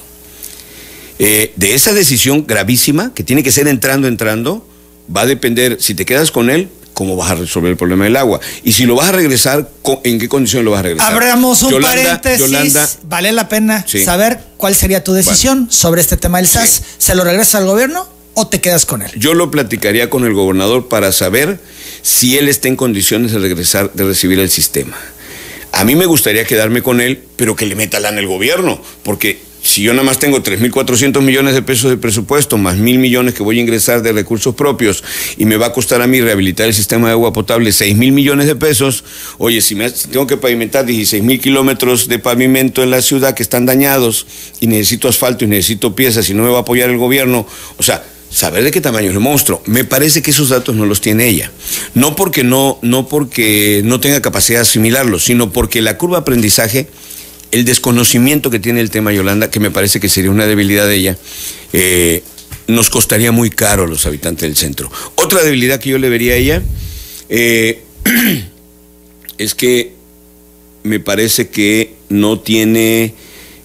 Eh, 1.18 1.53
de 1.55 1.76
esa 1.76 1.93
decisión 1.93 2.45
gravísima, 2.45 3.13
que 3.13 3.24
tiene 3.24 3.41
que 3.41 3.53
ser 3.53 3.70
entrando, 3.70 4.09
entrando, 4.09 4.68
va 5.15 5.22
a 5.22 5.26
depender, 5.26 5.78
si 5.80 5.95
te 5.95 6.05
quedas 6.05 6.30
con 6.30 6.49
él, 6.49 6.68
cómo 6.91 7.15
vas 7.15 7.32
a 7.32 7.36
resolver 7.36 7.72
el 7.72 7.78
problema 7.78 8.03
del 8.03 8.18
agua. 8.18 8.41
Y 8.65 8.74
si 8.74 8.86
lo 8.86 8.95
vas 8.95 9.07
a 9.07 9.11
regresar, 9.13 9.72
¿en 10.03 10.20
qué 10.20 10.28
condición 10.28 10.65
lo 10.65 10.72
vas 10.72 10.82
a 10.82 10.84
regresar? 10.84 11.13
Abramos 11.13 11.63
un 11.63 11.82
paréntesis. 11.82 12.97
vale 13.03 13.32
la 13.32 13.47
pena 13.47 13.86
saber 14.03 14.41
cuál 14.57 14.76
sería 14.76 15.05
tu 15.05 15.13
decisión 15.13 15.70
sobre 15.72 16.01
este 16.01 16.18
tema 16.18 16.39
del 16.39 16.47
SAS. 16.47 16.82
¿Se 16.97 17.15
lo 17.15 17.24
regresas 17.24 17.55
al 17.55 17.65
gobierno 17.65 18.09
o 18.34 18.47
te 18.47 18.59
quedas 18.59 18.86
con 18.86 19.03
él? 19.03 19.11
Yo 19.15 19.34
lo 19.36 19.51
platicaría 19.51 20.09
con 20.09 20.26
el 20.26 20.34
gobernador 20.34 20.89
para 20.89 21.13
saber 21.13 21.61
si 22.01 22.37
él 22.37 22.47
está 22.47 22.67
en 22.67 22.75
condiciones 22.75 23.31
de 23.31 23.39
regresar, 23.39 23.91
de 23.93 24.03
recibir 24.03 24.39
el 24.39 24.49
sistema. 24.49 24.97
A 25.71 25.83
mí 25.83 25.95
me 25.95 26.05
gustaría 26.05 26.45
quedarme 26.45 26.81
con 26.81 27.01
él, 27.01 27.19
pero 27.35 27.55
que 27.55 27.65
le 27.65 27.75
meta 27.75 27.97
en 27.97 28.17
el 28.17 28.27
gobierno, 28.27 28.81
porque 29.03 29.39
si 29.61 29.81
yo 29.81 29.93
nada 29.93 30.05
más 30.05 30.17
tengo 30.17 30.41
3.400 30.41 31.21
millones 31.21 31.53
de 31.53 31.61
pesos 31.61 31.89
de 31.89 31.97
presupuesto, 31.97 32.57
más 32.57 32.77
mil 32.77 32.99
millones 32.99 33.33
que 33.33 33.43
voy 33.43 33.59
a 33.59 33.61
ingresar 33.61 34.01
de 34.01 34.13
recursos 34.13 34.55
propios, 34.55 35.03
y 35.37 35.45
me 35.45 35.57
va 35.57 35.67
a 35.67 35.73
costar 35.73 36.01
a 36.01 36.07
mí 36.07 36.21
rehabilitar 36.21 36.67
el 36.67 36.73
sistema 36.73 37.07
de 37.07 37.13
agua 37.13 37.33
potable 37.33 37.71
6 37.71 37.97
mil 37.97 38.13
millones 38.13 38.47
de 38.47 38.55
pesos, 38.55 39.03
oye, 39.37 39.59
si, 39.61 39.75
me, 39.75 39.91
tengo 39.91 40.25
que 40.25 40.37
pavimentar 40.37 40.85
16 40.85 41.21
mil 41.21 41.39
kilómetros 41.41 42.07
de 42.07 42.17
pavimento 42.17 42.81
en 42.81 42.91
la 42.91 43.01
ciudad 43.01 43.35
que 43.35 43.43
están 43.43 43.65
dañados, 43.65 44.25
y 44.61 44.67
necesito 44.67 45.09
asfalto 45.09 45.43
y 45.43 45.47
necesito 45.47 45.95
piezas, 45.95 46.29
y 46.29 46.33
no 46.33 46.43
me 46.43 46.49
va 46.49 46.59
a 46.59 46.61
apoyar 46.61 46.89
el 46.89 46.97
gobierno, 46.97 47.45
o 47.77 47.83
sea, 47.83 48.03
saber 48.38 48.63
de 48.63 48.71
qué 48.71 48.81
tamaño 48.81 49.09
es 49.09 49.13
el 49.13 49.19
monstruo. 49.19 49.63
Me 49.65 49.83
parece 49.83 50.21
que 50.21 50.29
esos 50.29 50.49
datos 50.49 50.75
no 50.75 50.85
los 50.85 51.01
tiene 51.01 51.27
ella. 51.27 51.51
No 51.95 52.15
porque 52.15 52.43
no, 52.43 52.77
no 52.83 53.07
porque 53.07 53.81
no 53.83 53.99
tenga 53.99 54.21
capacidad 54.21 54.59
de 54.59 54.61
asimilarlos, 54.61 55.23
sino 55.23 55.51
porque 55.51 55.81
la 55.81 55.97
curva 55.97 56.17
de 56.17 56.21
aprendizaje 56.21 56.88
el 57.51 57.65
desconocimiento 57.65 58.49
que 58.49 58.59
tiene 58.59 58.81
el 58.81 58.91
tema 58.91 59.11
Yolanda, 59.11 59.49
que 59.49 59.59
me 59.59 59.71
parece 59.71 59.99
que 59.99 60.09
sería 60.09 60.29
una 60.29 60.45
debilidad 60.45 60.85
de 60.85 60.95
ella, 60.95 61.17
eh, 61.73 62.21
nos 62.67 62.89
costaría 62.89 63.31
muy 63.31 63.49
caro 63.49 63.83
a 63.83 63.88
los 63.88 64.05
habitantes 64.05 64.41
del 64.41 64.57
centro. 64.57 64.91
Otra 65.15 65.41
debilidad 65.43 65.79
que 65.79 65.89
yo 65.89 65.97
le 65.97 66.09
vería 66.09 66.33
a 66.33 66.35
ella 66.35 66.63
eh, 67.29 67.83
es 69.38 69.55
que 69.55 69.93
me 70.83 70.99
parece 70.99 71.47
que 71.49 71.95
no 72.09 72.39
tiene 72.39 73.13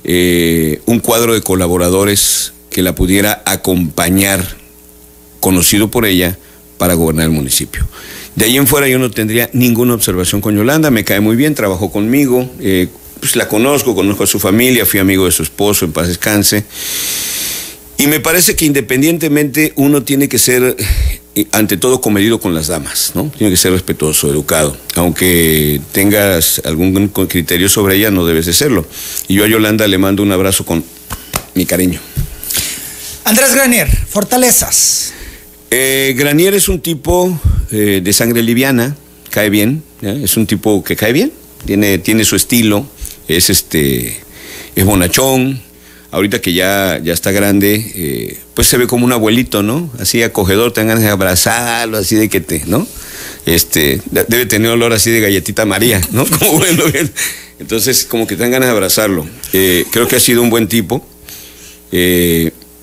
eh, 0.04 0.80
un 0.86 1.00
cuadro 1.00 1.34
de 1.34 1.42
colaboradores 1.42 2.52
que 2.70 2.82
la 2.82 2.94
pudiera 2.94 3.42
acompañar, 3.44 4.56
conocido 5.42 5.90
por 5.90 6.06
ella, 6.06 6.38
para 6.78 6.94
gobernar 6.94 7.26
el 7.26 7.32
municipio. 7.32 7.86
De 8.36 8.46
ahí 8.46 8.56
en 8.56 8.66
fuera 8.66 8.88
yo 8.88 8.98
no 8.98 9.10
tendría 9.10 9.50
ninguna 9.52 9.92
observación 9.92 10.40
con 10.40 10.56
Yolanda, 10.56 10.90
me 10.90 11.04
cae 11.04 11.20
muy 11.20 11.36
bien, 11.36 11.54
trabajó 11.54 11.90
conmigo, 11.90 12.48
eh, 12.60 12.88
pues 13.20 13.36
la 13.36 13.48
conozco, 13.48 13.94
conozco 13.94 14.22
a 14.22 14.26
su 14.26 14.38
familia, 14.38 14.86
fui 14.86 15.00
amigo 15.00 15.26
de 15.26 15.32
su 15.32 15.42
esposo, 15.42 15.84
en 15.84 15.92
paz 15.92 16.08
descanse. 16.08 16.64
Y 17.98 18.06
me 18.06 18.20
parece 18.20 18.56
que 18.56 18.64
independientemente 18.64 19.72
uno 19.76 20.02
tiene 20.02 20.28
que 20.28 20.38
ser, 20.38 20.76
eh, 21.34 21.46
ante 21.50 21.76
todo, 21.76 22.00
comedido 22.00 22.40
con 22.40 22.54
las 22.54 22.68
damas, 22.68 23.12
¿no? 23.14 23.30
Tiene 23.36 23.50
que 23.50 23.56
ser 23.56 23.72
respetuoso, 23.72 24.30
educado. 24.30 24.76
Aunque 24.94 25.80
tengas 25.90 26.62
algún 26.64 27.08
criterio 27.28 27.68
sobre 27.68 27.96
ella, 27.96 28.10
no 28.10 28.24
debes 28.24 28.46
de 28.46 28.52
serlo. 28.52 28.86
Y 29.28 29.34
yo 29.34 29.44
a 29.44 29.48
Yolanda 29.48 29.88
le 29.88 29.98
mando 29.98 30.22
un 30.22 30.30
abrazo 30.30 30.64
con 30.64 30.84
mi 31.54 31.66
cariño. 31.66 32.00
Andrés 33.24 33.54
Granier, 33.54 33.88
fortalezas. 34.08 35.12
Eh, 35.74 36.12
Granier 36.18 36.52
es 36.52 36.68
un 36.68 36.80
tipo 36.80 37.40
eh, 37.70 38.02
de 38.04 38.12
sangre 38.12 38.42
liviana, 38.42 38.94
cae 39.30 39.48
bien, 39.48 39.82
es 40.02 40.36
un 40.36 40.46
tipo 40.46 40.84
que 40.84 40.96
cae 40.96 41.14
bien, 41.14 41.32
tiene, 41.64 41.96
tiene 41.96 42.26
su 42.26 42.36
estilo, 42.36 42.86
es 43.26 43.48
este, 43.48 44.20
es 44.76 44.84
bonachón, 44.84 45.62
ahorita 46.10 46.42
que 46.42 46.52
ya, 46.52 47.00
ya 47.02 47.14
está 47.14 47.30
grande, 47.30 47.90
eh, 47.94 48.38
pues 48.52 48.68
se 48.68 48.76
ve 48.76 48.86
como 48.86 49.06
un 49.06 49.12
abuelito, 49.12 49.62
¿no? 49.62 49.90
Así 49.98 50.22
acogedor, 50.22 50.74
te 50.74 50.82
dan 50.82 50.88
ganas 50.88 51.04
de 51.04 51.08
abrazarlo, 51.08 51.96
así 51.96 52.16
de 52.16 52.28
que 52.28 52.42
te, 52.42 52.64
¿no? 52.66 52.86
Este, 53.46 54.02
debe 54.10 54.44
tener 54.44 54.72
olor 54.72 54.92
así 54.92 55.10
de 55.10 55.20
galletita 55.20 55.64
María, 55.64 56.02
¿no? 56.10 56.26
Como 56.38 56.58
bueno, 56.58 56.84
entonces, 57.58 58.04
como 58.04 58.26
que 58.26 58.36
te 58.36 58.42
dan 58.42 58.50
ganas 58.50 58.68
de 58.68 58.72
abrazarlo. 58.72 59.26
Eh, 59.54 59.86
creo 59.90 60.06
que 60.06 60.16
ha 60.16 60.20
sido 60.20 60.42
un 60.42 60.50
buen 60.50 60.68
tipo. 60.68 61.06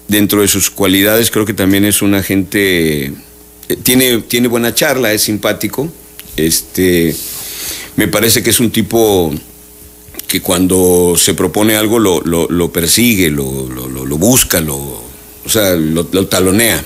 Dentro 0.09 0.41
de 0.41 0.49
sus 0.49 0.69
cualidades, 0.69 1.31
creo 1.31 1.45
que 1.45 1.53
también 1.53 1.85
es 1.85 2.01
una 2.01 2.21
gente, 2.21 3.13
tiene, 3.83 4.17
tiene 4.23 4.49
buena 4.49 4.73
charla, 4.75 5.13
es 5.13 5.21
simpático. 5.21 5.89
Este, 6.35 7.15
me 7.95 8.07
parece 8.07 8.43
que 8.43 8.49
es 8.49 8.59
un 8.59 8.71
tipo 8.71 9.33
que 10.27 10.41
cuando 10.41 11.15
se 11.17 11.33
propone 11.33 11.75
algo 11.75 11.99
lo, 11.99 12.21
lo, 12.21 12.71
persigue, 12.71 13.29
lo, 13.29 13.43
busca, 14.17 14.59
lo, 14.59 14.75
o 14.75 15.49
sea, 15.49 15.75
lo, 15.75 16.05
talonea. 16.27 16.83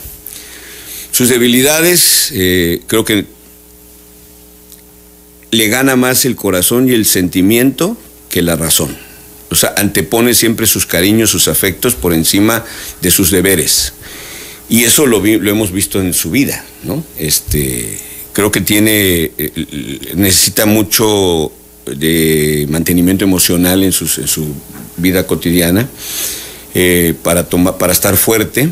Sus 1.12 1.30
debilidades, 1.30 2.32
eh, 2.34 2.82
creo 2.88 3.06
que 3.06 3.26
le 5.52 5.68
gana 5.68 5.96
más 5.96 6.26
el 6.26 6.36
corazón 6.36 6.90
y 6.90 6.94
el 6.94 7.06
sentimiento 7.06 7.96
que 8.30 8.42
la 8.42 8.56
razón. 8.56 8.98
O 9.54 9.56
sea, 9.56 9.76
antepone 9.78 10.34
siempre 10.34 10.66
sus 10.66 10.88
cariños, 10.88 11.30
sus 11.30 11.48
afectos 11.48 11.94
por 11.94 12.14
encima 12.14 12.66
de 13.02 13.12
sus 13.12 13.30
deberes. 13.30 13.94
Y 14.68 14.84
eso 14.84 15.06
lo, 15.06 15.20
lo 15.20 15.52
hemos 15.52 15.72
visto 15.72 16.02
en 16.02 16.14
su 16.14 16.32
vida, 16.32 16.66
¿no? 16.84 17.04
Este, 17.20 18.00
creo 18.34 18.52
que 18.52 18.62
tiene, 18.62 19.32
eh, 19.38 20.12
necesita 20.16 20.66
mucho 20.66 21.52
de 21.86 22.66
mantenimiento 22.68 23.26
emocional 23.26 23.84
en, 23.84 23.92
su 23.92 24.08
vida 24.98 25.28
cotidiana 25.28 25.88
eh, 26.74 27.14
para, 27.22 27.48
para 27.48 27.94
estar 27.94 28.18
fuerte. 28.18 28.70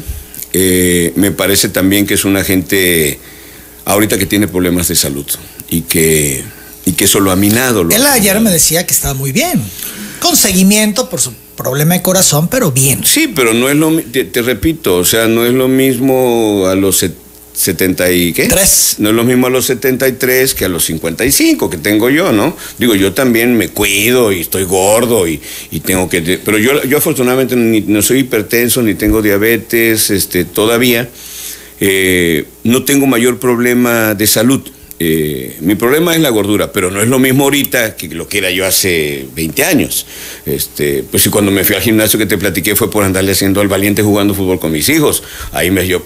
Eh, 0.51 1.13
me 1.15 1.29
parece 1.29 1.69
también 1.69 2.07
que 2.07 2.15
es 2.15 2.25
una 2.25 2.43
gente 2.43 3.19
ahorita 3.85 4.17
que 4.17 4.25
tiene 4.25 4.47
problemas 4.47 4.87
de 4.87 4.95
salud 4.95 5.27
y 5.69 5.81
que, 5.81 6.43
y 6.85 6.93
que 6.93 7.05
eso 7.05 7.19
lo 7.19 7.29
ha 7.29 7.35
minado. 7.35 7.87
Él 7.87 8.05
ayer 8.07 8.39
me 8.41 8.49
decía 8.49 8.87
que 8.87 8.93
estaba 8.93 9.13
muy 9.13 9.31
bien, 9.31 9.61
con 10.21 10.37
seguimiento 10.37 11.09
por 11.09 11.19
su 11.19 11.33
problema 11.57 11.95
de 11.95 12.01
corazón, 12.01 12.47
pero 12.47 12.71
bien. 12.71 13.03
Sí, 13.03 13.27
pero 13.35 13.53
no 13.53 13.67
es 13.69 13.75
lo 13.75 13.91
te, 13.99 14.23
te 14.23 14.41
repito, 14.41 14.97
o 14.97 15.03
sea, 15.03 15.27
no 15.27 15.45
es 15.45 15.53
lo 15.53 15.67
mismo 15.67 16.67
a 16.67 16.75
los 16.75 17.03
70 17.53 18.11
y 18.11 18.33
qué? 18.33 18.47
Tres. 18.47 18.95
No 18.99 19.09
es 19.09 19.15
lo 19.15 19.23
mismo 19.23 19.47
a 19.47 19.49
los 19.49 19.65
73 19.65 20.53
que 20.53 20.65
a 20.65 20.69
los 20.69 20.85
55 20.85 21.69
que 21.69 21.77
tengo 21.77 22.09
yo, 22.09 22.31
¿no? 22.31 22.55
Digo, 22.77 22.95
yo 22.95 23.13
también 23.13 23.57
me 23.57 23.69
cuido 23.69 24.31
y 24.31 24.41
estoy 24.41 24.63
gordo 24.63 25.27
y, 25.27 25.41
tengo 25.83 26.07
que... 26.07 26.21
Pero 26.21 26.57
yo, 26.57 26.83
yo 26.83 26.97
afortunadamente 26.97 27.55
no 27.55 28.01
soy 28.01 28.19
hipertenso 28.19 28.81
ni 28.81 28.95
tengo 28.95 29.21
diabetes 29.21 30.09
este, 30.09 30.45
todavía. 30.45 31.09
Eh, 31.79 32.45
no 32.63 32.83
tengo 32.83 33.07
mayor 33.07 33.39
problema 33.39 34.13
de 34.13 34.27
salud. 34.27 34.61
Eh, 35.03 35.57
mi 35.61 35.73
problema 35.73 36.13
es 36.13 36.21
la 36.21 36.29
gordura, 36.29 36.71
pero 36.71 36.91
no 36.91 37.01
es 37.01 37.07
lo 37.07 37.17
mismo 37.17 37.45
ahorita 37.45 37.95
que 37.95 38.07
lo 38.09 38.27
que 38.27 38.37
era 38.37 38.51
yo 38.51 38.67
hace 38.67 39.25
20 39.33 39.63
años. 39.63 40.05
Este, 40.45 41.03
pues 41.09 41.23
si 41.23 41.31
cuando 41.31 41.49
me 41.49 41.63
fui 41.63 41.75
al 41.75 41.81
gimnasio 41.81 42.19
que 42.19 42.27
te 42.27 42.37
platiqué 42.37 42.75
fue 42.75 42.91
por 42.91 43.03
andarle 43.03 43.31
haciendo 43.31 43.61
al 43.61 43.67
valiente 43.67 44.03
jugando 44.03 44.35
fútbol 44.35 44.59
con 44.59 44.71
mis 44.71 44.89
hijos. 44.89 45.23
Ahí 45.53 45.71
me 45.71 45.81
dio 45.81 46.03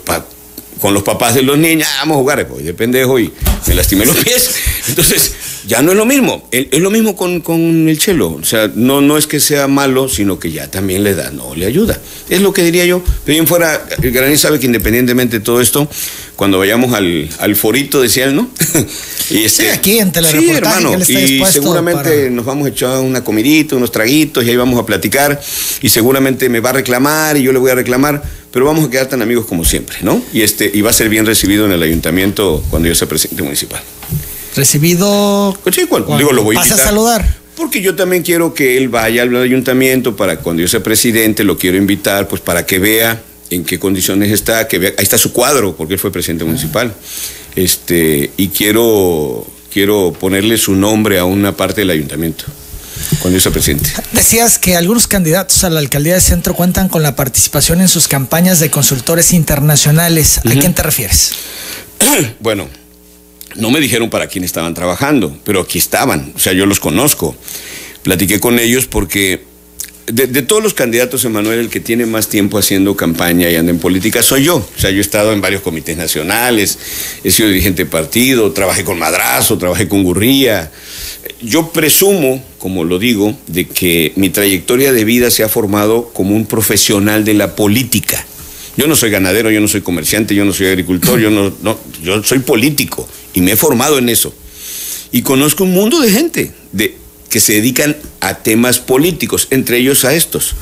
con 0.82 0.94
los 0.94 1.04
papás 1.04 1.36
de 1.36 1.42
los 1.42 1.58
niños, 1.58 1.88
ah, 1.92 2.00
vamos 2.02 2.16
a 2.16 2.20
jugar, 2.20 2.48
pues 2.48 2.66
de 2.66 2.74
pendejo 2.74 3.20
y 3.20 3.32
me 3.68 3.74
lastimé 3.74 4.06
los 4.06 4.16
pies. 4.18 4.50
Entonces, 4.88 5.34
ya 5.68 5.82
no 5.82 5.92
es 5.92 5.98
lo 5.98 6.06
mismo. 6.06 6.48
Es 6.52 6.80
lo 6.80 6.92
mismo 6.92 7.16
con, 7.16 7.90
el 7.90 7.98
chelo. 7.98 8.34
O 8.34 8.44
sea, 8.44 8.70
no, 8.74 9.02
no 9.02 9.18
es 9.18 9.26
que 9.28 9.40
sea 9.40 9.68
malo, 9.68 10.08
sino 10.08 10.40
que 10.40 10.52
ya 10.52 10.70
también 10.70 11.04
le 11.04 11.16
da, 11.16 11.32
no 11.32 11.56
le 11.56 11.66
ayuda. 11.66 12.00
Es 12.30 12.42
lo 12.42 12.54
que 12.54 12.64
diría 12.64 12.86
yo. 12.86 13.02
Pero 13.26 13.36
bien 13.36 13.48
fuera, 13.48 13.88
el 14.02 14.12
Graní 14.12 14.38
sabe 14.38 14.60
que 14.60 14.68
independientemente 14.68 15.40
de 15.40 15.44
todo 15.44 15.62
esto, 15.62 15.88
cuando 16.36 16.60
vayamos 16.60 16.94
al, 16.94 17.30
al 17.40 17.56
forito, 17.56 18.02
decía 18.02 18.26
él, 18.26 18.36
¿no? 18.36 18.50
y 19.30 19.44
este, 19.44 19.64
sí, 19.64 19.70
aquí 19.70 20.00
en 20.00 20.14
Sí, 20.14 20.50
hermano. 20.52 20.98
y 21.00 21.44
seguramente 21.52 22.30
nos 22.30 22.46
vamos 22.46 22.68
a 22.68 22.70
echar 22.70 23.00
una 23.00 23.24
comidita, 23.24 23.76
unos 23.76 23.92
traguitos, 23.92 24.44
y 24.44 24.50
ahí 24.50 24.56
vamos 24.56 24.80
a 24.80 24.86
platicar. 24.86 25.42
Y 25.82 25.90
seguramente 25.90 26.50
me 26.50 26.60
va 26.60 26.70
a 26.70 26.74
reclamar 26.74 27.38
y 27.38 27.44
yo 27.44 27.52
le 27.52 27.60
voy 27.60 27.72
a 27.72 27.76
reclamar 27.76 28.22
pero 28.56 28.68
vamos 28.68 28.86
a 28.86 28.90
quedar 28.90 29.08
tan 29.08 29.22
amigos 29.22 29.46
como 29.46 29.66
siempre, 29.66 29.98
¿no? 30.00 30.24
Y, 30.32 30.42
este, 30.42 30.72
y 30.74 30.80
va 30.80 30.90
a 30.90 30.94
ser 30.94 31.10
bien 31.10 31.26
recibido 31.26 31.66
en 31.66 31.74
el 31.74 31.84
ayuntamiento 31.84 32.64
cuando 32.70 32.88
yo 32.88 32.96
sea 32.96 33.06
presidente 33.06 33.44
municipal. 33.44 33.84
¿Recibido? 34.56 35.58
Pues 35.62 35.76
sí, 35.76 35.86
cuando, 35.88 36.18
digo, 36.18 36.32
lo 36.32 36.42
voy 36.42 36.56
a 36.56 36.60
invitar. 36.60 36.80
a 36.80 36.82
saludar? 36.82 37.36
Porque 37.58 37.82
yo 37.82 37.98
también 37.98 38.24
quiero 38.24 38.54
que 38.54 38.78
él 38.78 38.88
vaya 38.88 39.24
al 39.24 39.36
ayuntamiento 39.36 40.16
para 40.16 40.38
cuando 40.38 40.62
yo 40.62 40.70
sea 40.70 40.82
presidente, 40.82 41.44
lo 41.44 41.58
quiero 41.58 41.76
invitar, 41.76 42.30
pues 42.30 42.42
para 42.42 42.66
que 42.66 42.80
vea 42.80 43.22
en 43.50 43.66
qué 43.66 43.78
condiciones 43.78 44.32
está, 44.32 44.70
que 44.70 44.80
vea, 44.80 44.94
ahí 44.98 45.04
está 45.04 45.18
su 45.18 45.34
cuadro, 45.34 45.76
porque 45.76 45.96
él 45.96 46.00
fue 46.00 46.14
presidente 46.14 46.46
municipal. 46.46 46.96
Este, 47.58 48.32
y 48.38 48.48
quiero, 48.48 49.46
quiero 49.70 50.14
ponerle 50.18 50.58
su 50.58 50.76
nombre 50.76 51.20
a 51.20 51.26
una 51.26 51.58
parte 51.58 51.82
del 51.82 51.90
ayuntamiento 51.90 52.46
cuando 53.20 53.38
yo 53.38 53.42
sea 53.42 53.52
presidente. 53.52 53.90
Decías 54.12 54.58
que 54.58 54.76
algunos 54.76 55.08
candidatos 55.08 55.64
a 55.64 55.70
la 55.70 55.80
alcaldía 55.80 56.16
de 56.16 56.22
centro 56.22 56.56
cuentan 56.56 56.90
con 56.90 57.04
la 57.04 57.16
participación 57.16 57.82
en 57.82 57.88
sus 57.88 58.08
campañas 58.08 58.60
de 58.60 58.70
consultores 58.70 59.34
internacionales. 59.34 60.40
¿A 60.40 60.50
quién 60.50 60.74
te 60.74 60.84
refieres? 60.84 61.32
bueno, 62.40 62.68
no 63.56 63.72
me 63.72 63.80
dijeron 63.80 64.10
para 64.10 64.28
quién 64.28 64.44
estaban 64.44 64.74
trabajando, 64.74 65.38
pero 65.44 65.62
aquí 65.62 65.78
estaban, 65.78 66.34
o 66.36 66.40
sea, 66.40 66.54
yo 66.54 66.66
los 66.66 66.80
conozco. 66.80 67.36
Platiqué 68.04 68.40
con 68.40 68.60
ellos 68.60 68.86
porque 68.86 69.44
de, 70.08 70.28
de, 70.28 70.42
todos 70.44 70.62
los 70.62 70.74
candidatos, 70.74 71.26
Emanuel, 71.26 71.60
el 71.60 71.70
que 71.70 71.80
tiene 71.80 72.06
más 72.06 72.28
tiempo 72.28 72.60
haciendo 72.60 72.96
campaña 72.96 73.50
y 73.50 73.56
anda 73.56 73.72
en 73.72 73.80
política 73.80 74.22
soy 74.22 74.44
yo. 74.44 74.58
O 74.58 74.80
sea, 74.80 74.92
yo 74.92 74.98
he 74.98 75.02
estado 75.02 75.34
en 75.34 75.42
varios 75.42 75.62
comités 75.62 75.98
nacionales, 75.98 76.78
he 77.24 77.32
sido 77.32 77.50
dirigente 77.50 77.86
de 77.86 77.90
partido, 77.90 78.52
trabajé 78.52 78.84
con 78.84 79.00
Madrazo, 79.00 79.58
trabajé 79.58 79.88
con 79.88 80.04
Gurría, 80.04 80.72
yo 81.42 81.72
presumo, 81.72 82.44
como 82.60 82.84
lo 82.84 83.00
digo, 83.00 83.38
de 83.48 83.68
que 83.68 84.14
mi 84.16 84.30
trayectoria 84.30 84.94
de 84.94 85.06
vida 85.06 85.32
se 85.32 85.44
ha 85.44 85.50
formado 85.50 86.10
como 86.14 86.36
un 86.36 86.46
profesional 86.46 87.26
de 87.26 87.34
la 87.34 87.56
política. 87.56 88.26
Yo 88.78 88.88
no 88.88 88.96
soy 88.96 89.10
ganadero, 89.10 89.50
yo 89.52 89.62
no 89.62 89.68
soy 89.68 89.82
comerciante, 89.82 90.36
yo 90.36 90.46
no 90.46 90.54
soy 90.54 90.68
agricultor, 90.68 91.20
yo 91.20 91.30
no, 91.30 91.54
no, 91.62 91.80
yo 92.04 92.22
soy 92.24 92.40
político 92.40 93.08
y 93.34 93.42
me 93.42 93.54
he 93.54 93.56
formado 93.56 93.98
en 93.98 94.10
eso. 94.10 94.34
Y 95.12 95.22
conozco 95.22 95.64
un 95.64 95.72
mundo 95.72 96.02
de 96.02 96.12
gente 96.12 96.52
de, 96.74 96.98
que 97.30 97.40
se 97.40 97.54
dedican 97.54 97.96
a 98.20 98.40
temas 98.40 98.80
políticos, 98.80 99.48
entre 99.52 99.78
ellos 99.78 100.04
a 100.04 100.14
estos. 100.14 100.56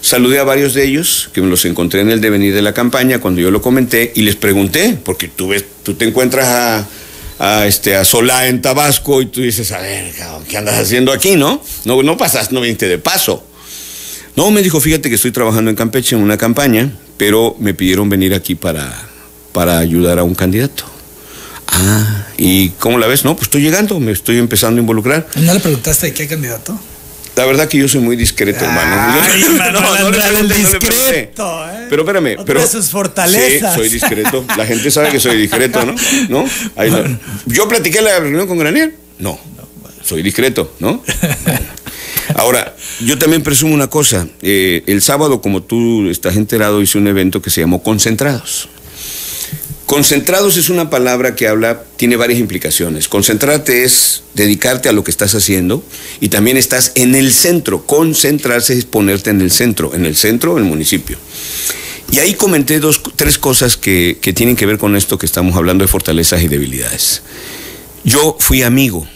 Saludé 0.00 0.38
a 0.38 0.44
varios 0.44 0.74
de 0.74 0.84
ellos, 0.84 1.30
que 1.32 1.40
me 1.40 1.48
los 1.48 1.64
encontré 1.64 2.02
en 2.02 2.10
el 2.10 2.20
devenir 2.20 2.54
de 2.54 2.62
la 2.62 2.74
campaña 2.74 3.20
cuando 3.20 3.40
yo 3.40 3.50
lo 3.50 3.60
comenté, 3.62 4.12
y 4.14 4.22
les 4.22 4.36
pregunté, 4.36 4.96
porque 5.02 5.26
tú, 5.26 5.48
ves, 5.48 5.64
tú 5.82 5.94
te 5.94 6.04
encuentras 6.04 6.46
a, 6.46 6.88
a, 7.38 7.66
este, 7.66 7.96
a 7.96 8.04
Solá 8.04 8.46
en 8.46 8.62
Tabasco 8.62 9.22
y 9.22 9.26
tú 9.26 9.40
dices, 9.40 9.72
a 9.72 9.80
ver, 9.80 10.12
¿qué 10.48 10.56
andas 10.56 10.78
haciendo 10.78 11.12
aquí, 11.12 11.36
no? 11.36 11.62
No, 11.84 12.02
no 12.02 12.16
pasas, 12.16 12.52
no 12.52 12.60
viniste 12.60 12.88
de 12.88 12.98
paso. 12.98 13.44
No, 14.36 14.50
me 14.50 14.62
dijo, 14.62 14.80
fíjate 14.80 15.08
que 15.08 15.14
estoy 15.14 15.32
trabajando 15.32 15.70
en 15.70 15.76
Campeche 15.76 16.14
en 16.14 16.22
una 16.22 16.36
campaña, 16.36 16.92
pero 17.16 17.56
me 17.58 17.74
pidieron 17.74 18.08
venir 18.08 18.34
aquí 18.34 18.54
para, 18.54 18.92
para 19.52 19.78
ayudar 19.78 20.18
a 20.18 20.24
un 20.24 20.34
candidato. 20.34 20.84
Ah, 21.68 22.26
¿y 22.36 22.70
cómo 22.70 22.98
la 22.98 23.06
ves? 23.06 23.24
No, 23.24 23.34
pues 23.34 23.46
estoy 23.46 23.62
llegando, 23.62 23.98
me 23.98 24.12
estoy 24.12 24.38
empezando 24.38 24.78
a 24.78 24.82
involucrar. 24.82 25.26
¿No 25.36 25.54
le 25.54 25.60
preguntaste 25.60 26.06
de 26.06 26.14
qué 26.14 26.28
candidato? 26.28 26.78
La 27.36 27.44
verdad 27.44 27.68
que 27.68 27.76
yo 27.76 27.86
soy 27.86 28.00
muy 28.00 28.16
discreto, 28.16 28.64
hermano. 28.64 29.20
Ay, 29.22 29.44
no, 29.58 29.70
no, 29.72 30.10
no, 30.10 30.54
discreto, 30.54 31.68
¿eh? 31.68 31.86
Pero 31.90 32.02
espérame, 32.02 32.36
pero 32.46 32.66
sus 32.66 32.90
fortalezas. 32.90 33.74
Sí, 33.74 33.78
soy 33.78 33.88
discreto. 33.90 34.44
La 34.56 34.64
gente 34.64 34.90
sabe 34.90 35.10
que 35.10 35.20
soy 35.20 35.36
discreto, 35.36 35.84
¿no? 35.84 35.94
¿No? 36.30 36.44
Yo 37.44 37.68
platiqué 37.68 38.00
la 38.00 38.20
reunión 38.20 38.46
con 38.46 38.58
Granier. 38.58 38.94
No. 39.18 39.38
Soy 40.02 40.22
discreto, 40.22 40.72
¿no? 40.78 41.02
Ahora, 42.34 42.74
yo 43.00 43.18
también 43.18 43.42
presumo 43.42 43.74
una 43.74 43.88
cosa. 43.88 44.26
Eh, 44.40 44.82
el 44.86 45.02
sábado, 45.02 45.40
como 45.42 45.62
tú 45.62 46.08
estás 46.08 46.36
enterado, 46.36 46.80
hice 46.80 46.96
un 46.96 47.06
evento 47.06 47.42
que 47.42 47.50
se 47.50 47.60
llamó 47.60 47.82
Concentrados. 47.82 48.68
Concentrados 49.86 50.56
es 50.56 50.68
una 50.68 50.90
palabra 50.90 51.36
que 51.36 51.46
habla, 51.46 51.84
tiene 51.96 52.16
varias 52.16 52.40
implicaciones. 52.40 53.06
Concentrarte 53.06 53.84
es 53.84 54.24
dedicarte 54.34 54.88
a 54.88 54.92
lo 54.92 55.04
que 55.04 55.12
estás 55.12 55.36
haciendo 55.36 55.84
y 56.20 56.28
también 56.28 56.56
estás 56.56 56.90
en 56.96 57.14
el 57.14 57.32
centro. 57.32 57.86
Concentrarse 57.86 58.76
es 58.76 58.84
ponerte 58.84 59.30
en 59.30 59.40
el 59.40 59.52
centro, 59.52 59.94
en 59.94 60.04
el 60.04 60.16
centro 60.16 60.56
del 60.56 60.64
municipio. 60.64 61.16
Y 62.10 62.18
ahí 62.18 62.34
comenté 62.34 62.80
dos, 62.80 63.00
tres 63.14 63.38
cosas 63.38 63.76
que, 63.76 64.18
que 64.20 64.32
tienen 64.32 64.56
que 64.56 64.66
ver 64.66 64.78
con 64.78 64.96
esto 64.96 65.18
que 65.18 65.26
estamos 65.26 65.54
hablando 65.54 65.84
de 65.84 65.88
fortalezas 65.88 66.42
y 66.42 66.48
debilidades. 66.48 67.22
Yo 68.02 68.36
fui 68.40 68.62
amigo 68.64 69.06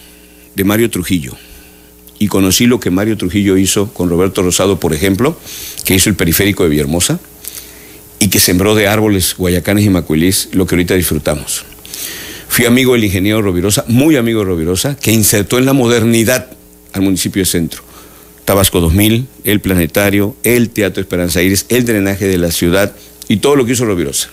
de 0.55 0.63
Mario 0.63 0.89
Trujillo 0.89 1.37
y 2.17 2.27
conocí 2.27 2.65
lo 2.65 2.79
que 2.79 2.91
Mario 2.91 3.17
Trujillo 3.17 3.57
hizo 3.57 3.93
con 3.93 4.09
Roberto 4.09 4.41
Rosado, 4.41 4.79
por 4.79 4.93
ejemplo, 4.93 5.37
que 5.83 5.95
hizo 5.95 6.09
el 6.09 6.15
periférico 6.15 6.63
de 6.63 6.69
Villahermosa 6.69 7.19
y 8.21 8.27
que 8.27 8.39
sembró 8.39 8.75
de 8.75 8.87
árboles 8.87 9.33
Guayacanes 9.35 9.83
y 9.83 9.89
Macuilís 9.89 10.49
lo 10.51 10.67
que 10.67 10.75
ahorita 10.75 10.93
disfrutamos. 10.93 11.65
Fui 12.47 12.65
amigo 12.65 12.93
del 12.93 13.03
ingeniero 13.03 13.41
Rovirosa, 13.41 13.83
muy 13.87 14.15
amigo 14.15 14.41
de 14.41 14.45
Rovirosa, 14.45 14.95
que 14.95 15.11
insertó 15.11 15.57
en 15.57 15.65
la 15.65 15.73
modernidad 15.73 16.51
al 16.93 17.01
municipio 17.01 17.41
de 17.41 17.47
Centro. 17.47 17.81
Tabasco 18.45 18.79
2000, 18.79 19.25
el 19.43 19.59
planetario, 19.59 20.35
el 20.43 20.69
Teatro 20.69 21.01
Esperanza 21.01 21.39
Aires, 21.39 21.65
el 21.69 21.83
drenaje 21.83 22.27
de 22.27 22.37
la 22.37 22.51
ciudad 22.51 22.95
y 23.27 23.37
todo 23.37 23.55
lo 23.55 23.65
que 23.65 23.71
hizo 23.71 23.85
Rovirosa. 23.85 24.29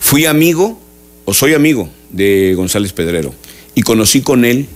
Fui 0.00 0.26
amigo, 0.26 0.80
o 1.26 1.32
soy 1.32 1.54
amigo, 1.54 1.88
de 2.10 2.54
González 2.56 2.92
Pedrero 2.92 3.32
y 3.76 3.82
conocí 3.82 4.20
con 4.20 4.44
él 4.44 4.66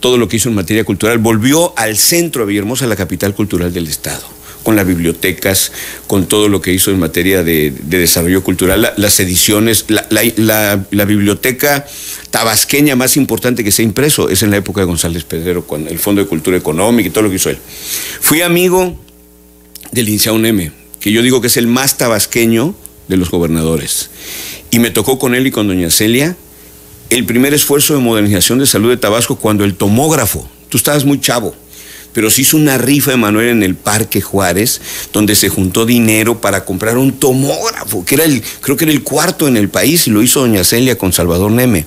todo 0.00 0.16
lo 0.16 0.28
que 0.28 0.36
hizo 0.36 0.48
en 0.48 0.54
materia 0.54 0.84
cultural. 0.84 1.18
Volvió 1.18 1.76
al 1.76 1.98
centro 1.98 2.42
de 2.42 2.48
Villahermosa, 2.48 2.86
la 2.86 2.96
capital 2.96 3.34
cultural 3.34 3.70
del 3.70 3.86
Estado 3.86 4.35
con 4.66 4.74
las 4.74 4.84
bibliotecas, 4.84 5.70
con 6.08 6.26
todo 6.26 6.48
lo 6.48 6.60
que 6.60 6.72
hizo 6.72 6.90
en 6.90 6.98
materia 6.98 7.44
de, 7.44 7.70
desarrollo 7.70 8.42
cultural, 8.42 8.94
las 8.96 9.20
ediciones, 9.20 9.84
la, 9.86 11.04
biblioteca 11.04 11.86
tabasqueña 12.32 12.96
más 12.96 13.16
importante 13.16 13.62
que 13.62 13.70
se 13.70 13.82
ha 13.82 13.84
impreso 13.84 14.28
es 14.28 14.42
en 14.42 14.50
la 14.50 14.56
época 14.56 14.80
de 14.80 14.88
González 14.88 15.22
Pedrero, 15.22 15.68
con 15.68 15.86
el 15.86 16.00
Fondo 16.00 16.20
de 16.20 16.26
Cultura 16.26 16.56
Económica 16.56 17.06
y 17.06 17.12
todo 17.12 17.22
lo 17.22 17.30
que 17.30 17.36
hizo 17.36 17.48
él. 17.48 17.58
Fui 18.20 18.42
amigo 18.42 19.00
del 19.92 20.06
Linciao 20.06 20.36
Neme, 20.36 20.72
que 20.98 21.12
yo 21.12 21.22
digo 21.22 21.40
que 21.40 21.46
es 21.46 21.56
el 21.56 21.68
más 21.68 21.96
tabasqueño 21.96 22.74
de 23.06 23.16
los 23.16 23.30
gobernadores. 23.30 24.10
Y 24.72 24.80
me 24.80 24.90
tocó 24.90 25.20
con 25.20 25.36
él 25.36 25.46
y 25.46 25.52
con 25.52 25.68
doña 25.68 25.90
Celia 25.90 26.34
el 27.10 27.24
primer 27.24 27.54
esfuerzo 27.54 27.94
de 27.94 28.00
modernización 28.00 28.58
de 28.58 28.66
salud 28.66 28.90
de 28.90 28.96
Tabasco 28.96 29.36
cuando 29.36 29.62
el 29.62 29.76
tomógrafo, 29.76 30.50
tú 30.68 30.76
estabas 30.76 31.04
muy 31.04 31.20
chavo, 31.20 31.54
pero 32.16 32.30
se 32.30 32.40
hizo 32.40 32.56
una 32.56 32.78
rifa 32.78 33.10
de 33.10 33.18
Manuel 33.18 33.48
en 33.48 33.62
el 33.62 33.74
Parque 33.74 34.22
Juárez, 34.22 34.80
donde 35.12 35.34
se 35.34 35.50
juntó 35.50 35.84
dinero 35.84 36.40
para 36.40 36.64
comprar 36.64 36.96
un 36.96 37.12
tomógrafo, 37.12 38.06
que 38.06 38.14
era 38.14 38.24
el, 38.24 38.42
creo 38.62 38.74
que 38.74 38.86
era 38.86 38.92
el 38.94 39.02
cuarto 39.02 39.46
en 39.46 39.58
el 39.58 39.68
país, 39.68 40.06
y 40.06 40.10
lo 40.10 40.22
hizo 40.22 40.40
doña 40.40 40.64
Celia 40.64 40.96
con 40.96 41.12
Salvador 41.12 41.50
Neme. 41.50 41.84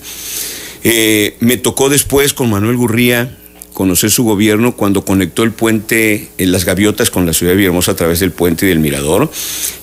Eh, 0.83 1.35
me 1.39 1.57
tocó 1.57 1.89
después 1.89 2.35
con 2.35 2.51
Manuel 2.51 2.77
Gurría 2.77 3.39
conocer 3.73 4.11
su 4.11 4.23
gobierno 4.23 4.75
cuando 4.75 5.03
conectó 5.03 5.41
el 5.41 5.51
puente 5.51 6.29
en 6.37 6.51
las 6.51 6.63
gaviotas 6.63 7.09
con 7.09 7.25
la 7.25 7.33
ciudad 7.33 7.53
de 7.53 7.57
Villahermosa 7.57 7.93
a 7.93 7.95
través 7.95 8.19
del 8.19 8.31
puente 8.31 8.67
y 8.67 8.69
del 8.69 8.77
mirador 8.77 9.31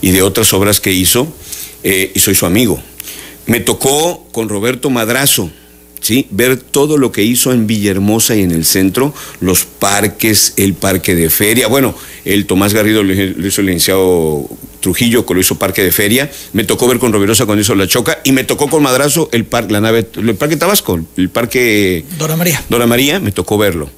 y 0.00 0.12
de 0.12 0.22
otras 0.22 0.52
obras 0.52 0.78
que 0.78 0.92
hizo, 0.92 1.26
eh, 1.82 2.12
y 2.14 2.20
soy 2.20 2.36
su 2.36 2.46
amigo. 2.46 2.80
Me 3.46 3.58
tocó 3.58 4.28
con 4.30 4.48
Roberto 4.48 4.90
Madrazo, 4.90 5.50
¿sí? 6.06 6.28
ver 6.30 6.56
todo 6.56 6.98
lo 6.98 7.10
que 7.10 7.24
hizo 7.24 7.52
en 7.52 7.66
Villahermosa 7.66 8.36
y 8.36 8.42
en 8.42 8.52
el 8.52 8.64
centro, 8.64 9.12
los 9.40 9.64
parques, 9.64 10.54
el 10.56 10.74
parque 10.74 11.16
de 11.16 11.30
feria. 11.30 11.66
Bueno, 11.66 11.96
el 12.24 12.46
Tomás 12.46 12.72
Garrido 12.72 13.02
lo 13.02 13.12
hizo 13.12 13.60
el 13.60 13.66
licenciado 13.66 14.48
Trujillo, 14.80 15.26
que 15.26 15.34
lo 15.34 15.40
hizo 15.40 15.58
parque 15.58 15.82
de 15.82 15.90
feria. 15.90 16.30
Me 16.52 16.62
tocó 16.62 16.86
ver 16.86 17.00
con 17.00 17.12
Rovirosa 17.12 17.44
cuando 17.44 17.62
hizo 17.62 17.74
la 17.74 17.88
choca 17.88 18.20
y 18.22 18.30
me 18.30 18.44
tocó 18.44 18.68
con 18.68 18.84
Madrazo 18.84 19.28
el, 19.32 19.46
parque, 19.46 19.72
la 19.72 19.80
nave, 19.80 20.06
el 20.14 20.36
parque 20.36 20.56
Tabasco, 20.56 21.00
el 21.16 21.28
parque... 21.28 22.04
Dora 22.18 22.36
María. 22.36 22.62
Dora 22.68 22.86
María, 22.86 23.18
me 23.18 23.32
tocó 23.32 23.58
verlo. 23.58 23.90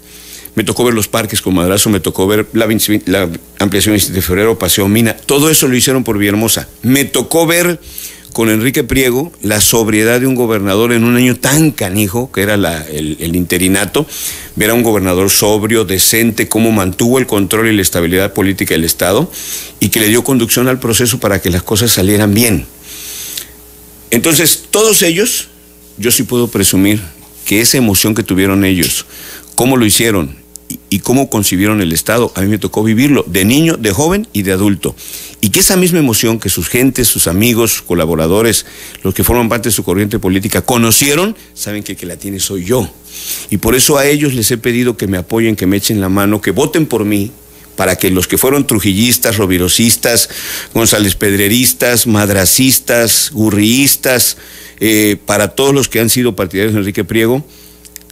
Me 0.55 0.65
tocó 0.65 0.85
ver 0.85 0.95
los 0.95 1.09
parques 1.09 1.43
con 1.43 1.55
Madrazo, 1.55 1.91
me 1.91 2.01
tocó 2.01 2.27
ver 2.27 2.47
la, 2.55 2.67
la 3.05 3.29
ampliación 3.59 3.97
de 3.97 4.23
febrero, 4.23 4.59
Paseo 4.59 4.89
Mina. 4.89 5.15
Todo 5.15 5.51
eso 5.51 5.69
lo 5.69 5.77
hicieron 5.77 6.05
por 6.05 6.17
Villahermosa. 6.17 6.69
Me 6.81 7.05
tocó 7.05 7.47
ver 7.47 7.79
con 8.33 8.51
Enrique 8.51 8.85
Priego 8.85 9.33
la 9.43 9.61
sobriedad 9.61 10.21
de 10.21 10.27
un 10.27 10.35
gobernador 10.35 10.93
en 10.93 11.05
un 11.05 11.17
año 11.17 11.37
tan 11.37 11.71
canijo, 11.71 12.31
que 12.33 12.43
era 12.43 12.55
el, 12.55 13.37
interinato, 13.37 14.07
ver 14.57 14.71
a 14.71 14.75
un 14.75 14.83
gobernador 14.83 15.31
sobrio, 15.31 15.85
decente, 15.85 16.49
cómo 16.49 16.73
mantuvo 16.73 17.19
el 17.19 17.27
control 17.27 17.69
y 17.69 17.77
la 17.77 17.83
estabilidad 17.83 18.33
política 18.33 18.75
del 18.75 18.85
Estado 18.85 19.31
y 19.81 19.89
que 19.89 20.01
le 20.01 20.09
dio 20.09 20.25
conducción 20.25 20.69
al 20.69 20.79
proceso 20.79 21.19
para 21.21 21.41
que 21.41 21.51
las 21.51 21.63
cosas 21.63 21.93
salieran 21.93 22.35
bien. 22.35 22.67
Entonces, 24.11 24.65
todos 24.71 25.03
ellos, 25.03 25.49
yo 25.99 26.11
sí 26.11 26.23
puedo 26.23 26.49
presumir 26.49 27.01
que 27.45 27.61
esa 27.61 27.79
emoción 27.79 28.15
que 28.15 28.23
tuvieron 28.23 28.65
ellos, 28.65 29.07
cómo 29.55 29.77
lo 29.77 29.87
hicieron 29.87 30.37
y 30.91 31.01
cómo 31.01 31.31
concibieron 31.31 31.81
el 31.81 31.93
Estado, 31.93 32.33
a 32.35 32.41
mí 32.43 32.49
me 32.49 32.59
tocó 32.59 32.83
vivirlo, 32.83 33.25
de 33.27 33.45
niño, 33.45 33.77
de 33.77 33.93
joven 33.93 34.29
y 34.33 34.43
de 34.43 34.53
adulto. 34.53 34.95
Y 35.41 35.51
que 35.51 35.61
esa 35.61 35.77
misma 35.77 36.01
emoción 36.01 36.41
que 36.41 36.49
sus 36.49 36.69
gentes, 36.69 37.07
sus 37.07 37.29
amigos, 37.29 37.81
colaboradores, 37.83 38.67
los 39.05 39.15
que 39.15 39.23
forman 39.23 39.49
parte 39.49 39.69
de 39.69 39.73
su 39.73 39.85
corriente 39.85 40.19
política, 40.19 40.63
conocieron, 40.63 41.37
saben 41.55 41.85
que 41.85 41.95
que 41.95 42.07
la 42.07 42.17
tiene 42.17 42.41
soy 42.41 42.65
yo. 42.65 42.91
Y 43.49 43.59
por 43.59 43.77
eso 43.77 43.99
a 43.99 44.07
ellos 44.07 44.35
les 44.35 44.51
he 44.51 44.59
pedido 44.59 44.97
que 44.97 45.07
me 45.07 45.17
apoyen, 45.17 45.55
que 45.55 45.67
me 45.67 45.77
echen 45.77 46.01
la 46.01 46.09
mano, 46.09 46.41
que 46.41 46.51
voten 46.51 46.87
por 46.87 47.05
mí, 47.05 47.31
para 47.77 47.95
que 47.95 48.11
los 48.11 48.27
que 48.27 48.39
fueron 48.39 48.67
trujillistas, 48.67 49.37
rovirosistas, 49.37 50.29
González 50.75 51.15
Pedreristas, 51.15 52.09
madracistas, 52.09 53.31
gurriistas, 53.33 54.37
eh, 54.81 55.17
para 55.25 55.55
todos 55.55 55.73
los 55.73 55.89
que 55.89 56.01
han 56.01 56.11
sido 56.11 56.35
partidarios 56.35 56.75
de 56.75 56.81
Enrique 56.81 57.05
Priego, 57.05 57.45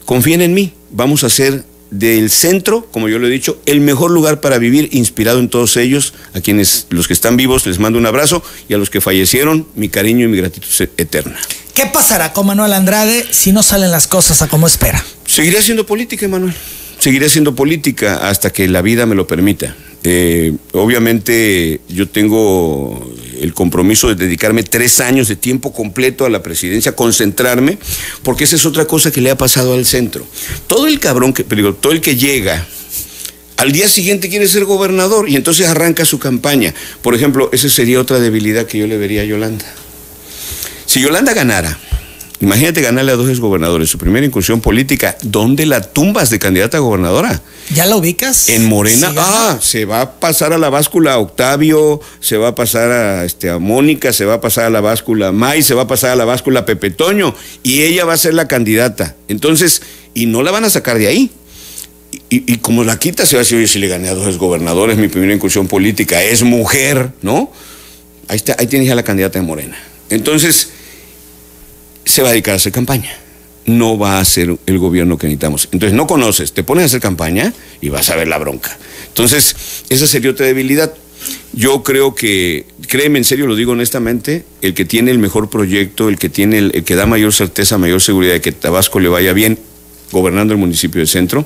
confíen 0.04 0.42
en 0.42 0.54
mí. 0.54 0.72
Vamos 0.92 1.24
a 1.24 1.26
hacer 1.26 1.64
del 1.90 2.30
centro, 2.30 2.86
como 2.90 3.08
yo 3.08 3.18
lo 3.18 3.26
he 3.26 3.30
dicho, 3.30 3.60
el 3.66 3.80
mejor 3.80 4.10
lugar 4.10 4.40
para 4.40 4.58
vivir, 4.58 4.88
inspirado 4.92 5.38
en 5.38 5.48
todos 5.48 5.76
ellos, 5.76 6.14
a 6.34 6.40
quienes 6.40 6.86
los 6.90 7.06
que 7.06 7.14
están 7.14 7.36
vivos 7.36 7.66
les 7.66 7.78
mando 7.78 7.98
un 7.98 8.06
abrazo 8.06 8.42
y 8.68 8.74
a 8.74 8.78
los 8.78 8.90
que 8.90 9.00
fallecieron, 9.00 9.66
mi 9.74 9.88
cariño 9.88 10.24
y 10.24 10.28
mi 10.28 10.36
gratitud 10.36 10.68
eterna. 10.96 11.36
¿Qué 11.74 11.86
pasará 11.86 12.32
con 12.32 12.46
Manuel 12.46 12.72
Andrade 12.72 13.26
si 13.30 13.52
no 13.52 13.62
salen 13.62 13.90
las 13.90 14.06
cosas 14.06 14.40
a 14.42 14.48
como 14.48 14.66
espera? 14.66 15.04
Seguiré 15.26 15.58
haciendo 15.58 15.84
política, 15.84 16.26
Manuel. 16.26 16.54
Seguiré 16.98 17.26
haciendo 17.26 17.54
política 17.54 18.28
hasta 18.28 18.50
que 18.50 18.66
la 18.68 18.80
vida 18.80 19.04
me 19.04 19.14
lo 19.14 19.26
permita. 19.26 19.76
Eh, 20.02 20.54
obviamente 20.72 21.80
yo 21.88 22.08
tengo 22.08 23.12
el 23.40 23.54
compromiso 23.54 24.08
de 24.08 24.14
dedicarme 24.14 24.62
tres 24.62 25.00
años 25.00 25.28
de 25.28 25.36
tiempo 25.36 25.72
completo 25.72 26.24
a 26.24 26.30
la 26.30 26.42
presidencia, 26.42 26.96
concentrarme, 26.96 27.78
porque 28.22 28.44
esa 28.44 28.56
es 28.56 28.66
otra 28.66 28.86
cosa 28.86 29.10
que 29.10 29.20
le 29.20 29.30
ha 29.30 29.38
pasado 29.38 29.74
al 29.74 29.86
centro. 29.86 30.26
Todo 30.66 30.86
el 30.86 31.00
cabrón 31.00 31.32
que, 31.32 31.44
pero 31.44 31.74
todo 31.74 31.92
el 31.92 32.00
que 32.00 32.16
llega 32.16 32.66
al 33.56 33.72
día 33.72 33.88
siguiente 33.88 34.28
quiere 34.28 34.48
ser 34.48 34.64
gobernador 34.64 35.28
y 35.28 35.36
entonces 35.36 35.66
arranca 35.66 36.04
su 36.04 36.18
campaña. 36.18 36.74
Por 37.02 37.14
ejemplo, 37.14 37.48
esa 37.52 37.68
sería 37.68 38.00
otra 38.00 38.18
debilidad 38.18 38.66
que 38.66 38.78
yo 38.78 38.86
le 38.86 38.98
vería 38.98 39.22
a 39.22 39.24
Yolanda. 39.24 39.64
Si 40.84 41.00
Yolanda 41.00 41.32
ganara, 41.32 41.78
Imagínate 42.40 42.82
ganarle 42.82 43.12
a 43.12 43.16
dos 43.16 43.30
exgobernadores 43.30 43.88
su 43.88 43.96
primera 43.96 44.26
incursión 44.26 44.60
política. 44.60 45.16
¿Dónde 45.22 45.64
la 45.64 45.80
tumbas 45.80 46.28
de 46.28 46.38
candidata 46.38 46.76
a 46.76 46.80
gobernadora? 46.80 47.40
¿Ya 47.74 47.86
la 47.86 47.96
ubicas? 47.96 48.50
En 48.50 48.66
Morena. 48.66 49.12
ah, 49.16 49.58
se 49.60 49.86
va 49.86 50.02
a 50.02 50.20
pasar 50.20 50.52
a 50.52 50.58
la 50.58 50.68
báscula 50.68 51.14
a 51.14 51.18
Octavio, 51.18 52.00
se 52.20 52.36
va 52.36 52.48
a 52.48 52.54
pasar 52.54 52.90
a, 52.90 53.24
este, 53.24 53.48
a 53.48 53.58
Mónica, 53.58 54.12
se 54.12 54.26
va 54.26 54.34
a 54.34 54.40
pasar 54.42 54.66
a 54.66 54.70
la 54.70 54.82
báscula 54.82 55.28
a 55.28 55.32
May, 55.32 55.62
se 55.62 55.72
va 55.72 55.82
a 55.82 55.86
pasar 55.86 56.10
a 56.10 56.16
la 56.16 56.26
báscula 56.26 56.60
a 56.60 56.66
Pepe 56.66 56.90
Toño. 56.90 57.34
Y 57.62 57.82
ella 57.82 58.04
va 58.04 58.12
a 58.12 58.18
ser 58.18 58.34
la 58.34 58.46
candidata. 58.46 59.16
Entonces, 59.28 59.80
y 60.12 60.26
no 60.26 60.42
la 60.42 60.50
van 60.50 60.64
a 60.64 60.70
sacar 60.70 60.98
de 60.98 61.06
ahí. 61.06 61.30
Y, 62.28 62.58
como 62.58 62.84
la 62.84 62.98
quita, 62.98 63.24
se 63.24 63.36
va 63.36 63.40
a 63.40 63.44
decir, 63.44 63.58
oye, 63.58 63.68
si 63.68 63.78
le 63.78 63.88
gané 63.88 64.08
a 64.08 64.14
dos 64.14 64.26
exgobernadores, 64.26 64.96
mi 64.96 65.08
primera 65.08 65.32
incursión 65.32 65.68
política 65.68 66.22
es 66.22 66.42
mujer, 66.42 67.12
¿no? 67.22 67.52
Ahí, 68.28 68.36
está, 68.36 68.56
ahí 68.58 68.66
tienes 68.66 68.88
ya 68.88 68.94
la 68.94 69.04
candidata 69.04 69.38
de 69.38 69.44
Morena. 69.44 69.76
Entonces 70.10 70.70
se 72.06 72.22
va 72.22 72.28
a 72.28 72.32
dedicar 72.32 72.54
a 72.54 72.56
hacer 72.56 72.72
campaña. 72.72 73.14
No 73.66 73.98
va 73.98 74.20
a 74.20 74.24
ser 74.24 74.56
el 74.64 74.78
gobierno 74.78 75.18
que 75.18 75.26
necesitamos. 75.26 75.68
Entonces 75.72 75.94
no 75.94 76.06
conoces, 76.06 76.52
te 76.52 76.62
pones 76.62 76.84
a 76.84 76.86
hacer 76.86 77.00
campaña 77.00 77.52
y 77.80 77.88
vas 77.88 78.08
a 78.10 78.16
ver 78.16 78.28
la 78.28 78.38
bronca. 78.38 78.78
Entonces, 79.08 79.84
esa 79.88 80.06
sería 80.06 80.30
otra 80.30 80.46
debilidad. 80.46 80.94
Yo 81.52 81.82
creo 81.82 82.14
que, 82.14 82.66
créeme 82.86 83.18
en 83.18 83.24
serio, 83.24 83.46
lo 83.46 83.56
digo 83.56 83.72
honestamente, 83.72 84.44
el 84.62 84.74
que 84.74 84.84
tiene 84.84 85.10
el 85.10 85.18
mejor 85.18 85.50
proyecto, 85.50 86.08
el 86.08 86.18
que 86.18 86.28
tiene 86.28 86.58
el, 86.58 86.84
que 86.84 86.94
da 86.94 87.06
mayor 87.06 87.32
certeza, 87.32 87.76
mayor 87.76 88.00
seguridad 88.00 88.34
de 88.34 88.40
que 88.40 88.52
Tabasco 88.52 89.00
le 89.00 89.08
vaya 89.08 89.32
bien 89.32 89.58
gobernando 90.12 90.52
el 90.52 90.60
municipio 90.60 91.00
de 91.00 91.06
centro, 91.06 91.44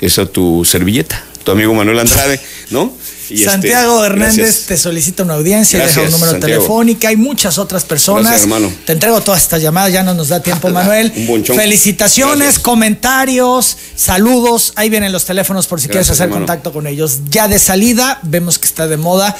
es 0.00 0.18
a 0.18 0.26
tu 0.26 0.64
servilleta, 0.64 1.24
tu 1.44 1.52
amigo 1.52 1.72
Manuel 1.74 2.00
Andrade, 2.00 2.40
¿no? 2.70 2.92
Y 3.30 3.44
Santiago 3.44 4.04
Hernández 4.04 4.66
te 4.66 4.76
solicita 4.76 5.22
una 5.22 5.34
audiencia, 5.34 5.84
deja 5.84 6.02
un 6.02 6.10
número 6.10 6.38
telefónico. 6.38 7.06
Hay 7.06 7.16
muchas 7.16 7.58
otras 7.58 7.84
personas. 7.84 8.46
Te 8.84 8.92
entrego 8.92 9.20
todas 9.20 9.42
estas 9.42 9.62
llamadas, 9.62 9.92
ya 9.92 10.02
no 10.02 10.14
nos 10.14 10.28
da 10.28 10.40
tiempo, 10.40 10.68
Manuel. 10.70 11.12
Felicitaciones, 11.44 12.58
comentarios, 12.58 13.76
saludos. 13.94 14.72
Ahí 14.76 14.90
vienen 14.90 15.12
los 15.12 15.24
teléfonos 15.24 15.66
por 15.66 15.80
si 15.80 15.88
quieres 15.88 16.10
hacer 16.10 16.28
contacto 16.28 16.72
con 16.72 16.86
ellos. 16.86 17.20
Ya 17.30 17.48
de 17.48 17.58
salida, 17.58 18.18
vemos 18.22 18.58
que 18.58 18.66
está 18.66 18.86
de 18.88 18.96
moda 18.96 19.36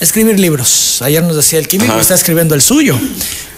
escribir 0.00 0.40
libros. 0.40 1.02
Ayer 1.02 1.22
nos 1.22 1.36
decía 1.36 1.58
el 1.58 1.68
químico, 1.68 1.98
está 2.00 2.14
escribiendo 2.14 2.54
el 2.54 2.62
suyo. 2.62 2.98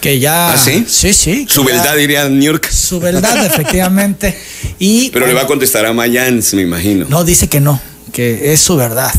Que 0.01 0.19
ya. 0.19 0.53
¿Ah, 0.53 0.57
sí? 0.57 0.85
Sí, 0.87 1.13
sí. 1.13 1.47
Su 1.49 1.63
verdad, 1.63 1.95
diría 1.95 2.27
New 2.27 2.41
York. 2.41 2.69
Su 2.69 2.99
verdad, 2.99 3.45
efectivamente. 3.53 4.37
Y, 4.77 5.09
Pero 5.09 5.25
le 5.25 5.33
va 5.33 5.43
a 5.43 5.47
contestar 5.47 5.85
a 5.85 5.93
Mayans, 5.93 6.53
me 6.53 6.61
imagino. 6.61 7.05
No, 7.09 7.23
dice 7.23 7.47
que 7.47 7.61
no, 7.61 7.81
que 8.13 8.53
es 8.53 8.61
su 8.61 8.77
verdad. 8.77 9.11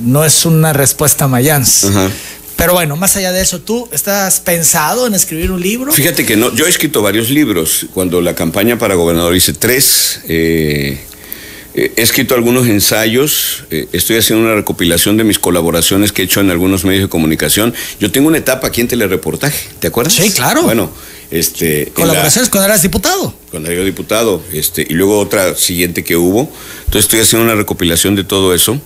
no 0.00 0.24
es 0.24 0.44
una 0.44 0.72
respuesta 0.72 1.28
Mayans. 1.28 1.86
Pero 2.56 2.72
bueno, 2.72 2.96
más 2.96 3.14
allá 3.16 3.32
de 3.32 3.42
eso, 3.42 3.60
¿tú 3.60 3.86
estás 3.92 4.40
pensado 4.40 5.06
en 5.06 5.14
escribir 5.14 5.52
un 5.52 5.60
libro? 5.60 5.92
Fíjate 5.92 6.24
que 6.24 6.36
no, 6.36 6.54
yo 6.54 6.66
he 6.66 6.70
escrito 6.70 7.02
varios 7.02 7.28
libros. 7.28 7.86
Cuando 7.92 8.20
la 8.22 8.34
campaña 8.34 8.78
para 8.78 8.94
gobernador 8.94 9.36
hice 9.36 9.52
tres. 9.52 10.22
Eh, 10.26 10.98
eh, 11.74 11.92
he 11.94 12.02
escrito 12.02 12.34
algunos 12.34 12.66
ensayos, 12.66 13.64
eh, 13.70 13.86
estoy 13.92 14.16
haciendo 14.16 14.46
una 14.46 14.54
recopilación 14.54 15.18
de 15.18 15.24
mis 15.24 15.38
colaboraciones 15.38 16.10
que 16.10 16.22
he 16.22 16.24
hecho 16.24 16.40
en 16.40 16.50
algunos 16.50 16.86
medios 16.86 17.02
de 17.02 17.08
comunicación. 17.10 17.74
Yo 18.00 18.10
tengo 18.10 18.28
una 18.28 18.38
etapa 18.38 18.68
aquí 18.68 18.80
en 18.80 18.88
telereportaje, 18.88 19.68
¿te 19.78 19.88
acuerdas? 19.88 20.14
Sí, 20.14 20.32
claro. 20.32 20.62
Bueno, 20.62 20.90
este, 21.30 21.90
Colaboraciones 21.94 22.50
cuando 22.50 22.66
eras 22.66 22.82
diputado. 22.82 23.34
Cuando 23.50 23.70
era 23.70 23.82
diputado, 23.82 24.42
este, 24.52 24.86
y 24.88 24.94
luego 24.94 25.18
otra 25.18 25.54
siguiente 25.54 26.04
que 26.04 26.16
hubo. 26.16 26.50
Entonces 26.80 27.04
estoy 27.04 27.20
haciendo 27.20 27.44
una 27.44 27.54
recopilación 27.54 28.14
de 28.14 28.24
todo 28.24 28.54
eso, 28.54 28.80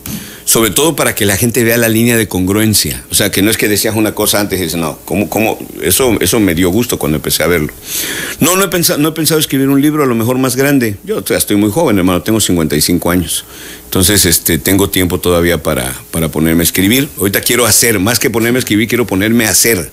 sobre 0.44 0.70
todo 0.70 0.96
para 0.96 1.14
que 1.14 1.26
la 1.26 1.36
gente 1.36 1.64
vea 1.64 1.76
la 1.76 1.88
línea 1.88 2.16
de 2.16 2.28
congruencia. 2.28 3.04
O 3.10 3.14
sea, 3.14 3.30
que 3.30 3.42
no 3.42 3.50
es 3.50 3.56
que 3.56 3.68
decías 3.68 3.94
una 3.94 4.14
cosa 4.14 4.40
antes 4.40 4.58
y 4.58 4.64
dices, 4.64 4.80
no, 4.80 4.98
¿cómo, 5.04 5.28
cómo? 5.28 5.58
Eso, 5.82 6.16
eso 6.20 6.40
me 6.40 6.54
dio 6.54 6.70
gusto 6.70 6.98
cuando 6.98 7.16
empecé 7.16 7.42
a 7.42 7.46
verlo. 7.46 7.72
No, 8.40 8.56
no 8.56 8.64
he, 8.64 8.68
pensado, 8.68 8.98
no 8.98 9.08
he 9.10 9.12
pensado 9.12 9.38
escribir 9.38 9.68
un 9.68 9.82
libro 9.82 10.02
a 10.02 10.06
lo 10.06 10.14
mejor 10.14 10.38
más 10.38 10.56
grande. 10.56 10.96
Yo 11.04 11.22
estoy 11.28 11.56
muy 11.56 11.70
joven, 11.70 11.98
hermano, 11.98 12.22
tengo 12.22 12.40
55 12.40 13.10
años. 13.10 13.44
Entonces, 13.84 14.24
este, 14.24 14.58
tengo 14.58 14.88
tiempo 14.88 15.18
todavía 15.18 15.62
para, 15.62 15.94
para 16.10 16.30
ponerme 16.30 16.62
a 16.62 16.64
escribir. 16.64 17.08
Ahorita 17.18 17.40
quiero 17.40 17.66
hacer, 17.66 17.98
más 17.98 18.18
que 18.18 18.30
ponerme 18.30 18.58
a 18.58 18.60
escribir, 18.60 18.88
quiero 18.88 19.06
ponerme 19.06 19.46
a 19.46 19.50
hacer. 19.50 19.90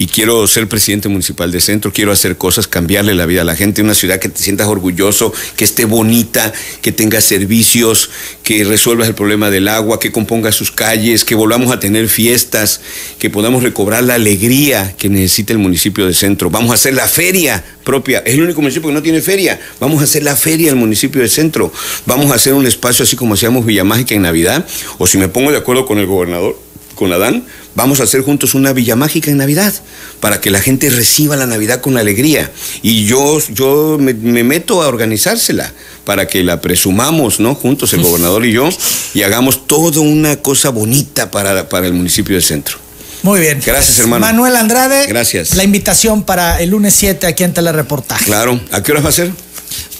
Y 0.00 0.06
quiero 0.06 0.46
ser 0.46 0.66
presidente 0.66 1.10
municipal 1.10 1.52
de 1.52 1.60
centro, 1.60 1.92
quiero 1.92 2.10
hacer 2.10 2.38
cosas, 2.38 2.66
cambiarle 2.66 3.14
la 3.14 3.26
vida 3.26 3.42
a 3.42 3.44
la 3.44 3.54
gente, 3.54 3.82
una 3.82 3.94
ciudad 3.94 4.18
que 4.18 4.30
te 4.30 4.40
sientas 4.40 4.66
orgulloso, 4.66 5.30
que 5.56 5.64
esté 5.64 5.84
bonita, 5.84 6.54
que 6.80 6.90
tenga 6.90 7.20
servicios, 7.20 8.08
que 8.42 8.64
resuelvas 8.64 9.08
el 9.08 9.14
problema 9.14 9.50
del 9.50 9.68
agua, 9.68 10.00
que 10.00 10.10
componga 10.10 10.52
sus 10.52 10.70
calles, 10.70 11.26
que 11.26 11.34
volvamos 11.34 11.70
a 11.70 11.80
tener 11.80 12.08
fiestas, 12.08 12.80
que 13.18 13.28
podamos 13.28 13.62
recobrar 13.62 14.02
la 14.02 14.14
alegría 14.14 14.94
que 14.96 15.10
necesita 15.10 15.52
el 15.52 15.58
municipio 15.58 16.06
de 16.06 16.14
centro. 16.14 16.48
Vamos 16.48 16.70
a 16.70 16.76
hacer 16.76 16.94
la 16.94 17.06
feria 17.06 17.62
propia. 17.84 18.20
Es 18.20 18.32
el 18.36 18.40
único 18.40 18.62
municipio 18.62 18.88
que 18.88 18.94
no 18.94 19.02
tiene 19.02 19.20
feria. 19.20 19.60
Vamos 19.80 20.00
a 20.00 20.04
hacer 20.04 20.22
la 20.22 20.34
feria 20.34 20.68
del 20.68 20.76
municipio 20.76 21.20
de 21.20 21.28
centro. 21.28 21.70
Vamos 22.06 22.30
a 22.30 22.36
hacer 22.36 22.54
un 22.54 22.66
espacio 22.66 23.02
así 23.02 23.16
como 23.16 23.34
hacíamos 23.34 23.66
Villa 23.66 23.84
Mágica 23.84 24.14
en 24.14 24.22
Navidad. 24.22 24.66
O 24.96 25.06
si 25.06 25.18
me 25.18 25.28
pongo 25.28 25.50
de 25.50 25.58
acuerdo 25.58 25.84
con 25.84 25.98
el 25.98 26.06
gobernador, 26.06 26.58
con 26.94 27.12
Adán, 27.12 27.44
vamos 27.74 28.00
a 28.00 28.04
hacer 28.04 28.22
juntos 28.22 28.54
una 28.54 28.72
Villa 28.72 28.96
Mágica 28.96 29.30
en 29.30 29.36
Navidad 29.38 29.72
para 30.20 30.40
que 30.40 30.50
la 30.50 30.60
gente 30.60 30.90
reciba 30.90 31.36
la 31.36 31.46
Navidad 31.46 31.80
con 31.80 31.96
alegría. 31.96 32.50
Y 32.82 33.04
yo, 33.06 33.38
yo 33.50 33.98
me, 33.98 34.14
meto 34.14 34.82
a 34.82 34.88
organizársela 34.88 35.72
para 36.04 36.26
que 36.26 36.42
la 36.42 36.60
presumamos, 36.60 37.40
¿no? 37.40 37.54
Juntos, 37.54 37.92
el 37.92 38.02
gobernador 38.02 38.44
y 38.46 38.52
yo, 38.52 38.68
y 39.14 39.22
hagamos 39.22 39.66
toda 39.66 40.00
una 40.00 40.36
cosa 40.36 40.70
bonita 40.70 41.30
para, 41.30 41.68
para 41.68 41.86
el 41.86 41.92
municipio 41.92 42.34
del 42.34 42.42
centro. 42.42 42.78
Muy 43.22 43.40
bien. 43.40 43.60
Gracias, 43.64 43.98
hermano. 43.98 44.24
Manuel 44.24 44.56
Andrade. 44.56 45.06
Gracias. 45.06 45.54
La 45.54 45.64
invitación 45.64 46.22
para 46.22 46.60
el 46.60 46.70
lunes 46.70 46.94
7 46.94 47.26
aquí 47.26 47.44
en 47.44 47.52
Telereportaje. 47.52 48.24
Claro. 48.24 48.58
¿A 48.72 48.82
qué 48.82 48.92
hora 48.92 49.02
va 49.02 49.10
a 49.10 49.12
ser? 49.12 49.30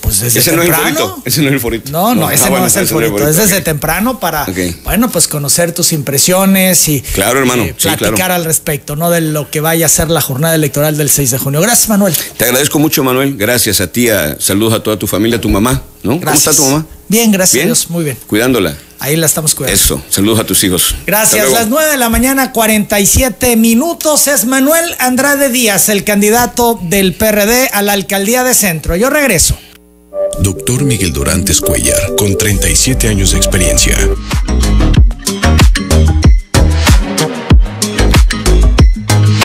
Pues 0.01 0.20
desde 0.20 0.40
ese 0.40 0.51
temprano. 0.51 0.72
No 0.72 0.82
es 0.82 0.89
el 0.89 0.94
favorito. 0.94 1.22
Ese 1.24 1.43
no 1.43 1.48
es 1.48 1.52
el 1.52 1.60
favorito. 1.60 1.90
No, 1.93 2.14
no, 2.14 2.31
ese 2.31 2.44
ah, 2.44 2.51
no 2.51 2.66
es 2.66 2.77
el 2.77 2.86
favorito. 2.86 3.28
Es 3.28 3.36
desde 3.36 3.60
temprano 3.60 4.18
para, 4.18 4.47
bueno, 4.85 5.10
pues 5.10 5.28
conocer 5.28 5.72
tus 5.72 5.93
impresiones 5.93 6.89
y 6.89 7.01
claro, 7.01 7.39
hermano. 7.39 7.64
Eh, 7.64 7.74
platicar 7.81 8.32
al 8.32 8.44
respecto, 8.44 8.97
¿no? 8.97 9.10
De 9.10 9.20
lo 9.20 9.51
que 9.51 9.60
vaya 9.60 9.86
a 9.86 9.89
ser 9.89 10.10
la 10.10 10.20
jornada 10.20 10.55
electoral 10.55 10.97
del 10.97 11.10
6 11.10 11.31
de 11.31 11.39
junio. 11.39 11.60
Gracias, 11.60 11.89
Manuel. 11.89 12.14
Te 12.36 12.44
agradezco 12.44 12.78
mucho, 12.78 13.05
Manuel. 13.05 13.36
Gracias 13.36 13.81
a 13.81 13.86
ti. 13.86 14.09
saludos 14.39 14.74
a 14.74 14.82
toda 14.82 14.98
tu 14.98 15.06
familia, 15.06 15.39
a 15.39 15.40
tu 15.40 15.48
mamá, 15.48 15.82
¿no? 16.02 16.18
¿Cómo 16.18 16.32
está 16.32 16.52
tu 16.52 16.64
mamá? 16.64 16.86
Bien, 17.09 17.31
gracias 17.32 17.62
a 17.62 17.66
Dios. 17.66 17.90
Muy 17.90 18.05
bien. 18.05 18.16
Cuidándola. 18.27 18.77
Ahí 19.01 19.16
la 19.16 19.27
estamos 19.27 19.55
cuidando. 19.55 19.74
Eso, 19.74 20.02
saludos 20.10 20.40
a 20.40 20.44
tus 20.44 20.62
hijos. 20.62 20.94
Gracias. 21.06 21.51
Las 21.51 21.68
9 21.68 21.90
de 21.90 21.97
la 21.97 22.10
mañana, 22.10 22.52
47 22.52 23.56
minutos. 23.56 24.28
Es 24.28 24.44
Manuel 24.44 24.94
Andrade 24.98 25.48
Díaz, 25.48 25.89
el 25.89 26.05
candidato 26.05 26.78
del 26.82 27.14
PRD 27.14 27.70
a 27.72 27.81
la 27.81 27.94
alcaldía 27.94 28.44
de 28.44 28.55
Centro. 28.55 28.97
Yo 28.97 29.09
regreso. 29.09 29.59
Doctor 30.39 30.85
Miguel 30.85 31.12
Dorantes 31.12 31.61
Cuellar, 31.61 32.15
con 32.16 32.36
37 32.36 33.09
años 33.09 33.32
de 33.32 33.39
experiencia 33.39 33.97